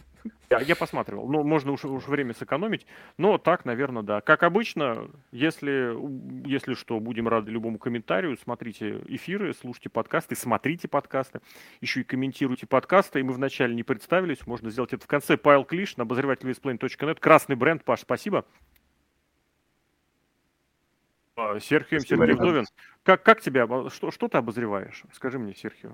Я, 0.50 0.60
я 0.60 0.76
посматривал. 0.76 1.28
Ну, 1.28 1.44
можно 1.44 1.72
уж, 1.72 1.86
уж 1.86 2.08
время 2.08 2.34
сэкономить. 2.34 2.86
Но 3.18 3.38
так, 3.38 3.66
наверное, 3.66 4.04
да. 4.04 4.22
Как 4.22 4.44
обычно, 4.44 5.10
если, 5.32 5.96
если 6.48 6.74
что, 6.74 7.00
будем 7.00 7.28
рады 7.28 7.52
любому 7.52 7.80
комментарию. 7.80 8.38
Смотрите 8.38 9.02
эфиры, 9.08 9.54
слушайте 9.54 9.90
подкасты, 9.90 10.36
смотрите 10.36 10.88
подкасты. 10.88 11.40
Еще 11.82 12.02
и 12.02 12.04
комментируйте 12.04 12.68
подкасты. 12.68 13.22
И 13.22 13.24
мы 13.24 13.34
вначале 13.34 13.74
не 13.74 13.84
представились. 13.84 14.46
Можно 14.46 14.70
сделать 14.70 14.94
это 14.94 15.04
в 15.04 15.08
конце. 15.08 15.38
Павел 15.38 15.64
Клиш 15.64 15.98
на 15.98 16.04
обозреватель 16.04 16.48
Красный 17.20 17.56
бренд. 17.56 17.84
Паш, 17.84 18.02
спасибо. 18.02 18.46
Серхием 21.60 22.02
Сергей 22.02 22.34
Вдовин. 22.34 22.66
Как, 23.04 23.24
как 23.24 23.42
тебя, 23.42 23.68
что, 23.90 24.12
что 24.12 24.28
ты 24.28 24.38
обозреваешь? 24.38 25.04
Скажи 25.14 25.38
мне, 25.38 25.54
Серхио. 25.54 25.92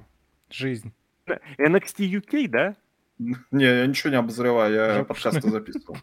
Жизнь. 0.50 0.94
NXT 1.28 2.22
UK, 2.22 2.48
да? 2.48 2.76
Не, 3.18 3.36
я 3.52 3.86
ничего 3.86 4.12
не 4.12 4.18
обозреваю, 4.18 4.74
я 4.74 5.04
подкасты 5.04 5.50
записывал. 5.50 5.98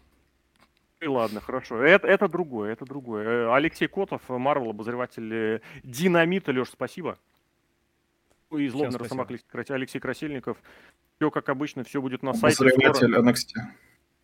И 1.01 1.07
ладно, 1.07 1.39
хорошо. 1.39 1.81
Это, 1.81 2.07
это 2.07 2.27
другое, 2.27 2.73
это 2.73 2.85
другое. 2.85 3.25
Э, 3.25 3.55
Алексей 3.55 3.87
Котов, 3.87 4.21
Марвел, 4.27 4.71
обозреватель 4.71 5.33
э, 5.33 5.61
Динамита. 5.83 6.51
Леш, 6.51 6.69
спасибо. 6.69 7.17
И 8.51 8.67
злобный 8.67 8.99
росомах 8.99 9.29
Алексей 9.69 9.99
Красильников. 9.99 10.57
Все 11.15 11.31
как 11.31 11.47
обычно, 11.47 11.85
все 11.85 12.01
будет 12.01 12.21
на 12.21 12.33
сайте. 12.33 12.65
Обозреватель 12.65 13.15
NXT. 13.15 13.61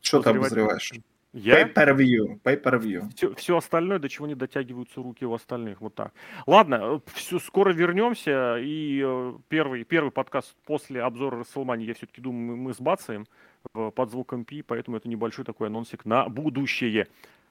Что 0.01 0.21
ты 0.21 0.29
обозреваешь? 0.31 0.91
Я? 1.35 1.67
Pay-per-view. 1.67 2.39
Pay-per-view. 2.43 3.09
Все, 3.13 3.35
все 3.35 3.57
остальное, 3.57 3.99
до 3.99 4.07
чего 4.07 4.25
не 4.25 4.35
дотягиваются 4.35 5.01
руки 5.01 5.25
у 5.25 5.33
остальных. 5.33 5.81
Вот 5.81 5.93
так. 5.93 6.13
Ладно, 6.47 6.79
э, 6.81 6.99
все, 7.13 7.39
скоро 7.39 7.73
вернемся. 7.73 8.55
И 8.57 9.01
э, 9.05 9.33
первый, 9.49 9.83
первый 9.83 10.11
подкаст 10.11 10.55
после 10.63 11.01
обзора 11.01 11.39
Расселмани, 11.39 11.83
я 11.83 11.93
все-таки 11.93 12.21
думаю, 12.21 12.55
мы 12.55 12.73
сбацаем 12.73 13.27
под 13.73 14.11
звуком 14.11 14.45
Пи, 14.45 14.61
поэтому 14.61 14.95
это 14.95 15.09
небольшой 15.09 15.43
такой 15.43 15.67
анонсик 15.67 16.05
на 16.05 16.29
будущее. 16.29 17.07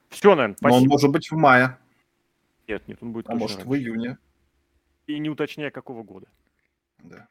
Все, 0.08 0.34
наверное, 0.34 0.56
спасибо. 0.56 0.78
Но 0.78 0.82
он 0.82 0.88
может 0.88 1.10
быть 1.10 1.30
в 1.30 1.36
мае. 1.36 1.76
Нет, 2.66 2.88
нет, 2.88 2.98
он 3.02 3.12
будет 3.12 3.28
А 3.28 3.34
может 3.34 3.58
раньше. 3.58 3.68
в 3.68 3.74
июне. 3.74 4.16
И 5.06 5.18
не 5.18 5.28
уточняя, 5.28 5.70
какого 5.70 6.02
года. 6.02 6.26
Да. 7.02 7.28